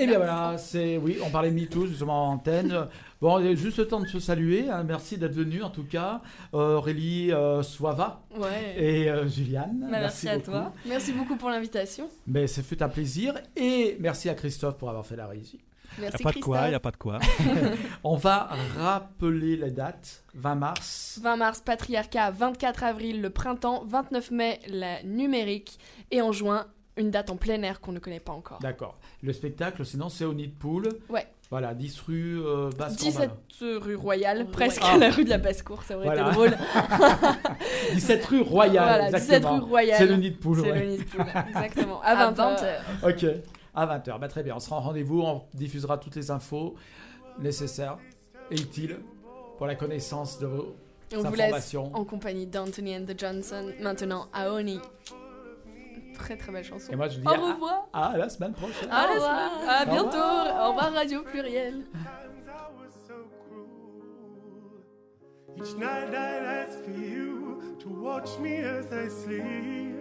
Et 0.00 0.06
bien 0.06 0.16
voilà, 0.18 0.56
c'est 0.58 0.96
oui, 0.96 1.18
on 1.24 1.30
parlait 1.30 1.50
de 1.50 1.54
MeToo 1.54 1.86
justement 1.86 2.28
en 2.28 2.32
antenne. 2.34 2.86
Bon, 3.20 3.38
il 3.38 3.46
y 3.46 3.48
a 3.50 3.54
juste 3.54 3.78
le 3.78 3.86
temps 3.86 4.00
de 4.00 4.06
se 4.06 4.18
saluer. 4.18 4.68
hein. 4.70 4.82
Merci 4.82 5.18
d'être 5.18 5.34
venu 5.34 5.62
en 5.62 5.70
tout 5.70 5.84
cas, 5.84 6.22
Euh, 6.54 6.76
Aurélie 6.76 7.32
euh, 7.32 7.62
Soava 7.62 8.22
Ouais. 8.38 8.74
et 8.78 9.10
euh, 9.10 9.28
Juliane. 9.28 9.80
Bah, 9.90 9.98
merci 10.00 10.28
à 10.28 10.36
beaucoup. 10.38 10.50
toi. 10.52 10.72
Merci 10.86 11.12
beaucoup 11.12 11.36
pour 11.36 11.50
l'invitation. 11.50 12.08
Mais 12.26 12.46
ce 12.46 12.60
fut 12.62 12.82
un 12.82 12.88
plaisir 12.88 13.34
et 13.56 13.96
merci 14.00 14.28
à 14.30 14.34
Christophe 14.34 14.78
pour 14.78 14.88
avoir 14.88 15.04
fait 15.04 15.16
la 15.16 15.26
régie. 15.26 15.60
Il 15.98 16.02
n'y 16.02 16.06
Merci 16.06 16.22
a 16.22 16.24
pas 16.24 16.32
de 16.32 16.38
quoi, 16.38 16.60
il 16.66 16.68
n'y 16.68 16.74
a 16.76 16.80
pas 16.80 16.92
de 16.92 16.96
quoi. 16.96 17.18
On 18.04 18.14
va 18.16 18.48
rappeler 18.78 19.56
la 19.56 19.70
date, 19.70 20.22
20 20.34 20.54
mars. 20.54 21.18
20 21.22 21.36
mars, 21.36 21.60
Patriarcat, 21.60 22.30
24 22.30 22.84
avril, 22.84 23.20
le 23.20 23.30
printemps, 23.30 23.84
29 23.86 24.30
mai, 24.30 24.60
la 24.68 25.02
numérique, 25.02 25.78
et 26.12 26.22
en 26.22 26.30
juin, 26.32 26.66
une 27.00 27.10
date 27.10 27.30
en 27.30 27.36
plein 27.36 27.60
air 27.62 27.80
qu'on 27.80 27.92
ne 27.92 27.98
connaît 27.98 28.20
pas 28.20 28.32
encore. 28.32 28.58
D'accord. 28.60 28.98
Le 29.22 29.32
spectacle, 29.32 29.84
sinon, 29.84 30.08
c'est 30.08 30.24
au 30.24 30.32
Nid 30.34 30.48
Pool. 30.58 30.88
Ouais. 31.08 31.26
Voilà, 31.50 31.74
10 31.74 32.00
rue 32.02 32.40
euh, 32.46 32.70
basse 32.78 32.94
17 32.96 33.30
rue 33.80 33.96
Royale, 33.96 34.46
presque 34.52 34.82
Ah. 34.84 34.96
la 34.96 35.10
rue 35.10 35.24
de 35.24 35.30
la 35.30 35.38
basse-cour, 35.38 35.82
ça 35.82 35.96
aurait 35.96 36.04
Voilà. 36.06 36.26
été 36.28 36.32
drôle. 36.32 36.56
17 37.94 38.24
rue 38.26 38.40
Royale, 38.42 38.84
Voilà, 38.88 39.04
17 39.06 39.14
exactement. 39.22 39.54
rue 39.58 39.60
Royale. 39.68 39.98
C'est 39.98 40.06
le 40.06 40.16
Nid 40.16 40.30
Pool, 40.38 40.60
C'est 40.60 40.70
ouais. 40.70 40.80
le 40.80 40.86
Nid 40.92 41.04
Pool, 41.04 41.24
exactement. 41.48 42.00
À 42.02 42.06
À 42.10 42.30
20h. 42.32 42.56
20h. 43.02 43.08
Ok, 43.10 43.26
à 43.74 43.86
20h. 43.98 44.18
Bah, 44.20 44.28
très 44.28 44.42
bien, 44.44 44.54
on 44.56 44.60
sera 44.60 44.76
en 44.76 44.80
rendez-vous, 44.80 45.22
on 45.22 45.42
diffusera 45.54 45.98
toutes 45.98 46.14
les 46.14 46.30
infos 46.30 46.76
nécessaires 47.40 47.98
et 48.52 48.54
utiles 48.54 48.98
pour 49.58 49.66
la 49.66 49.74
connaissance 49.74 50.38
de 50.38 50.46
vos 50.46 50.76
on 51.12 51.22
vous 51.22 51.34
laisse 51.34 51.46
informations. 51.46 51.90
en 51.96 52.04
compagnie 52.04 52.46
d'Anthony 52.46 52.96
and 52.96 53.04
the 53.06 53.18
Johnson, 53.18 53.72
maintenant 53.80 54.28
à 54.32 54.52
Oni. 54.52 54.78
Très 56.20 56.36
très 56.36 56.52
belle 56.52 56.64
chanson. 56.64 56.92
Et 56.92 56.96
moi, 56.96 57.08
je 57.08 57.18
dis 57.18 57.26
Au 57.26 57.30
à, 57.30 57.34
revoir. 57.52 57.88
à 57.92 58.16
la 58.16 58.28
semaine 58.28 58.52
prochaine. 58.52 58.88
À, 58.90 59.06
la 59.06 59.10
Au 59.10 59.14
revoir. 59.14 59.50
semaine- 59.60 59.68
à 59.68 59.82
Au 59.82 59.86
bientôt. 59.86 60.06
revoir. 60.06 60.46
Au 60.46 60.68
revoir 60.74 60.92
Radio 60.92 61.22
Pluriel. 61.22 61.84
Each 65.56 65.74
night 65.76 66.08
I'd 66.14 66.64
ask 66.68 66.78
for 66.84 66.90
you 66.98 67.76
to 67.80 67.88
watch 67.88 68.38
me 68.38 68.56
as 68.58 68.86
I 68.92 69.08
sleep. 69.08 69.96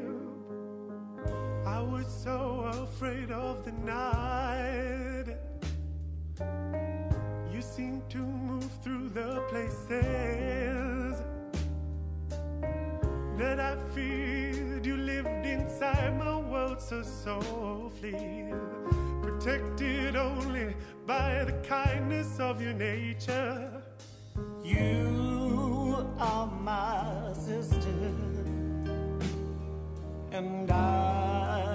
I 1.65 1.82
was 1.82 2.05
so 2.07 2.65
afraid 2.84 3.32
of 3.32 3.63
the 3.65 3.72
night. 3.84 5.36
You 7.51 7.61
seem 7.61 8.01
to 8.09 8.20
move 8.20 8.70
through 8.84 9.09
the 9.09 9.41
places 9.49 11.22
that 13.38 13.59
I 13.59 13.76
feared. 13.93 14.38
Inside 15.80 16.19
my 16.19 16.36
world 16.36 16.82
so 16.82 17.01
softly, 17.01 18.51
protected 19.21 20.17
only 20.17 20.75
by 21.07 21.45
the 21.45 21.53
kindness 21.65 22.38
of 22.38 22.61
your 22.61 22.73
nature. 22.73 23.82
You 24.61 26.05
are 26.19 26.47
my 26.47 27.32
sister, 27.32 28.11
and 30.34 30.69
I 30.69 31.68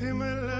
so 0.00 0.59